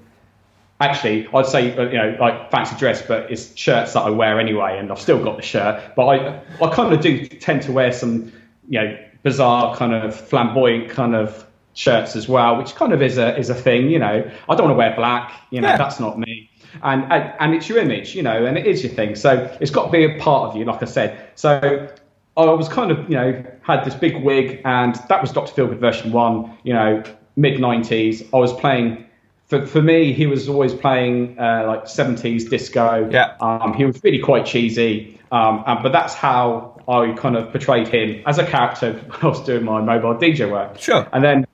Actually, 0.80 1.26
I'd 1.34 1.45
say 1.45 1.76
uh, 1.76 1.82
you 1.89 1.99
know 1.99 2.16
like 2.20 2.51
fancy 2.53 2.76
dress, 2.76 3.03
but 3.03 3.30
it's 3.32 3.55
shirts 3.57 3.95
that 3.95 4.01
I 4.01 4.11
wear 4.11 4.39
anyway, 4.39 4.78
and 4.78 4.93
I've 4.93 5.01
still 5.01 5.22
got 5.22 5.36
the 5.36 5.43
shirt. 5.43 5.95
But 5.97 6.07
I 6.07 6.41
I 6.62 6.72
kind 6.72 6.95
of 6.95 7.01
do 7.01 7.26
tend 7.26 7.62
to 7.62 7.72
wear 7.72 7.93
some 7.93 8.32
you 8.68 8.80
know 8.80 8.99
bizarre 9.29 9.76
kind 9.76 9.93
of 9.93 10.14
flamboyant 10.14 10.89
kind 10.89 11.14
of 11.14 11.47
shirts 11.74 12.16
as 12.16 12.29
well, 12.29 12.57
which 12.57 12.74
kind 12.74 12.93
of 12.95 13.03
is 13.03 13.18
a 13.18 13.37
is 13.39 13.51
a 13.51 13.55
thing. 13.55 13.91
You 13.91 13.99
know, 13.99 14.16
I 14.49 14.55
don't 14.55 14.66
want 14.66 14.74
to 14.74 14.81
wear 14.85 14.95
black. 14.97 15.33
You 15.51 15.61
know, 15.61 15.68
yeah. 15.68 15.76
that's 15.76 16.01
not 16.01 16.18
me. 16.18 16.51
And, 16.83 17.01
and 17.12 17.33
and 17.41 17.55
it's 17.55 17.68
your 17.68 17.79
image, 17.79 18.14
you 18.14 18.22
know, 18.22 18.47
and 18.47 18.57
it 18.57 18.66
is 18.66 18.83
your 18.83 18.93
thing. 18.93 19.14
So 19.16 19.31
it's 19.61 19.70
got 19.70 19.87
to 19.87 19.93
be 19.93 20.05
a 20.05 20.18
part 20.18 20.49
of 20.49 20.57
you, 20.57 20.64
like 20.64 20.83
I 20.83 20.87
said. 20.87 21.11
So 21.35 21.89
I 22.37 22.45
was 22.45 22.68
kind 22.68 22.91
of, 22.91 22.99
you 23.11 23.16
know, 23.16 23.45
had 23.62 23.85
this 23.85 23.95
big 23.95 24.22
wig, 24.24 24.62
and 24.64 24.95
that 25.11 25.20
was 25.20 25.31
Dr. 25.33 25.53
Feelgood 25.55 25.79
version 25.79 26.11
one. 26.11 26.57
You 26.62 26.72
know, 26.72 27.03
mid 27.37 27.61
'90s. 27.61 28.26
I 28.33 28.39
was 28.39 28.53
playing. 28.55 29.05
For, 29.47 29.66
for 29.66 29.81
me, 29.81 30.12
he 30.12 30.26
was 30.26 30.47
always 30.47 30.74
playing 30.74 31.39
uh, 31.39 31.64
like 31.66 31.85
70s 31.85 32.51
disco. 32.51 33.09
Yeah. 33.11 33.35
Um, 33.41 33.72
he 33.72 33.87
was 33.87 33.99
really 34.05 34.18
quite 34.18 34.45
cheesy. 34.45 35.18
Um, 35.33 35.64
and, 35.66 35.83
but 35.83 35.91
that's 35.91 36.12
how 36.12 36.78
I 36.89 37.12
kind 37.12 37.36
of 37.36 37.51
portrayed 37.51 37.89
him 37.89 38.22
as 38.26 38.39
a 38.39 38.47
character 38.47 38.93
when 39.07 39.20
I 39.20 39.26
was 39.26 39.45
doing 39.45 39.64
my 39.64 39.80
mobile 39.80 40.14
DJ 40.14 40.51
work. 40.51 40.78
Sure. 40.78 41.07
And 41.12 41.22
then, 41.22 41.47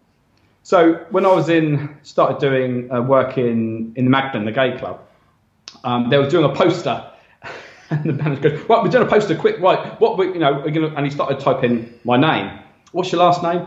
so 0.62 0.94
when 1.10 1.26
I 1.26 1.32
was 1.32 1.48
in, 1.48 1.96
started 2.02 2.38
doing 2.38 2.90
uh, 2.92 3.02
work 3.02 3.36
in, 3.36 3.92
in 3.96 4.04
the 4.04 4.10
Magdalen, 4.10 4.46
the 4.46 4.52
gay 4.52 4.78
club, 4.78 5.00
um, 5.82 6.08
they 6.08 6.18
were 6.18 6.30
doing 6.30 6.44
a 6.44 6.54
poster. 6.54 7.10
and 7.90 8.04
the 8.04 8.12
manager 8.12 8.50
goes, 8.50 8.68
right, 8.68 8.82
we're 8.82 8.88
doing 8.88 9.06
a 9.06 9.10
poster, 9.10 9.34
quick, 9.34 9.58
right, 9.60 10.00
what, 10.00 10.16
we, 10.16 10.26
you 10.28 10.38
know, 10.38 10.62
and 10.62 11.04
he 11.04 11.10
started 11.10 11.40
typing 11.40 11.92
my 12.04 12.16
name. 12.16 12.58
What's 12.92 13.10
your 13.10 13.20
last 13.20 13.42
name? 13.42 13.66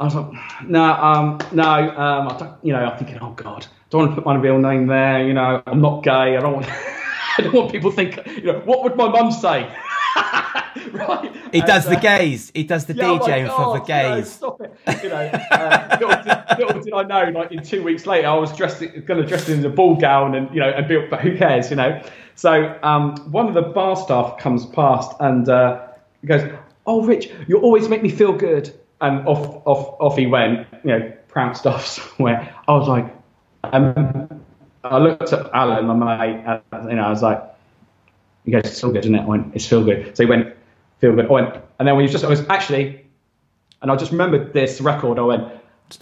I 0.00 0.04
was 0.04 0.14
like, 0.14 0.32
no, 0.66 0.82
um, 0.82 1.38
no, 1.52 1.64
um, 1.64 2.28
I 2.28 2.36
don't, 2.38 2.64
you 2.64 2.72
know, 2.72 2.80
I'm 2.80 2.98
thinking, 2.98 3.18
oh 3.20 3.30
God, 3.30 3.66
don't 3.90 4.00
want 4.00 4.10
to 4.12 4.14
put 4.16 4.26
my 4.26 4.36
real 4.36 4.58
name 4.58 4.86
there. 4.86 5.26
You 5.26 5.32
know, 5.32 5.62
I'm 5.66 5.80
not 5.80 6.02
gay. 6.02 6.36
I 6.36 6.40
don't 6.40 6.54
want, 6.54 6.66
I 7.38 7.42
don't 7.42 7.54
want 7.54 7.72
people 7.72 7.90
to 7.90 7.96
think, 7.96 8.16
you 8.26 8.52
know, 8.52 8.60
what 8.60 8.84
would 8.84 8.96
my 8.96 9.08
mum 9.08 9.32
say? 9.32 9.68
right. 10.92 11.34
He 11.52 11.60
does 11.60 11.86
and, 11.86 11.94
the 11.94 11.98
uh, 11.98 12.18
gays. 12.18 12.52
He 12.54 12.64
does 12.64 12.86
the 12.86 12.94
yeah, 12.94 13.04
DJing 13.04 13.48
oh 13.50 13.56
for 13.56 13.78
the 13.78 13.84
gays. 13.84 14.08
You 14.40 14.48
know, 14.48 14.56
stop 14.56 14.60
it. 14.60 15.02
You 15.02 15.08
know, 15.08 15.16
uh, 15.16 15.96
little, 16.00 16.22
did, 16.22 16.58
little, 16.58 16.82
did, 16.82 16.92
I 16.94 17.02
know, 17.02 17.38
like 17.38 17.52
in 17.52 17.62
two 17.62 17.82
weeks 17.82 18.06
later, 18.06 18.28
I 18.28 18.34
was 18.34 18.54
dressed, 18.56 18.80
going 18.80 19.20
to 19.20 19.26
dress 19.26 19.48
in 19.48 19.64
a 19.64 19.68
ball 19.68 19.96
gown 19.96 20.34
and 20.34 20.52
you 20.54 20.60
know, 20.60 20.70
and 20.70 20.86
built, 20.88 21.10
but 21.10 21.20
who 21.20 21.36
cares, 21.36 21.70
you 21.70 21.76
know? 21.76 22.02
So 22.34 22.78
um, 22.82 23.16
one 23.30 23.48
of 23.48 23.54
the 23.54 23.62
bar 23.62 23.96
staff 23.96 24.38
comes 24.38 24.66
past 24.66 25.12
and 25.20 25.48
uh, 25.48 25.86
he 26.20 26.26
goes, 26.26 26.50
"Oh, 26.86 27.02
Rich, 27.02 27.30
you 27.46 27.58
always 27.58 27.88
make 27.88 28.02
me 28.02 28.10
feel 28.10 28.32
good." 28.32 28.72
And 29.00 29.26
off, 29.28 29.62
off, 29.64 29.96
off 30.00 30.16
he 30.16 30.26
went. 30.26 30.66
You 30.84 30.90
know, 30.90 31.12
pranced 31.28 31.66
off 31.66 31.86
somewhere. 32.16 32.54
I 32.66 32.72
was 32.72 32.88
like, 32.88 33.14
um, 33.64 34.42
I 34.84 34.98
looked 34.98 35.32
at 35.32 35.50
Alan, 35.52 35.86
my 35.86 36.16
mate, 36.16 36.60
and 36.72 36.90
you 36.90 36.96
know, 36.96 37.04
I 37.04 37.10
was 37.10 37.22
like 37.22 37.42
he 38.48 38.52
goes, 38.52 38.62
it's 38.64 38.80
feel 38.80 38.90
good, 38.90 39.04
isn't 39.04 39.14
it? 39.14 39.20
I 39.20 39.26
went, 39.26 39.54
it's 39.54 39.66
feel 39.66 39.84
good. 39.84 40.16
So 40.16 40.22
he 40.22 40.30
went, 40.30 40.56
feel 40.98 41.14
good. 41.14 41.26
I 41.26 41.32
went, 41.32 41.54
and 41.78 41.88
then 41.88 41.96
when 41.96 42.04
you 42.04 42.10
just, 42.10 42.24
I 42.24 42.28
was 42.28 42.46
actually, 42.48 43.04
and 43.82 43.90
I 43.90 43.96
just 43.96 44.12
remembered 44.12 44.52
this 44.52 44.80
record. 44.80 45.18
I 45.18 45.22
went, 45.22 45.44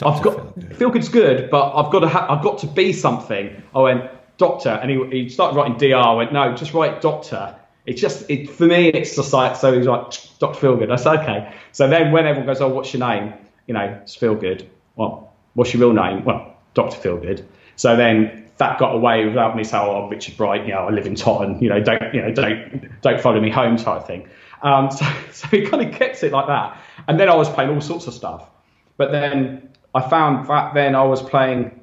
I've 0.02 0.22
got 0.22 0.22
feel, 0.22 0.52
good. 0.54 0.76
feel 0.76 0.90
good's 0.90 1.08
good, 1.08 1.50
but 1.50 1.74
I've 1.74 1.92
got 1.92 2.00
to, 2.00 2.08
ha- 2.08 2.26
I've 2.28 2.42
got 2.42 2.58
to 2.58 2.66
be 2.66 2.92
something. 2.92 3.62
I 3.74 3.80
went, 3.80 4.10
doctor, 4.38 4.70
and 4.70 4.90
he, 4.90 5.22
he 5.22 5.28
started 5.28 5.56
writing 5.56 5.74
dr. 5.74 5.96
I 5.96 6.12
went, 6.12 6.32
no, 6.32 6.54
just 6.54 6.74
write 6.74 7.00
doctor. 7.00 7.54
It's 7.86 8.00
just, 8.00 8.28
it, 8.28 8.50
for 8.50 8.66
me, 8.66 8.88
it's 8.88 9.14
just 9.14 9.32
like, 9.32 9.54
so 9.54 9.72
he's 9.76 9.86
like, 9.86 10.10
Dr. 10.40 10.58
Feelgood. 10.58 10.90
I 10.90 10.96
said, 10.96 11.20
okay. 11.20 11.54
So 11.70 11.88
then 11.88 12.10
when 12.10 12.26
everyone 12.26 12.46
goes, 12.46 12.60
oh, 12.60 12.68
what's 12.68 12.92
your 12.92 13.06
name? 13.08 13.32
You 13.68 13.74
know, 13.74 14.00
it's 14.02 14.16
Feelgood. 14.16 14.66
Well, 14.96 15.32
what's 15.54 15.72
your 15.72 15.82
real 15.82 15.92
name? 15.92 16.24
Well, 16.24 16.56
Dr. 16.74 16.96
Feelgood. 16.96 17.44
So 17.76 17.94
then 17.94 18.46
that 18.58 18.78
got 18.78 18.94
away 18.94 19.26
without 19.26 19.56
me 19.56 19.64
saying, 19.64 19.86
"Oh, 19.86 20.08
Richard 20.08 20.36
Bright, 20.36 20.66
you 20.66 20.72
know, 20.72 20.88
I 20.88 20.90
live 20.90 21.06
in 21.06 21.14
Totton, 21.14 21.60
you 21.60 21.68
know, 21.68 21.80
don't, 21.80 22.14
you 22.14 22.22
know, 22.22 22.32
don't, 22.32 23.00
don't 23.02 23.20
follow 23.20 23.40
me 23.40 23.50
home," 23.50 23.76
type 23.76 24.06
thing. 24.06 24.28
Um, 24.62 24.90
so, 24.96 25.06
so 25.32 25.48
he 25.48 25.66
kind 25.66 25.86
of 25.86 25.98
kept 25.98 26.22
it 26.22 26.32
like 26.32 26.46
that. 26.46 26.78
And 27.08 27.18
then 27.18 27.28
I 27.28 27.34
was 27.34 27.48
playing 27.48 27.70
all 27.70 27.80
sorts 27.80 28.06
of 28.06 28.14
stuff. 28.14 28.48
But 28.96 29.12
then 29.12 29.70
I 29.94 30.08
found 30.08 30.48
that 30.48 30.74
then 30.74 30.94
I 30.94 31.02
was 31.04 31.22
playing 31.22 31.80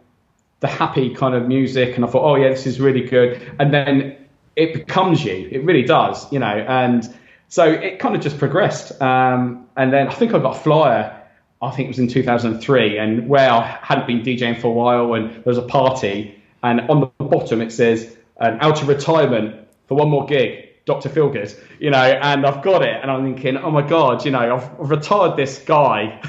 the 0.59 0.67
happy 0.67 1.13
kind 1.13 1.36
of 1.36 1.47
music, 1.47 1.95
and 1.95 2.05
I 2.05 2.07
thought, 2.07 2.24
"Oh 2.24 2.36
yeah, 2.36 2.49
this 2.49 2.65
is 2.65 2.80
really 2.80 3.03
good." 3.03 3.41
And 3.59 3.74
then 3.74 4.17
it 4.55 4.74
becomes 4.74 5.24
you. 5.24 5.49
It 5.51 5.63
really 5.63 5.84
does, 5.84 6.32
you 6.32 6.39
know. 6.39 6.45
And 6.45 7.03
so 7.49 7.65
it 7.65 7.99
kind 7.99 8.15
of 8.15 8.21
just 8.21 8.39
progressed. 8.39 8.99
Um, 9.01 9.67
and 9.76 9.91
then 9.91 10.07
I 10.07 10.13
think 10.13 10.34
I 10.34 10.39
got 10.39 10.55
a 10.55 10.59
flyer. 10.59 11.19
I 11.61 11.71
think 11.71 11.86
it 11.86 11.89
was 11.89 11.99
in 11.99 12.07
2003, 12.07 12.97
and 12.97 13.30
where 13.30 13.49
I 13.49 13.61
hadn't 13.82 14.07
been 14.07 14.21
DJing 14.21 14.59
for 14.59 14.67
a 14.67 14.71
while, 14.71 15.13
and 15.13 15.32
there 15.32 15.43
was 15.45 15.57
a 15.57 15.61
party 15.61 16.43
and 16.63 16.82
on 16.89 17.01
the 17.01 17.25
bottom 17.25 17.62
it 17.62 17.71
says 17.71 18.17
um, 18.39 18.58
out 18.62 18.82
of 18.82 18.87
retirement 18.87 19.67
for 19.87 19.95
one 19.95 20.09
more 20.09 20.25
gig, 20.25 20.70
Dr. 20.86 21.10
Feelgood, 21.10 21.58
you 21.80 21.89
know, 21.89 21.97
and 21.97 22.46
I've 22.46 22.62
got 22.62 22.82
it, 22.82 23.00
and 23.01 23.10
I'm 23.10 23.24
thinking, 23.24 23.58
oh 23.58 23.72
my 23.72 23.88
god, 23.88 24.26
you 24.26 24.32
know, 24.32 24.55
I've, 24.55 24.82
I've 24.82 24.89
retired 24.89 25.38
this 25.38 25.60
guy 25.60 26.20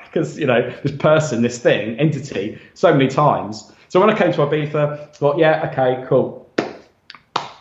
because 0.04 0.38
you 0.38 0.46
know 0.46 0.70
this 0.82 0.92
person, 0.92 1.42
this 1.42 1.58
thing, 1.58 1.98
entity, 1.98 2.58
so 2.74 2.92
many 2.92 3.08
times. 3.08 3.70
So 3.88 4.00
when 4.00 4.10
I 4.10 4.16
came 4.16 4.32
to 4.32 4.38
Ibiza, 4.38 4.74
I 4.74 5.04
thought, 5.12 5.38
yeah, 5.38 5.70
okay, 5.70 6.04
cool. 6.08 6.48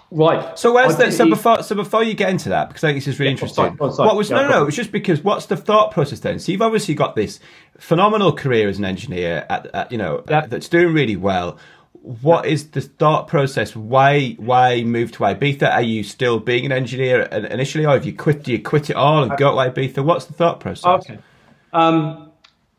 Right. 0.10 0.58
So 0.58 0.74
where's 0.74 0.96
that? 0.98 1.14
So 1.14 1.30
before, 1.30 1.64
so 1.64 1.76
before 1.76 2.02
you 2.02 2.14
get 2.14 2.30
into 2.30 2.50
that, 2.50 2.70
because 2.70 2.84
I 2.84 2.90
think 2.90 2.98
this 2.98 3.08
is 3.08 3.20
really 3.20 3.32
yeah, 3.32 3.34
interesting. 3.34 3.76
What 3.78 4.16
was 4.16 4.30
yeah, 4.30 4.38
no, 4.38 4.44
no, 4.44 4.50
no? 4.50 4.68
It's 4.68 4.76
just 4.76 4.94
because 4.94 5.22
what's 5.22 5.48
the 5.48 5.58
thought 5.58 5.92
process 5.92 6.22
then? 6.22 6.40
So 6.40 6.54
you've 6.54 6.62
obviously 6.62 6.96
got 6.96 7.16
this 7.16 7.42
phenomenal 7.78 8.32
career 8.32 8.70
as 8.70 8.78
an 8.78 8.86
engineer, 8.86 9.46
at, 9.50 9.66
at 9.74 9.92
you 9.92 9.98
know, 9.98 10.24
yeah. 10.30 10.46
that's 10.46 10.70
doing 10.70 10.94
really 10.94 11.18
well 11.18 11.58
what 12.08 12.46
is 12.46 12.70
the 12.70 12.80
thought 12.80 13.28
process? 13.28 13.76
Why 13.76 14.36
why 14.38 14.84
move 14.84 15.12
to 15.14 15.20
Ibiza? 15.20 15.70
Are 15.70 15.82
you 15.82 16.04
still 16.04 16.40
being 16.40 16.66
an 16.66 16.72
engineer 16.72 17.24
initially, 17.24 17.86
or 17.86 17.92
have 17.92 18.06
you 18.06 18.14
quit? 18.14 18.44
Do 18.44 18.54
you 18.54 18.62
quit 18.62 18.90
it 18.90 18.96
all 18.96 19.24
and 19.24 19.38
go 19.38 19.52
to 19.52 19.72
Ibiza? 19.72 20.04
What's 20.06 20.26
the 20.26 20.34
thought 20.34 20.62
process? 20.62 20.86
Okay, 20.86 21.20
um, 21.74 22.32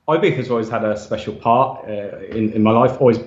Ibiza's 0.09 0.51
always 0.51 0.71
had 0.71 0.83
a 0.83 0.99
special 0.99 1.35
part 1.35 1.85
uh, 1.85 2.19
in 2.31 2.53
in 2.55 2.63
my 2.63 2.71
life. 2.71 2.99
Always, 3.01 3.19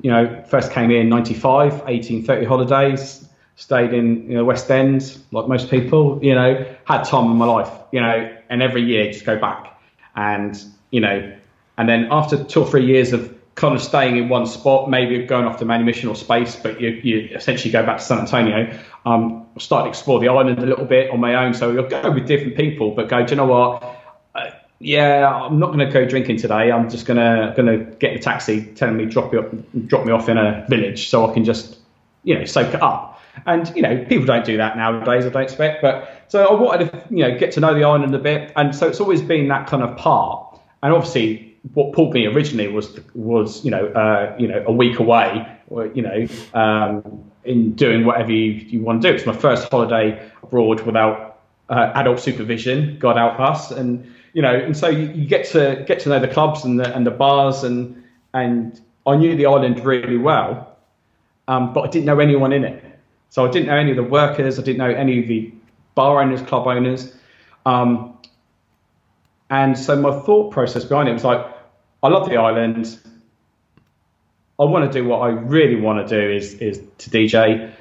you 0.00 0.10
know, 0.10 0.42
first 0.48 0.72
came 0.72 0.90
in 0.90 1.10
'95, 1.10 1.72
1830 1.82 2.46
holidays. 2.46 3.28
Stayed 3.56 3.92
in 3.92 4.30
you 4.30 4.38
know 4.38 4.44
West 4.44 4.70
End 4.70 5.18
like 5.30 5.46
most 5.46 5.70
people. 5.70 6.18
You 6.24 6.34
know, 6.34 6.66
had 6.84 7.02
time 7.02 7.30
in 7.30 7.36
my 7.36 7.46
life. 7.46 7.70
You 7.92 8.00
know, 8.00 8.34
and 8.48 8.62
every 8.62 8.82
year 8.82 9.12
just 9.12 9.26
go 9.26 9.38
back 9.38 9.78
and 10.16 10.62
you 10.90 11.00
know, 11.00 11.36
and 11.76 11.88
then 11.88 12.08
after 12.10 12.42
two 12.44 12.62
or 12.62 12.66
three 12.66 12.86
years 12.86 13.12
of 13.12 13.34
kind 13.60 13.74
of 13.74 13.82
staying 13.82 14.16
in 14.16 14.30
one 14.30 14.46
spot, 14.46 14.88
maybe 14.88 15.22
going 15.26 15.44
off 15.44 15.58
to 15.58 15.66
Manumission 15.66 16.08
or 16.08 16.16
Space, 16.16 16.56
but 16.56 16.80
you, 16.80 16.88
you 16.88 17.28
essentially 17.34 17.70
go 17.70 17.84
back 17.84 17.98
to 17.98 18.04
San 18.04 18.18
Antonio. 18.18 18.74
Um, 19.04 19.46
start 19.58 19.84
to 19.84 19.90
explore 19.90 20.18
the 20.18 20.28
island 20.28 20.58
a 20.58 20.66
little 20.66 20.86
bit 20.86 21.10
on 21.10 21.20
my 21.20 21.34
own. 21.34 21.52
So 21.52 21.70
you'll 21.70 21.88
go 21.88 22.10
with 22.10 22.26
different 22.26 22.56
people, 22.56 22.92
but 22.92 23.08
go, 23.08 23.24
do 23.24 23.32
you 23.32 23.36
know 23.36 23.44
what? 23.44 23.82
Uh, 24.34 24.50
yeah, 24.78 25.30
I'm 25.30 25.58
not 25.58 25.66
going 25.74 25.80
to 25.80 25.92
go 25.92 26.06
drinking 26.06 26.38
today. 26.38 26.72
I'm 26.72 26.88
just 26.88 27.04
gonna 27.04 27.52
gonna 27.54 27.76
get 27.76 28.14
the 28.14 28.18
taxi, 28.18 28.64
telling 28.64 28.96
me 28.96 29.04
drop 29.04 29.30
you 29.30 29.40
up, 29.40 29.52
drop 29.86 30.06
me 30.06 30.12
off 30.12 30.30
in 30.30 30.38
a 30.38 30.64
village, 30.70 31.10
so 31.10 31.30
I 31.30 31.34
can 31.34 31.44
just 31.44 31.76
you 32.24 32.38
know 32.38 32.46
soak 32.46 32.74
it 32.74 32.82
up. 32.82 33.20
And 33.44 33.70
you 33.76 33.82
know, 33.82 34.04
people 34.06 34.24
don't 34.24 34.44
do 34.44 34.56
that 34.56 34.78
nowadays. 34.78 35.26
I 35.26 35.28
don't 35.28 35.42
expect. 35.42 35.82
But 35.82 36.24
so 36.28 36.46
I 36.46 36.58
wanted 36.58 36.92
to 36.92 37.04
you 37.10 37.28
know 37.28 37.38
get 37.38 37.52
to 37.52 37.60
know 37.60 37.74
the 37.74 37.84
island 37.84 38.14
a 38.14 38.18
bit, 38.18 38.54
and 38.56 38.74
so 38.74 38.88
it's 38.88 39.00
always 39.00 39.20
been 39.20 39.48
that 39.48 39.66
kind 39.66 39.82
of 39.82 39.98
part. 39.98 40.46
And 40.82 40.94
obviously, 40.94 41.49
what 41.74 41.92
pulled 41.92 42.14
me 42.14 42.26
originally 42.26 42.68
was 42.68 42.98
was 43.14 43.64
you 43.64 43.70
know 43.70 43.86
uh, 43.88 44.34
you 44.38 44.48
know 44.48 44.64
a 44.66 44.72
week 44.72 44.98
away, 44.98 45.46
you 45.94 46.02
know, 46.02 46.26
um, 46.54 47.30
in 47.44 47.72
doing 47.72 48.04
whatever 48.04 48.32
you, 48.32 48.52
you 48.52 48.80
want 48.80 49.02
to 49.02 49.08
do. 49.08 49.14
It's 49.14 49.26
my 49.26 49.36
first 49.36 49.70
holiday 49.70 50.30
abroad 50.42 50.80
without 50.82 51.40
uh, 51.68 51.92
adult 51.94 52.20
supervision. 52.20 52.98
God 52.98 53.16
help 53.16 53.38
us, 53.40 53.70
and 53.70 54.12
you 54.32 54.42
know, 54.42 54.54
and 54.54 54.76
so 54.76 54.88
you, 54.88 55.08
you, 55.08 55.26
get 55.26 55.46
to 55.50 55.84
get 55.86 56.00
to 56.00 56.08
know 56.08 56.18
the 56.18 56.28
clubs 56.28 56.64
and 56.64 56.80
the 56.80 56.94
and 56.94 57.06
the 57.06 57.10
bars, 57.10 57.62
and 57.62 58.02
and 58.32 58.80
I 59.06 59.16
knew 59.16 59.36
the 59.36 59.46
island 59.46 59.84
really 59.84 60.18
well, 60.18 60.76
um, 61.48 61.72
but 61.72 61.82
I 61.82 61.88
didn't 61.88 62.06
know 62.06 62.20
anyone 62.20 62.52
in 62.52 62.64
it. 62.64 62.84
So 63.28 63.46
I 63.46 63.50
didn't 63.50 63.68
know 63.68 63.76
any 63.76 63.90
of 63.90 63.96
the 63.96 64.02
workers. 64.02 64.58
I 64.58 64.62
didn't 64.62 64.78
know 64.78 64.90
any 64.90 65.20
of 65.20 65.28
the 65.28 65.52
bar 65.94 66.20
owners, 66.20 66.42
club 66.42 66.66
owners. 66.66 67.14
Um, 67.66 68.18
and 69.50 69.76
so 69.76 69.96
my 69.96 70.12
thought 70.20 70.52
process 70.52 70.84
behind 70.84 71.08
it 71.08 71.12
was 71.12 71.24
like, 71.24 71.44
I 72.02 72.08
love 72.08 72.28
the 72.28 72.36
island. 72.36 72.98
I 74.58 74.64
want 74.64 74.90
to 74.90 75.02
do 75.02 75.06
what 75.06 75.18
I 75.18 75.28
really 75.28 75.76
want 75.76 76.06
to 76.06 76.20
do 76.20 76.30
is 76.30 76.54
is 76.54 76.80
to 76.98 77.10
DJ. 77.10 77.72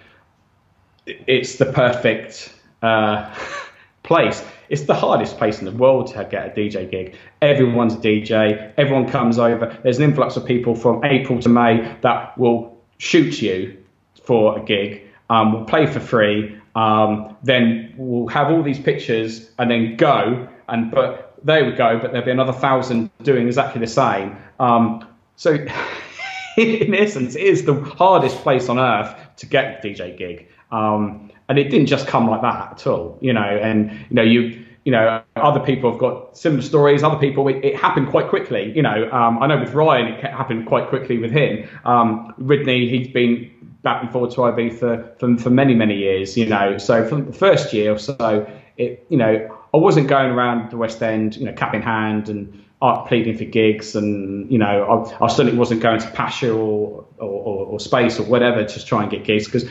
It's 1.06 1.58
the 1.58 1.66
perfect 1.66 2.54
uh, 2.82 3.34
place. 4.04 4.44
It's 4.70 4.84
the 4.84 4.94
hardest 4.94 5.38
place 5.38 5.60
in 5.60 5.66
the 5.66 5.72
world 5.72 6.08
to 6.08 6.28
get 6.30 6.48
a 6.48 6.50
DJ 6.50 6.90
gig. 6.90 7.16
Everyone's 7.42 7.96
a 7.96 7.98
DJ. 7.98 8.74
Everyone 8.78 9.10
comes 9.10 9.40
over. 9.40 9.78
There's 9.84 9.98
an 9.98 10.04
influx 10.04 10.38
of 10.38 10.46
people 10.46 10.76
from 10.76 11.04
April 11.04 11.40
to 11.42 11.50
May 11.50 11.98
that 12.02 12.38
will 12.38 12.78
shoot 12.98 13.42
you 13.42 13.78
for 14.24 14.60
a 14.60 14.64
gig. 14.64 15.08
Um, 15.30 15.54
will 15.54 15.66
play 15.66 15.86
for 15.86 16.00
free. 16.00 16.60
Um, 16.76 17.36
then 17.44 17.94
we'll 17.98 18.28
have 18.28 18.52
all 18.52 18.64
these 18.64 18.80
pictures 18.80 19.50
and 19.58 19.70
then 19.70 19.96
go 19.96 20.48
and 20.68 20.92
but 20.92 21.29
there 21.44 21.66
we 21.66 21.72
go, 21.72 22.00
but 22.00 22.12
there'll 22.12 22.26
be 22.26 22.32
another 22.32 22.54
thousand 22.54 23.10
doing 23.24 23.48
exactly 23.48 23.80
the 23.80 23.88
same. 23.88 24.38
Um, 24.60 25.08
so, 25.36 25.52
in 26.58 26.94
essence, 26.94 27.36
it 27.36 27.44
is 27.44 27.66
the 27.66 27.76
hardest 27.82 28.38
place 28.38 28.70
on 28.70 28.80
earth 28.80 29.16
to 29.38 29.46
get 29.46 29.84
a 29.84 29.88
DJ 29.88 30.18
gig. 30.18 30.48
Um, 30.72 31.32
and 31.48 31.58
it 31.58 31.70
didn't 31.70 31.88
just 31.88 32.08
come 32.08 32.30
like 32.30 32.42
that 32.42 32.74
at 32.74 32.88
all, 32.88 33.18
you 33.22 33.34
know. 33.34 33.42
And 33.42 33.92
you 33.92 34.16
know, 34.16 34.22
you 34.22 34.66
you 34.86 34.92
know, 34.92 35.22
other 35.36 35.60
people 35.60 35.92
have 35.92 36.00
got 36.00 36.38
similar 36.38 36.62
stories. 36.62 37.04
Other 37.04 37.18
people, 37.18 37.48
it, 37.48 37.64
it 37.64 37.76
happened 37.76 38.10
quite 38.10 38.30
quickly. 38.30 38.72
You 38.76 38.82
know, 38.82 39.10
um, 39.12 39.42
I 39.42 39.48
know 39.48 39.60
with 39.60 39.74
Ryan, 39.74 40.14
it 40.14 40.24
happened 40.24 40.68
quite 40.68 40.88
quickly 40.88 41.18
with 41.18 41.32
him. 41.32 41.68
Um, 41.86 42.34
Ridney, 42.40 42.90
he's 42.90 43.08
been 43.08 43.52
back 43.82 44.04
and 44.04 44.12
forth 44.12 44.36
to 44.36 44.44
IB 44.44 44.72
for, 44.72 45.16
for 45.20 45.38
for 45.38 45.50
many 45.50 45.74
many 45.74 45.96
years. 45.96 46.38
You 46.38 46.46
know, 46.46 46.78
so 46.78 47.08
from 47.08 47.26
the 47.26 47.34
first 47.34 47.74
year 47.74 47.94
or 47.94 48.00
so, 48.00 48.50
it 48.78 49.06
you 49.10 49.18
know 49.18 49.59
I 49.74 49.78
wasn't 49.78 50.08
going 50.08 50.32
around 50.32 50.72
the 50.72 50.78
West 50.78 51.02
End, 51.02 51.36
you 51.38 51.46
know, 51.46 51.54
cap 51.54 51.74
in 51.74 51.82
hand 51.82 52.30
and 52.30 52.66
art 52.82 53.08
pleading 53.08 53.38
for 53.38 53.46
gigs, 53.46 53.96
and 53.96 54.52
you 54.52 54.58
know, 54.58 55.08
I, 55.20 55.26
I 55.26 55.28
certainly 55.28 55.58
wasn't 55.58 55.82
going 55.82 56.00
to 56.00 56.08
Pacha 56.12 56.52
or, 56.52 57.06
or, 57.18 57.66
or, 57.66 57.80
Space 57.80 58.20
or 58.20 58.24
whatever 58.24 58.64
to 58.64 58.86
try 58.86 59.02
and 59.02 59.12
get 59.12 59.26
gigs 59.26 59.46
because 59.46 59.70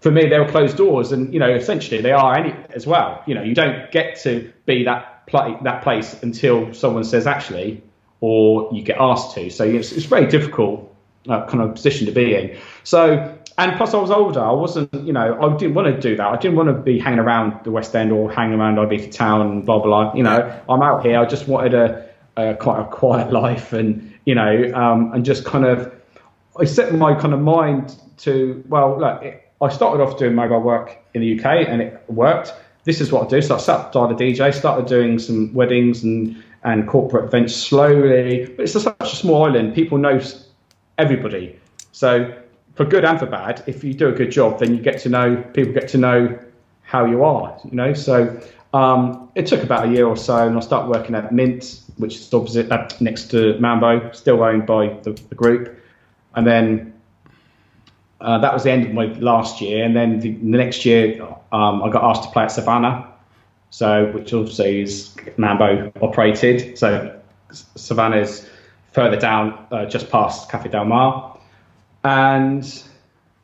for 0.00 0.10
me 0.10 0.28
they 0.28 0.38
were 0.38 0.48
closed 0.48 0.76
doors, 0.76 1.12
and 1.12 1.32
you 1.32 1.40
know, 1.40 1.52
essentially 1.52 2.00
they 2.00 2.12
are 2.12 2.34
any 2.34 2.54
as 2.70 2.86
well. 2.86 3.22
You 3.26 3.34
know, 3.34 3.42
you 3.42 3.54
don't 3.54 3.90
get 3.92 4.20
to 4.22 4.52
be 4.64 4.84
that 4.84 5.26
play, 5.26 5.56
that 5.62 5.82
place 5.82 6.22
until 6.22 6.72
someone 6.72 7.04
says 7.04 7.26
actually, 7.26 7.82
or 8.20 8.70
you 8.72 8.82
get 8.82 8.96
asked 8.98 9.34
to. 9.34 9.50
So 9.50 9.64
it's, 9.64 9.92
it's 9.92 10.06
very 10.06 10.26
difficult 10.26 10.94
uh, 11.28 11.46
kind 11.46 11.62
of 11.62 11.74
position 11.74 12.06
to 12.06 12.12
be 12.12 12.34
in. 12.34 12.58
So 12.84 13.35
and 13.58 13.76
plus 13.76 13.94
I 13.94 13.98
was 13.98 14.10
older. 14.10 14.40
I 14.40 14.52
wasn't, 14.52 14.92
you 14.94 15.12
know, 15.12 15.38
I 15.40 15.56
didn't 15.56 15.74
want 15.74 15.94
to 15.94 15.98
do 15.98 16.16
that. 16.16 16.26
I 16.26 16.36
didn't 16.36 16.56
want 16.56 16.68
to 16.68 16.74
be 16.74 16.98
hanging 16.98 17.20
around 17.20 17.64
the 17.64 17.70
West 17.70 17.96
End 17.96 18.12
or 18.12 18.30
hanging 18.30 18.60
around 18.60 18.76
Ibiza 18.76 19.10
town 19.12 19.40
and 19.40 19.64
blah 19.64 19.78
blah. 19.78 20.04
blah. 20.04 20.14
You 20.14 20.22
know, 20.22 20.62
I'm 20.68 20.82
out 20.82 21.04
here. 21.04 21.18
I 21.18 21.24
just 21.24 21.48
wanted 21.48 21.72
a, 21.74 22.08
a 22.36 22.54
quite 22.54 22.80
a 22.80 22.84
quiet 22.84 23.32
life 23.42 23.72
and 23.72 24.12
you 24.26 24.34
know, 24.34 24.72
um, 24.74 25.12
and 25.14 25.24
just 25.24 25.44
kind 25.44 25.64
of, 25.64 25.92
I 26.58 26.64
set 26.64 26.94
my 26.94 27.14
kind 27.14 27.32
of 27.32 27.40
mind 27.40 27.96
to 28.18 28.62
well, 28.68 28.98
look, 28.98 29.22
it, 29.22 29.42
I 29.62 29.68
started 29.70 30.02
off 30.02 30.18
doing 30.18 30.34
mobile 30.34 30.60
work 30.60 30.98
in 31.14 31.22
the 31.22 31.38
UK 31.38 31.68
and 31.68 31.80
it 31.80 32.02
worked. 32.08 32.52
This 32.84 33.00
is 33.00 33.10
what 33.10 33.26
I 33.26 33.28
do. 33.28 33.42
So 33.42 33.54
I 33.54 33.58
started 33.58 34.14
a 34.14 34.14
DJ, 34.14 34.52
started 34.54 34.86
doing 34.86 35.18
some 35.18 35.52
weddings 35.54 36.04
and 36.04 36.42
and 36.62 36.86
corporate 36.86 37.24
events 37.24 37.54
slowly. 37.54 38.52
But 38.54 38.64
it's 38.64 38.72
such 38.72 38.96
a 39.00 39.06
small 39.06 39.44
island. 39.46 39.74
People 39.74 39.96
know 39.96 40.20
everybody. 40.98 41.58
So 41.92 42.34
for 42.76 42.84
good 42.84 43.04
and 43.04 43.18
for 43.18 43.26
bad, 43.26 43.64
if 43.66 43.82
you 43.82 43.94
do 43.94 44.08
a 44.08 44.12
good 44.12 44.30
job, 44.30 44.60
then 44.60 44.74
you 44.74 44.82
get 44.82 45.00
to 45.00 45.08
know 45.08 45.42
people 45.54 45.72
get 45.72 45.88
to 45.88 45.98
know 45.98 46.38
how 46.82 47.06
you 47.06 47.24
are. 47.24 47.58
You 47.64 47.72
know, 47.72 47.94
so 47.94 48.38
um, 48.74 49.30
it 49.34 49.46
took 49.46 49.62
about 49.62 49.88
a 49.88 49.90
year 49.90 50.06
or 50.06 50.16
so, 50.16 50.46
and 50.46 50.56
I 50.56 50.60
started 50.60 50.90
working 50.90 51.14
at 51.14 51.32
Mint, 51.32 51.80
which 51.96 52.16
is 52.16 52.32
opposite 52.32 52.70
uh, 52.70 52.88
next 53.00 53.30
to 53.30 53.58
Mambo, 53.58 54.12
still 54.12 54.42
owned 54.42 54.66
by 54.66 54.88
the, 55.02 55.12
the 55.12 55.34
group, 55.34 55.76
and 56.34 56.46
then. 56.46 56.92
Uh, 58.18 58.38
that 58.38 58.52
was 58.54 58.62
the 58.62 58.70
end 58.70 58.86
of 58.86 58.92
my 58.94 59.04
last 59.18 59.60
year, 59.60 59.84
and 59.84 59.94
then 59.94 60.18
the, 60.20 60.30
the 60.30 60.56
next 60.56 60.86
year 60.86 61.22
um, 61.52 61.82
I 61.82 61.90
got 61.90 62.02
asked 62.02 62.22
to 62.22 62.30
play 62.30 62.44
at 62.44 62.50
Savannah, 62.50 63.12
so 63.68 64.10
which 64.12 64.32
also 64.32 64.64
is 64.64 65.14
Mambo 65.36 65.92
operated. 66.00 66.78
So 66.78 67.20
Savannah 67.52 68.16
is 68.16 68.48
further 68.92 69.18
down, 69.18 69.66
uh, 69.70 69.84
just 69.84 70.10
past 70.10 70.50
Cafe 70.50 70.70
Del 70.70 70.86
Mar 70.86 71.35
and 72.06 72.84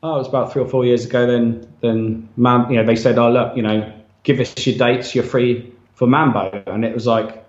oh, 0.05 0.15
it 0.15 0.19
was 0.19 0.29
about 0.29 0.53
three 0.53 0.63
or 0.63 0.69
four 0.69 0.85
years 0.85 1.05
ago. 1.05 1.27
Then, 1.27 1.73
then 1.81 2.29
man, 2.37 2.71
you 2.71 2.77
know, 2.77 2.87
they 2.87 2.95
said, 2.95 3.19
"Oh, 3.19 3.31
look, 3.31 3.57
you 3.57 3.63
know, 3.63 3.93
give 4.23 4.39
us 4.39 4.55
your 4.67 4.79
dates. 4.79 5.15
You're 5.15 5.25
free 5.25 5.73
for 5.95 6.07
Mambo." 6.07 6.63
And 6.67 6.85
it 6.85 6.95
was 6.95 7.07
like, 7.07 7.45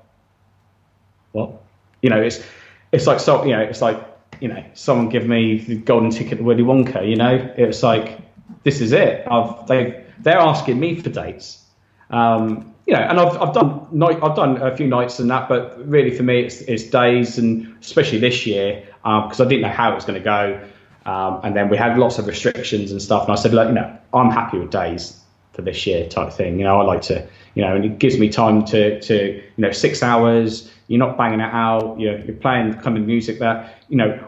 what? 1.32 1.62
You 2.02 2.10
know, 2.10 2.20
it's 2.20 2.44
it's 2.92 3.06
like 3.06 3.20
so. 3.20 3.46
You 3.46 3.52
know, 3.52 3.62
it's 3.62 3.82
like 3.82 4.04
you 4.42 4.48
know, 4.48 4.64
someone 4.74 5.10
give 5.10 5.28
me 5.28 5.60
the 5.60 5.76
golden 5.78 6.10
ticket 6.10 6.40
to 6.40 6.44
Willy 6.44 6.64
Wonka. 6.64 7.08
You 7.08 7.16
know, 7.16 7.54
it's 7.58 7.84
like 7.84 8.18
this 8.64 8.82
is 8.82 8.92
it. 8.92 9.28
I've 9.30 9.68
they 9.68 10.04
they're 10.20 10.40
asking 10.40 10.80
me 10.80 11.00
for 11.00 11.10
dates. 11.10 11.64
Um, 12.10 12.74
you 12.88 12.94
know, 12.94 13.02
and 13.02 13.20
I've, 13.20 13.42
I've 13.42 13.54
done 13.54 13.88
night, 13.92 14.20
I've 14.22 14.36
done 14.36 14.62
a 14.62 14.76
few 14.76 14.88
nights 14.88 15.20
and 15.20 15.30
that, 15.30 15.48
but 15.48 15.88
really 15.88 16.12
for 16.12 16.24
me 16.24 16.42
it's, 16.42 16.60
it's 16.62 16.84
days, 16.84 17.38
and 17.38 17.78
especially 17.82 18.20
this 18.20 18.46
year 18.46 18.84
because 19.04 19.40
um, 19.40 19.48
I 19.48 19.50
didn't 19.50 19.62
know 19.62 19.70
how 19.70 19.92
it 19.92 19.96
was 19.96 20.06
going 20.06 20.20
to 20.20 20.24
go. 20.24 20.68
Um, 21.06 21.42
and 21.44 21.56
then 21.56 21.70
we 21.70 21.78
had 21.78 21.98
lots 21.98 22.18
of 22.18 22.28
restrictions 22.28 22.92
and 22.92 23.02
stuff. 23.02 23.24
And 23.24 23.32
I 23.32 23.36
said, 23.36 23.54
look, 23.54 23.68
you 23.68 23.74
know, 23.74 23.98
I'm 24.14 24.32
happy 24.32 24.60
with 24.60 24.72
days 24.72 25.20
for 25.54 25.62
this 25.62 25.86
year 25.86 26.08
type 26.08 26.34
thing. 26.34 26.58
You 26.58 26.66
know, 26.66 26.80
I 26.80 26.84
like 26.84 27.02
to, 27.04 27.28
you 27.56 27.62
know, 27.62 27.76
and 27.76 27.86
it 27.86 28.00
gives 28.00 28.18
me 28.18 28.30
time 28.30 28.66
to, 28.66 29.00
to 29.02 29.36
you 29.36 29.62
know, 29.62 29.72
six 29.72 30.02
hours. 30.02 30.72
You're 30.88 31.00
not 31.00 31.18
banging 31.18 31.40
it 31.40 31.54
out. 31.54 32.00
You're, 32.00 32.20
you're 32.20 32.36
playing 32.36 32.74
kind 32.76 32.98
of 32.98 33.06
music 33.06 33.40
that, 33.40 33.84
you 33.90 33.98
know, 33.98 34.28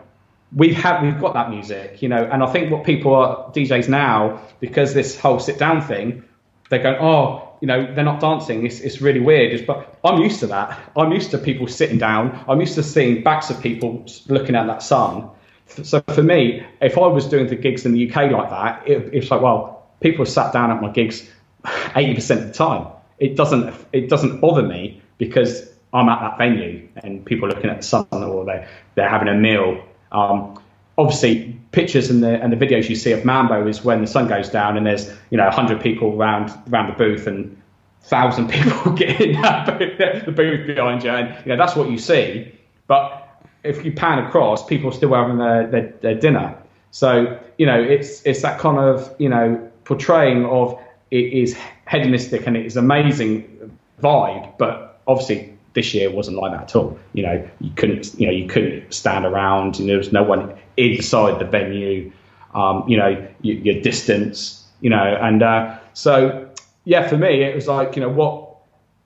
we've 0.56 0.76
had, 0.76 1.02
we've 1.02 1.20
got 1.20 1.34
that 1.34 1.50
music, 1.50 2.02
you 2.02 2.10
know. 2.10 2.24
And 2.32 2.44
I 2.44 2.48
think 2.48 2.72
what 2.72 2.84
people 2.84 3.16
are 3.16 3.52
DJs 3.52 3.90
now, 3.90 4.42
because 4.60 4.94
this 4.94 5.20
whole 5.20 5.40
sit 5.40 5.58
down 5.58 5.82
thing, 5.82 6.24
they're 6.70 6.84
going, 6.84 6.98
oh, 7.00 7.42
you 7.62 7.68
know, 7.68 7.94
they're 7.94 8.04
not 8.04 8.20
dancing. 8.20 8.66
It's, 8.66 8.80
it's 8.82 9.02
really 9.02 9.22
weird. 9.22 9.54
It's, 9.54 9.66
but 9.66 9.98
I'm 10.04 10.22
used 10.22 10.42
to 10.42 10.48
that. 10.48 10.78
I'm 10.96 11.12
used 11.12 11.32
to 11.32 11.38
people 11.38 11.68
sitting 11.68 11.98
down. 11.98 12.44
I'm 12.48 12.60
used 12.60 12.76
to 12.76 12.84
seeing 12.84 13.24
backs 13.24 13.50
of 13.50 13.62
people 13.62 14.06
looking 14.28 14.56
at 14.56 14.68
that 14.68 14.84
sun 14.84 15.30
so 15.68 16.02
for 16.02 16.24
me, 16.24 16.66
if 16.82 16.98
I 16.98 17.08
was 17.08 17.28
doing 17.28 17.48
the 17.48 17.56
gigs 17.56 17.86
in 17.86 17.94
the 17.94 18.10
UK 18.10 18.32
like 18.32 18.50
that, 18.50 18.88
it, 18.88 19.14
it's 19.14 19.32
like, 19.32 19.42
well, 19.42 19.88
people 20.00 20.26
sat 20.26 20.54
down 20.54 20.72
at 20.72 20.82
my 20.82 20.90
gigs 20.90 21.30
80% 21.64 22.38
of 22.38 22.48
the 22.48 22.54
time. 22.54 22.88
It 23.18 23.36
doesn't 23.36 23.74
it 23.94 24.10
doesn't 24.10 24.42
bother 24.42 24.62
me 24.62 25.02
because 25.18 25.70
I'm 25.94 26.10
at 26.10 26.20
that 26.20 26.38
venue 26.38 26.88
and 26.98 27.26
people 27.26 27.48
are 27.48 27.52
looking 27.52 27.70
at 27.70 27.78
the 27.78 27.88
sun 27.88 28.08
or 28.12 28.44
they're, 28.44 28.68
they're 28.96 29.10
having 29.10 29.30
a 29.30 29.34
meal. 29.34 29.82
Um, 30.12 30.60
obviously, 30.98 31.58
pictures 31.72 32.10
and 32.10 32.22
the 32.22 32.42
and 32.42 32.52
the 32.52 32.58
videos 32.58 32.90
you 32.90 32.96
see 32.96 33.14
of 33.14 33.24
Mambo 33.24 33.68
is 33.68 33.84
when 33.84 34.02
the 34.02 34.08
sun 34.08 34.28
goes 34.28 34.50
down 34.50 34.76
and 34.78 34.86
there's 34.86 35.10
you 35.30 35.38
know 35.38 35.46
100 35.46 35.82
people 35.82 36.14
around 36.14 36.52
around 36.70 36.88
the 36.88 36.94
booth 36.94 37.26
and 37.26 37.62
thousand 38.02 38.50
people 38.52 38.92
get 38.94 39.20
in 39.22 39.42
that 39.42 39.80
booth, 39.80 40.26
the 40.26 40.32
booth 40.32 40.68
behind 40.68 41.04
you, 41.04 41.10
and 41.10 41.46
you 41.46 41.52
know 41.52 41.58
that's 41.58 41.76
what 41.76 41.90
you 41.90 41.98
see. 41.98 42.52
But 42.88 43.25
if 43.66 43.84
you 43.84 43.92
pan 43.92 44.20
across, 44.20 44.66
people 44.66 44.90
are 44.90 44.94
still 44.94 45.14
having 45.14 45.38
their, 45.38 45.68
their, 45.68 45.94
their 46.02 46.16
dinner. 46.16 46.56
So 46.92 47.40
you 47.58 47.66
know, 47.66 47.82
it's 47.82 48.22
it's 48.26 48.42
that 48.42 48.60
kind 48.60 48.78
of 48.78 49.14
you 49.20 49.30
know 49.30 49.72
portraying 49.84 50.46
of 50.46 50.80
it 51.12 51.34
is 51.34 51.58
hedonistic 51.90 52.48
and 52.48 52.58
it 52.58 52.66
is 52.66 52.78
amazing 52.78 53.78
vibe, 54.02 54.58
but 54.58 55.02
obviously 55.08 55.56
this 55.74 55.94
year 55.94 56.10
wasn't 56.10 56.38
like 56.38 56.52
that 56.54 56.64
at 56.64 56.76
all. 56.76 56.98
You 57.14 57.24
know, 57.24 57.50
you 57.60 57.72
couldn't, 57.76 58.20
you 58.20 58.28
know, 58.28 58.34
you 58.34 58.48
couldn't 58.48 58.94
stand 58.94 59.26
around, 59.26 59.80
and 59.80 59.88
there 59.88 59.98
was 59.98 60.12
no 60.12 60.24
one 60.24 60.54
inside 60.78 61.40
the 61.40 61.46
venue. 61.46 62.12
Um, 62.54 62.86
you 62.88 62.96
know, 62.96 63.28
your, 63.42 63.58
your, 63.58 63.82
distance, 63.82 64.66
you 64.80 64.90
know, 64.90 65.18
and 65.22 65.44
uh, 65.44 65.78
so 65.94 66.50
yeah, 66.86 67.06
for 67.06 67.18
me, 67.18 67.44
it 67.44 67.54
was 67.54 67.68
like, 67.68 67.98
you 67.98 68.02
know, 68.02 68.08
what 68.08 68.56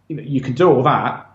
you, 0.08 0.18
know, 0.18 0.22
you 0.22 0.40
can 0.40 0.54
do 0.54 0.70
all 0.70 0.84
that, 0.84 1.29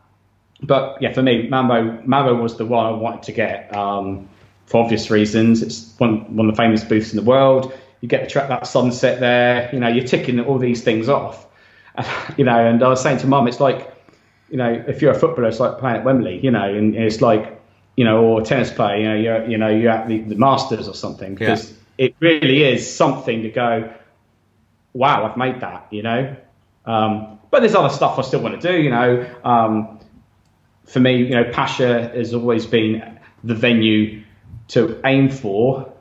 but 0.66 1.01
yeah, 1.01 1.12
for 1.12 1.23
me, 1.23 1.49
Mambo, 1.49 2.03
Mambo 2.07 2.35
was 2.35 2.57
the 2.57 2.66
one 2.66 2.86
I 2.86 2.91
wanted 2.91 3.23
to 3.24 3.32
get 3.32 3.74
um, 3.74 4.28
for 4.66 4.82
obvious 4.82 5.11
reasons. 5.11 5.62
It's 5.62 5.95
one 5.99 6.36
one 6.36 6.49
of 6.49 6.57
the 6.57 6.62
famous 6.62 6.85
booths 6.85 7.11
in 7.11 7.16
the 7.16 7.23
world. 7.23 7.73
You 8.01 8.09
get 8.09 8.23
the 8.23 8.31
track 8.31 8.49
that 8.49 8.66
sunset 8.66 9.20
there. 9.20 9.70
You 9.73 9.81
know, 9.81 9.89
you're 9.89 10.07
ticking 10.07 10.41
all 10.41 10.59
these 10.59 10.82
things 10.82 11.09
off. 11.09 11.47
you 12.36 12.45
know, 12.45 12.66
and 12.66 12.82
I 12.82 12.89
was 12.89 13.03
saying 13.03 13.19
to 13.19 13.27
Mum, 13.27 13.49
it's 13.49 13.61
like 13.61 13.95
you 14.55 14.59
know, 14.59 14.85
if 14.86 15.03
you're 15.03 15.12
a 15.12 15.19
footballer, 15.19 15.49
it's 15.49 15.61
like 15.61 15.78
playing 15.78 15.97
at 15.97 16.05
Wembley, 16.05 16.39
you 16.39 16.51
know, 16.51 16.73
and 16.73 16.95
it's 16.95 17.20
like, 17.20 17.61
you 17.97 18.05
know, 18.05 18.24
or 18.24 18.41
a 18.41 18.45
tennis 18.45 18.70
player, 18.70 18.99
you 18.99 19.09
know, 19.09 19.15
you're, 19.16 19.51
you 19.51 19.59
know, 19.59 19.69
you're 19.69 19.91
at 19.91 20.07
the, 20.07 20.20
the 20.20 20.36
Masters 20.36 20.89
or 20.89 20.95
something 20.95 21.35
because 21.35 21.73
yeah. 21.73 22.07
it 22.07 22.15
really 22.20 22.62
is 22.62 22.89
something 22.89 23.43
to 23.43 23.51
go, 23.51 23.93
wow, 24.93 25.28
I've 25.28 25.36
made 25.36 25.61
that, 25.61 25.89
you 25.91 26.03
know. 26.03 26.36
Um, 26.85 27.41
but 27.51 27.61
there's 27.61 27.74
other 27.74 27.89
stuff 27.89 28.19
I 28.19 28.23
still 28.23 28.41
want 28.41 28.61
to 28.61 28.73
do, 28.73 28.81
you 28.81 28.91
know. 28.91 29.28
Um, 29.45 29.93
for 30.85 31.01
me, 31.01 31.24
you 31.24 31.31
know, 31.31 31.51
Pacha 31.52 32.11
has 32.15 32.35
always 32.35 32.66
been 32.66 33.19
the 33.43 33.55
venue 33.55 34.23
to 34.69 35.01
aim 35.05 35.31
for. 35.31 35.93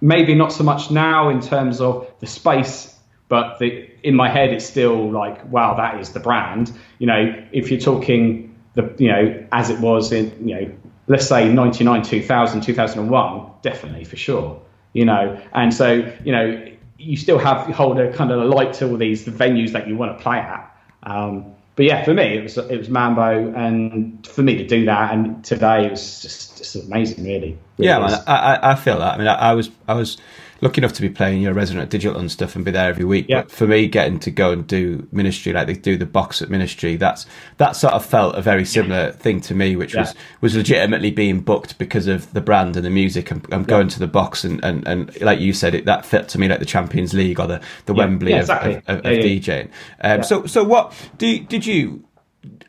Maybe 0.00 0.34
not 0.34 0.52
so 0.52 0.64
much 0.64 0.90
now 0.90 1.28
in 1.30 1.40
terms 1.40 1.80
of 1.80 2.10
the 2.20 2.26
space 2.26 2.96
but 3.28 3.58
the, 3.58 3.88
in 4.06 4.14
my 4.14 4.28
head 4.28 4.52
it's 4.52 4.64
still 4.64 5.10
like 5.10 5.50
wow 5.50 5.74
that 5.74 6.00
is 6.00 6.10
the 6.10 6.20
brand. 6.20 6.72
You 6.98 7.06
know 7.06 7.44
if 7.52 7.70
you're 7.70 7.80
talking 7.80 8.54
the 8.74 8.94
you 8.98 9.08
know 9.10 9.46
as 9.52 9.70
it 9.70 9.80
was 9.80 10.12
in 10.12 10.48
you 10.48 10.54
know 10.54 10.72
let's 11.08 11.26
say 11.26 11.52
99 11.52 12.02
2000 12.02 12.60
2001 12.60 13.50
definitely 13.62 14.04
for 14.04 14.16
sure 14.16 14.62
you 14.92 15.04
know. 15.04 15.40
And 15.52 15.74
so 15.74 16.12
you 16.24 16.32
know 16.32 16.66
you 16.98 17.16
still 17.16 17.38
have 17.38 17.66
hold 17.74 17.98
a 17.98 18.12
kind 18.12 18.30
of 18.30 18.40
a 18.40 18.44
light 18.44 18.74
to 18.74 18.88
all 18.88 18.96
these 18.96 19.24
venues 19.24 19.72
that 19.72 19.88
you 19.88 19.96
want 19.96 20.16
to 20.16 20.22
play 20.22 20.38
at. 20.38 20.72
Um, 21.02 21.55
but 21.76 21.84
yeah, 21.84 22.04
for 22.04 22.14
me, 22.14 22.38
it 22.38 22.42
was 22.42 22.56
it 22.56 22.78
was 22.78 22.88
Mambo, 22.88 23.52
and 23.54 24.26
for 24.26 24.42
me 24.42 24.56
to 24.56 24.66
do 24.66 24.86
that, 24.86 25.12
and 25.12 25.44
today 25.44 25.86
it 25.86 25.90
was 25.90 26.22
just, 26.22 26.56
just 26.56 26.74
amazing, 26.74 27.22
really. 27.22 27.58
really 27.76 27.88
yeah, 27.88 27.98
man, 27.98 28.18
I, 28.26 28.72
I 28.72 28.74
feel 28.76 28.98
that. 28.98 29.14
I 29.14 29.18
mean, 29.18 29.28
I, 29.28 29.34
I 29.34 29.52
was 29.52 29.70
I 29.86 29.92
was 29.92 30.16
lucky 30.60 30.80
enough 30.80 30.92
to 30.94 31.02
be 31.02 31.08
playing 31.08 31.42
your 31.42 31.54
resident 31.54 31.90
digital 31.90 32.18
and 32.18 32.30
stuff 32.30 32.56
and 32.56 32.64
be 32.64 32.70
there 32.70 32.88
every 32.88 33.04
week. 33.04 33.26
Yeah. 33.28 33.42
But 33.42 33.50
for 33.50 33.66
me, 33.66 33.88
getting 33.88 34.18
to 34.20 34.30
go 34.30 34.52
and 34.52 34.66
do 34.66 35.06
ministry 35.12 35.52
like 35.52 35.66
they 35.66 35.74
do 35.74 35.96
the 35.96 36.06
box 36.06 36.42
at 36.42 36.50
ministry, 36.50 36.96
that's 36.96 37.26
that 37.58 37.72
sort 37.72 37.94
of 37.94 38.04
felt 38.04 38.34
a 38.36 38.42
very 38.42 38.64
similar 38.64 39.06
yeah. 39.06 39.10
thing 39.12 39.40
to 39.42 39.54
me, 39.54 39.76
which 39.76 39.94
yeah. 39.94 40.00
was 40.00 40.14
was 40.40 40.56
legitimately 40.56 41.10
being 41.10 41.40
booked 41.40 41.78
because 41.78 42.06
of 42.06 42.32
the 42.32 42.40
brand 42.40 42.76
and 42.76 42.84
the 42.84 42.90
music. 42.90 43.30
I'm, 43.30 43.42
I'm 43.52 43.64
going 43.64 43.88
to 43.88 43.98
the 43.98 44.06
box 44.06 44.44
and, 44.44 44.62
and, 44.64 44.86
and 44.86 45.20
like 45.20 45.40
you 45.40 45.52
said, 45.52 45.74
it 45.74 45.84
that 45.84 46.06
felt 46.06 46.28
to 46.30 46.38
me 46.38 46.48
like 46.48 46.60
the 46.60 46.66
Champions 46.66 47.14
League 47.14 47.40
or 47.40 47.46
the 47.46 47.60
the 47.86 47.94
Wembley 47.94 48.32
exactly. 48.32 48.76
of, 48.76 48.82
of, 48.86 48.98
of, 48.98 49.04
of 49.06 49.12
DJing. 49.12 49.70
Um, 50.00 50.22
so 50.22 50.46
so 50.46 50.64
what 50.64 50.92
do 51.18 51.38
did 51.40 51.66
you? 51.66 52.04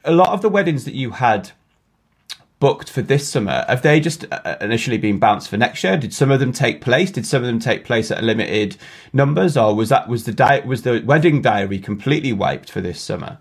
A 0.03 0.11
lot 0.11 0.29
of 0.29 0.41
the 0.41 0.49
weddings 0.49 0.85
that 0.85 0.95
you 0.95 1.11
had 1.11 1.51
booked 2.59 2.89
for 2.89 3.01
this 3.01 3.27
summer, 3.27 3.65
have 3.67 3.81
they 3.81 3.99
just 3.99 4.25
uh, 4.31 4.39
uh, 4.43 4.57
initially 4.61 4.97
been 4.97 5.19
bounced 5.19 5.49
for 5.49 5.57
next 5.57 5.83
year? 5.83 5.97
Did 5.97 6.13
some 6.13 6.31
of 6.31 6.39
them 6.39 6.51
take 6.51 6.81
place? 6.81 7.11
Did 7.11 7.25
some 7.25 7.43
of 7.43 7.47
them 7.47 7.59
take 7.59 7.85
place 7.85 8.09
at 8.11 8.23
limited 8.23 8.77
numbers, 9.13 9.55
or 9.55 9.75
was 9.75 9.89
that 9.89 10.07
was 10.07 10.25
the 10.25 10.33
di- 10.33 10.61
was 10.65 10.81
the 10.81 11.03
wedding 11.05 11.41
diary 11.41 11.79
completely 11.79 12.33
wiped 12.33 12.71
for 12.71 12.81
this 12.81 12.99
summer? 13.01 13.37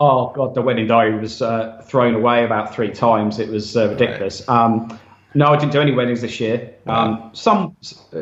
Oh 0.00 0.32
god, 0.32 0.54
the 0.54 0.62
wedding 0.62 0.86
diary 0.86 1.18
was 1.18 1.42
uh, 1.42 1.82
thrown 1.86 2.14
away 2.14 2.44
about 2.44 2.74
three 2.74 2.90
times. 2.90 3.38
It 3.38 3.48
was 3.48 3.76
uh, 3.76 3.90
ridiculous. 3.90 4.42
Right. 4.48 4.64
Um, 4.64 4.98
no, 5.34 5.46
I 5.46 5.56
didn't 5.56 5.72
do 5.72 5.80
any 5.80 5.92
weddings 5.92 6.20
this 6.20 6.40
year. 6.40 6.74
Um, 6.86 7.30
some 7.32 7.76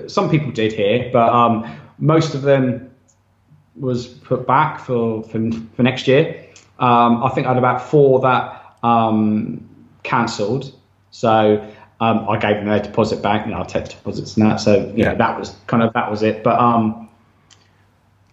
some 0.06 0.30
people 0.30 0.50
did 0.50 0.72
here, 0.72 1.10
but 1.12 1.28
um, 1.32 1.78
most 1.98 2.34
of 2.34 2.42
them 2.42 2.90
was 3.76 4.06
put 4.06 4.46
back 4.46 4.80
for 4.80 5.22
for, 5.22 5.50
for 5.76 5.82
next 5.82 6.08
year. 6.08 6.46
Um, 6.78 7.22
I 7.22 7.28
think 7.28 7.46
I 7.46 7.50
had 7.50 7.58
about 7.58 7.82
four 7.82 8.20
that 8.20 8.76
um, 8.82 9.68
cancelled. 10.02 10.72
So 11.10 11.66
um, 12.00 12.28
I 12.28 12.36
gave 12.38 12.56
them 12.56 12.66
their 12.66 12.80
deposit 12.80 13.22
back. 13.22 13.46
You 13.46 13.52
know, 13.52 13.60
I 13.60 13.64
take 13.64 13.88
deposits 13.88 14.36
and 14.36 14.46
that. 14.46 14.56
So 14.56 14.92
yeah, 14.96 15.14
that 15.14 15.38
was 15.38 15.54
kind 15.66 15.82
of 15.82 15.92
that 15.92 16.10
was 16.10 16.22
it. 16.22 16.42
But 16.42 16.58
um, 16.58 17.08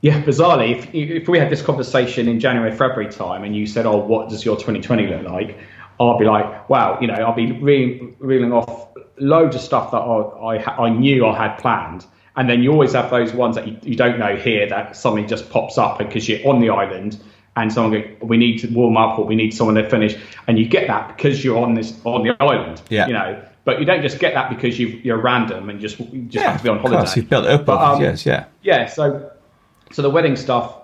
yeah, 0.02 0.22
bizarrely, 0.24 0.78
if, 0.78 0.94
if 0.94 1.28
we 1.28 1.38
had 1.38 1.50
this 1.50 1.62
conversation 1.62 2.28
in 2.28 2.40
January, 2.40 2.72
February 2.72 3.12
time, 3.12 3.44
and 3.44 3.56
you 3.56 3.68
said, 3.68 3.86
"Oh, 3.86 3.98
what 3.98 4.30
does 4.30 4.44
your 4.46 4.56
2020 4.56 5.08
look 5.08 5.24
like?" 5.24 5.58
I'll 6.00 6.18
be 6.18 6.26
like, 6.26 6.70
"Wow, 6.70 6.98
you 7.02 7.08
know, 7.08 7.16
I'll 7.16 7.36
be 7.36 7.52
re- 7.52 8.16
reeling 8.20 8.54
off 8.54 8.88
loads 9.18 9.56
of 9.56 9.62
stuff 9.62 9.92
that 9.92 9.98
I, 9.98 10.56
I, 10.56 10.86
I 10.86 10.90
knew 10.90 11.26
I 11.26 11.38
had 11.38 11.58
planned." 11.58 12.06
And 12.36 12.50
then 12.50 12.64
you 12.64 12.72
always 12.72 12.94
have 12.94 13.12
those 13.12 13.34
ones 13.34 13.56
that 13.56 13.68
you, 13.68 13.78
you 13.84 13.96
don't 13.96 14.18
know 14.18 14.38
here 14.38 14.68
that 14.70 14.96
suddenly 14.96 15.28
just 15.28 15.50
pops 15.50 15.78
up 15.78 15.98
because 15.98 16.30
you're 16.30 16.48
on 16.48 16.62
the 16.62 16.70
island 16.70 17.22
and 17.62 17.74
someone 17.74 18.02
go, 18.02 18.26
we 18.26 18.38
need 18.38 18.60
to 18.60 18.68
warm 18.68 18.98
up 18.98 19.20
or 19.20 19.26
we 19.26 19.36
need 19.36 19.54
someone 19.54 19.76
to 19.76 19.90
finish, 19.90 20.16
and 20.48 20.58
you 20.58 20.68
get 20.68 20.88
that 20.88 21.16
because 21.16 21.44
you're 21.44 21.58
on 21.58 21.74
this 21.74 22.00
on 22.06 22.24
the 22.24 22.36
island, 22.40 22.82
yeah. 22.90 23.08
you 23.08 23.14
know. 23.14 23.44
But 23.66 23.80
you 23.80 23.86
don't 23.86 24.02
just 24.02 24.20
get 24.20 24.34
that 24.34 24.50
because 24.50 24.80
you 24.80 25.14
are 25.14 25.18
random 25.18 25.70
and 25.70 25.80
just 25.80 26.00
you 26.00 26.24
just 26.24 26.36
yeah, 26.36 26.52
have 26.52 26.58
to 26.58 26.64
be 26.64 26.70
on 26.70 26.80
holiday. 26.80 26.98
Course, 26.98 27.18
you've 27.18 27.30
built 27.30 27.46
it 27.46 27.52
up. 27.52 27.66
But, 27.66 27.82
um, 27.82 28.02
yes, 28.02 28.26
yeah, 28.26 28.46
yeah. 28.64 28.88
So, 28.88 29.32
so 29.92 30.02
the 30.02 30.10
wedding 30.10 30.36
stuff, 30.36 30.76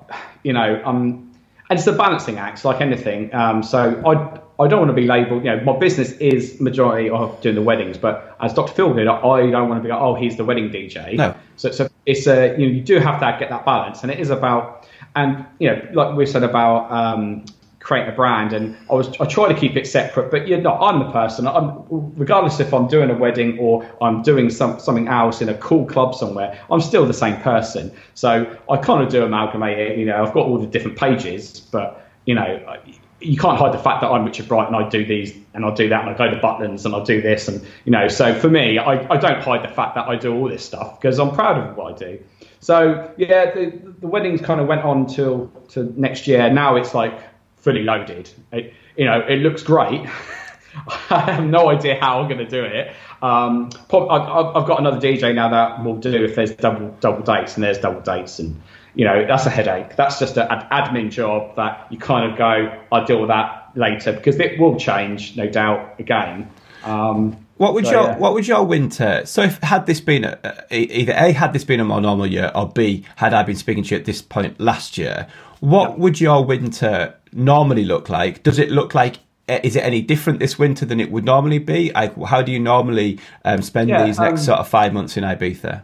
you 0.44 0.54
know, 0.54 0.82
um, 0.86 1.34
and 1.70 1.80
it's 1.80 1.88
a 1.88 1.94
balancing 1.94 2.38
act, 2.38 2.64
like 2.64 2.82
anything. 2.82 3.34
Um, 3.34 3.64
so 3.64 4.02
I 4.06 4.40
I 4.64 4.68
don't 4.68 4.80
want 4.80 4.90
to 4.90 4.94
be 4.94 5.08
labelled. 5.08 5.44
You 5.44 5.56
know, 5.56 5.64
my 5.64 5.78
business 5.78 6.12
is 6.14 6.62
majority 6.62 7.10
of 7.10 7.40
doing 7.42 7.56
the 7.56 7.62
weddings, 7.62 7.98
but 7.98 8.38
as 8.40 8.54
Dr. 8.54 8.74
Feelgood, 8.74 9.08
I 9.08 9.52
don't 9.52 9.70
want 9.70 9.82
to 9.82 9.84
be 9.84 9.92
like, 9.92 10.02
oh, 10.02 10.16
he's 10.16 10.38
the 10.38 10.46
wedding 10.46 10.70
DJ. 10.70 11.16
No. 11.16 11.36
So, 11.58 11.72
so 11.72 11.90
it's 12.06 12.28
a 12.28 12.56
you 12.58 12.68
know 12.68 12.74
you 12.74 12.82
do 12.82 13.00
have 13.00 13.20
to 13.20 13.38
get 13.40 13.50
that 13.50 13.66
balance, 13.66 14.04
and 14.04 14.12
it 14.12 14.20
is 14.20 14.30
about 14.30 14.88
and 15.16 15.46
you 15.60 15.70
know 15.70 15.82
like 15.94 16.16
we 16.16 16.26
said 16.26 16.44
about 16.44 16.92
um, 16.92 17.46
creating 17.80 18.12
a 18.12 18.16
brand, 18.16 18.52
and 18.52 18.76
I 18.90 18.94
was 18.96 19.10
I 19.20 19.26
try 19.26 19.48
to 19.48 19.60
keep 19.60 19.76
it 19.76 19.88
separate, 19.88 20.32
but 20.32 20.48
you're 20.48 20.62
not. 20.62 20.82
I'm 20.82 21.00
the 21.00 21.12
person. 21.12 21.48
I'm 21.48 21.86
regardless 22.16 22.60
if 22.60 22.74
I'm 22.74 22.88
doing 22.88 23.10
a 23.10 23.16
wedding 23.16 23.60
or 23.60 23.88
I'm 24.02 24.24
doing 24.24 24.50
some 24.50 24.80
something 24.80 25.08
else 25.08 25.42
in 25.42 25.50
a 25.50 25.56
cool 25.56 25.86
club 25.86 26.16
somewhere. 26.16 26.60
I'm 26.72 26.82
still 26.82 27.06
the 27.06 27.14
same 27.14 27.40
person. 27.42 27.92
So 28.16 28.58
I 28.70 28.78
kind 28.78 29.04
of 29.04 29.10
do 29.10 29.24
amalgamate 29.24 29.78
it. 29.78 29.98
You 30.00 30.06
know, 30.06 30.24
I've 30.24 30.34
got 30.34 30.48
all 30.48 30.58
the 30.58 30.68
different 30.68 30.98
pages, 30.98 31.60
but 31.60 32.06
you 32.26 32.34
know 32.34 32.80
you 33.22 33.38
can't 33.38 33.58
hide 33.58 33.74
the 33.74 33.80
fact 33.80 34.02
that 34.02 34.10
I'm 34.10 34.26
Richard 34.26 34.48
Bright 34.48 34.68
and 34.68 34.76
I 34.76 34.88
do 34.90 35.06
these 35.06 35.36
and 35.54 35.66
I 35.66 35.74
do 35.74 35.88
that 35.90 36.06
and 36.06 36.10
I 36.10 36.18
go 36.18 36.30
to 36.30 36.40
Butlins 36.40 36.86
and 36.86 36.94
I 36.94 37.04
do 37.04 37.22
this 37.22 37.48
and 37.48 37.66
you 37.86 37.92
know 37.92 38.08
so 38.08 38.38
for 38.38 38.50
me 38.50 38.78
I, 38.78 39.12
I 39.12 39.18
don't 39.18 39.42
hide 39.42 39.64
the 39.64 39.74
fact 39.74 39.96
that 39.96 40.08
I 40.08 40.16
do 40.16 40.36
all 40.36 40.50
this 40.50 40.66
stuff 40.66 41.00
because 41.00 41.18
I'm 41.18 41.32
proud 41.32 41.58
of 41.58 41.78
what 41.78 41.94
I 41.94 41.98
do. 41.98 42.20
So 42.60 43.14
yeah, 43.18 43.52
the, 43.52 43.85
the 44.00 44.08
weddings 44.08 44.42
kind 44.42 44.60
of 44.60 44.68
went 44.68 44.82
on 44.82 45.08
till 45.08 45.48
to 45.70 45.94
next 46.00 46.28
year. 46.28 46.50
Now 46.52 46.76
it's 46.76 46.94
like 46.94 47.18
fully 47.58 47.84
loaded. 47.84 48.30
It, 48.52 48.74
you 48.96 49.06
know, 49.06 49.20
it 49.20 49.38
looks 49.38 49.64
great. 49.64 50.06
I 51.10 51.20
have 51.32 51.46
no 51.46 51.70
idea 51.70 51.98
how 52.00 52.20
I'm 52.20 52.28
going 52.28 52.46
to 52.46 52.50
do 52.50 52.64
it. 52.64 52.94
Um, 53.22 53.70
I've 53.90 54.68
got 54.68 54.80
another 54.80 55.00
DJ 55.00 55.34
now 55.34 55.50
that 55.50 55.84
will 55.84 55.96
do 55.96 56.26
if 56.26 56.36
there's 56.36 56.52
double 56.52 56.96
double 57.00 57.24
dates 57.24 57.56
and 57.56 57.64
there's 57.64 57.78
double 57.78 58.02
dates 58.02 58.40
and 58.40 58.62
you 58.96 59.04
know, 59.04 59.26
that's 59.28 59.46
a 59.46 59.50
headache. 59.50 59.96
That's 59.98 60.20
just 60.20 60.38
an 60.38 60.48
admin 60.48 61.12
job 61.12 61.58
that 61.58 61.88
you 61.92 61.98
kind 61.98 62.32
of 62.32 62.38
go, 62.38 62.82
I'll 62.92 63.06
deal 63.06 63.20
with 63.20 63.28
that 63.28 63.72
later 63.76 64.14
because 64.14 64.40
it 64.40 64.58
will 64.58 64.78
change, 64.80 65.36
no 65.36 65.48
doubt, 65.48 66.00
again. 66.00 66.50
Um, 66.84 67.45
what 67.58 67.74
would 67.74 67.86
so, 67.86 67.92
your 67.92 68.04
yeah. 68.04 68.18
What 68.18 68.34
would 68.34 68.48
your 68.48 68.64
winter? 68.64 69.24
So, 69.26 69.44
if 69.44 69.60
had 69.60 69.86
this 69.86 70.02
been 70.02 70.24
a, 70.26 70.38
either 70.72 71.14
a 71.14 71.32
had 71.32 71.54
this 71.54 71.64
been 71.64 71.80
a 71.80 71.86
more 71.86 72.02
normal 72.02 72.28
year, 72.28 72.52
or 72.54 72.70
b 72.70 73.06
had 73.16 73.34
I 73.34 73.44
been 73.44 73.56
speaking 73.56 73.84
to 73.86 73.96
you 73.96 74.00
at 74.00 74.06
this 74.06 74.22
point 74.22 74.60
last 74.60 74.98
year, 74.98 75.28
what 75.60 75.92
yeah. 75.92 75.96
would 75.96 76.22
your 76.22 76.44
winter 76.44 77.16
normally 77.34 77.86
look 77.86 78.10
like? 78.10 78.44
Does 78.44 78.60
it 78.60 78.72
look 78.72 78.94
like? 78.94 79.18
Is 79.48 79.76
it 79.76 79.84
any 79.84 80.02
different 80.02 80.40
this 80.40 80.58
winter 80.58 80.86
than 80.86 81.00
it 81.00 81.12
would 81.12 81.24
normally 81.24 81.60
be? 81.60 81.92
Like, 81.92 82.20
how 82.24 82.42
do 82.42 82.52
you 82.52 82.60
normally 82.60 83.20
um, 83.44 83.62
spend 83.62 83.90
yeah, 83.90 84.06
these 84.06 84.18
next 84.18 84.42
um, 84.42 84.46
sort 84.46 84.60
of 84.60 84.68
five 84.68 84.92
months 84.92 85.18
in 85.18 85.24
Ibiza? 85.24 85.84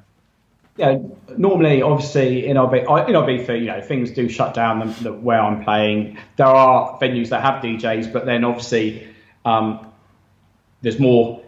yeah, 0.77 0.97
normally, 1.37 1.81
obviously, 1.81 2.47
in 2.47 2.57
Ibiza, 2.57 3.07
in 3.07 3.15
Ibiza, 3.15 3.59
you 3.59 3.67
know, 3.67 3.81
things 3.81 4.11
do 4.11 4.29
shut 4.29 4.53
down 4.53 4.79
the, 4.79 5.03
the, 5.03 5.13
where 5.13 5.39
I'm 5.39 5.63
playing. 5.63 6.17
There 6.37 6.47
are 6.47 6.97
venues 6.99 7.29
that 7.29 7.41
have 7.41 7.61
DJs, 7.61 8.11
but 8.11 8.25
then 8.25 8.43
obviously 8.43 9.07
um, 9.45 9.85
there's 10.81 10.99
more, 10.99 11.43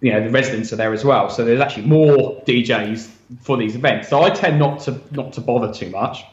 you 0.00 0.12
know, 0.12 0.22
the 0.22 0.30
residents 0.30 0.72
are 0.72 0.76
there 0.76 0.92
as 0.92 1.04
well. 1.04 1.28
So 1.28 1.44
there's 1.44 1.60
actually 1.60 1.86
more 1.86 2.40
DJs 2.44 3.10
for 3.40 3.56
these 3.56 3.74
events. 3.74 4.08
So 4.08 4.22
I 4.22 4.30
tend 4.30 4.58
not 4.58 4.80
to 4.80 5.00
not 5.10 5.32
to 5.34 5.40
bother 5.40 5.72
too 5.72 5.90
much. 5.90 6.24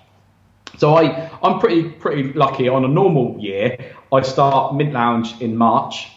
So 0.78 0.96
I 0.96 1.30
I'm 1.42 1.60
pretty 1.60 1.90
pretty 1.90 2.34
lucky. 2.34 2.68
On 2.68 2.86
a 2.86 2.88
normal 2.88 3.38
year, 3.40 3.94
I 4.12 4.22
start 4.22 4.76
Mint 4.76 4.94
Lounge 4.94 5.40
in 5.42 5.58
March, 5.58 6.08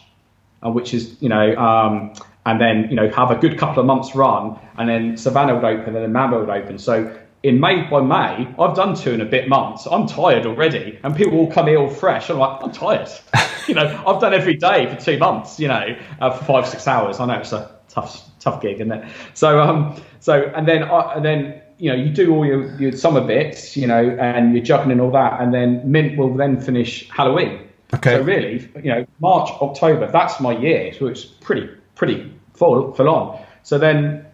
uh, 0.65 0.69
which 0.69 0.93
is 0.93 1.17
you 1.21 1.29
know. 1.29 1.55
Um, 1.55 2.13
and 2.45 2.59
then 2.59 2.87
you 2.89 2.95
know 2.95 3.09
have 3.09 3.31
a 3.31 3.35
good 3.35 3.59
couple 3.59 3.79
of 3.79 3.85
months 3.85 4.15
run, 4.15 4.57
and 4.77 4.89
then 4.89 5.17
Savannah 5.17 5.55
would 5.55 5.63
open, 5.63 5.95
and 5.95 6.03
then 6.03 6.11
Mambo 6.11 6.39
would 6.39 6.49
open. 6.49 6.79
So 6.79 7.15
in 7.43 7.59
May 7.59 7.83
by 7.83 8.01
May, 8.01 8.47
I've 8.59 8.75
done 8.75 8.95
two 8.95 9.13
and 9.13 9.21
a 9.21 9.25
bit 9.25 9.47
months. 9.47 9.87
I'm 9.89 10.07
tired 10.07 10.45
already, 10.45 10.99
and 11.03 11.15
people 11.15 11.37
will 11.37 11.51
come 11.51 11.67
here 11.67 11.79
all 11.79 11.89
fresh. 11.89 12.29
I'm 12.29 12.37
like, 12.37 12.61
I'm 12.61 12.71
tired. 12.71 13.09
you 13.67 13.75
know, 13.75 14.03
I've 14.05 14.19
done 14.19 14.33
every 14.33 14.55
day 14.55 14.93
for 14.93 14.99
two 14.99 15.17
months. 15.17 15.59
You 15.59 15.69
know, 15.69 15.97
uh, 16.19 16.31
for 16.31 16.43
five 16.43 16.67
six 16.67 16.87
hours. 16.87 17.19
I 17.19 17.25
know 17.25 17.35
it's 17.35 17.53
a 17.53 17.71
tough 17.87 18.29
tough 18.39 18.61
gig, 18.61 18.75
isn't 18.75 18.91
it? 18.91 19.09
So 19.33 19.61
um, 19.61 20.01
so 20.19 20.51
and 20.55 20.67
then 20.67 20.83
uh, 20.83 21.13
and 21.15 21.23
then 21.23 21.61
you 21.77 21.89
know 21.89 21.95
you 21.95 22.09
do 22.09 22.33
all 22.33 22.45
your, 22.45 22.75
your 22.79 22.91
summer 22.91 23.21
bits, 23.21 23.77
you 23.77 23.87
know, 23.87 24.09
and 24.19 24.53
you're 24.53 24.63
juggling 24.63 24.91
and 24.91 25.01
all 25.01 25.11
that, 25.11 25.39
and 25.39 25.53
then 25.53 25.81
Mint 25.89 26.17
will 26.17 26.33
then 26.35 26.59
finish 26.59 27.09
Halloween. 27.09 27.67
Okay. 27.93 28.17
So 28.17 28.21
really, 28.21 28.69
you 28.83 28.91
know, 28.91 29.05
March 29.19 29.49
October, 29.61 30.11
that's 30.11 30.39
my 30.39 30.57
year. 30.57 30.93
So 30.93 31.07
it's 31.07 31.23
pretty 31.23 31.69
pretty 31.95 32.33
full 32.53 32.93
full 32.93 33.09
on. 33.09 33.41
So 33.63 33.77
then 33.77 34.25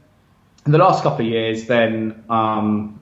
in 0.65 0.71
the 0.71 0.77
last 0.77 1.03
couple 1.03 1.25
of 1.25 1.31
years, 1.31 1.67
then 1.67 2.23
um, 2.29 2.99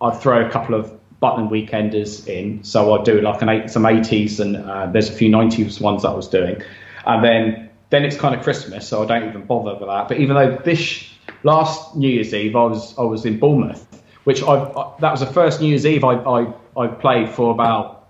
I'd 0.00 0.20
throw 0.20 0.46
a 0.46 0.50
couple 0.50 0.74
of 0.74 0.98
Butlins 1.20 1.50
weekenders 1.50 2.26
in. 2.26 2.62
So 2.64 2.94
I'd 2.94 3.04
do 3.04 3.20
like 3.20 3.42
an 3.42 3.68
some 3.68 3.84
80s 3.84 4.40
and 4.40 4.56
uh, 4.56 4.86
there's 4.86 5.08
a 5.08 5.12
few 5.12 5.30
90s 5.30 5.80
ones 5.80 6.02
that 6.02 6.08
I 6.08 6.14
was 6.14 6.28
doing. 6.28 6.62
And 7.06 7.24
then 7.24 7.70
then 7.90 8.04
it's 8.04 8.16
kind 8.16 8.34
of 8.34 8.42
Christmas, 8.42 8.88
so 8.88 9.02
I 9.02 9.06
don't 9.06 9.28
even 9.28 9.44
bother 9.44 9.74
with 9.74 9.88
that. 9.88 10.08
But 10.08 10.18
even 10.18 10.34
though 10.34 10.56
this 10.56 11.08
last 11.42 11.94
New 11.94 12.08
Year's 12.08 12.32
Eve 12.32 12.56
I 12.56 12.64
was 12.64 12.98
I 12.98 13.02
was 13.02 13.24
in 13.24 13.38
Bournemouth, 13.38 14.02
which 14.24 14.42
I, 14.42 14.54
I 14.54 14.94
that 15.00 15.10
was 15.10 15.20
the 15.20 15.26
first 15.26 15.60
New 15.60 15.68
Year's 15.68 15.86
Eve 15.86 16.04
I, 16.04 16.14
I, 16.14 16.52
I 16.76 16.86
played 16.88 17.28
for 17.28 17.50
about 17.50 18.08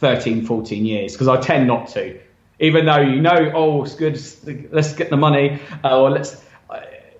13, 0.00 0.44
14 0.44 0.84
years 0.84 1.12
because 1.12 1.28
I 1.28 1.40
tend 1.40 1.66
not 1.66 1.88
to. 1.88 2.18
Even 2.60 2.86
though 2.86 3.00
you 3.00 3.20
know, 3.20 3.52
oh, 3.54 3.84
it's 3.84 3.94
good, 3.94 4.20
let's 4.72 4.92
get 4.94 5.10
the 5.10 5.16
money, 5.16 5.60
uh, 5.82 6.00
or 6.00 6.10
let's. 6.10 6.43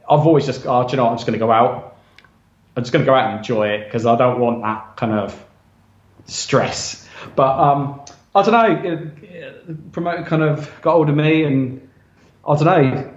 I've 0.08 0.26
always 0.26 0.46
just, 0.46 0.66
oh, 0.66 0.84
do 0.84 0.92
you 0.92 0.96
know, 0.96 1.04
what, 1.04 1.10
I'm 1.12 1.16
just 1.16 1.26
going 1.26 1.38
to 1.38 1.44
go 1.44 1.50
out. 1.50 1.96
I'm 2.76 2.82
just 2.82 2.92
going 2.92 3.04
to 3.04 3.10
go 3.10 3.14
out 3.14 3.30
and 3.30 3.38
enjoy 3.38 3.68
it 3.68 3.84
because 3.84 4.04
I 4.04 4.16
don't 4.16 4.40
want 4.40 4.62
that 4.62 4.96
kind 4.96 5.12
of 5.12 5.44
stress. 6.26 7.08
But 7.36 7.58
um, 7.58 8.00
I 8.34 8.42
don't 8.42 8.52
know. 8.52 9.10
The 9.66 9.74
promoter 9.92 10.24
kind 10.24 10.42
of 10.42 10.70
got 10.82 10.92
hold 10.92 11.08
of 11.08 11.16
me, 11.16 11.44
and 11.44 11.88
I 12.46 12.56
don't 12.56 12.64
know. 12.64 13.10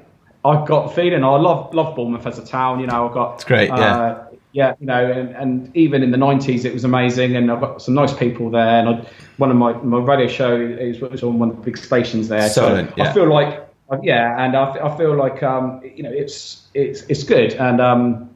I 0.45 0.65
got 0.65 0.93
feeling 0.95 1.23
I 1.23 1.35
love 1.35 1.73
love 1.73 1.95
Bournemouth 1.95 2.25
as 2.25 2.37
a 2.37 2.45
town. 2.45 2.79
You 2.79 2.87
know, 2.87 3.09
I 3.09 3.13
got 3.13 3.35
it's 3.35 3.43
great. 3.43 3.69
Yeah. 3.69 3.75
Uh, 3.75 4.23
yeah, 4.53 4.73
you 4.79 4.87
know, 4.87 5.11
and, 5.11 5.35
and 5.35 5.77
even 5.77 6.03
in 6.03 6.11
the 6.11 6.17
'90s, 6.17 6.65
it 6.65 6.73
was 6.73 6.83
amazing, 6.83 7.35
and 7.35 7.51
I've 7.51 7.59
got 7.59 7.81
some 7.81 7.93
nice 7.93 8.13
people 8.13 8.49
there. 8.49 8.79
And 8.79 8.89
I, 8.89 9.07
one 9.37 9.51
of 9.51 9.57
my 9.57 9.73
my 9.73 9.99
radio 9.99 10.27
show 10.27 10.55
is 10.55 11.01
was 11.01 11.21
on 11.21 11.37
one 11.37 11.49
of 11.49 11.57
the 11.57 11.61
big 11.63 11.77
stations 11.77 12.27
there. 12.27 12.47
Solent, 12.49 12.89
so 12.89 12.95
yeah. 12.97 13.09
I 13.09 13.13
feel 13.13 13.29
like, 13.31 13.66
yeah, 14.03 14.43
and 14.43 14.55
I, 14.55 14.71
I 14.85 14.97
feel 14.97 15.15
like, 15.15 15.41
um, 15.43 15.81
you 15.95 16.03
know, 16.03 16.11
it's 16.11 16.67
it's 16.73 17.03
it's 17.03 17.23
good, 17.23 17.53
and 17.53 17.79
um, 17.79 18.29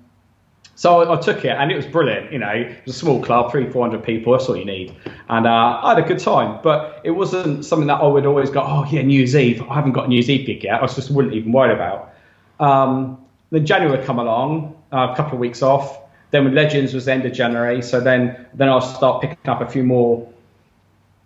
so 0.76 1.02
I, 1.02 1.18
I, 1.18 1.20
took 1.20 1.44
it, 1.44 1.50
and 1.50 1.72
it 1.72 1.76
was 1.76 1.86
brilliant. 1.86 2.32
You 2.32 2.40
know, 2.40 2.50
it 2.50 2.86
was 2.86 2.96
a 2.96 3.00
small 3.00 3.22
club, 3.22 3.52
three 3.52 3.70
four 3.70 3.86
hundred 3.86 4.04
people. 4.04 4.32
That's 4.32 4.48
all 4.48 4.56
you 4.56 4.66
need, 4.66 4.96
and 5.30 5.46
uh, 5.46 5.80
I 5.84 5.94
had 5.94 6.04
a 6.04 6.08
good 6.08 6.20
time. 6.20 6.60
But 6.64 7.02
it 7.04 7.12
wasn't 7.12 7.66
something 7.66 7.88
that 7.88 8.02
I 8.02 8.08
would 8.08 8.26
always 8.26 8.50
go, 8.50 8.62
oh 8.62 8.86
yeah, 8.90 9.02
New 9.02 9.18
Year's 9.18 9.36
Eve. 9.36 9.62
I 9.64 9.76
haven't 9.76 9.92
got 9.92 10.06
a 10.06 10.08
New 10.08 10.16
Year's 10.16 10.30
Eve 10.30 10.46
gig 10.46 10.64
yet. 10.64 10.82
I 10.82 10.88
just 10.88 11.12
wouldn't 11.12 11.34
even 11.34 11.52
worry 11.52 11.74
about. 11.74 12.14
Um, 12.60 13.18
then 13.50 13.66
January 13.66 13.98
would 13.98 14.06
come 14.06 14.20
along, 14.20 14.76
uh, 14.94 15.10
a 15.12 15.16
couple 15.16 15.34
of 15.34 15.40
weeks 15.40 15.62
off. 15.62 16.00
Then 16.32 16.46
with 16.46 16.54
Legends 16.54 16.94
was 16.94 17.06
the 17.06 17.12
end 17.12 17.26
of 17.26 17.34
January, 17.34 17.82
so 17.82 18.00
then 18.00 18.48
then 18.54 18.70
I'll 18.70 18.80
start 18.80 19.22
picking 19.22 19.38
up 19.48 19.60
a 19.60 19.68
few 19.68 19.84
more 19.84 20.31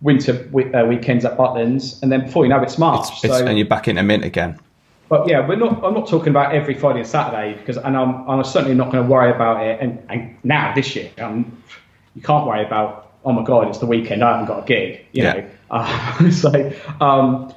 winter 0.01 0.49
uh, 0.73 0.85
weekends 0.85 1.25
at 1.25 1.37
Butlins, 1.37 2.01
and 2.01 2.11
then 2.11 2.25
before 2.25 2.45
you 2.45 2.49
know 2.49 2.61
it's 2.61 2.77
March. 2.77 3.09
It's, 3.13 3.25
it's, 3.25 3.37
so, 3.37 3.45
and 3.45 3.57
you're 3.57 3.67
back 3.67 3.87
in 3.87 3.97
into 3.97 4.03
Mint 4.07 4.23
again. 4.23 4.59
But 5.07 5.27
yeah, 5.27 5.47
we're 5.47 5.55
not. 5.55 5.83
I'm 5.83 5.93
not 5.93 6.07
talking 6.07 6.29
about 6.29 6.53
every 6.53 6.73
Friday 6.73 6.99
and 6.99 7.07
Saturday 7.07 7.57
because, 7.57 7.77
and 7.77 7.95
I'm, 7.95 8.27
I'm 8.27 8.43
certainly 8.43 8.75
not 8.75 8.91
going 8.91 9.03
to 9.03 9.09
worry 9.09 9.31
about 9.31 9.65
it. 9.65 9.79
And, 9.79 10.03
and 10.09 10.37
now 10.43 10.73
this 10.73 10.95
year, 10.95 11.11
um, 11.19 11.61
you 12.15 12.21
can't 12.21 12.45
worry 12.47 12.65
about. 12.65 13.03
Oh 13.23 13.31
my 13.31 13.43
God, 13.43 13.67
it's 13.67 13.79
the 13.79 13.87
weekend. 13.87 14.23
I 14.23 14.31
haven't 14.33 14.47
got 14.47 14.63
a 14.63 14.65
gig. 14.65 15.05
You 15.11 15.23
Yeah. 15.23 15.33
know. 15.33 15.49
Uh, 15.67 16.29
so 16.29 16.71
um, 17.01 17.51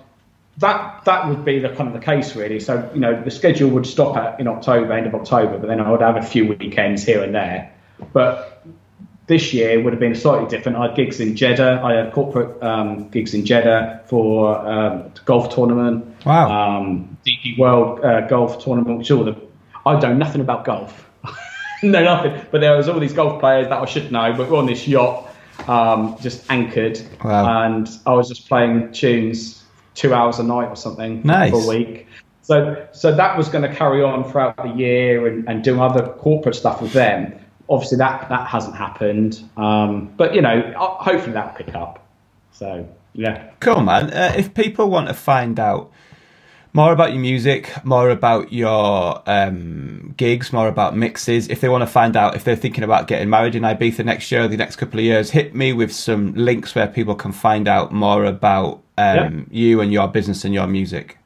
that 0.56 1.05
that 1.05 1.28
would 1.28 1.44
be 1.44 1.59
the 1.59 1.69
kind 1.69 1.89
of 1.89 1.93
the 1.93 2.01
case 2.01 2.35
really. 2.35 2.59
So 2.59 2.90
you 2.94 3.01
know, 3.01 3.23
the 3.23 3.31
schedule 3.31 3.69
would 3.70 3.86
stop 3.86 4.16
at 4.16 4.40
in 4.40 4.48
October, 4.48 4.94
end 4.94 5.06
of 5.06 5.15
October, 5.15 5.59
but 5.59 5.66
then 5.66 5.78
I 5.78 5.90
would 5.90 6.01
have 6.01 6.16
a 6.16 6.23
few 6.23 6.47
weekends 6.47 7.05
here 7.05 7.23
and 7.23 7.35
there. 7.35 7.70
But 8.15 8.65
this 9.28 9.52
year 9.52 9.80
would 9.82 9.92
have 9.92 10.00
been 10.00 10.14
slightly 10.14 10.48
different. 10.48 10.78
I 10.78 10.88
had 10.88 10.96
gigs 10.96 11.20
in 11.20 11.36
Jeddah. 11.36 11.82
I 11.84 11.92
had 11.94 12.12
corporate 12.12 12.60
um, 12.62 13.09
gigs 13.10 13.34
in 13.34 13.44
Jeddah 13.44 14.02
for 14.06 14.59
um, 14.66 15.12
golf 15.26 15.55
tournament. 15.55 16.05
Wow. 16.26 16.78
Um, 16.80 17.16
DP 17.26 17.59
World 17.59 18.05
uh, 18.05 18.22
golf 18.22 18.62
tournament, 18.64 18.98
which 18.98 19.10
all 19.10 19.24
the 19.24 19.36
I 19.86 19.98
know 20.00 20.14
nothing 20.14 20.40
about 20.40 20.64
golf. 20.64 21.09
no, 21.82 22.02
nothing. 22.02 22.40
But 22.50 22.60
there 22.60 22.76
was 22.76 22.88
all 22.88 22.98
these 22.98 23.12
golf 23.12 23.38
players 23.40 23.68
that 23.68 23.80
I 23.80 23.84
should 23.84 24.10
know. 24.10 24.32
But 24.36 24.50
we're 24.50 24.59
on 24.59 24.66
this 24.66 24.88
yacht, 24.88 25.28
um, 25.68 26.16
just 26.20 26.50
anchored, 26.50 27.00
Wow. 27.22 27.64
and 27.64 27.88
I 28.06 28.14
was 28.14 28.28
just 28.28 28.48
playing 28.48 28.92
tunes 28.92 29.62
two 29.94 30.14
hours 30.14 30.38
a 30.38 30.42
night 30.42 30.68
or 30.68 30.76
something 30.76 31.22
Nice. 31.24 31.50
for 31.50 31.62
a 31.62 31.66
week. 31.66 32.06
So, 32.42 32.86
so 32.92 33.14
that 33.14 33.36
was 33.36 33.48
going 33.50 33.68
to 33.68 33.74
carry 33.74 34.02
on 34.02 34.24
throughout 34.30 34.56
the 34.56 34.70
year 34.70 35.26
and, 35.26 35.46
and 35.48 35.62
doing 35.62 35.80
other 35.80 36.09
corporate 36.09 36.55
stuff 36.55 36.80
with 36.80 36.92
them. 36.94 37.38
Obviously, 37.68 37.98
that 37.98 38.28
that 38.28 38.46
hasn't 38.46 38.76
happened. 38.76 39.42
Um, 39.56 40.12
but 40.16 40.34
you 40.34 40.42
know, 40.42 40.72
hopefully 40.76 41.32
that'll 41.32 41.54
pick 41.54 41.74
up. 41.74 42.06
So 42.52 42.88
yeah. 43.12 43.50
Cool, 43.60 43.82
man. 43.82 44.10
Uh, 44.10 44.34
if 44.36 44.54
people 44.54 44.90
want 44.90 45.08
to 45.08 45.14
find 45.14 45.58
out 45.58 45.90
more 46.72 46.92
about 46.92 47.12
your 47.12 47.20
music, 47.20 47.72
more 47.84 48.10
about 48.10 48.52
your 48.52 49.22
um, 49.26 50.14
gigs, 50.16 50.52
more 50.52 50.68
about 50.68 50.96
mixes, 50.96 51.48
if 51.48 51.60
they 51.60 51.68
want 51.68 51.82
to 51.82 51.86
find 51.86 52.16
out 52.16 52.36
if 52.36 52.44
they're 52.44 52.56
thinking 52.56 52.84
about 52.84 53.08
getting 53.08 53.28
married 53.28 53.54
in 53.54 53.62
Ibiza 53.62 54.04
next 54.04 54.30
year 54.30 54.44
or 54.44 54.48
the 54.48 54.56
next 54.56 54.76
couple 54.76 55.00
of 55.00 55.04
years, 55.04 55.30
hit 55.30 55.54
me 55.54 55.72
with 55.72 55.92
some 55.92 56.34
links 56.34 56.74
where 56.74 56.86
people 56.86 57.14
can 57.14 57.32
find 57.32 57.66
out 57.66 57.92
more 57.92 58.24
about 58.24 58.82
um, 58.96 59.46
you 59.50 59.80
and 59.80 59.92
your 59.92 60.08
business 60.08 60.44
and 60.44 60.54
your 60.54 60.66
music. 60.66 61.18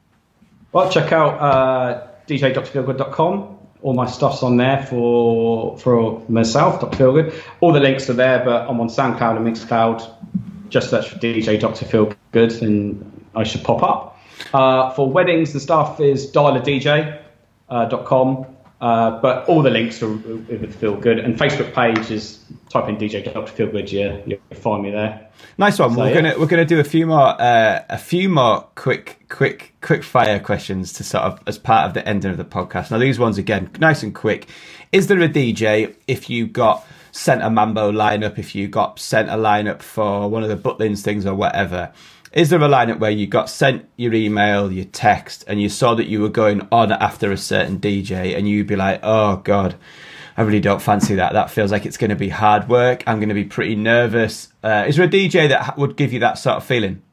Well, 0.71 0.89
check 0.89 1.11
out 1.11 1.39
uh. 1.39 2.07
All 3.83 3.93
my 3.93 4.07
stuff's 4.07 4.41
on 4.43 4.57
there 4.57 4.83
for 4.89 5.77
for 5.77 6.21
myself, 6.27 6.81
Dr. 6.81 6.97
Feelgood. 6.97 7.33
All 7.59 7.71
the 7.73 7.79
links 7.79 8.09
are 8.09 8.13
there, 8.13 8.43
but 8.43 8.67
I'm 8.69 8.79
on 8.79 8.87
SoundCloud 8.87 9.37
and 9.37 9.45
Mixcloud. 9.45 10.09
Just 10.69 10.89
search 10.89 11.09
for 11.09 11.19
DJ 11.19 11.59
Dr. 11.59 11.85
Feelgood 11.85 12.61
and 12.61 13.27
I 13.35 13.43
should 13.43 13.63
pop 13.63 13.83
up. 13.83 14.19
Uh, 14.53 14.89
for 14.91 15.09
weddings 15.09 15.53
the 15.53 15.59
stuff 15.59 15.99
is 15.99 16.31
dialadj.com. 16.31 17.19
Uh. 17.69 18.45
Uh, 18.83 19.21
but 19.21 19.47
all 19.47 19.61
the 19.61 19.69
links 19.69 20.03
are 20.03 20.09
with 20.09 20.81
Feelgood. 20.81 21.23
And 21.23 21.39
Facebook 21.39 21.73
page 21.73 22.11
is 22.11 22.43
type 22.69 22.89
in 22.89 22.97
DJ 22.97 23.23
Dr. 23.23 23.53
Feelgood, 23.53 23.89
you, 23.89 24.21
you'll 24.25 24.59
find 24.59 24.83
me 24.83 24.91
there. 24.91 25.25
Nice 25.57 25.79
one. 25.79 25.91
So, 25.91 25.99
we're 25.99 26.09
yeah. 26.09 26.15
gonna 26.15 26.33
we're 26.37 26.47
gonna 26.47 26.65
do 26.65 26.81
a 26.81 26.83
few 26.83 27.07
more 27.07 27.41
uh, 27.41 27.85
a 27.89 27.97
few 27.97 28.27
more 28.27 28.67
quick 28.75 29.23
quick 29.29 29.73
quick 29.79 30.03
fire 30.03 30.37
questions 30.37 30.91
to 30.93 31.03
sort 31.05 31.23
of 31.23 31.39
as 31.47 31.57
part 31.57 31.87
of 31.87 31.93
the 31.93 32.05
ending 32.05 32.31
of 32.31 32.35
the 32.35 32.43
podcast. 32.43 32.91
Now 32.91 32.97
these 32.97 33.17
ones 33.17 33.37
again 33.37 33.69
nice 33.79 34.03
and 34.03 34.13
quick. 34.13 34.49
Is 34.91 35.07
there 35.07 35.21
a 35.21 35.29
DJ 35.29 35.95
if 36.07 36.29
you 36.29 36.45
got 36.45 36.85
sent 37.13 37.41
a 37.41 37.49
Mambo 37.49 37.89
lineup, 37.89 38.37
if 38.37 38.53
you 38.53 38.67
got 38.67 38.99
sent 38.99 39.29
a 39.29 39.35
lineup 39.35 39.81
for 39.81 40.29
one 40.29 40.43
of 40.43 40.49
the 40.49 40.57
Butlins 40.57 41.03
things 41.03 41.25
or 41.25 41.35
whatever? 41.35 41.93
Is 42.33 42.49
there 42.49 42.59
a 42.59 42.67
lineup 42.67 42.97
where 42.97 43.11
you 43.11 43.27
got 43.27 43.47
sent 43.47 43.87
your 43.95 44.13
email, 44.13 44.71
your 44.71 44.85
text, 44.85 45.43
and 45.47 45.61
you 45.61 45.69
saw 45.69 45.93
that 45.93 46.07
you 46.07 46.19
were 46.19 46.29
going 46.29 46.67
on 46.71 46.91
after 46.91 47.31
a 47.31 47.37
certain 47.37 47.79
DJ, 47.79 48.35
and 48.35 48.49
you'd 48.49 48.65
be 48.65 48.75
like, 48.75 49.01
"Oh 49.03 49.37
God, 49.37 49.75
I 50.35 50.41
really 50.41 50.59
don't 50.59 50.81
fancy 50.81 51.15
that. 51.15 51.33
That 51.33 51.51
feels 51.51 51.71
like 51.71 51.85
it's 51.85 51.97
going 51.97 52.09
to 52.09 52.15
be 52.15 52.29
hard 52.29 52.67
work. 52.69 53.03
I'm 53.05 53.19
going 53.19 53.29
to 53.29 53.35
be 53.35 53.43
pretty 53.43 53.75
nervous." 53.75 54.51
Uh, 54.63 54.85
is 54.87 54.95
there 54.95 55.05
a 55.05 55.09
DJ 55.09 55.47
that 55.49 55.77
would 55.77 55.95
give 55.95 56.11
you 56.11 56.19
that 56.21 56.39
sort 56.39 56.57
of 56.57 56.65
feeling? 56.65 57.03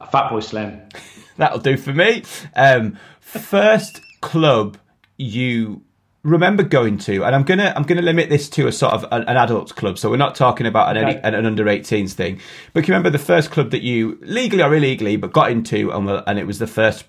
Fatboy 0.00 0.42
Slim. 0.42 0.82
That'll 1.36 1.60
do 1.60 1.76
for 1.76 1.92
me. 1.92 2.24
Um, 2.56 2.98
first 3.20 4.00
club 4.20 4.76
you 5.16 5.82
remember 6.28 6.62
going 6.62 6.98
to, 6.98 7.24
and 7.24 7.34
I'm 7.34 7.42
gonna 7.42 7.72
I'm 7.76 7.82
gonna 7.82 8.02
limit 8.02 8.28
this 8.30 8.48
to 8.50 8.66
a 8.68 8.72
sort 8.72 8.92
of 8.94 9.04
an, 9.12 9.22
an 9.28 9.36
adults 9.36 9.72
club, 9.72 9.98
so 9.98 10.10
we're 10.10 10.16
not 10.16 10.34
talking 10.34 10.66
about 10.66 10.96
an, 10.96 11.04
Okay. 11.04 11.20
an, 11.24 11.34
an 11.34 11.46
under 11.46 11.64
18s 11.64 12.12
thing. 12.12 12.40
But 12.72 12.84
can 12.84 12.88
you 12.88 12.94
remember 12.94 13.10
the 13.10 13.18
first 13.24 13.50
club 13.50 13.70
that 13.72 13.82
you 13.82 14.18
legally 14.22 14.62
or 14.62 14.74
illegally 14.74 15.16
but 15.16 15.32
got 15.32 15.50
into, 15.50 15.90
and 15.92 16.06
were- 16.06 16.24
and 16.26 16.38
it 16.38 16.46
was 16.46 16.58
the 16.58 16.66
first 16.66 17.04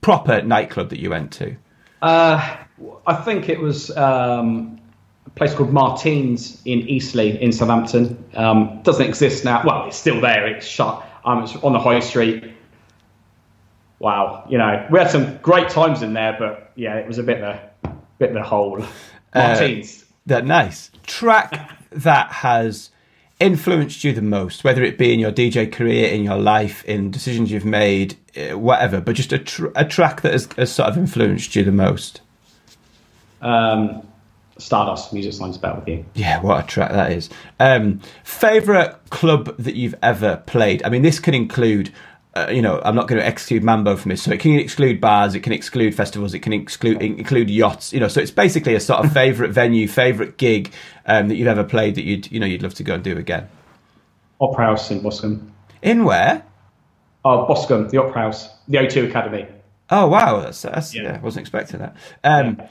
proper 0.00 0.42
nightclub 0.42 0.90
that 0.90 1.00
you 1.00 1.10
went 1.10 1.32
to? 1.32 1.56
Uh, 2.00 2.56
I 3.06 3.14
think 3.16 3.48
it 3.48 3.58
was 3.60 3.90
um, 3.96 4.80
a 5.26 5.30
place 5.30 5.52
called 5.54 5.72
Martins 5.72 6.62
in 6.64 6.80
Eastleigh 6.88 7.36
in 7.40 7.50
Southampton. 7.52 8.22
Um, 8.34 8.80
doesn't 8.82 9.04
exist 9.06 9.44
now. 9.44 9.62
Well, 9.64 9.86
it's 9.88 9.96
still 9.96 10.20
there. 10.20 10.46
It's 10.46 10.66
shut. 10.66 11.04
Um, 11.24 11.42
it's 11.42 11.56
on 11.56 11.72
the 11.72 11.80
high 11.80 12.00
street. 12.00 12.54
Wow, 13.98 14.44
you 14.48 14.58
know, 14.58 14.86
we 14.92 14.98
had 15.00 15.10
some 15.10 15.38
great 15.38 15.70
times 15.70 16.02
in 16.02 16.12
there, 16.12 16.36
but 16.38 16.70
yeah, 16.76 16.94
it 16.98 17.08
was 17.08 17.18
a 17.18 17.22
bit 17.24 17.38
of 17.38 17.42
a 17.42 17.67
bit 18.18 18.30
of 18.30 18.36
a 18.36 18.42
hole. 18.42 18.84
Martins. 19.34 20.04
that 20.26 20.44
nice 20.46 20.90
track 21.06 21.78
that 21.90 22.30
has 22.32 22.90
influenced 23.40 24.02
you 24.04 24.12
the 24.12 24.22
most, 24.22 24.64
whether 24.64 24.82
it 24.82 24.98
be 24.98 25.12
in 25.12 25.20
your 25.20 25.30
DJ 25.32 25.70
career, 25.70 26.08
in 26.10 26.24
your 26.24 26.38
life, 26.38 26.84
in 26.84 27.10
decisions 27.10 27.50
you've 27.50 27.64
made, 27.64 28.16
eh, 28.34 28.52
whatever, 28.52 29.00
but 29.00 29.14
just 29.14 29.32
a, 29.32 29.38
tr- 29.38 29.68
a 29.76 29.84
track 29.84 30.22
that 30.22 30.32
has, 30.32 30.48
has 30.56 30.72
sort 30.72 30.88
of 30.88 30.96
influenced 30.98 31.54
you 31.54 31.62
the 31.62 31.72
most. 31.72 32.20
um, 33.42 34.02
Stardust 34.58 35.12
Music 35.12 35.32
Sounds 35.34 35.56
Better 35.56 35.78
with 35.78 35.88
You. 35.88 36.04
Yeah, 36.14 36.40
what 36.40 36.64
a 36.64 36.66
track 36.66 36.90
that 36.90 37.12
is. 37.12 37.30
Um, 37.60 38.00
favorite 38.24 38.96
club 39.10 39.56
that 39.56 39.76
you've 39.76 39.94
ever 40.02 40.42
played? 40.46 40.82
I 40.82 40.88
mean, 40.88 41.02
this 41.02 41.20
can 41.20 41.32
include. 41.34 41.92
Uh, 42.34 42.48
you 42.50 42.62
know, 42.62 42.80
I'm 42.84 42.94
not 42.94 43.08
going 43.08 43.20
to 43.20 43.26
exclude 43.26 43.64
Mambo 43.64 43.96
from 43.96 44.10
this, 44.10 44.22
so 44.22 44.30
it 44.30 44.38
can 44.40 44.52
exclude 44.58 45.00
bars, 45.00 45.34
it 45.34 45.40
can 45.40 45.52
exclude 45.52 45.94
festivals, 45.94 46.34
it 46.34 46.40
can 46.40 46.52
exclude 46.52 47.02
include 47.02 47.50
yachts. 47.50 47.92
You 47.92 48.00
know, 48.00 48.08
so 48.08 48.20
it's 48.20 48.30
basically 48.30 48.74
a 48.74 48.80
sort 48.80 49.04
of 49.04 49.12
favorite 49.12 49.50
venue, 49.52 49.88
favorite 49.88 50.36
gig 50.36 50.72
um, 51.06 51.28
that 51.28 51.36
you've 51.36 51.48
ever 51.48 51.64
played 51.64 51.94
that 51.96 52.04
you'd 52.04 52.30
you 52.30 52.38
know 52.38 52.46
you'd 52.46 52.62
love 52.62 52.74
to 52.74 52.84
go 52.84 52.94
and 52.94 53.02
do 53.02 53.16
again. 53.16 53.48
Opera 54.40 54.66
House 54.66 54.90
in 54.90 55.00
Boscombe. 55.00 55.50
In 55.82 56.04
where? 56.04 56.44
Oh, 57.24 57.46
Boscombe, 57.46 57.88
the 57.90 57.98
Opera 57.98 58.22
House, 58.22 58.48
the 58.68 58.78
O2 58.78 59.08
Academy. 59.08 59.46
Oh 59.90 60.06
wow, 60.06 60.40
that's, 60.40 60.62
that's 60.62 60.94
yeah. 60.94 61.02
yeah. 61.02 61.14
I 61.16 61.18
wasn't 61.20 61.42
expecting 61.42 61.80
that. 61.80 61.96
Um, 62.22 62.56
yeah. 62.58 62.68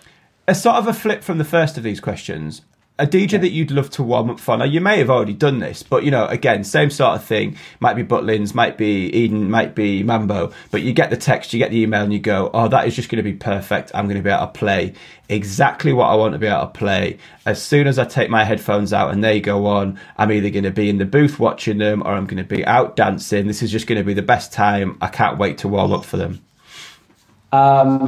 A 0.48 0.56
sort 0.56 0.78
of 0.78 0.88
a 0.88 0.94
flip 0.94 1.24
from 1.24 1.40
the 1.40 1.44
first 1.44 1.78
of 1.78 1.84
these 1.84 2.00
questions. 2.00 2.62
A 3.00 3.06
DJ 3.06 3.34
yeah. 3.34 3.38
that 3.40 3.52
you'd 3.52 3.72
love 3.72 3.90
to 3.92 4.04
warm 4.04 4.30
up 4.30 4.40
for. 4.40 4.58
Now 4.58 4.66
you 4.66 4.82
may 4.82 4.98
have 4.98 5.10
already 5.10 5.34
done 5.34 5.60
this, 5.60 5.84
but 5.84 6.04
you 6.04 6.10
know, 6.10 6.26
again, 6.26 6.64
same 6.64 6.90
sort 6.90 7.16
of 7.16 7.24
thing. 7.24 7.56
Might 7.80 7.94
be 7.94 8.04
Butlins, 8.04 8.56
might 8.56 8.78
be 8.78 9.08
Eden, 9.10 9.52
might 9.52 9.76
be 9.76 10.02
Mambo. 10.02 10.52
But 10.72 10.82
you 10.82 10.94
get 10.94 11.10
the 11.10 11.18
text, 11.18 11.54
you 11.54 11.60
get 11.60 11.70
the 11.70 11.80
email, 11.80 12.04
and 12.04 12.12
you 12.12 12.20
go, 12.20 12.50
"Oh, 12.54 12.68
that 12.70 12.88
is 12.88 12.96
just 12.96 13.10
going 13.10 13.18
to 13.18 13.30
be 13.30 13.36
perfect. 13.36 13.92
I'm 13.94 14.06
going 14.06 14.18
to 14.18 14.24
be 14.24 14.30
able 14.30 14.48
to 14.48 14.52
play 14.52 14.94
exactly 15.30 15.94
what 15.94 16.08
I 16.08 16.16
want 16.16 16.34
to 16.34 16.40
be 16.40 16.48
able 16.48 16.62
to 16.62 16.68
play." 16.68 17.20
As 17.46 17.62
soon 17.62 17.86
as 17.86 18.00
I 18.00 18.06
take 18.06 18.30
my 18.30 18.44
headphones 18.44 18.94
out 18.94 19.12
and 19.12 19.24
they 19.24 19.40
go 19.42 19.68
on, 19.68 20.00
I'm 20.18 20.32
either 20.32 20.50
going 20.50 20.64
to 20.64 20.72
be 20.72 20.90
in 20.90 20.98
the 20.98 21.06
booth 21.06 21.40
watching 21.40 21.78
them, 21.78 22.02
or 22.02 22.14
I'm 22.14 22.26
going 22.26 22.44
to 22.44 22.56
be 22.56 22.66
out 22.66 22.96
dancing. 22.96 23.46
This 23.46 23.62
is 23.62 23.72
just 23.72 23.86
going 23.86 24.00
to 24.00 24.06
be 24.06 24.16
the 24.16 24.22
best 24.24 24.52
time. 24.52 24.98
I 25.02 25.08
can't 25.08 25.38
wait 25.38 25.60
to 25.60 25.68
warm 25.68 25.92
up 25.92 26.04
for 26.04 26.18
them. 26.18 26.42
Um, 27.52 28.04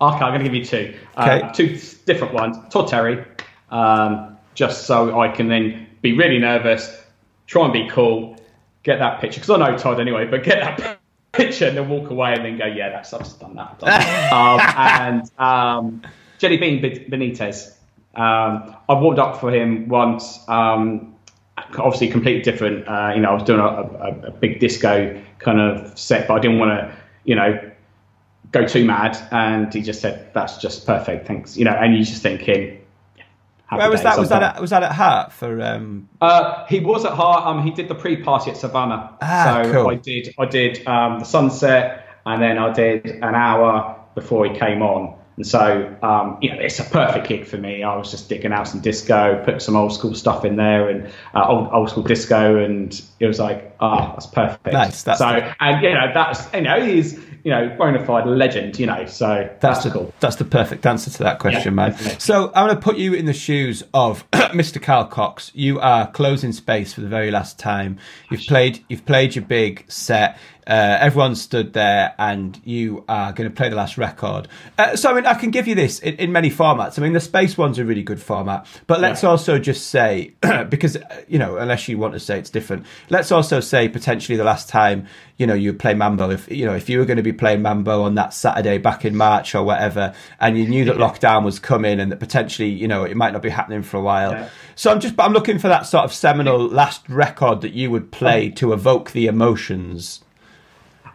okay, 0.00 0.24
I'm 0.24 0.32
going 0.32 0.38
to 0.38 0.44
give 0.44 0.54
you 0.54 0.64
two. 0.64 0.98
Uh, 1.16 1.22
okay. 1.22 1.42
Uh, 1.42 1.52
two 1.52 1.78
different 2.06 2.34
ones. 2.34 2.56
Todd 2.70 2.88
Terry, 2.88 3.24
um, 3.70 4.36
just 4.54 4.86
so 4.86 5.20
I 5.20 5.28
can 5.28 5.48
then 5.48 5.86
be 6.02 6.12
really 6.12 6.38
nervous, 6.38 7.02
try 7.46 7.64
and 7.64 7.72
be 7.72 7.88
cool, 7.88 8.36
get 8.82 8.98
that 8.98 9.20
picture, 9.20 9.40
because 9.40 9.50
I 9.50 9.56
know 9.56 9.76
Todd 9.76 10.00
anyway, 10.00 10.26
but 10.26 10.42
get 10.42 10.78
that 10.78 11.00
picture 11.32 11.66
and 11.66 11.76
then 11.76 11.88
walk 11.88 12.10
away 12.10 12.34
and 12.34 12.44
then 12.44 12.58
go, 12.58 12.66
yeah, 12.66 12.90
that's 12.90 13.12
I've 13.12 13.38
done 13.38 13.54
that. 13.56 13.78
Done 13.78 13.88
that. 13.88 14.32
um, 14.32 14.60
and 14.76 15.30
um, 15.38 16.02
Jellybean 16.38 17.08
Benitez. 17.10 17.74
Um, 18.14 18.76
I 18.88 18.94
walked 18.94 19.18
up 19.18 19.40
for 19.40 19.52
him 19.52 19.88
once. 19.88 20.40
Um, 20.48 21.14
obviously, 21.78 22.08
completely 22.08 22.42
different. 22.42 22.88
Uh, 22.88 23.12
you 23.14 23.20
know, 23.20 23.30
I 23.30 23.34
was 23.34 23.44
doing 23.44 23.60
a, 23.60 23.64
a, 23.64 24.28
a, 24.28 24.30
big 24.30 24.58
disco 24.58 25.22
kind 25.38 25.60
of 25.60 25.96
set, 25.98 26.26
but 26.26 26.34
I 26.34 26.38
didn't 26.40 26.58
want 26.58 26.70
to, 26.70 26.96
you 27.24 27.36
know, 27.36 27.70
go 28.52 28.66
too 28.66 28.84
mad, 28.84 29.16
and 29.30 29.72
he 29.72 29.80
just 29.80 30.00
said, 30.00 30.32
"That's 30.34 30.58
just 30.58 30.86
perfect, 30.86 31.26
thanks." 31.26 31.56
You 31.56 31.64
know, 31.64 31.72
and 31.72 31.94
you're 31.94 32.04
just 32.04 32.22
thinking. 32.22 32.79
Where 33.70 33.90
was 33.90 34.02
that? 34.02 34.18
Was 34.18 34.28
that 34.30 34.42
at, 34.42 34.60
was 34.60 34.70
that 34.70 34.82
at 34.82 34.92
Heart 34.92 35.32
for? 35.32 35.60
Um... 35.62 36.08
Uh, 36.20 36.66
he 36.66 36.80
was 36.80 37.04
at 37.04 37.12
Heart. 37.12 37.46
Um, 37.46 37.62
he 37.62 37.70
did 37.70 37.88
the 37.88 37.94
pre-party 37.94 38.50
at 38.50 38.56
Savannah. 38.56 39.16
Ah, 39.22 39.62
so 39.62 39.72
cool. 39.72 39.90
I 39.90 39.94
did. 39.94 40.34
I 40.38 40.46
did 40.46 40.86
um, 40.86 41.20
the 41.20 41.24
sunset, 41.24 42.08
and 42.26 42.42
then 42.42 42.58
I 42.58 42.72
did 42.72 43.06
an 43.06 43.34
hour 43.34 43.96
before 44.14 44.46
he 44.46 44.58
came 44.58 44.82
on. 44.82 45.18
And 45.36 45.46
so, 45.46 45.96
um, 46.02 46.36
you 46.42 46.50
know, 46.50 46.60
it's 46.60 46.78
a 46.80 46.84
perfect 46.84 47.28
gig 47.28 47.46
for 47.46 47.56
me. 47.56 47.82
I 47.82 47.96
was 47.96 48.10
just 48.10 48.28
digging 48.28 48.52
out 48.52 48.68
some 48.68 48.80
disco, 48.80 49.42
put 49.42 49.62
some 49.62 49.74
old 49.74 49.94
school 49.94 50.14
stuff 50.14 50.44
in 50.44 50.56
there, 50.56 50.90
and 50.90 51.10
uh, 51.34 51.46
old, 51.48 51.70
old 51.72 51.88
school 51.88 52.02
disco, 52.02 52.62
and 52.62 53.00
it 53.20 53.26
was 53.26 53.38
like, 53.38 53.74
ah, 53.80 54.10
oh, 54.10 54.12
that's 54.12 54.26
perfect. 54.26 54.66
Nice. 54.66 55.02
That's 55.02 55.18
so, 55.18 55.26
and 55.60 55.82
you 55.82 55.94
know, 55.94 56.10
that's 56.12 56.52
you 56.52 56.60
know, 56.60 56.84
he's 56.84 57.18
you 57.44 57.50
know, 57.50 57.74
bona 57.78 58.04
fide 58.04 58.26
legend, 58.26 58.78
you 58.78 58.86
know. 58.86 59.06
So 59.06 59.48
that's, 59.60 59.60
that's 59.60 59.84
the, 59.84 59.90
cool. 59.90 60.14
That's 60.20 60.36
the 60.36 60.44
perfect 60.44 60.86
answer 60.86 61.10
to 61.10 61.22
that 61.24 61.38
question, 61.38 61.72
yeah, 61.72 61.76
man. 61.76 61.90
Definitely. 61.90 62.20
So 62.20 62.52
I'm 62.54 62.66
going 62.66 62.76
to 62.76 62.82
put 62.82 62.96
you 62.96 63.14
in 63.14 63.26
the 63.26 63.32
shoes 63.32 63.82
of 63.94 64.28
Mr. 64.32 64.80
Carl 64.80 65.06
Cox. 65.06 65.50
You 65.54 65.80
are 65.80 66.10
closing 66.10 66.52
space 66.52 66.92
for 66.92 67.00
the 67.00 67.08
very 67.08 67.30
last 67.30 67.58
time. 67.58 67.98
You've 68.30 68.42
played. 68.42 68.84
You've 68.88 69.06
played 69.06 69.34
your 69.34 69.44
big 69.44 69.84
set. 69.90 70.38
Uh, 70.70 70.96
everyone 71.00 71.34
stood 71.34 71.72
there, 71.72 72.14
and 72.16 72.60
you 72.64 73.04
are 73.08 73.32
going 73.32 73.50
to 73.50 73.54
play 73.54 73.68
the 73.68 73.74
last 73.74 73.98
record. 73.98 74.46
Uh, 74.78 74.94
so, 74.94 75.10
I 75.10 75.14
mean, 75.14 75.26
I 75.26 75.34
can 75.34 75.50
give 75.50 75.66
you 75.66 75.74
this 75.74 75.98
in, 75.98 76.14
in, 76.14 76.30
many 76.30 76.48
formats. 76.48 76.96
I 76.96 77.02
mean, 77.02 77.12
the 77.12 77.18
space 77.18 77.58
one's 77.58 77.80
a 77.80 77.84
really 77.84 78.04
good 78.04 78.22
format, 78.22 78.64
but 78.86 79.00
let's 79.00 79.24
yeah. 79.24 79.30
also 79.30 79.58
just 79.58 79.88
say, 79.88 80.32
because 80.68 80.96
you 81.26 81.40
know, 81.40 81.56
unless 81.56 81.88
you 81.88 81.98
want 81.98 82.14
to 82.14 82.20
say 82.20 82.38
it's 82.38 82.50
different, 82.50 82.86
let's 83.08 83.32
also 83.32 83.58
say 83.58 83.88
potentially 83.88 84.36
the 84.36 84.44
last 84.44 84.68
time 84.68 85.08
you 85.38 85.46
know 85.46 85.54
you 85.54 85.72
play 85.72 85.92
Mambo. 85.92 86.30
If 86.30 86.48
you 86.48 86.66
know 86.66 86.76
if 86.76 86.88
you 86.88 87.00
were 87.00 87.04
going 87.04 87.16
to 87.16 87.22
be 87.24 87.32
playing 87.32 87.62
Mambo 87.62 88.02
on 88.02 88.14
that 88.14 88.32
Saturday 88.32 88.78
back 88.78 89.04
in 89.04 89.16
March 89.16 89.56
or 89.56 89.64
whatever, 89.64 90.14
and 90.38 90.56
you 90.56 90.68
knew 90.68 90.84
that 90.84 90.98
lockdown 90.98 91.42
was 91.42 91.58
coming 91.58 91.98
and 91.98 92.12
that 92.12 92.20
potentially 92.20 92.68
you 92.68 92.86
know 92.86 93.02
it 93.02 93.16
might 93.16 93.32
not 93.32 93.42
be 93.42 93.48
happening 93.48 93.82
for 93.82 93.96
a 93.96 94.02
while. 94.02 94.30
Yeah. 94.30 94.48
So 94.76 94.92
I'm 94.92 95.00
just 95.00 95.16
but 95.16 95.24
I'm 95.24 95.32
looking 95.32 95.58
for 95.58 95.66
that 95.66 95.86
sort 95.86 96.04
of 96.04 96.12
seminal 96.12 96.64
last 96.64 97.08
record 97.08 97.62
that 97.62 97.72
you 97.72 97.90
would 97.90 98.12
play 98.12 98.50
to 98.50 98.72
evoke 98.72 99.10
the 99.10 99.26
emotions. 99.26 100.20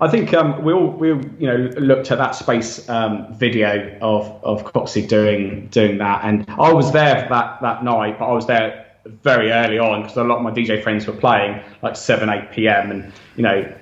I 0.02 0.10
think 0.10 0.34
um, 0.34 0.64
we 0.64 0.74
all 0.74 0.88
we 0.88 1.10
you 1.10 1.48
know 1.48 1.56
looked 1.78 2.12
at 2.12 2.18
that 2.18 2.32
space 2.32 2.88
um, 2.90 3.34
video 3.36 3.98
of 4.02 4.26
of 4.44 4.64
Coxie 4.66 5.08
doing 5.08 5.68
doing 5.68 5.98
that, 6.00 6.22
and 6.24 6.46
I 6.50 6.74
was 6.74 6.92
there 6.92 7.28
that 7.30 7.62
that 7.62 7.84
night, 7.84 8.20
but 8.20 8.26
I 8.26 8.34
was 8.34 8.46
there 8.46 8.86
very 9.06 9.52
early 9.52 9.80
on 9.80 10.02
because 10.02 10.18
a 10.18 10.24
lot 10.24 10.38
of 10.38 10.44
my 10.44 10.52
DJ 10.52 10.82
friends 10.82 11.08
were 11.08 11.14
playing 11.14 11.62
like 11.82 11.96
seven 11.96 12.30
eight 12.30 12.52
p.m. 12.52 12.92
and 12.92 13.14
you 13.36 13.44
know. 13.44 13.74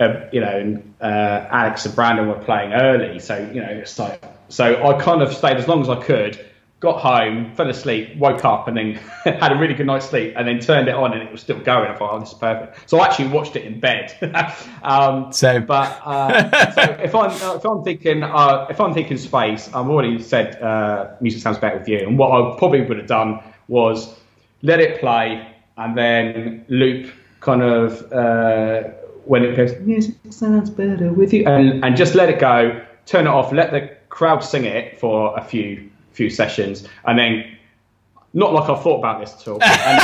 Uh, 0.00 0.26
you 0.32 0.40
know, 0.40 0.58
and 0.58 0.94
uh, 1.02 1.46
Alex 1.50 1.84
and 1.84 1.94
Brandon 1.94 2.26
were 2.26 2.42
playing 2.42 2.72
early, 2.72 3.18
so 3.18 3.36
you 3.52 3.60
know, 3.60 3.68
it's 3.68 3.98
like 3.98 4.24
so 4.48 4.82
I 4.82 4.98
kind 4.98 5.20
of 5.20 5.30
stayed 5.30 5.58
as 5.58 5.68
long 5.68 5.82
as 5.82 5.90
I 5.90 6.02
could, 6.02 6.42
got 6.80 6.98
home, 6.98 7.54
fell 7.54 7.68
asleep, 7.68 8.16
woke 8.16 8.44
up, 8.44 8.66
and 8.66 8.76
then 8.76 8.94
had 9.24 9.52
a 9.52 9.56
really 9.56 9.74
good 9.74 9.86
night's 9.86 10.08
sleep, 10.08 10.32
and 10.36 10.48
then 10.48 10.58
turned 10.58 10.88
it 10.88 10.94
on, 10.94 11.12
and 11.12 11.22
it 11.22 11.30
was 11.30 11.42
still 11.42 11.60
going. 11.60 11.90
I 11.90 11.94
thought, 11.94 12.14
oh, 12.14 12.20
this 12.20 12.30
is 12.32 12.38
perfect. 12.38 12.88
So 12.88 12.98
I 12.98 13.06
actually 13.06 13.28
watched 13.28 13.54
it 13.54 13.64
in 13.66 13.78
bed. 13.78 14.16
um, 14.82 15.30
so, 15.30 15.60
but 15.60 16.00
uh, 16.04 16.72
so 16.72 16.82
if 17.02 17.14
I'm 17.14 17.30
uh, 17.30 17.56
if 17.56 17.64
I'm 17.66 17.84
thinking 17.84 18.22
uh, 18.22 18.66
if 18.70 18.80
I'm 18.80 18.94
thinking 18.94 19.18
space, 19.18 19.68
I've 19.68 19.88
already 19.88 20.20
said 20.20 20.60
uh, 20.62 21.14
music 21.20 21.42
sounds 21.42 21.58
better 21.58 21.78
with 21.78 21.88
you, 21.88 21.98
and 21.98 22.18
what 22.18 22.32
I 22.32 22.58
probably 22.58 22.80
would 22.80 22.96
have 22.96 23.06
done 23.06 23.40
was 23.68 24.18
let 24.62 24.80
it 24.80 25.00
play, 25.00 25.46
and 25.76 25.96
then 25.96 26.64
loop 26.68 27.12
kind 27.40 27.62
of 27.62 28.10
uh, 28.10 28.88
when 29.26 29.44
it 29.44 29.54
goes 29.54 29.78
music 29.80 30.14
sounds 30.30 30.70
better 30.70 31.12
with 31.12 31.34
you, 31.34 31.46
and 31.46 31.84
and 31.84 31.94
just 31.94 32.14
let 32.14 32.30
it 32.30 32.38
go, 32.38 32.82
turn 33.04 33.26
it 33.26 33.30
off, 33.30 33.52
let 33.52 33.70
the 33.70 33.94
crowd 34.08 34.42
sing 34.42 34.64
it 34.64 34.98
for 34.98 35.38
a 35.38 35.44
few 35.44 35.90
few 36.20 36.28
sessions, 36.28 36.86
and 37.06 37.18
then 37.18 37.56
not 38.34 38.52
like 38.52 38.68
I 38.68 38.78
thought 38.82 38.98
about 38.98 39.20
this 39.20 39.32
at 39.32 39.48
all, 39.48 39.62
and, 39.62 40.00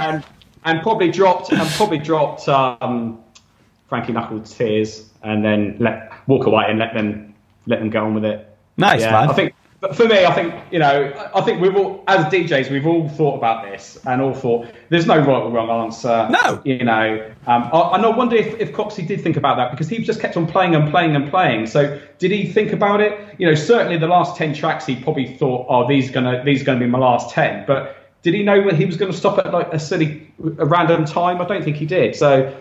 and, 0.00 0.24
and, 0.64 0.82
probably 0.82 1.10
dropped 1.10 1.52
and 1.52 1.68
probably 1.72 1.98
dropped 1.98 2.48
um, 2.48 3.22
Frankie 3.86 4.14
Knuckles 4.14 4.56
tears, 4.56 5.10
and 5.22 5.44
then 5.44 5.76
let 5.78 6.10
walk 6.26 6.46
away 6.46 6.64
and 6.66 6.78
let 6.78 6.94
them 6.94 7.34
let 7.66 7.80
them 7.80 7.90
go 7.90 8.06
on 8.06 8.14
with 8.14 8.24
it. 8.24 8.56
Nice, 8.78 9.02
yeah, 9.02 9.12
man. 9.12 9.28
I 9.28 9.34
think 9.34 9.54
but 9.84 9.94
for 9.94 10.06
me, 10.06 10.24
I 10.24 10.32
think 10.32 10.54
you 10.70 10.78
know, 10.78 11.12
I 11.34 11.42
think 11.42 11.60
we've 11.60 11.76
all, 11.76 12.02
as 12.08 12.24
DJs, 12.32 12.70
we've 12.70 12.86
all 12.86 13.06
thought 13.10 13.36
about 13.36 13.70
this 13.70 13.98
and 14.06 14.22
all 14.22 14.32
thought 14.32 14.68
there's 14.88 15.04
no 15.04 15.18
right 15.18 15.28
or 15.42 15.50
wrong 15.50 15.68
answer. 15.68 16.26
No, 16.30 16.62
you 16.64 16.82
know, 16.82 17.30
um, 17.46 17.68
I, 17.70 17.96
and 17.96 18.06
I 18.06 18.08
wonder 18.08 18.34
if, 18.34 18.58
if 18.58 18.72
Coxie 18.72 19.06
did 19.06 19.20
think 19.20 19.36
about 19.36 19.58
that 19.58 19.70
because 19.72 19.90
he 19.90 19.98
just 19.98 20.20
kept 20.20 20.38
on 20.38 20.46
playing 20.46 20.74
and 20.74 20.90
playing 20.90 21.14
and 21.14 21.28
playing. 21.28 21.66
So 21.66 22.00
did 22.18 22.30
he 22.30 22.50
think 22.50 22.72
about 22.72 23.02
it? 23.02 23.38
You 23.38 23.46
know, 23.46 23.54
certainly 23.54 23.98
the 23.98 24.06
last 24.06 24.36
ten 24.36 24.54
tracks, 24.54 24.86
he 24.86 24.96
probably 24.96 25.36
thought, 25.36 25.66
oh, 25.68 25.86
these 25.86 26.10
gonna 26.10 26.42
these 26.42 26.62
are 26.62 26.64
gonna 26.64 26.80
be 26.80 26.86
my 26.86 26.98
last 26.98 27.28
ten. 27.28 27.66
But 27.66 27.94
did 28.22 28.32
he 28.32 28.42
know 28.42 28.62
when 28.62 28.76
he 28.76 28.86
was 28.86 28.96
going 28.96 29.12
to 29.12 29.16
stop 29.16 29.36
at 29.36 29.52
like 29.52 29.70
a 29.70 29.78
silly, 29.78 30.32
a 30.56 30.64
random 30.64 31.04
time? 31.04 31.42
I 31.42 31.44
don't 31.44 31.62
think 31.62 31.76
he 31.76 31.84
did. 31.84 32.16
So 32.16 32.56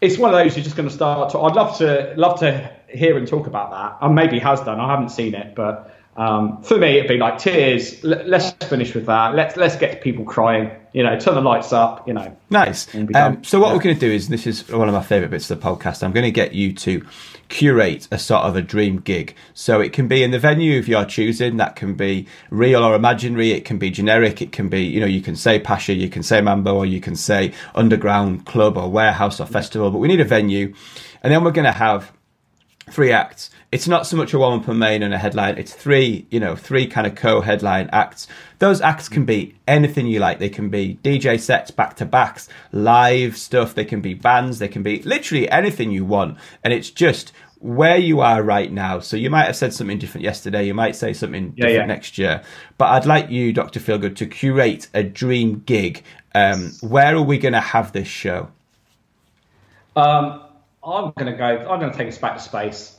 it's 0.00 0.16
one 0.16 0.32
of 0.32 0.42
those 0.42 0.56
you're 0.56 0.64
just 0.64 0.74
going 0.74 0.88
to 0.88 0.94
start. 0.94 1.32
To, 1.32 1.40
I'd 1.40 1.54
love 1.54 1.76
to 1.78 2.14
love 2.16 2.40
to 2.40 2.72
hear 2.88 3.14
him 3.14 3.26
talk 3.26 3.46
about 3.46 3.70
that. 3.72 3.98
And 4.00 4.14
maybe 4.14 4.38
has 4.38 4.62
done. 4.62 4.80
I 4.80 4.90
haven't 4.90 5.10
seen 5.10 5.34
it, 5.34 5.54
but 5.54 5.95
um, 6.16 6.62
for 6.62 6.78
me, 6.78 6.96
it'd 6.96 7.08
be 7.08 7.18
like 7.18 7.38
tears. 7.38 8.02
Let's 8.02 8.50
finish 8.66 8.94
with 8.94 9.06
that. 9.06 9.34
Let's 9.34 9.56
let's 9.56 9.76
get 9.76 10.00
people 10.00 10.24
crying. 10.24 10.70
You 10.92 11.02
know, 11.02 11.18
turn 11.18 11.34
the 11.34 11.42
lights 11.42 11.74
up. 11.74 12.08
You 12.08 12.14
know, 12.14 12.36
nice. 12.48 12.94
Um, 12.94 13.44
so 13.44 13.60
what 13.60 13.68
yeah. 13.68 13.74
we're 13.74 13.82
going 13.82 13.94
to 13.96 14.00
do 14.00 14.10
is, 14.10 14.28
this 14.28 14.46
is 14.46 14.66
one 14.70 14.88
of 14.88 14.94
my 14.94 15.02
favourite 15.02 15.30
bits 15.30 15.50
of 15.50 15.60
the 15.60 15.66
podcast. 15.66 16.02
I'm 16.02 16.12
going 16.12 16.24
to 16.24 16.30
get 16.30 16.54
you 16.54 16.72
to 16.72 17.06
curate 17.48 18.08
a 18.10 18.18
sort 18.18 18.44
of 18.44 18.56
a 18.56 18.62
dream 18.62 19.00
gig. 19.00 19.34
So 19.52 19.80
it 19.80 19.92
can 19.92 20.08
be 20.08 20.22
in 20.22 20.30
the 20.30 20.38
venue 20.38 20.78
of 20.78 20.88
your 20.88 21.04
choosing. 21.04 21.58
That 21.58 21.76
can 21.76 21.94
be 21.94 22.26
real 22.50 22.82
or 22.82 22.94
imaginary. 22.94 23.52
It 23.52 23.66
can 23.66 23.78
be 23.78 23.90
generic. 23.90 24.40
It 24.40 24.52
can 24.52 24.68
be, 24.68 24.82
you 24.82 25.00
know, 25.00 25.06
you 25.06 25.20
can 25.20 25.36
say 25.36 25.58
Pacha, 25.58 25.92
you 25.92 26.08
can 26.08 26.22
say 26.22 26.40
Mambo, 26.40 26.76
or 26.76 26.86
you 26.86 27.00
can 27.00 27.14
say 27.14 27.52
underground 27.74 28.46
club 28.46 28.78
or 28.78 28.90
warehouse 28.90 29.38
or 29.38 29.46
festival. 29.46 29.90
But 29.90 29.98
we 29.98 30.08
need 30.08 30.20
a 30.20 30.24
venue, 30.24 30.74
and 31.22 31.32
then 31.32 31.44
we're 31.44 31.52
going 31.52 31.66
to 31.66 31.72
have 31.72 32.10
three 32.90 33.12
acts. 33.12 33.50
It's 33.72 33.88
not 33.88 34.06
so 34.06 34.16
much 34.16 34.32
a 34.32 34.38
woman 34.38 34.60
per 34.60 34.72
main 34.72 35.02
and 35.02 35.12
a 35.12 35.18
headline. 35.18 35.58
It's 35.58 35.74
three, 35.74 36.26
you 36.30 36.38
know, 36.38 36.54
three 36.54 36.86
kind 36.86 37.06
of 37.06 37.14
co-headline 37.16 37.90
acts. 37.92 38.28
Those 38.60 38.80
acts 38.80 39.08
can 39.08 39.24
be 39.24 39.54
anything 39.66 40.06
you 40.06 40.20
like. 40.20 40.38
They 40.38 40.48
can 40.48 40.68
be 40.70 40.98
DJ 41.02 41.38
sets, 41.40 41.70
back 41.72 41.96
to 41.96 42.04
backs, 42.04 42.48
live 42.72 43.36
stuff. 43.36 43.74
They 43.74 43.84
can 43.84 44.00
be 44.00 44.14
bands. 44.14 44.60
They 44.60 44.68
can 44.68 44.82
be 44.82 45.02
literally 45.02 45.50
anything 45.50 45.90
you 45.90 46.04
want. 46.04 46.38
And 46.62 46.72
it's 46.72 46.90
just 46.90 47.32
where 47.58 47.96
you 47.96 48.20
are 48.20 48.42
right 48.42 48.70
now. 48.70 49.00
So 49.00 49.16
you 49.16 49.30
might 49.30 49.46
have 49.46 49.56
said 49.56 49.74
something 49.74 49.98
different 49.98 50.24
yesterday. 50.24 50.64
You 50.64 50.74
might 50.74 50.94
say 50.94 51.12
something 51.12 51.52
Yeah, 51.56 51.66
different 51.66 51.88
yeah. 51.88 51.94
next 51.94 52.18
year. 52.18 52.42
But 52.78 52.86
I'd 52.90 53.06
like 53.06 53.30
you, 53.30 53.52
Dr. 53.52 53.80
Feelgood, 53.80 54.16
to 54.16 54.26
curate 54.26 54.88
a 54.94 55.02
dream 55.02 55.62
gig. 55.66 56.04
Um, 56.34 56.72
where 56.82 57.16
are 57.16 57.22
we 57.22 57.38
going 57.38 57.54
to 57.54 57.60
have 57.60 57.92
this 57.92 58.08
show? 58.08 58.48
Um, 59.96 60.42
I'm 60.84 61.12
going 61.16 61.32
to 61.32 61.36
go. 61.36 61.44
I'm 61.44 61.80
going 61.80 61.90
to 61.90 61.96
take 61.96 62.08
us 62.08 62.18
back 62.18 62.36
to 62.36 62.42
space. 62.42 62.95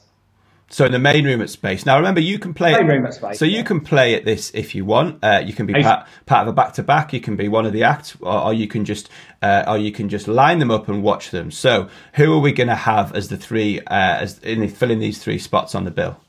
So 0.69 0.85
in 0.85 0.91
the 0.91 0.99
main 0.99 1.23
room 1.23 1.41
at 1.41 1.49
Space. 1.49 1.85
Now 1.85 1.95
remember, 1.95 2.19
you 2.19 2.37
can 2.39 2.53
play. 2.53 2.73
Main 2.73 2.87
room 2.87 3.05
at 3.05 3.13
Space, 3.13 3.39
So 3.39 3.45
you 3.45 3.63
can 3.63 3.79
play 3.79 4.15
at 4.15 4.25
this 4.25 4.51
if 4.53 4.75
you 4.75 4.83
want. 4.83 5.23
Uh, 5.23 5.41
you 5.45 5.53
can 5.53 5.65
be 5.65 5.73
part, 5.73 6.07
part 6.25 6.41
of 6.41 6.49
a 6.49 6.53
back 6.53 6.73
to 6.73 6.83
back. 6.83 7.13
You 7.13 7.21
can 7.21 7.37
be 7.37 7.47
one 7.47 7.65
of 7.65 7.71
the 7.71 7.83
acts, 7.83 8.17
or, 8.19 8.37
or 8.47 8.53
you 8.53 8.67
can 8.67 8.83
just, 8.83 9.09
uh, 9.41 9.63
or 9.65 9.77
you 9.77 9.93
can 9.93 10.09
just 10.09 10.27
line 10.27 10.59
them 10.59 10.69
up 10.69 10.89
and 10.89 11.03
watch 11.03 11.31
them. 11.31 11.51
So 11.51 11.87
who 12.15 12.33
are 12.33 12.39
we 12.39 12.51
going 12.51 12.67
to 12.67 12.75
have 12.75 13.15
as 13.15 13.29
the 13.29 13.37
three, 13.37 13.79
uh, 13.79 13.85
as 13.89 14.39
in 14.39 14.67
filling 14.67 14.99
these 14.99 15.19
three 15.23 15.39
spots 15.39 15.73
on 15.73 15.85
the 15.85 15.91
bill? 15.91 16.19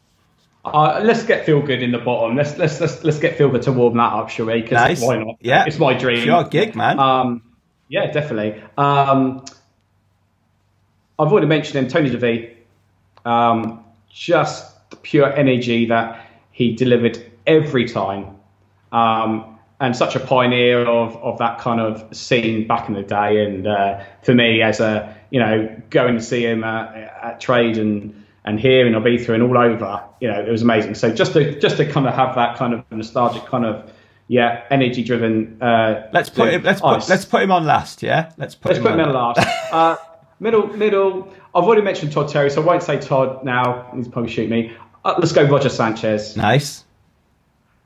Uh, 0.64 1.00
let's 1.02 1.24
get 1.24 1.44
feel 1.44 1.60
good 1.62 1.82
in 1.82 1.90
the 1.92 1.98
bottom. 1.98 2.36
Let's 2.36 2.56
let's 2.58 2.80
let's 2.80 3.02
let's 3.02 3.18
get 3.18 3.36
feel 3.38 3.48
good 3.48 3.62
to 3.62 3.72
warm 3.72 3.96
that 3.96 4.12
up, 4.12 4.28
shall 4.28 4.46
we? 4.46 4.62
'Cause 4.62 4.72
Nice. 4.72 5.02
Why 5.02 5.18
not? 5.18 5.36
Yeah. 5.40 5.64
it's 5.66 5.78
my 5.78 5.94
dream. 5.94 6.18
It's 6.18 6.26
your 6.26 6.44
gig, 6.44 6.76
man. 6.76 6.98
Um, 7.00 7.42
yeah, 7.88 8.10
definitely. 8.12 8.62
Um, 8.76 9.44
I've 11.18 11.32
already 11.32 11.46
mentioned 11.46 11.76
him, 11.84 11.88
Tony 11.88 12.10
De 12.10 12.18
Vit. 12.18 12.66
Um, 13.24 13.84
just 14.18 14.90
the 14.90 14.96
pure 14.96 15.32
energy 15.32 15.86
that 15.86 16.26
he 16.50 16.74
delivered 16.74 17.24
every 17.46 17.86
time, 17.86 18.36
um, 18.90 19.58
and 19.80 19.94
such 19.94 20.16
a 20.16 20.20
pioneer 20.20 20.84
of, 20.84 21.16
of 21.18 21.38
that 21.38 21.60
kind 21.60 21.80
of 21.80 22.16
scene 22.16 22.66
back 22.66 22.88
in 22.88 22.94
the 22.94 23.02
day. 23.02 23.44
And 23.44 23.66
uh, 23.66 24.02
for 24.22 24.34
me, 24.34 24.60
as 24.60 24.80
a 24.80 25.16
you 25.30 25.38
know, 25.38 25.82
going 25.90 26.16
to 26.16 26.22
see 26.22 26.44
him 26.44 26.64
at, 26.64 26.94
at 27.22 27.40
Trade 27.40 27.78
and 27.78 28.24
and 28.44 28.58
here 28.58 28.86
in 28.86 28.94
Ibiza 28.94 29.34
and 29.34 29.42
all 29.42 29.58
over, 29.58 30.02
you 30.20 30.28
know, 30.28 30.40
it 30.40 30.50
was 30.50 30.62
amazing. 30.62 30.94
So 30.94 31.10
just 31.12 31.34
to 31.34 31.58
just 31.60 31.76
to 31.76 31.88
kind 31.88 32.08
of 32.08 32.14
have 32.14 32.34
that 32.34 32.56
kind 32.56 32.74
of 32.74 32.84
nostalgic 32.90 33.44
kind 33.46 33.64
of 33.64 33.88
yeah, 34.26 34.64
energy 34.70 35.02
driven. 35.04 35.62
Uh, 35.62 36.08
let's 36.12 36.28
put 36.28 36.52
him. 36.52 36.62
Let's 36.62 36.80
put. 36.80 37.08
Let's 37.08 37.24
put 37.24 37.42
him 37.42 37.50
on 37.50 37.64
last. 37.64 38.02
Yeah. 38.02 38.32
Let's 38.36 38.54
put 38.54 38.70
Let's 38.70 38.78
him 38.78 38.84
put 38.84 38.92
on 38.92 38.98
middle 38.98 39.14
last. 39.14 39.48
Uh, 39.72 39.96
middle, 40.40 40.66
middle. 40.68 41.32
I've 41.54 41.64
already 41.64 41.82
mentioned 41.82 42.12
Todd 42.12 42.28
Terry, 42.28 42.50
so 42.50 42.62
I 42.62 42.64
won't 42.64 42.82
say 42.82 42.98
Todd 42.98 43.44
now. 43.44 43.90
He's 43.94 44.08
probably 44.08 44.30
shoot 44.30 44.50
me. 44.50 44.76
Uh, 45.04 45.14
let's 45.18 45.32
go 45.32 45.44
Roger 45.44 45.68
Sanchez. 45.68 46.36
Nice. 46.36 46.84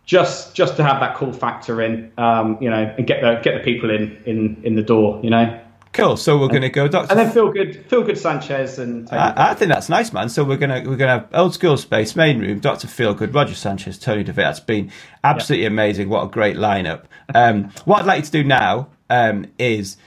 Just, 0.05 0.55
just 0.55 0.77
to 0.77 0.83
have 0.83 1.01
that 1.01 1.17
cool 1.17 1.33
factor 1.33 1.81
in, 1.81 2.13
um, 2.19 2.59
you 2.61 2.69
know, 2.69 2.95
and 2.99 3.07
get 3.07 3.21
the 3.21 3.41
get 3.43 3.57
the 3.57 3.65
people 3.65 3.89
in 3.91 4.21
in 4.27 4.61
in 4.65 4.75
the 4.75 4.83
door, 4.83 5.21
you 5.23 5.31
know, 5.31 5.61
Cool. 5.93 6.17
So 6.17 6.39
we're 6.39 6.49
going 6.49 6.63
to 6.63 6.71
go, 6.71 6.89
Doctor. 6.89 7.13
and 7.13 7.21
then 7.21 7.31
feel 7.31 7.53
good, 7.53 7.85
feel 7.87 8.03
good 8.03 8.17
Sanchez 8.17 8.79
and. 8.79 9.07
Tony. 9.07 9.21
I, 9.21 9.51
I 9.51 9.55
think 9.55 9.71
that's 9.71 9.91
nice, 9.91 10.11
man. 10.13 10.31
So 10.31 10.43
we're 10.43 10.57
gonna 10.57 10.83
we're 10.87 10.97
gonna 10.97 11.21
have 11.21 11.29
old 11.35 11.53
school 11.53 11.77
space 11.77 12.17
main 12.17 12.41
room, 12.41 12.61
Doctor 12.61 12.89
Feelgood, 12.89 13.35
Roger 13.35 13.55
Sanchez, 13.55 13.99
Tony 13.99 14.25
De 14.25 14.33
Vit. 14.33 14.43
That's 14.43 14.61
been 14.61 14.91
absolutely 15.23 15.67
amazing. 15.67 16.09
What 16.09 16.25
a 16.25 16.29
great 16.29 16.57
lineup. 16.57 17.05
Um, 17.35 17.71
what 17.85 18.01
I'd 18.01 18.07
like 18.07 18.19
you 18.21 18.25
to 18.25 18.31
do 18.31 18.45
now 18.45 18.89
um, 19.11 19.47
is 19.59 19.99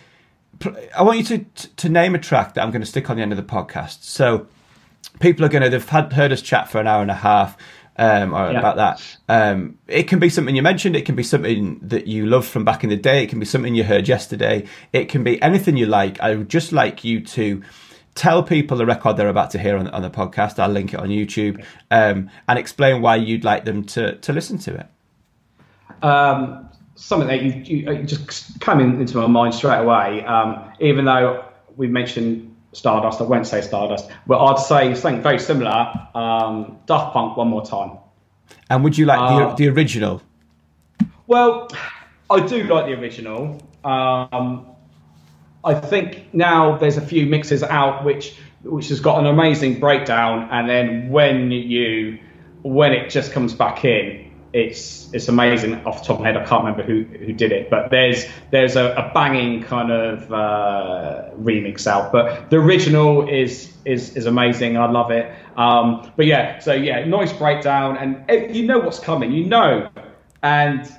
I 0.96 1.02
want 1.04 1.18
you 1.18 1.24
to 1.26 1.46
to 1.78 1.90
name 1.90 2.16
a 2.16 2.20
track 2.20 2.54
that 2.54 2.64
I'm 2.64 2.72
going 2.72 2.82
to 2.82 2.88
stick 2.88 3.10
on 3.10 3.18
the 3.18 3.22
end 3.22 3.32
of 3.32 3.38
the 3.38 3.44
podcast. 3.44 4.04
So 4.04 4.48
people 5.20 5.46
are 5.46 5.50
going 5.50 5.64
to 5.64 5.72
have 5.72 5.90
had, 5.90 6.14
heard 6.14 6.32
us 6.32 6.42
chat 6.42 6.70
for 6.70 6.80
an 6.80 6.88
hour 6.88 7.02
and 7.02 7.12
a 7.12 7.16
half. 7.16 7.58
Um, 7.98 8.34
or 8.34 8.52
Yeah. 8.52 8.60
about 8.60 8.76
that. 8.76 9.18
Um, 9.30 9.78
it 9.88 10.04
can 10.10 10.20
be 10.20 10.28
something 10.28 10.54
you 10.54 10.62
mentioned. 10.62 10.98
It 10.98 11.06
can 11.06 11.16
be 11.16 11.24
something 11.24 11.80
that 11.82 12.08
you 12.08 12.26
love 12.26 12.46
from 12.46 12.66
back 12.66 12.84
in 12.84 12.90
the 12.90 12.98
day. 12.98 13.24
It 13.24 13.28
can 13.30 13.40
be 13.40 13.46
something 13.46 13.74
you 13.74 13.86
heard 13.86 14.10
yesterday. 14.10 14.66
It 14.92 15.08
can 15.08 15.24
be 15.24 15.42
anything 15.42 15.78
you 15.78 15.86
like. 15.86 16.20
I 16.20 16.36
would 16.36 16.50
just 16.50 16.74
like 16.74 17.06
you 17.06 17.22
to 17.22 17.64
tell 18.14 18.44
people 18.44 18.76
the 18.76 18.86
record 18.86 19.16
they're 19.16 19.30
about 19.30 19.52
to 19.52 19.60
hear 19.60 19.78
on, 19.78 19.88
on 19.88 20.02
the 20.02 20.10
podcast. 20.10 20.60
I'll 20.60 20.68
link 20.70 20.94
it 20.94 21.00
on 21.00 21.08
YouTube 21.08 21.64
um, 21.90 22.30
and 22.50 22.60
explain 22.60 23.02
why 23.02 23.16
you'd 23.16 23.46
like 23.46 23.64
them 23.64 23.86
to, 23.86 24.18
to 24.18 24.34
listen 24.34 24.58
to 24.58 24.74
it. 24.76 24.88
um, 26.06 26.68
something 26.96 27.28
that 27.28 27.42
you, 27.44 27.92
you 27.92 28.04
just 28.04 28.60
came 28.62 28.80
in, 28.80 29.00
into 29.00 29.18
my 29.18 29.28
mind 29.28 29.54
straight 29.54 29.80
away. 29.80 30.24
Um, 30.26 30.72
even 30.80 31.06
though 31.06 31.46
we 31.76 31.88
mentioned 31.88 32.56
Stardust, 32.72 33.22
I 33.22 33.26
won't 33.26 33.48
say 33.48 33.62
Stardust, 33.62 34.10
but 34.28 34.44
I'd 34.44 34.60
say 34.60 34.96
something 34.96 35.22
very 35.22 35.40
similar. 35.40 35.94
Um, 36.14 36.78
Daft 36.88 37.14
Punk, 37.14 37.38
one 37.38 37.48
more 37.48 37.66
time. 37.66 37.98
And 38.70 38.84
would 38.84 38.98
you 38.98 39.06
like 39.06 39.20
Uh, 39.20 39.50
the, 39.50 39.56
the 39.56 39.70
original? 39.70 40.22
Well, 41.28 41.70
I 42.30 42.46
do 42.46 42.64
like 42.64 42.86
the 42.86 42.94
original. 42.94 43.62
Um, 43.84 44.66
I 45.64 45.74
think 45.74 46.34
now 46.34 46.78
there's 46.78 46.98
a 46.98 47.02
few 47.02 47.26
mixes 47.26 47.64
out 47.64 48.04
which 48.04 48.36
which 48.64 48.90
has 48.90 49.00
got 49.00 49.20
an 49.20 49.28
amazing 49.28 49.80
breakdown, 49.80 50.48
and 50.52 50.68
then 50.68 51.10
when 51.10 51.52
you 51.52 52.20
when 52.64 52.94
it 52.94 53.10
just 53.12 53.32
comes 53.32 53.54
back 53.54 53.86
in, 53.86 54.25
it's 54.56 55.12
it's 55.12 55.28
amazing. 55.28 55.86
Off 55.86 56.00
the 56.00 56.06
top 56.08 56.16
of 56.16 56.22
my 56.22 56.28
head, 56.28 56.38
I 56.38 56.46
can't 56.46 56.64
remember 56.64 56.84
who 56.84 57.04
who 57.04 57.34
did 57.34 57.52
it, 57.52 57.70
but 57.70 57.92
there's 57.92 58.26
there's 58.52 58.78
a, 58.78 58.94
a 58.94 59.12
banging 59.14 59.64
kind 59.64 59.92
of 59.92 60.32
uh, 60.32 61.30
remix 61.38 61.86
out. 61.88 62.14
But 62.14 62.50
the 62.50 62.56
original 62.56 63.28
is 63.28 63.74
is 63.84 64.16
is 64.16 64.28
amazing. 64.28 64.78
I 64.78 64.90
love 64.90 65.12
it. 65.12 65.30
Um, 65.58 66.10
but 66.16 66.26
yeah, 66.26 66.60
so 66.60 66.72
yeah, 66.72 67.04
nice 67.04 67.34
breakdown, 67.34 67.98
and 67.98 68.24
eh, 68.30 68.48
you 68.54 68.66
know 68.66 68.80
what's 68.80 69.00
coming. 69.00 69.34
You 69.34 69.46
know, 69.46 69.90
and 70.42 70.90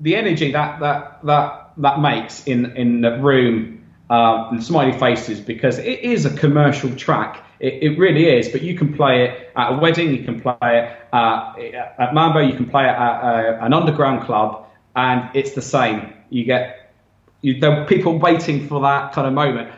the 0.00 0.16
energy 0.16 0.50
that 0.52 0.80
that 0.80 1.24
that 1.26 1.72
that 1.76 2.00
makes 2.00 2.46
in 2.46 2.74
in 2.78 3.02
the 3.02 3.18
room, 3.18 3.81
um, 4.12 4.60
smiley 4.60 4.92
faces, 4.98 5.40
because 5.40 5.78
it 5.78 6.00
is 6.00 6.26
a 6.26 6.36
commercial 6.36 6.94
track. 6.96 7.44
It, 7.60 7.74
it 7.82 7.98
really 7.98 8.28
is. 8.28 8.48
But 8.48 8.62
you 8.62 8.76
can 8.76 8.92
play 8.94 9.24
it 9.24 9.50
at 9.56 9.72
a 9.72 9.78
wedding, 9.78 10.14
you 10.14 10.24
can 10.24 10.40
play 10.40 10.56
it 10.62 10.84
uh, 11.12 11.54
at 11.98 12.12
Mambo, 12.12 12.40
you 12.40 12.54
can 12.54 12.68
play 12.68 12.84
it 12.84 12.96
at 13.06 13.16
uh, 13.22 13.66
an 13.66 13.72
underground 13.72 14.26
club, 14.26 14.66
and 14.94 15.30
it's 15.34 15.52
the 15.52 15.62
same. 15.62 16.12
You 16.28 16.44
get 16.44 16.92
you, 17.40 17.60
there 17.60 17.86
people 17.86 18.18
waiting 18.18 18.68
for 18.68 18.80
that 18.82 19.12
kind 19.12 19.26
of 19.26 19.32
moment. 19.32 19.70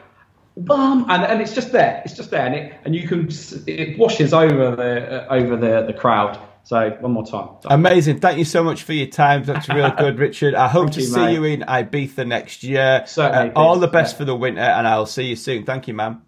Bum, 0.56 1.06
and, 1.09 1.24
and 1.24 1.40
it's 1.40 1.55
just 1.55 1.73
there. 1.73 2.02
It's 2.05 2.15
just 2.15 2.31
there, 2.31 2.47
and 2.47 2.55
it 2.55 2.74
and 2.85 2.94
you 2.94 3.06
can 3.09 3.28
it 3.66 3.98
washes 3.98 4.32
over 4.32 4.77
the 4.77 4.93
uh, 5.31 5.35
over 5.35 5.56
the 5.56 5.86
the 5.86 5.93
crowd. 5.93 6.39
So 6.66 6.97
one 7.01 7.12
more 7.12 7.27
time. 7.27 7.49
Amazing. 7.66 8.20
Thank 8.20 8.39
you 8.39 8.45
so 8.47 8.65
much 8.65 8.85
for 8.85 8.95
your 8.95 9.07
time, 9.07 9.45
That's 9.45 9.69
Real 9.69 9.91
Good, 9.99 10.19
Richard. 10.19 10.55
I 10.55 10.66
hope 10.69 10.93
to 10.93 11.01
you, 11.01 11.07
see 11.07 11.20
mate. 11.20 11.35
you 11.35 11.45
in 11.45 11.61
Ibiza 11.61 12.27
next 12.27 12.65
year. 12.65 13.03
Certainly, 13.07 13.51
Uh, 13.55 13.61
all 13.61 13.78
the 13.78 13.86
best 13.89 14.15
Yeah. 14.15 14.19
for 14.19 14.24
the 14.24 14.35
winter, 14.36 14.62
and 14.62 14.89
I'll 14.89 15.05
see 15.07 15.24
you 15.24 15.36
soon. 15.36 15.65
Thank 15.65 15.89
you, 15.89 15.95
man. 15.95 16.23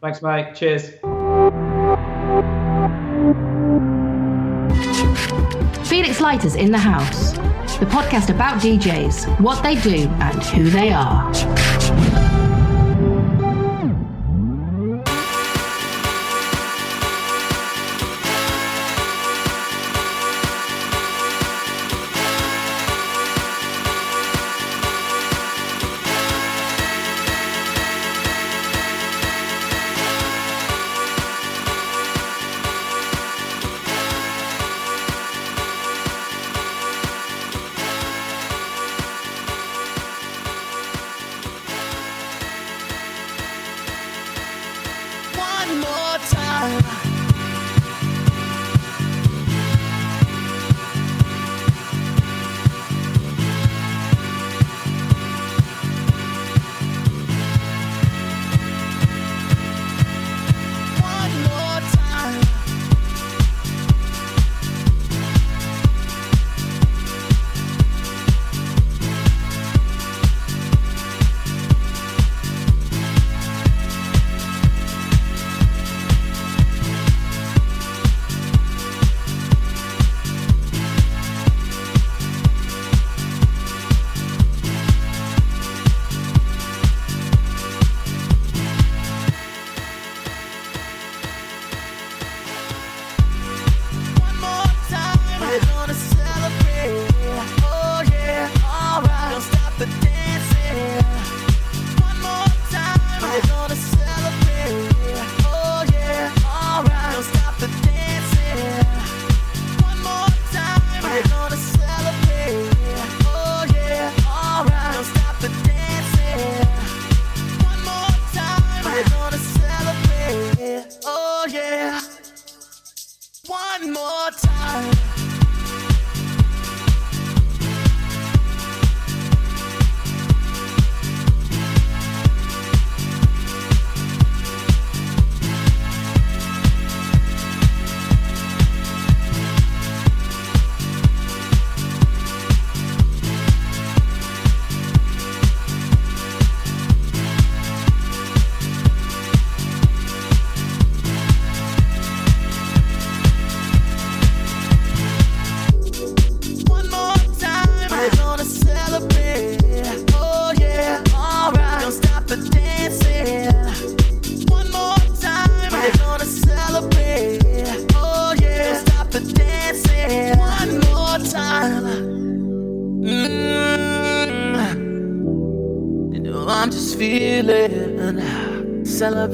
Thanks, 0.00 0.22
mate. 0.22 0.54
Cheers. 0.54 0.90
Felix 5.88 6.20
Leiter's 6.20 6.54
in 6.56 6.70
the 6.70 6.78
House, 6.78 7.32
the 7.78 7.86
podcast 7.86 8.30
about 8.34 8.60
DJs, 8.60 9.40
what 9.40 9.62
they 9.62 9.74
do, 9.80 10.08
and 10.20 10.42
who 10.42 10.70
they 10.70 10.92
are. 10.92 11.32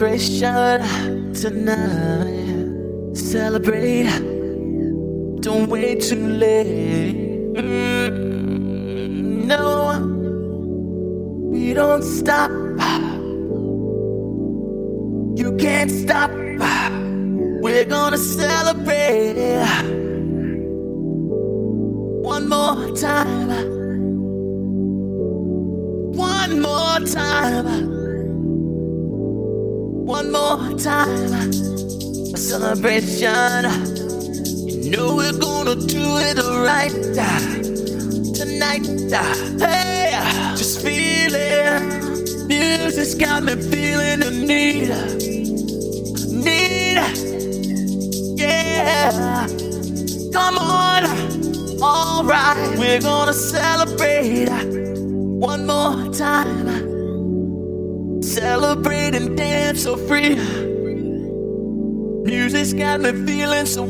Celebration 0.01 1.35
tonight. 1.35 2.20